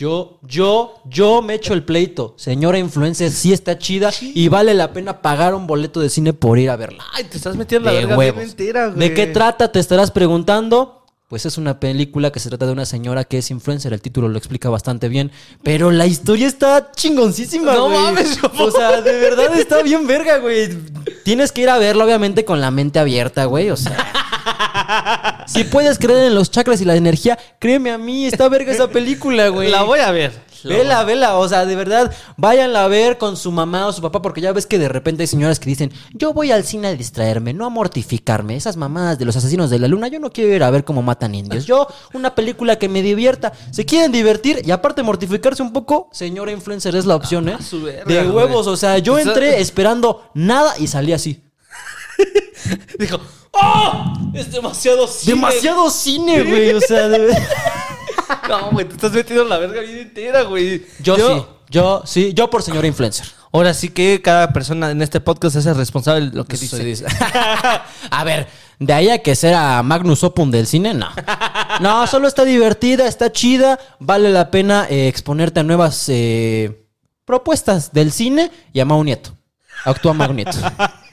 Yo, 0.00 0.38
yo, 0.40 0.94
yo 1.04 1.42
me 1.42 1.52
echo 1.52 1.74
el 1.74 1.84
pleito. 1.84 2.32
Señora 2.38 2.78
influencer, 2.78 3.30
sí 3.30 3.52
está 3.52 3.76
chida 3.76 4.10
y 4.22 4.48
vale 4.48 4.72
la 4.72 4.94
pena 4.94 5.20
pagar 5.20 5.54
un 5.54 5.66
boleto 5.66 6.00
de 6.00 6.08
cine 6.08 6.32
por 6.32 6.58
ir 6.58 6.70
a 6.70 6.76
verla. 6.76 7.04
ay, 7.12 7.24
te 7.24 7.36
estás 7.36 7.54
metiendo 7.54 7.84
la 7.90 7.92
De 7.92 7.98
verga 8.06 8.16
huevos. 8.16 8.36
bien 8.38 8.48
entera, 8.48 8.86
güey. 8.86 8.98
¿De 8.98 9.12
qué 9.14 9.26
trata? 9.26 9.70
Te 9.70 9.78
estarás 9.78 10.10
preguntando. 10.10 10.99
Pues 11.30 11.46
es 11.46 11.58
una 11.58 11.78
película 11.78 12.32
que 12.32 12.40
se 12.40 12.48
trata 12.48 12.66
de 12.66 12.72
una 12.72 12.84
señora 12.84 13.22
que 13.22 13.38
es 13.38 13.52
influencer. 13.52 13.92
El 13.92 14.02
título 14.02 14.26
lo 14.28 14.36
explica 14.36 14.68
bastante 14.68 15.08
bien. 15.08 15.30
Pero 15.62 15.92
la 15.92 16.06
historia 16.06 16.48
está 16.48 16.90
chingoncísima, 16.90 17.72
No 17.72 17.84
güey. 17.84 17.96
mames. 17.98 18.36
O 18.58 18.68
sea, 18.72 19.00
de 19.00 19.12
verdad 19.12 19.56
está 19.56 19.80
bien 19.84 20.08
verga, 20.08 20.38
güey. 20.38 20.76
Tienes 21.24 21.52
que 21.52 21.60
ir 21.60 21.70
a 21.70 21.78
verla, 21.78 22.04
obviamente, 22.04 22.44
con 22.44 22.60
la 22.60 22.72
mente 22.72 22.98
abierta, 22.98 23.44
güey. 23.44 23.70
O 23.70 23.76
sea. 23.76 25.44
si 25.46 25.62
puedes 25.62 26.00
creer 26.00 26.24
en 26.24 26.34
los 26.34 26.50
chakras 26.50 26.80
y 26.80 26.84
la 26.84 26.96
energía, 26.96 27.38
créeme 27.60 27.92
a 27.92 27.98
mí, 27.98 28.26
está 28.26 28.48
verga 28.48 28.72
esa 28.72 28.88
película, 28.88 29.50
güey. 29.50 29.70
La 29.70 29.84
voy 29.84 30.00
a 30.00 30.10
ver. 30.10 30.32
La 30.64 30.76
Vela, 30.76 31.04
vela, 31.04 31.36
o 31.38 31.48
sea, 31.48 31.64
de 31.66 31.74
verdad, 31.76 32.12
váyanla 32.36 32.84
a 32.84 32.88
ver 32.88 33.18
con 33.18 33.36
su 33.36 33.50
mamá 33.52 33.86
o 33.86 33.92
su 33.92 34.02
papá, 34.02 34.20
porque 34.22 34.40
ya 34.40 34.52
ves 34.52 34.66
que 34.66 34.78
de 34.78 34.88
repente 34.88 35.22
hay 35.22 35.26
señoras 35.26 35.58
que 35.60 35.68
dicen, 35.68 35.92
yo 36.12 36.32
voy 36.32 36.50
al 36.52 36.64
cine 36.64 36.88
a 36.88 36.94
distraerme, 36.94 37.52
no 37.54 37.66
a 37.66 37.68
mortificarme. 37.70 38.56
Esas 38.56 38.76
mamadas 38.76 39.18
de 39.18 39.24
los 39.24 39.36
asesinos 39.36 39.70
de 39.70 39.78
la 39.78 39.88
luna, 39.88 40.08
yo 40.08 40.18
no 40.20 40.30
quiero 40.30 40.54
ir 40.54 40.62
a 40.62 40.70
ver 40.70 40.84
cómo 40.84 41.02
matan 41.02 41.34
indios. 41.34 41.64
Yo, 41.66 41.86
una 42.14 42.34
película 42.34 42.76
que 42.78 42.88
me 42.88 43.02
divierta. 43.02 43.52
Se 43.70 43.84
quieren 43.84 44.12
divertir 44.12 44.62
y 44.64 44.70
aparte 44.70 45.02
mortificarse 45.02 45.62
un 45.62 45.72
poco, 45.72 46.08
señora 46.12 46.52
influencer 46.52 46.94
es 46.96 47.06
la 47.06 47.16
opción, 47.16 47.48
¿eh? 47.48 47.56
Ah, 47.58 47.62
su 47.62 47.82
verga, 47.82 48.04
de 48.04 48.22
güey. 48.24 48.46
huevos, 48.46 48.66
o 48.66 48.76
sea, 48.76 48.98
yo 48.98 49.14
sea- 49.16 49.24
entré 49.24 49.60
esperando 49.60 50.30
nada 50.34 50.74
y 50.78 50.86
salí 50.86 51.12
así. 51.12 51.42
Dijo, 52.98 53.18
¡Oh! 53.52 54.14
Es 54.34 54.52
demasiado 54.52 55.06
cine. 55.08 55.34
Demasiado 55.34 55.90
cine, 55.90 56.42
güey, 56.42 56.72
o 56.72 56.80
sea, 56.80 57.08
de 57.08 57.18
verdad. 57.26 57.42
No, 58.48 58.70
güey, 58.70 58.86
te 58.86 58.94
estás 58.94 59.12
metiendo 59.12 59.44
la 59.44 59.58
verga 59.58 59.80
bien 59.80 59.98
entera, 59.98 60.42
güey. 60.42 60.86
Yo 61.00 61.16
sí. 61.16 61.44
Yo, 61.70 62.02
sí, 62.04 62.34
yo 62.34 62.50
por 62.50 62.62
señora 62.62 62.88
influencer. 62.88 63.26
Ahora 63.52 63.74
sí 63.74 63.90
que 63.90 64.20
cada 64.22 64.52
persona 64.52 64.90
en 64.90 65.02
este 65.02 65.20
podcast 65.20 65.54
es 65.54 65.66
el 65.66 65.76
responsable 65.76 66.30
de 66.30 66.36
lo 66.36 66.44
que 66.44 66.56
dice. 66.56 66.84
dice. 66.84 67.06
a 68.10 68.24
ver, 68.24 68.48
de 68.80 68.92
ahí 68.92 69.08
a 69.08 69.18
que 69.18 69.36
ser 69.36 69.54
a 69.54 69.82
Magnus 69.84 70.24
Opum 70.24 70.50
del 70.50 70.66
cine, 70.66 70.94
no. 70.94 71.08
No, 71.80 72.06
solo 72.08 72.26
está 72.26 72.44
divertida, 72.44 73.06
está 73.06 73.30
chida, 73.30 73.78
vale 74.00 74.30
la 74.30 74.50
pena 74.50 74.86
eh, 74.90 75.06
exponerte 75.06 75.60
a 75.60 75.62
nuevas 75.62 76.08
eh, 76.08 76.86
propuestas 77.24 77.92
del 77.92 78.10
cine 78.10 78.50
y 78.72 78.80
a 78.80 78.84
Mau 78.84 79.02
Nieto. 79.04 79.30
Actúa 79.84 80.12
Mau 80.12 80.32
Nieto. 80.32 80.58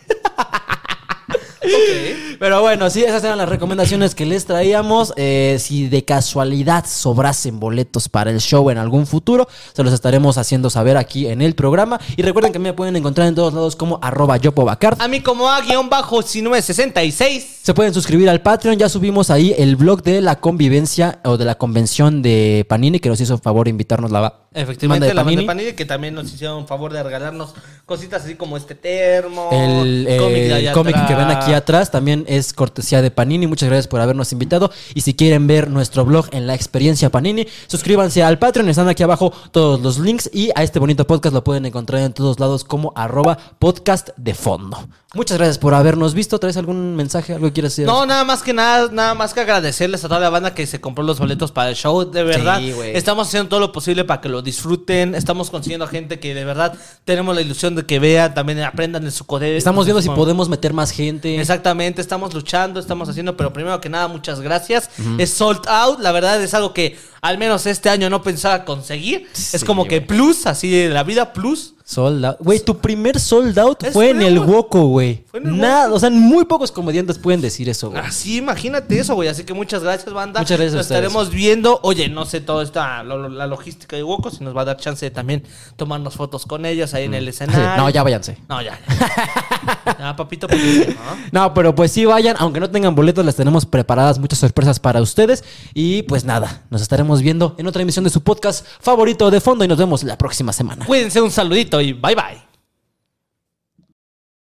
Pero 2.40 2.62
bueno, 2.62 2.90
sí, 2.90 3.04
esas 3.04 3.24
eran 3.24 3.38
las 3.38 3.50
recomendaciones 3.50 4.16
que 4.16 4.26
les 4.26 4.46
traíamos. 4.46 5.14
Eh, 5.16 5.58
si 5.60 5.88
de 5.88 6.06
casualidad 6.06 6.86
sobrasen 6.88 7.60
boletos 7.60 8.10
para 8.10 8.32
el 8.32 8.40
show 8.40 8.70
en 8.70 8.78
algún 8.78 9.08
futuro, 9.08 9.48
se 9.74 9.84
los 9.84 9.92
estaremos 9.94 10.38
haciendo 10.38 10.70
saber 10.70 10.98
aquí 10.98 11.28
en 11.28 11.42
el 11.42 11.56
programa. 11.56 12.00
Y 12.16 12.22
recuerden 12.22 12.54
que 12.54 12.60
me 12.60 12.74
pueden 12.74 12.96
encontrar 12.96 13.28
en 13.28 13.36
todos 13.36 13.54
lados 13.54 13.76
como 13.76 14.00
arroba 14.02 14.38
yopobacard. 14.38 15.02
A 15.02 15.08
mí 15.08 15.22
como 15.22 15.50
A-1966. 15.50 17.44
Se 17.64 17.74
pueden 17.74 17.94
suscribir 17.94 18.30
al 18.30 18.42
Patreon. 18.42 18.78
Ya 18.78 18.88
subimos 18.90 19.30
ahí 19.30 19.56
el 19.58 19.76
blog 19.76 20.04
de 20.04 20.22
la 20.22 20.38
convivencia 20.40 21.20
o 21.24 21.38
de 21.38 21.46
la 21.46 21.56
convención 21.56 22.22
de 22.22 22.66
Panini, 22.70 23.00
que 23.00 23.10
nos 23.10 23.20
hizo 23.20 23.38
favor 23.38 23.66
de 23.66 23.72
invitarnos 23.72 24.12
la 24.12 24.48
Efectivamente, 24.54 25.08
banda 25.08 25.08
de 25.08 25.14
la 25.14 25.24
Panini. 25.24 25.42
de 25.42 25.48
Panini, 25.48 25.74
que 25.74 25.86
también 25.86 26.16
nos 26.16 26.34
hicieron 26.34 26.66
favor 26.68 26.92
de 26.92 27.04
regalarnos 27.04 27.54
cositas 27.86 28.24
así 28.24 28.36
como 28.36 28.58
este 28.58 28.74
termo. 28.74 29.50
El, 29.52 30.08
cómic 30.18 30.44
de 30.44 30.54
allá 30.54 30.74
cómic 30.74 31.08
que 31.08 31.16
ven 31.16 31.30
aquí 31.30 31.54
atrás 31.58 31.92
también 31.92 32.26
es 32.28 32.54
cortesía 32.54 33.02
de 33.02 33.12
Panini. 33.12 33.48
Muchas 33.48 33.70
gracias 33.70 33.88
por 33.88 34.02
habernos 34.02 34.32
invitado. 34.32 34.72
Y 34.94 35.02
si 35.02 35.14
quieren 35.14 35.48
ver 35.48 35.70
nuestro 35.70 36.06
blog 36.06 36.28
en 36.32 36.48
la 36.48 36.56
experiencia 36.56 37.10
Panini, 37.10 37.48
suscríbanse 37.68 38.24
al 38.24 38.40
Patreon. 38.40 38.70
Están 38.70 38.88
aquí 38.88 39.04
abajo 39.04 39.34
todos 39.52 39.82
los 39.82 40.00
links. 40.00 40.30
Y 40.34 40.52
a 40.56 40.64
este 40.64 40.80
bonito 40.80 41.06
podcast 41.06 41.34
lo 41.34 41.44
pueden 41.44 41.66
encontrar 41.66 42.02
en 42.02 42.14
todos 42.14 42.40
lados 42.40 42.64
como 42.64 42.94
arroba 42.96 43.38
podcast 43.60 44.10
de 44.18 44.34
fondo. 44.34 44.78
Muchas 45.18 45.40
gracias 45.40 45.58
por 45.58 45.74
habernos 45.74 46.14
visto. 46.14 46.38
¿Traes 46.38 46.58
algún 46.58 46.96
mensaje? 46.96 47.34
¿Algo 47.34 47.48
que 47.48 47.54
quieras 47.54 47.72
decir? 47.72 47.88
No, 47.88 48.06
nada 48.06 48.24
más 48.24 48.44
que 48.44 48.54
nada, 48.54 48.88
nada 48.92 49.16
más 49.16 49.34
que 49.34 49.40
agradecerles 49.40 50.06
a 50.06 50.08
toda 50.08 50.20
la 50.20 50.30
banda 50.30 50.54
que 50.54 50.68
se 50.68 50.80
compró 50.80 51.04
los 51.04 51.18
boletos 51.18 51.52
para 51.52 51.72
el 51.72 51.76
show. 51.76 52.04
De 52.10 52.22
verdad, 52.24 52.60
Sí, 52.60 52.72
estamos 52.94 53.28
haciendo 53.28 53.50
todo 53.50 53.60
lo 53.60 53.72
posible 53.72 54.04
para 54.04 54.22
que 54.22 54.30
lo 54.30 54.44
disfruten. 54.44 55.16
Estamos 55.16 55.50
consiguiendo 55.50 55.88
gente 55.88 56.20
que 56.20 56.36
de 56.36 56.46
verdad 56.46 56.78
tenemos 57.04 57.34
la 57.34 57.42
ilusión 57.42 57.76
de 57.76 57.84
que 57.88 57.98
vean, 57.98 58.36
también 58.36 58.62
aprendan 58.62 59.06
de 59.06 59.10
su 59.10 59.26
coder. 59.26 59.56
Estamos 59.56 59.88
viendo 59.88 60.04
si 60.04 60.10
podemos 60.10 60.50
meter 60.50 60.74
más 60.74 60.92
gente. 60.92 61.42
Exactamente, 61.42 62.00
estamos 62.00 62.36
luchando, 62.36 62.80
estamos 62.80 63.10
haciendo, 63.10 63.36
pero 63.36 63.52
primero 63.52 63.82
que 63.82 63.90
nada, 63.90 64.08
muchas 64.08 64.40
gracias. 64.40 64.92
Es 65.18 65.32
sold 65.32 65.68
out, 65.68 66.00
la 66.00 66.12
verdad 66.12 66.40
es 66.44 66.54
algo 66.54 66.76
que 66.76 66.96
al 67.24 67.40
menos 67.40 67.66
este 67.66 67.90
año 67.90 68.08
no 68.12 68.22
pensaba 68.22 68.66
conseguir. 68.66 69.28
es 69.34 69.64
como 69.66 69.88
que 69.88 70.00
plus, 70.00 70.46
así 70.46 70.70
de 70.70 70.90
la 70.90 71.02
vida 71.02 71.34
plus. 71.34 71.74
Sold 71.90 72.26
out. 72.26 72.36
Güey, 72.42 72.60
tu 72.60 72.78
primer 72.80 73.18
sold 73.18 73.58
out 73.58 73.82
Es 73.82 73.94
fue 73.94 74.10
en 74.10 74.22
el 74.22 74.40
Woco, 74.40 74.88
güey. 74.88 75.24
fue 75.26 75.40
en 75.40 75.48
el 75.48 75.58
Nada, 75.58 75.94
o 75.94 75.98
sea, 75.98 76.10
muy 76.10 76.44
pocos 76.44 76.70
comediantes 76.70 77.18
pueden 77.18 77.40
decir 77.40 77.70
eso, 77.70 77.92
güey. 77.92 78.02
Así, 78.02 78.36
imagínate 78.38 79.00
eso, 79.00 79.16
güey. 79.16 79.30
Así 79.30 79.46
que 79.46 79.54
muchas 79.54 79.84
gracias, 79.84 80.14
banda. 80.14 80.42
Muchas 80.42 80.58
gracias 80.58 80.74
a 80.74 80.78
Nos 80.78 80.86
ustedes. 80.88 81.02
estaremos 81.06 81.30
viendo. 81.32 81.80
Oye, 81.84 82.10
no 82.10 82.26
sé 82.26 82.42
todo 82.42 82.62
esta, 82.62 83.04
lo- 83.04 83.18
lo- 83.18 83.30
la 83.30 83.48
logística 83.48 83.96
de 83.96 84.04
Woco, 84.04 84.30
si 84.32 84.44
nos 84.44 84.54
va 84.56 84.64
a 84.64 84.66
dar 84.66 84.76
chance 84.78 85.06
de 85.06 85.12
también 85.12 85.44
tomarnos 85.78 86.16
fotos 86.16 86.46
con 86.46 86.66
ellos 86.66 86.94
ahí 86.94 87.06
en 87.06 87.14
el 87.14 87.26
escenario. 87.30 87.64
Mm. 87.74 87.78
No, 87.78 87.90
ya 87.90 88.04
váyanse. 88.04 88.38
No, 88.50 88.62
ya. 88.62 88.78
Ya, 89.00 89.96
Ya, 90.00 90.16
papito, 90.18 90.48
papito, 90.50 90.92
¿no? 90.92 91.18
No, 91.32 91.54
pero 91.54 91.74
pues 91.74 91.92
sí 91.94 92.04
vayan, 92.04 92.36
aunque 92.40 92.60
no 92.60 92.70
tengan 92.70 92.96
boletos, 92.96 93.26
les 93.26 93.36
tenemos 93.36 93.66
preparadas 93.66 94.20
muchas 94.20 94.40
sorpresas 94.40 94.80
para 94.82 95.02
ustedes. 95.02 95.46
Y 95.74 96.02
pues 96.04 96.26
nada, 96.26 96.64
nos 96.70 96.82
estaremos 96.82 97.22
viendo 97.22 97.56
en 97.58 97.66
otra 97.68 97.82
emisión 97.82 98.04
de 98.04 98.10
su 98.10 98.22
podcast 98.24 98.66
favorito 98.82 99.32
de 99.32 99.40
fondo 99.40 99.64
y 99.64 99.70
nos 99.70 99.78
vemos 99.78 100.04
la 100.04 100.18
próxima 100.18 100.52
semana. 100.52 100.86
Cuídense 100.86 101.22
un 101.22 101.32
saludito 101.32 101.77
y 101.82 101.94
bye 101.94 102.16
bye. 102.16 102.47